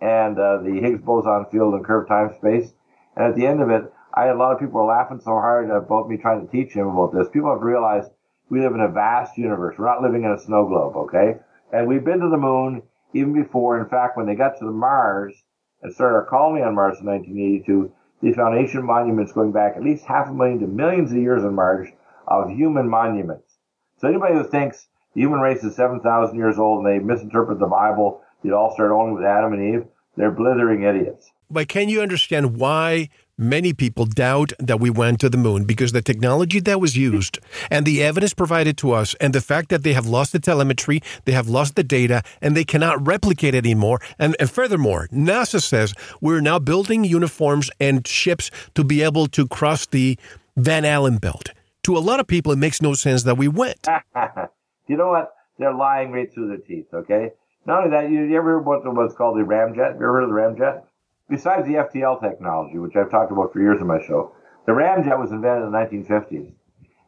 and 0.00 0.38
uh, 0.38 0.58
the 0.62 0.80
Higgs 0.80 1.02
boson 1.02 1.46
field 1.50 1.74
and 1.74 1.84
curved 1.84 2.08
time 2.08 2.34
space. 2.38 2.72
And 3.16 3.26
at 3.26 3.36
the 3.36 3.46
end 3.46 3.62
of 3.62 3.70
it, 3.70 3.92
I 4.12 4.26
had 4.26 4.36
a 4.36 4.38
lot 4.38 4.52
of 4.52 4.60
people 4.60 4.80
were 4.80 4.86
laughing 4.86 5.20
so 5.20 5.30
hard 5.30 5.70
about 5.70 6.08
me 6.08 6.16
trying 6.16 6.46
to 6.46 6.52
teach 6.52 6.72
him 6.72 6.88
about 6.88 7.14
this. 7.14 7.28
People 7.32 7.50
have 7.50 7.62
realized 7.62 8.10
we 8.50 8.60
live 8.60 8.74
in 8.74 8.80
a 8.80 8.88
vast 8.88 9.38
universe. 9.38 9.76
We're 9.78 9.86
not 9.86 10.02
living 10.02 10.24
in 10.24 10.32
a 10.32 10.38
snow 10.38 10.66
globe, 10.66 10.96
okay? 10.96 11.40
And 11.72 11.88
we've 11.88 12.04
been 12.04 12.20
to 12.20 12.28
the 12.28 12.36
moon 12.36 12.82
even 13.14 13.32
before. 13.32 13.80
In 13.80 13.88
fact, 13.88 14.16
when 14.16 14.26
they 14.26 14.34
got 14.34 14.58
to 14.58 14.64
the 14.64 14.70
Mars 14.70 15.34
and 15.82 15.92
started 15.92 16.16
our 16.16 16.26
colony 16.26 16.62
on 16.62 16.74
Mars 16.74 17.00
in 17.00 17.06
1982, 17.06 17.92
they 18.22 18.32
found 18.32 18.56
ancient 18.56 18.84
monuments 18.84 19.32
going 19.32 19.52
back 19.52 19.76
at 19.76 19.82
least 19.82 20.04
half 20.04 20.28
a 20.28 20.32
million 20.32 20.60
to 20.60 20.66
millions 20.66 21.10
of 21.10 21.18
years 21.18 21.42
on 21.44 21.54
Mars 21.54 21.88
of 22.28 22.50
human 22.50 22.88
monuments. 22.88 23.58
So 23.98 24.08
anybody 24.08 24.34
who 24.34 24.44
thinks 24.44 24.88
the 25.14 25.20
human 25.20 25.40
race 25.40 25.62
is 25.64 25.76
7,000 25.76 26.36
years 26.36 26.58
old 26.58 26.84
and 26.84 26.86
they 26.86 27.04
misinterpret 27.04 27.58
the 27.58 27.66
Bible, 27.66 28.20
it 28.42 28.52
all 28.52 28.72
started 28.72 28.94
only 28.94 29.14
with 29.14 29.24
Adam 29.24 29.52
and 29.52 29.74
Eve, 29.74 29.86
they're 30.16 30.30
blithering 30.30 30.82
idiots. 30.82 31.30
But 31.50 31.68
can 31.68 31.88
you 31.88 32.00
understand 32.00 32.56
why 32.56 33.10
Many 33.36 33.72
people 33.72 34.06
doubt 34.06 34.52
that 34.60 34.78
we 34.78 34.90
went 34.90 35.18
to 35.18 35.28
the 35.28 35.36
moon 35.36 35.64
because 35.64 35.90
the 35.90 36.00
technology 36.00 36.60
that 36.60 36.80
was 36.80 36.96
used 36.96 37.40
and 37.68 37.84
the 37.84 38.00
evidence 38.00 38.32
provided 38.32 38.78
to 38.78 38.92
us 38.92 39.14
and 39.14 39.34
the 39.34 39.40
fact 39.40 39.70
that 39.70 39.82
they 39.82 39.92
have 39.92 40.06
lost 40.06 40.30
the 40.30 40.38
telemetry, 40.38 41.00
they 41.24 41.32
have 41.32 41.48
lost 41.48 41.74
the 41.74 41.82
data, 41.82 42.22
and 42.40 42.56
they 42.56 42.62
cannot 42.62 43.04
replicate 43.04 43.56
it 43.56 43.66
anymore. 43.66 43.98
And, 44.20 44.36
and 44.38 44.48
furthermore, 44.48 45.08
NASA 45.12 45.60
says 45.60 45.94
we're 46.20 46.40
now 46.40 46.60
building 46.60 47.02
uniforms 47.02 47.72
and 47.80 48.06
ships 48.06 48.52
to 48.76 48.84
be 48.84 49.02
able 49.02 49.26
to 49.28 49.48
cross 49.48 49.86
the 49.86 50.16
Van 50.56 50.84
Allen 50.84 51.18
belt. 51.18 51.50
To 51.84 51.96
a 51.96 51.98
lot 51.98 52.20
of 52.20 52.28
people, 52.28 52.52
it 52.52 52.58
makes 52.58 52.80
no 52.80 52.94
sense 52.94 53.24
that 53.24 53.36
we 53.36 53.48
went. 53.48 53.84
you 54.86 54.96
know 54.96 55.08
what? 55.08 55.34
They're 55.58 55.74
lying 55.74 56.12
right 56.12 56.32
through 56.32 56.48
their 56.48 56.58
teeth, 56.58 56.88
okay? 56.92 57.32
Not 57.66 57.84
only 57.84 57.90
that, 57.90 58.10
you, 58.10 58.22
you 58.22 58.36
ever 58.36 58.58
heard 58.58 58.66
what, 58.66 58.94
what's 58.94 59.14
called 59.14 59.38
the 59.38 59.42
ramjet? 59.42 59.92
Have 59.92 60.00
you 60.00 60.06
ever 60.06 60.20
heard 60.20 60.24
of 60.24 60.30
the 60.30 60.34
ramjet? 60.34 60.82
Besides 61.30 61.66
the 61.66 61.74
FTL 61.74 62.20
technology, 62.20 62.78
which 62.78 62.96
I've 62.96 63.10
talked 63.10 63.32
about 63.32 63.52
for 63.52 63.60
years 63.60 63.80
in 63.80 63.86
my 63.86 64.04
show, 64.04 64.34
the 64.66 64.72
ramjet 64.72 65.18
was 65.18 65.32
invented 65.32 65.64
in 65.64 65.72
the 65.72 65.78
1950s. 65.78 66.52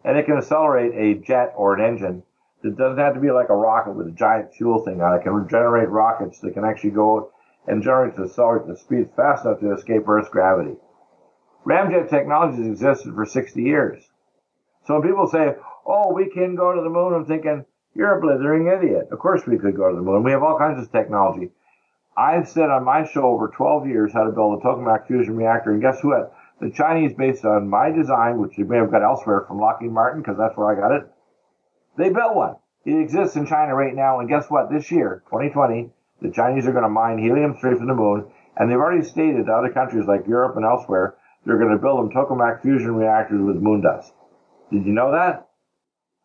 And 0.04 0.16
it 0.16 0.24
can 0.24 0.38
accelerate 0.38 0.94
a 0.94 1.20
jet 1.20 1.52
or 1.56 1.74
an 1.74 1.84
engine 1.84 2.22
that 2.62 2.76
doesn't 2.76 2.98
have 2.98 3.14
to 3.14 3.20
be 3.20 3.30
like 3.30 3.50
a 3.50 3.56
rocket 3.56 3.92
with 3.92 4.06
a 4.06 4.12
giant 4.12 4.54
fuel 4.54 4.84
thing 4.84 5.02
on 5.02 5.14
it. 5.14 5.18
It 5.18 5.22
can 5.24 5.48
generate 5.48 5.88
rockets 5.88 6.40
that 6.40 6.54
can 6.54 6.64
actually 6.64 6.90
go 6.90 7.32
and 7.66 7.82
generates 7.82 8.18
accelerate 8.18 8.66
the 8.66 8.76
speed 8.76 9.10
fast 9.16 9.44
enough 9.44 9.60
to 9.60 9.74
escape 9.74 10.08
Earth's 10.08 10.28
gravity. 10.28 10.76
Ramjet 11.66 12.08
technologies 12.08 12.66
existed 12.66 13.14
for 13.14 13.26
60 13.26 13.60
years. 13.62 14.02
So 14.86 14.94
when 14.94 15.08
people 15.08 15.26
say, 15.26 15.56
oh, 15.86 16.12
we 16.12 16.30
can 16.30 16.54
go 16.54 16.74
to 16.74 16.82
the 16.82 16.90
moon, 16.90 17.14
I'm 17.14 17.26
thinking, 17.26 17.64
you're 17.94 18.18
a 18.18 18.20
blithering 18.20 18.66
idiot. 18.66 19.08
Of 19.10 19.18
course 19.18 19.46
we 19.46 19.58
could 19.58 19.76
go 19.76 19.88
to 19.88 19.96
the 19.96 20.02
moon. 20.02 20.22
We 20.22 20.32
have 20.32 20.42
all 20.42 20.58
kinds 20.58 20.82
of 20.82 20.92
technology. 20.92 21.50
I've 22.16 22.48
said 22.48 22.70
on 22.70 22.84
my 22.84 23.04
show 23.04 23.24
over 23.24 23.48
12 23.48 23.86
years 23.86 24.12
how 24.12 24.24
to 24.24 24.32
build 24.32 24.58
a 24.58 24.64
tokamak 24.64 25.06
fusion 25.06 25.36
reactor, 25.36 25.72
and 25.72 25.82
guess 25.82 26.02
what? 26.02 26.34
The 26.60 26.70
Chinese, 26.70 27.12
based 27.14 27.44
on 27.44 27.68
my 27.68 27.90
design, 27.90 28.40
which 28.40 28.56
you 28.56 28.64
may 28.64 28.78
have 28.78 28.90
got 28.90 29.02
elsewhere 29.02 29.44
from 29.46 29.60
Lockheed 29.60 29.92
Martin, 29.92 30.22
because 30.22 30.38
that's 30.38 30.56
where 30.56 30.70
I 30.70 30.80
got 30.80 30.96
it, 30.96 31.10
they 31.98 32.08
built 32.08 32.34
one. 32.34 32.56
It 32.84 32.98
exists 32.98 33.36
in 33.36 33.46
China 33.46 33.74
right 33.74 33.94
now, 33.94 34.20
and 34.20 34.28
guess 34.28 34.46
what? 34.48 34.70
This 34.70 34.90
year, 34.90 35.22
2020, 35.26 35.90
the 36.22 36.30
Chinese 36.30 36.66
are 36.66 36.72
going 36.72 36.84
to 36.84 36.88
mine 36.88 37.18
helium 37.18 37.56
straight 37.58 37.76
from 37.76 37.88
the 37.88 37.94
moon, 37.94 38.26
and 38.56 38.70
they've 38.70 38.78
already 38.78 39.04
stated 39.04 39.46
to 39.46 39.52
other 39.52 39.70
countries 39.70 40.06
like 40.06 40.26
Europe 40.26 40.56
and 40.56 40.64
elsewhere 40.64 41.16
they're 41.44 41.58
going 41.58 41.70
to 41.70 41.78
build 41.78 41.98
them 42.00 42.10
tokamak 42.10 42.62
fusion 42.62 42.96
reactors 42.96 43.40
with 43.40 43.56
moon 43.56 43.80
dust. 43.80 44.12
Did 44.72 44.84
you 44.84 44.92
know 44.92 45.12
that? 45.12 45.45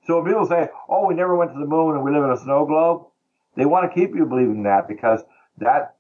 So 0.08 0.18
when 0.18 0.26
people 0.26 0.46
say, 0.46 0.70
"Oh, 0.90 1.08
we 1.08 1.14
never 1.14 1.36
went 1.36 1.54
to 1.54 1.60
the 1.60 1.66
moon 1.66 1.96
and 1.96 2.04
we 2.04 2.12
live 2.12 2.24
in 2.24 2.32
a 2.32 2.38
snow 2.38 2.66
globe," 2.66 3.06
they 3.56 3.66
want 3.66 3.90
to 3.90 4.00
keep 4.00 4.16
you 4.16 4.26
believing 4.26 4.64
that 4.64 4.88
because 4.88 5.24
that 5.58 5.96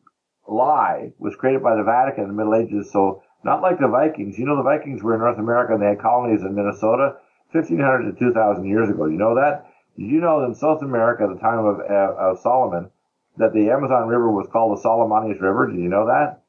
lie 0.47 1.13
was 1.19 1.35
created 1.35 1.63
by 1.63 1.75
the 1.75 1.83
Vatican 1.83 2.23
in 2.23 2.29
the 2.29 2.35
Middle 2.35 2.55
Ages. 2.55 2.91
So 2.91 3.23
not 3.43 3.61
like 3.61 3.79
the 3.79 3.87
Vikings. 3.87 4.37
You 4.37 4.45
know, 4.45 4.55
the 4.55 4.63
Vikings 4.63 5.03
were 5.03 5.13
in 5.13 5.21
North 5.21 5.39
America 5.39 5.73
and 5.73 5.81
they 5.81 5.87
had 5.87 5.99
colonies 5.99 6.41
in 6.41 6.55
Minnesota 6.55 7.17
1,500 7.51 8.11
to 8.11 8.19
2,000 8.19 8.65
years 8.65 8.89
ago. 8.89 9.05
You 9.05 9.17
know 9.17 9.35
that? 9.35 9.67
Did 9.97 10.05
you 10.05 10.21
know 10.21 10.43
in 10.43 10.55
South 10.55 10.81
America 10.81 11.23
at 11.23 11.29
the 11.29 11.39
time 11.39 11.65
of, 11.65 11.79
uh, 11.79 12.15
of 12.17 12.39
Solomon 12.39 12.89
that 13.37 13.53
the 13.53 13.69
Amazon 13.69 14.07
River 14.07 14.31
was 14.31 14.47
called 14.47 14.77
the 14.77 14.81
Solomonius 14.81 15.41
River? 15.41 15.67
Did 15.67 15.79
you 15.79 15.89
know 15.89 16.05
that? 16.07 16.41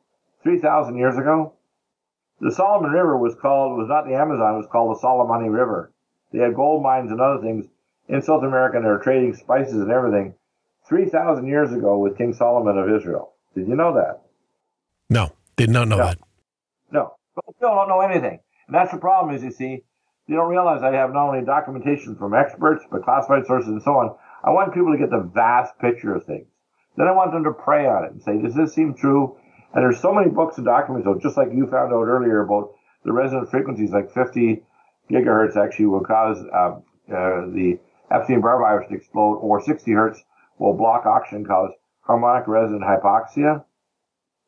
3,000 0.42 0.96
years 0.96 1.16
ago? 1.16 1.54
The 2.40 2.52
Solomon 2.52 2.90
River 2.90 3.16
was 3.16 3.34
called, 3.34 3.78
was 3.78 3.88
not 3.88 4.06
the 4.06 4.14
Amazon, 4.14 4.54
it 4.54 4.58
was 4.58 4.66
called 4.70 4.96
the 4.96 5.00
Solomoni 5.00 5.48
River. 5.52 5.92
They 6.32 6.38
had 6.38 6.54
gold 6.54 6.82
mines 6.82 7.10
and 7.10 7.20
other 7.20 7.40
things 7.42 7.66
in 8.08 8.22
South 8.22 8.42
America 8.42 8.76
and 8.76 8.84
they 8.84 8.90
were 8.90 8.98
trading 8.98 9.34
spices 9.34 9.74
and 9.74 9.90
everything 9.90 10.34
3,000 10.88 11.46
years 11.46 11.72
ago 11.72 11.98
with 11.98 12.18
King 12.18 12.34
Solomon 12.34 12.78
of 12.78 12.90
Israel. 12.90 13.34
Did 13.54 13.68
you 13.68 13.76
know 13.76 13.94
that? 13.94 14.22
No, 15.10 15.32
did 15.56 15.70
not 15.70 15.88
know 15.88 15.98
no. 15.98 16.06
that. 16.06 16.18
No, 16.90 17.14
but 17.34 17.44
still 17.56 17.74
don't 17.74 17.88
know 17.88 18.00
anything. 18.00 18.40
And 18.66 18.74
that's 18.74 18.90
the 18.90 18.98
problem 18.98 19.34
is, 19.34 19.42
you 19.42 19.50
see, 19.50 19.84
you 20.26 20.36
don't 20.36 20.48
realize 20.48 20.82
I 20.82 20.92
have 20.92 21.12
not 21.12 21.28
only 21.28 21.44
documentation 21.44 22.16
from 22.16 22.34
experts, 22.34 22.84
but 22.90 23.04
classified 23.04 23.46
sources 23.46 23.68
and 23.68 23.82
so 23.82 23.92
on. 23.92 24.14
I 24.44 24.50
want 24.50 24.74
people 24.74 24.92
to 24.92 24.98
get 24.98 25.10
the 25.10 25.30
vast 25.34 25.78
picture 25.78 26.14
of 26.14 26.24
things. 26.24 26.46
Then 26.96 27.08
I 27.08 27.12
want 27.12 27.32
them 27.32 27.44
to 27.44 27.52
pray 27.52 27.86
on 27.86 28.04
it 28.04 28.12
and 28.12 28.22
say, 28.22 28.40
does 28.40 28.54
this 28.54 28.74
seem 28.74 28.94
true? 28.94 29.36
And 29.74 29.82
there's 29.82 30.00
so 30.00 30.12
many 30.12 30.30
books 30.30 30.56
and 30.58 30.66
documents, 30.66 31.06
though, 31.06 31.18
just 31.18 31.36
like 31.36 31.48
you 31.52 31.66
found 31.66 31.92
out 31.92 32.04
earlier 32.04 32.40
about 32.40 32.74
the 33.04 33.12
resonant 33.12 33.50
frequencies, 33.50 33.90
like 33.90 34.12
50 34.12 34.62
gigahertz 35.10 35.56
actually 35.56 35.86
will 35.86 36.04
cause 36.04 36.38
uh, 36.52 36.76
uh, 37.12 37.46
the 37.52 37.78
Epstein-Barr 38.10 38.58
virus 38.58 38.88
to 38.88 38.96
explode, 38.96 39.36
or 39.36 39.62
60 39.62 39.90
hertz 39.92 40.22
will 40.58 40.74
block 40.74 41.06
oxygen, 41.06 41.44
cause 41.44 41.72
harmonic 42.02 42.46
resonant 42.46 42.82
hypoxia 42.82 43.64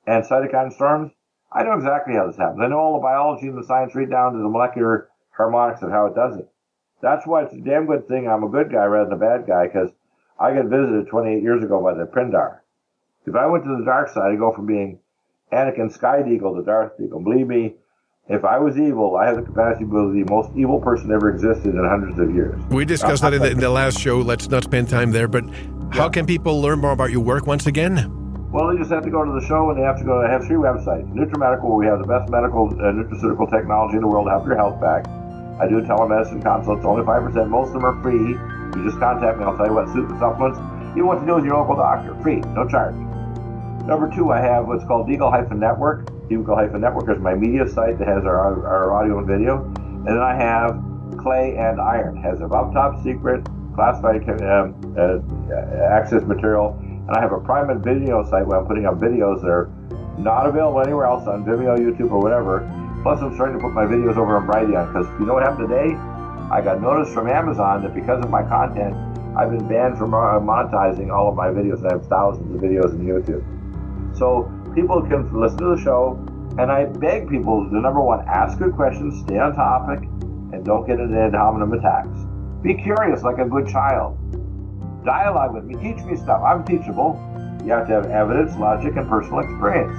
and 0.06 0.24
cytokine 0.24 0.72
storms. 0.72 1.12
I 1.52 1.62
know 1.62 1.72
exactly 1.72 2.14
how 2.14 2.26
this 2.26 2.36
happens. 2.36 2.60
I 2.60 2.66
know 2.66 2.78
all 2.78 2.94
the 2.94 3.02
biology 3.02 3.46
and 3.46 3.56
the 3.56 3.64
science 3.64 3.94
right 3.94 4.10
down 4.10 4.32
to 4.32 4.38
the 4.38 4.48
molecular 4.48 5.08
harmonics 5.30 5.82
of 5.82 5.90
how 5.90 6.06
it 6.06 6.14
does 6.14 6.36
it. 6.36 6.48
That's 7.00 7.26
why 7.26 7.44
it's 7.44 7.54
a 7.54 7.60
damn 7.60 7.86
good 7.86 8.08
thing 8.08 8.28
I'm 8.28 8.44
a 8.44 8.48
good 8.48 8.72
guy 8.72 8.84
rather 8.84 9.10
than 9.10 9.18
a 9.18 9.20
bad 9.20 9.46
guy, 9.46 9.66
because 9.66 9.90
I 10.38 10.54
got 10.54 10.66
visited 10.66 11.08
28 11.08 11.42
years 11.42 11.62
ago 11.62 11.82
by 11.82 11.94
the 11.94 12.06
Pindar. 12.06 12.60
If 13.26 13.34
I 13.34 13.46
went 13.46 13.64
to 13.64 13.76
the 13.76 13.84
dark 13.84 14.08
side, 14.08 14.32
I'd 14.32 14.38
go 14.38 14.52
from 14.52 14.66
being 14.66 14.98
Anakin 15.52 15.92
Sky 15.92 16.22
Deagle 16.22 16.56
to 16.56 16.64
Darth 16.64 16.98
Deagle. 16.98 17.22
Believe 17.22 17.46
me, 17.46 17.76
if 18.28 18.44
I 18.44 18.58
was 18.58 18.78
evil, 18.78 19.16
I 19.16 19.26
have 19.26 19.36
the 19.36 19.42
capacity 19.42 19.84
to 19.84 20.12
be 20.12 20.22
the 20.22 20.30
most 20.30 20.50
evil 20.56 20.80
person 20.80 21.12
ever 21.12 21.28
existed 21.30 21.74
in 21.74 21.84
hundreds 21.84 22.18
of 22.18 22.34
years. 22.34 22.58
We 22.70 22.84
discussed 22.84 23.22
that 23.22 23.34
in 23.34 23.42
the, 23.42 23.50
in 23.50 23.58
the, 23.58 23.68
last 23.68 24.00
show. 24.00 24.18
Let's 24.18 24.48
not 24.48 24.64
spend 24.64 24.88
time 24.88 25.12
there. 25.12 25.28
But 25.28 25.44
how 25.92 26.08
can 26.08 26.24
people 26.24 26.60
learn 26.60 26.78
more 26.78 26.92
about 26.92 27.10
your 27.10 27.20
work 27.20 27.46
once 27.46 27.66
again? 27.66 28.10
Well, 28.50 28.72
they 28.72 28.78
just 28.78 28.90
have 28.90 29.04
to 29.04 29.10
go 29.10 29.24
to 29.24 29.32
the 29.32 29.44
show 29.46 29.68
and 29.68 29.78
they 29.78 29.84
have 29.84 29.98
to 29.98 30.04
go. 30.04 30.22
I 30.22 30.30
have 30.30 30.46
three 30.46 30.56
websites. 30.56 31.04
NutriMedical, 31.12 31.68
where 31.68 31.76
we 31.76 31.86
have 31.86 31.98
the 31.98 32.06
best 32.06 32.30
medical 32.30 32.68
uh, 32.68 32.92
nutraceutical 32.96 33.50
technology 33.50 33.96
in 33.96 34.02
the 34.02 34.08
world 34.08 34.26
to 34.26 34.30
help 34.30 34.46
your 34.46 34.56
health 34.56 34.80
back. 34.80 35.06
I 35.60 35.68
do 35.68 35.82
telemedicine 35.82 36.42
consults, 36.42 36.84
only 36.84 37.02
5%. 37.02 37.48
Most 37.48 37.68
of 37.68 37.74
them 37.74 37.84
are 37.84 38.00
free. 38.02 38.38
You 38.78 38.88
just 38.88 38.98
contact 38.98 39.38
me. 39.38 39.44
I'll 39.44 39.56
tell 39.56 39.66
you 39.66 39.74
what 39.74 39.92
suits 39.92 40.10
the 40.10 40.18
supplements. 40.18 40.58
You 40.96 41.04
want 41.04 41.20
to 41.20 41.26
do 41.26 41.34
with 41.34 41.44
your 41.44 41.58
local 41.58 41.76
doctor. 41.76 42.14
Free, 42.22 42.40
no 42.56 42.66
charge. 42.68 42.94
Number 43.86 44.10
two, 44.16 44.32
I 44.32 44.40
have 44.40 44.66
what's 44.66 44.84
called 44.84 45.06
Deagle-Network. 45.06 46.06
Deagle-Network 46.30 47.14
is 47.14 47.22
my 47.22 47.34
media 47.34 47.68
site 47.68 47.98
that 47.98 48.08
has 48.08 48.24
our, 48.24 48.66
our 48.66 48.94
audio 48.94 49.18
and 49.18 49.26
video. 49.26 49.62
And 49.76 50.06
then 50.06 50.22
I 50.24 50.34
have 50.34 50.80
Clay 51.20 51.54
and 51.58 51.78
Iron. 51.78 52.16
has 52.22 52.40
above 52.40 52.72
top 52.72 53.04
secret 53.04 53.44
classified 53.74 54.24
um, 54.40 54.72
uh, 54.96 55.20
access 55.84 56.22
material. 56.24 56.78
And 56.80 57.10
I 57.10 57.20
have 57.20 57.32
a 57.32 57.40
private 57.40 57.84
video 57.84 58.24
site 58.24 58.46
where 58.46 58.58
I'm 58.58 58.66
putting 58.66 58.86
up 58.86 58.94
videos 58.94 59.42
that 59.42 59.52
are 59.52 59.68
not 60.16 60.46
available 60.46 60.80
anywhere 60.80 61.04
else 61.04 61.28
on 61.28 61.44
Vimeo, 61.44 61.76
YouTube, 61.76 62.10
or 62.10 62.20
whatever. 62.20 62.64
Plus, 63.02 63.20
I'm 63.20 63.34
starting 63.34 63.58
to 63.58 63.62
put 63.62 63.74
my 63.74 63.84
videos 63.84 64.16
over 64.16 64.38
on 64.38 64.46
Brighteon 64.46 64.94
because 64.94 65.06
you 65.20 65.26
know 65.26 65.34
what 65.34 65.42
happened 65.42 65.68
today? 65.68 65.92
I 66.50 66.62
got 66.64 66.80
notice 66.80 67.12
from 67.12 67.28
Amazon 67.28 67.82
that 67.82 67.94
because 67.94 68.24
of 68.24 68.30
my 68.30 68.44
content, 68.44 68.96
I've 69.36 69.50
been 69.50 69.68
banned 69.68 69.98
from 69.98 70.12
monetizing 70.12 71.12
all 71.12 71.28
of 71.28 71.34
my 71.34 71.48
videos. 71.48 71.84
I 71.84 71.92
have 71.92 72.06
thousands 72.06 72.54
of 72.54 72.62
videos 72.62 72.96
on 72.96 73.04
YouTube. 73.04 73.44
So 74.16 74.50
people 74.74 75.02
can 75.02 75.28
listen 75.38 75.58
to 75.58 75.76
the 75.76 75.82
show, 75.82 76.18
and 76.58 76.70
I 76.70 76.84
beg 76.86 77.28
people 77.28 77.68
to 77.68 77.80
number 77.80 78.00
one, 78.00 78.26
ask 78.28 78.58
good 78.58 78.74
questions, 78.74 79.20
stay 79.24 79.38
on 79.38 79.54
topic, 79.54 80.00
and 80.52 80.64
don't 80.64 80.86
get 80.86 81.00
into 81.00 81.18
ad 81.18 81.34
hominem 81.34 81.72
attacks. 81.72 82.18
Be 82.62 82.74
curious 82.74 83.22
like 83.22 83.38
a 83.38 83.44
good 83.44 83.68
child. 83.68 84.16
Dialogue 85.04 85.54
with 85.54 85.64
me, 85.64 85.74
teach 85.74 86.02
me 86.04 86.16
stuff. 86.16 86.42
I'm 86.42 86.64
teachable. 86.64 87.20
You 87.64 87.72
have 87.72 87.86
to 87.88 87.94
have 87.94 88.06
evidence, 88.06 88.56
logic, 88.56 88.96
and 88.96 89.08
personal 89.08 89.40
experience. 89.40 89.98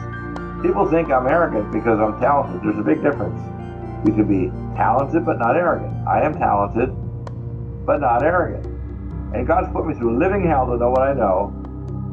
People 0.61 0.89
think 0.89 1.11
I'm 1.11 1.27
arrogant 1.27 1.71
because 1.71 1.99
I'm 1.99 2.19
talented. 2.19 2.61
There's 2.63 2.79
a 2.79 2.83
big 2.83 3.03
difference. 3.03 3.39
You 4.07 4.13
can 4.13 4.27
be 4.27 4.49
talented 4.75 5.25
but 5.25 5.37
not 5.39 5.55
arrogant. 5.55 6.07
I 6.07 6.21
am 6.21 6.33
talented 6.33 6.89
but 7.85 8.01
not 8.01 8.23
arrogant. 8.23 8.65
And 9.35 9.45
God's 9.45 9.71
put 9.73 9.85
me 9.85 9.93
through 9.93 10.17
living 10.17 10.47
hell 10.47 10.65
to 10.67 10.77
know 10.77 10.89
what 10.89 11.01
I 11.01 11.13
know, 11.13 11.53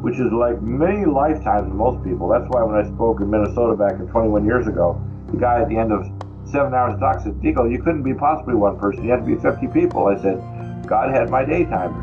which 0.02 0.18
is 0.18 0.32
like 0.32 0.60
many 0.60 1.06
lifetimes 1.06 1.70
of 1.70 1.74
most 1.74 2.02
people. 2.02 2.28
That's 2.28 2.46
why 2.50 2.62
when 2.62 2.74
I 2.74 2.82
spoke 2.90 3.20
in 3.20 3.30
Minnesota 3.30 3.76
back 3.76 4.00
in 4.00 4.08
21 4.08 4.44
years 4.44 4.66
ago, 4.66 5.00
the 5.30 5.38
guy 5.38 5.62
at 5.62 5.68
the 5.68 5.76
end 5.78 5.92
of 5.92 6.10
seven 6.50 6.74
hours 6.74 6.94
of 6.94 7.00
talk 7.00 7.22
said, 7.22 7.38
Deagle, 7.38 7.70
you 7.70 7.80
couldn't 7.80 8.02
be 8.02 8.12
possibly 8.12 8.54
one 8.54 8.78
person. 8.78 9.04
You 9.04 9.10
had 9.10 9.24
to 9.24 9.26
be 9.26 9.40
50 9.40 9.68
people. 9.68 10.06
I 10.08 10.20
said, 10.20 10.42
God 10.86 11.14
had 11.14 11.30
my 11.30 11.44
daytimer. 11.44 11.94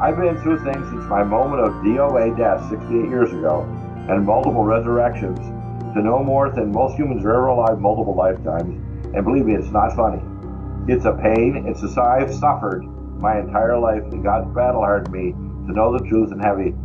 I've 0.00 0.16
been 0.16 0.36
through 0.42 0.62
things 0.62 0.84
since 0.92 1.08
my 1.08 1.24
moment 1.24 1.64
of 1.64 1.72
DOA 1.80 2.36
death 2.36 2.68
68 2.68 3.08
years 3.08 3.32
ago 3.32 3.64
and 4.08 4.24
multiple 4.24 4.62
resurrections 4.62 5.40
to 5.96 6.02
no 6.02 6.22
more 6.22 6.50
than 6.50 6.70
most 6.70 6.98
humans 6.98 7.24
are 7.24 7.32
ever 7.32 7.46
alive 7.46 7.80
multiple 7.80 8.14
lifetimes. 8.14 8.76
And 9.16 9.24
believe 9.24 9.46
me, 9.46 9.54
it's 9.54 9.72
not 9.72 9.96
funny. 9.96 10.20
It's 10.86 11.06
a 11.06 11.16
pain. 11.16 11.64
It's 11.66 11.82
a 11.82 11.88
sigh 11.88 12.20
I've 12.20 12.34
suffered 12.34 12.84
my 13.18 13.40
entire 13.40 13.78
life, 13.78 14.02
and 14.12 14.22
God's 14.22 14.54
battle 14.54 14.82
hardened 14.82 15.10
me 15.10 15.32
to 15.66 15.72
know 15.72 15.96
the 15.96 16.04
truth 16.04 16.30
and 16.30 16.44
have 16.44 16.60
a 16.60 16.76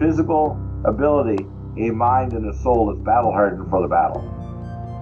physical 0.00 0.58
ability, 0.84 1.44
a 1.78 1.90
mind, 1.90 2.32
and 2.32 2.50
a 2.50 2.56
soul 2.58 2.86
that's 2.86 3.04
battle 3.04 3.30
hardened 3.30 3.68
for 3.70 3.82
the 3.82 3.88
battle. 3.88 4.20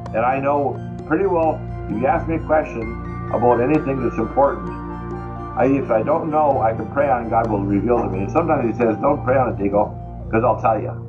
And 0.08 0.26
I 0.26 0.40
know 0.40 0.76
pretty 1.06 1.24
well, 1.24 1.54
if 1.88 2.02
you 2.02 2.06
ask 2.06 2.28
me 2.28 2.34
a 2.34 2.40
question 2.40 2.82
about 3.32 3.60
anything 3.60 4.02
that's 4.02 4.18
important, 4.18 4.68
I, 5.56 5.66
if 5.66 5.90
I 5.90 6.02
don't 6.02 6.30
know, 6.30 6.60
I 6.60 6.72
can 6.72 6.90
pray 6.92 7.08
on 7.08 7.22
and 7.22 7.30
God 7.30 7.48
will 7.50 7.64
reveal 7.64 7.98
to 7.98 8.08
me. 8.08 8.24
And 8.24 8.30
sometimes 8.30 8.70
He 8.70 8.78
says, 8.78 8.96
Don't 9.00 9.24
pray 9.24 9.36
on 9.36 9.54
it, 9.54 9.56
Deagle, 9.56 10.26
because 10.26 10.44
I'll 10.44 10.60
tell 10.60 10.80
you. 10.80 11.04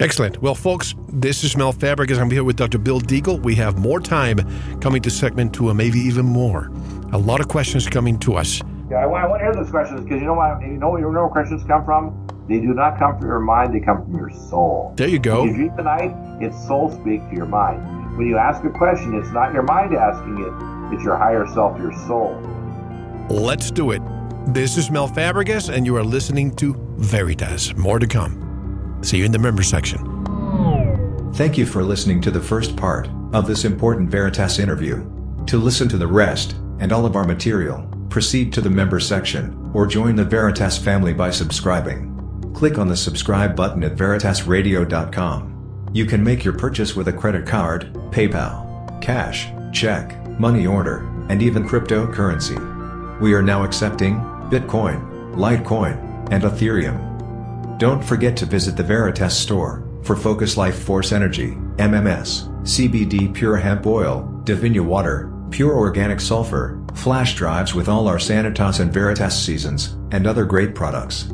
Excellent. 0.00 0.40
Well, 0.40 0.54
folks, 0.54 0.94
this 1.08 1.42
is 1.42 1.56
Mel 1.56 1.72
Fabregas. 1.72 2.18
I'm 2.18 2.30
here 2.30 2.44
with 2.44 2.56
Dr. 2.56 2.78
Bill 2.78 3.00
Deagle. 3.00 3.42
We 3.42 3.54
have 3.56 3.78
more 3.78 4.00
time 4.00 4.38
coming 4.80 5.02
to 5.02 5.10
segment 5.10 5.54
two, 5.54 5.70
and 5.70 5.78
maybe 5.78 5.98
even 5.98 6.24
more. 6.24 6.70
A 7.12 7.18
lot 7.18 7.40
of 7.40 7.48
questions 7.48 7.88
coming 7.88 8.18
to 8.20 8.36
us. 8.36 8.62
Yeah, 8.90 8.98
I 8.98 9.06
want, 9.06 9.24
I 9.24 9.28
want 9.28 9.40
to 9.40 9.44
hear 9.44 9.54
those 9.54 9.70
questions 9.70 10.02
because 10.02 10.20
you 10.20 10.26
know 10.26 10.34
why? 10.34 10.58
You 10.60 10.76
know 10.76 10.90
where 10.90 11.00
your 11.00 11.28
questions 11.30 11.64
come 11.64 11.84
from? 11.84 12.28
They 12.48 12.60
do 12.60 12.72
not 12.72 12.98
come 12.98 13.18
from 13.18 13.28
your 13.28 13.40
mind, 13.40 13.74
they 13.74 13.80
come 13.80 14.02
from 14.04 14.16
your 14.16 14.30
soul. 14.30 14.94
There 14.96 15.06
you 15.06 15.18
go. 15.18 15.42
When 15.42 15.50
you 15.50 15.54
dream 15.54 15.76
the 15.76 15.82
night, 15.82 16.14
it's 16.40 16.56
soul 16.66 16.90
speak 16.90 17.28
to 17.28 17.36
your 17.36 17.46
mind. 17.46 18.16
When 18.16 18.26
you 18.26 18.38
ask 18.38 18.64
a 18.64 18.70
question, 18.70 19.14
it's 19.14 19.30
not 19.32 19.52
your 19.52 19.64
mind 19.64 19.94
asking 19.94 20.38
it, 20.38 20.94
it's 20.94 21.04
your 21.04 21.16
higher 21.16 21.46
self, 21.48 21.78
your 21.78 21.92
soul. 22.06 22.40
Let's 23.28 23.70
do 23.70 23.90
it. 23.90 24.00
This 24.46 24.78
is 24.78 24.90
Mel 24.90 25.08
Fabregas, 25.08 25.68
and 25.68 25.84
you 25.84 25.94
are 25.96 26.02
listening 26.02 26.56
to 26.56 26.74
Veritas. 26.96 27.76
More 27.76 27.98
to 27.98 28.06
come. 28.06 28.98
See 29.02 29.18
you 29.18 29.26
in 29.26 29.32
the 29.32 29.38
member 29.38 29.62
section. 29.62 29.98
Thank 31.34 31.58
you 31.58 31.66
for 31.66 31.82
listening 31.82 32.22
to 32.22 32.30
the 32.30 32.40
first 32.40 32.76
part 32.76 33.08
of 33.34 33.46
this 33.46 33.66
important 33.66 34.08
Veritas 34.08 34.58
interview. 34.58 35.06
To 35.48 35.58
listen 35.58 35.86
to 35.90 35.98
the 35.98 36.06
rest, 36.06 36.56
and 36.80 36.92
all 36.92 37.04
of 37.04 37.14
our 37.14 37.24
material, 37.24 37.86
proceed 38.08 38.54
to 38.54 38.62
the 38.62 38.70
member 38.70 39.00
section, 39.00 39.70
or 39.74 39.86
join 39.86 40.16
the 40.16 40.24
Veritas 40.24 40.78
family 40.78 41.12
by 41.12 41.30
subscribing. 41.30 42.17
Click 42.58 42.76
on 42.76 42.88
the 42.88 42.96
subscribe 42.96 43.54
button 43.54 43.84
at 43.84 43.94
veritasradio.com. 43.94 45.90
You 45.92 46.06
can 46.06 46.24
make 46.24 46.42
your 46.42 46.54
purchase 46.54 46.96
with 46.96 47.06
a 47.06 47.12
credit 47.12 47.46
card, 47.46 47.92
PayPal, 48.10 49.00
cash, 49.00 49.46
check, 49.72 50.20
money 50.40 50.66
order, 50.66 51.08
and 51.28 51.40
even 51.40 51.68
cryptocurrency. 51.68 52.58
We 53.20 53.32
are 53.34 53.42
now 53.42 53.62
accepting 53.62 54.16
Bitcoin, 54.50 55.36
Litecoin, 55.36 56.32
and 56.32 56.42
Ethereum. 56.42 57.78
Don't 57.78 58.02
forget 58.02 58.36
to 58.38 58.44
visit 58.44 58.76
the 58.76 58.82
Veritas 58.82 59.38
store 59.38 59.88
for 60.02 60.16
Focus 60.16 60.56
Life 60.56 60.82
Force 60.82 61.12
Energy, 61.12 61.52
MMS, 61.76 62.48
CBD 62.62 63.32
Pure 63.32 63.58
Hemp 63.58 63.86
Oil, 63.86 64.28
Divinia 64.42 64.84
Water, 64.84 65.32
Pure 65.52 65.76
Organic 65.76 66.20
Sulfur, 66.20 66.84
flash 66.96 67.36
drives 67.36 67.72
with 67.72 67.88
all 67.88 68.08
our 68.08 68.18
Sanitas 68.18 68.80
and 68.80 68.92
Veritas 68.92 69.40
seasons, 69.40 69.96
and 70.10 70.26
other 70.26 70.44
great 70.44 70.74
products. 70.74 71.30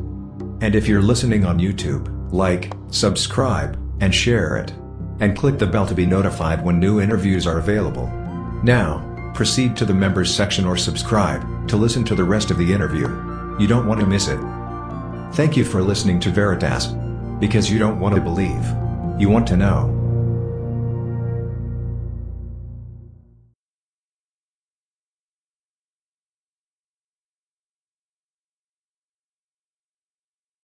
And 0.65 0.75
if 0.75 0.89
you're 0.89 1.03
listening 1.03 1.45
on 1.45 1.59
YouTube, 1.59 2.09
like, 2.33 2.73
subscribe, 2.89 3.79
and 4.01 4.15
share 4.15 4.57
it. 4.57 4.73
And 5.21 5.37
click 5.37 5.59
the 5.59 5.67
bell 5.67 5.87
to 5.87 5.95
be 5.95 6.07
notified 6.07 6.65
when 6.65 6.81
new 6.81 7.03
interviews 7.03 7.47
are 7.47 7.59
available. 7.59 8.07
Now, 8.63 9.33
proceed 9.35 9.77
to 9.77 9.85
the 9.85 9.93
members 9.93 10.35
section 10.35 10.65
or 10.65 10.79
subscribe 10.79 11.69
to 11.69 11.77
listen 11.77 12.03
to 12.05 12.15
the 12.15 12.25
rest 12.25 12.51
of 12.51 12.57
the 12.57 12.73
interview. 12.73 13.09
You 13.59 13.67
don't 13.67 13.87
want 13.87 14.01
to 14.01 14.07
miss 14.07 14.29
it. 14.29 14.41
Thank 15.35 15.55
you 15.55 15.67
for 15.67 15.83
listening 15.83 16.19
to 16.21 16.31
Veritas. 16.31 16.87
Because 17.39 17.71
you 17.71 17.79
don't 17.79 18.01
want 18.01 18.15
to 18.15 18.23
believe. 18.23 18.65
You 19.21 19.29
want 19.29 19.47
to 19.49 19.59
know. 19.59 20.04